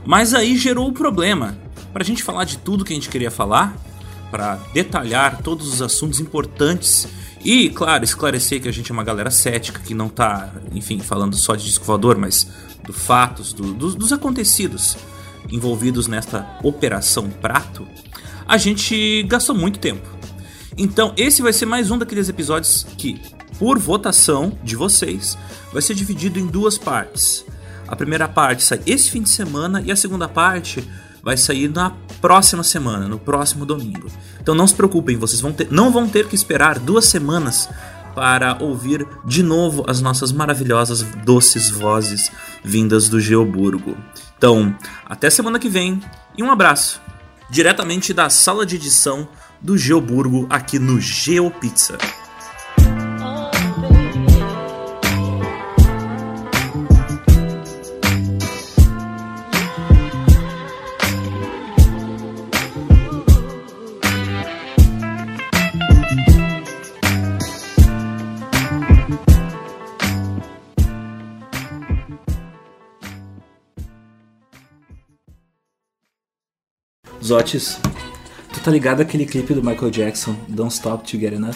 Mas 0.03 0.33
aí 0.33 0.57
gerou 0.57 0.87
o 0.87 0.91
problema. 0.91 1.55
Para 1.93 2.01
a 2.01 2.05
gente 2.05 2.23
falar 2.23 2.45
de 2.45 2.57
tudo 2.57 2.83
que 2.83 2.91
a 2.91 2.95
gente 2.95 3.09
queria 3.09 3.29
falar, 3.29 3.77
para 4.31 4.55
detalhar 4.73 5.43
todos 5.43 5.71
os 5.71 5.79
assuntos 5.79 6.19
importantes 6.19 7.07
e, 7.45 7.69
claro, 7.69 8.03
esclarecer 8.03 8.59
que 8.59 8.67
a 8.67 8.71
gente 8.73 8.91
é 8.91 8.93
uma 8.93 9.03
galera 9.03 9.29
cética 9.29 9.79
que 9.79 9.93
não 9.93 10.09
tá, 10.09 10.51
enfim, 10.73 10.97
falando 10.97 11.35
só 11.35 11.55
de 11.55 11.63
disco 11.63 11.85
voador, 11.85 12.17
mas 12.17 12.47
do 12.83 12.91
fatos, 12.91 13.53
do- 13.53 13.71
dos- 13.71 13.93
dos 13.93 14.11
acontecidos 14.11 14.97
envolvidos 15.51 16.07
nesta 16.07 16.57
operação 16.63 17.29
prato, 17.29 17.87
a 18.47 18.57
gente 18.57 19.21
gastou 19.27 19.53
muito 19.55 19.77
tempo. 19.77 20.07
Então, 20.75 21.13
esse 21.15 21.43
vai 21.43 21.53
ser 21.53 21.67
mais 21.67 21.91
um 21.91 21.99
daqueles 21.99 22.27
episódios 22.29 22.83
que, 22.97 23.21
por 23.57 23.79
votação 23.79 24.57
de 24.63 24.75
vocês, 24.75 25.37
vai 25.71 25.81
ser 25.81 25.93
dividido 25.95 26.39
em 26.39 26.47
duas 26.47 26.77
partes. 26.77 27.45
A 27.87 27.95
primeira 27.95 28.27
parte 28.27 28.63
sai 28.63 28.81
esse 28.85 29.09
fim 29.09 29.21
de 29.21 29.29
semana 29.29 29.81
e 29.81 29.91
a 29.91 29.95
segunda 29.95 30.27
parte 30.27 30.87
vai 31.23 31.37
sair 31.37 31.69
na 31.69 31.91
próxima 32.21 32.63
semana, 32.63 33.07
no 33.07 33.19
próximo 33.19 33.65
domingo. 33.65 34.07
Então 34.41 34.53
não 34.55 34.67
se 34.67 34.73
preocupem, 34.75 35.17
vocês 35.17 35.41
vão 35.41 35.51
ter- 35.51 35.67
não 35.71 35.91
vão 35.91 36.07
ter 36.07 36.27
que 36.27 36.35
esperar 36.35 36.79
duas 36.79 37.05
semanas 37.05 37.69
para 38.15 38.57
ouvir 38.61 39.07
de 39.25 39.43
novo 39.43 39.85
as 39.87 40.01
nossas 40.01 40.31
maravilhosas, 40.31 41.03
doces 41.23 41.69
vozes 41.69 42.31
vindas 42.63 43.09
do 43.09 43.19
Geoburgo. 43.19 43.95
Então, 44.37 44.75
até 45.05 45.29
semana 45.29 45.59
que 45.59 45.69
vem 45.69 46.01
e 46.37 46.43
um 46.43 46.51
abraço. 46.51 47.01
Diretamente 47.49 48.13
da 48.13 48.29
sala 48.29 48.65
de 48.65 48.75
edição 48.75 49.27
do 49.61 49.77
Geoburgo 49.77 50.47
aqui 50.49 50.79
no 50.79 50.99
GeoPizza. 50.99 51.97
Zotis, 77.27 77.77
tu 78.53 78.59
tá 78.61 78.71
ligado 78.71 79.01
aquele 79.01 79.25
clipe 79.25 79.53
do 79.53 79.61
Michael 79.63 79.91
Jackson, 79.91 80.35
Don't 80.47 80.73
Stop 80.73 81.09
to 81.09 81.19
Get 81.19 81.33
Enough? 81.33 81.55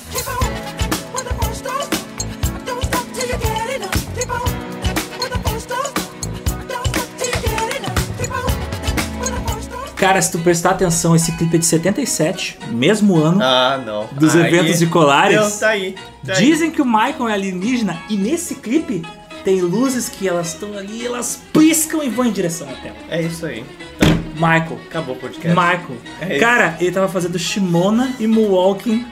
Cara, 9.96 10.20
se 10.20 10.32
tu 10.32 10.40
prestar 10.40 10.72
atenção, 10.72 11.16
esse 11.16 11.32
clipe 11.34 11.56
é 11.58 11.60
de 11.60 11.66
77, 11.66 12.58
mesmo 12.72 13.18
ano 13.18 13.40
Ah, 13.42 13.80
não. 13.86 14.08
dos 14.14 14.36
Aí- 14.36 14.48
eventos 14.48 14.80
de 14.80 14.88
Colares. 14.88 15.40
Não, 15.40 15.52
tá 15.52 15.70
aí. 15.70 15.96
tá 16.26 16.34
aí. 16.34 16.44
Dizem 16.44 16.72
que 16.72 16.82
o 16.82 16.86
Michael 16.86 17.30
é 17.30 17.34
alienígena 17.34 18.02
e 18.10 18.16
nesse 18.16 18.56
clipe 18.56 19.04
tem 19.44 19.62
luzes 19.62 20.10
que 20.10 20.28
elas 20.28 20.54
estão 20.54 20.76
ali, 20.76 21.06
elas 21.06 21.40
piscam 21.54 22.04
e 22.04 22.10
vão 22.10 22.26
em 22.26 22.32
direção 22.32 22.68
à 22.68 22.74
tela. 22.74 22.96
É 23.10 23.22
isso 23.22 23.46
aí. 23.46 23.64
Michael. 24.42 24.80
Acabou 24.90 25.16
o 25.16 25.20
podcast. 25.20 25.50
Michael. 25.50 25.98
É. 26.22 26.40
Cara, 26.40 26.76
ele 26.80 26.92
tava 26.92 27.08
fazendo 27.08 27.38
Shimona 27.38 28.14
e 28.20 28.26
Moonwalking 28.28 29.06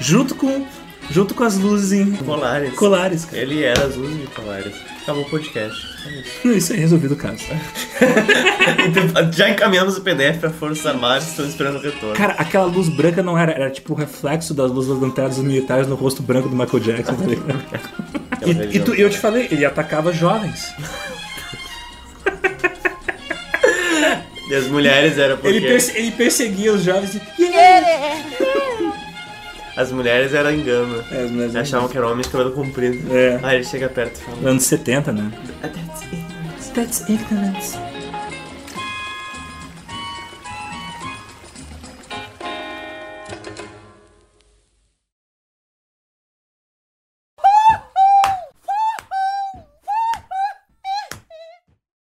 junto 0.00 0.34
com 0.34 0.64
junto 1.10 1.34
com 1.34 1.44
as 1.44 1.56
luzes 1.58 1.92
em 1.92 2.12
Colares. 2.16 2.74
Colares, 2.74 3.24
cara. 3.24 3.38
Ele 3.42 3.62
era 3.62 3.84
as 3.84 3.94
luzes 3.96 4.20
de 4.20 4.26
Colares. 4.28 4.74
Acabou 5.02 5.22
o 5.22 5.30
podcast. 5.30 5.86
É 6.04 6.10
isso. 6.20 6.48
Isso 6.48 6.72
aí, 6.72 6.80
resolvido 6.80 7.12
o 7.14 7.16
caso. 7.16 7.44
Então, 8.88 9.30
já 9.32 9.48
encaminhamos 9.50 9.96
o 9.96 10.00
PDF 10.00 10.38
pra 10.40 10.50
Forças 10.50 10.84
Armadas, 10.84 11.28
estão 11.28 11.46
esperando 11.46 11.76
o 11.76 11.80
retorno. 11.80 12.14
Cara, 12.16 12.32
aquela 12.34 12.64
luz 12.64 12.88
branca 12.88 13.22
não 13.22 13.38
era, 13.38 13.52
era 13.52 13.70
tipo 13.70 13.92
o 13.92 13.96
reflexo 13.96 14.52
das 14.52 14.70
luzes 14.70 14.90
das 14.90 15.00
lanternas 15.00 15.36
dos 15.36 15.44
militares 15.44 15.86
no 15.86 15.94
rosto 15.94 16.22
branco 16.22 16.48
do 16.48 16.56
Michael 16.56 16.80
Jackson, 16.80 17.14
tá 17.14 17.24
ligado? 17.26 17.62
E, 18.44 18.76
e 18.76 18.80
tu- 18.80 18.94
eu 18.94 19.08
te 19.10 19.18
falei, 19.18 19.48
ele 19.50 19.64
atacava 19.64 20.12
jovens. 20.12 20.72
E 24.48 24.54
as 24.54 24.66
mulheres 24.68 25.18
eram 25.18 25.36
porque... 25.36 25.56
Ele, 25.56 25.66
perse- 25.66 25.96
ele 25.96 26.10
perseguia 26.12 26.72
os 26.72 26.82
jovens 26.84 27.14
e. 27.14 27.20
As 29.76 29.92
mulheres 29.92 30.32
eram 30.32 30.52
engano. 30.52 31.04
É, 31.10 31.24
as 31.24 31.30
mulheres 31.30 31.56
Achavam 31.56 31.88
que 31.88 31.98
era 31.98 32.06
homem 32.08 32.22
de 32.22 32.28
cabelo 32.28 32.52
comprido. 32.52 33.14
É. 33.14 33.38
Aí 33.42 33.56
ele 33.56 33.64
chega 33.64 33.88
perto 33.88 34.20
e 34.20 34.24
fala... 34.24 34.50
Anos 34.50 34.64
70, 34.64 35.12
né? 35.12 35.30
That's 35.62 36.02
ignorance. 36.12 36.72
That's 36.74 37.00
ignorance. 37.08 37.95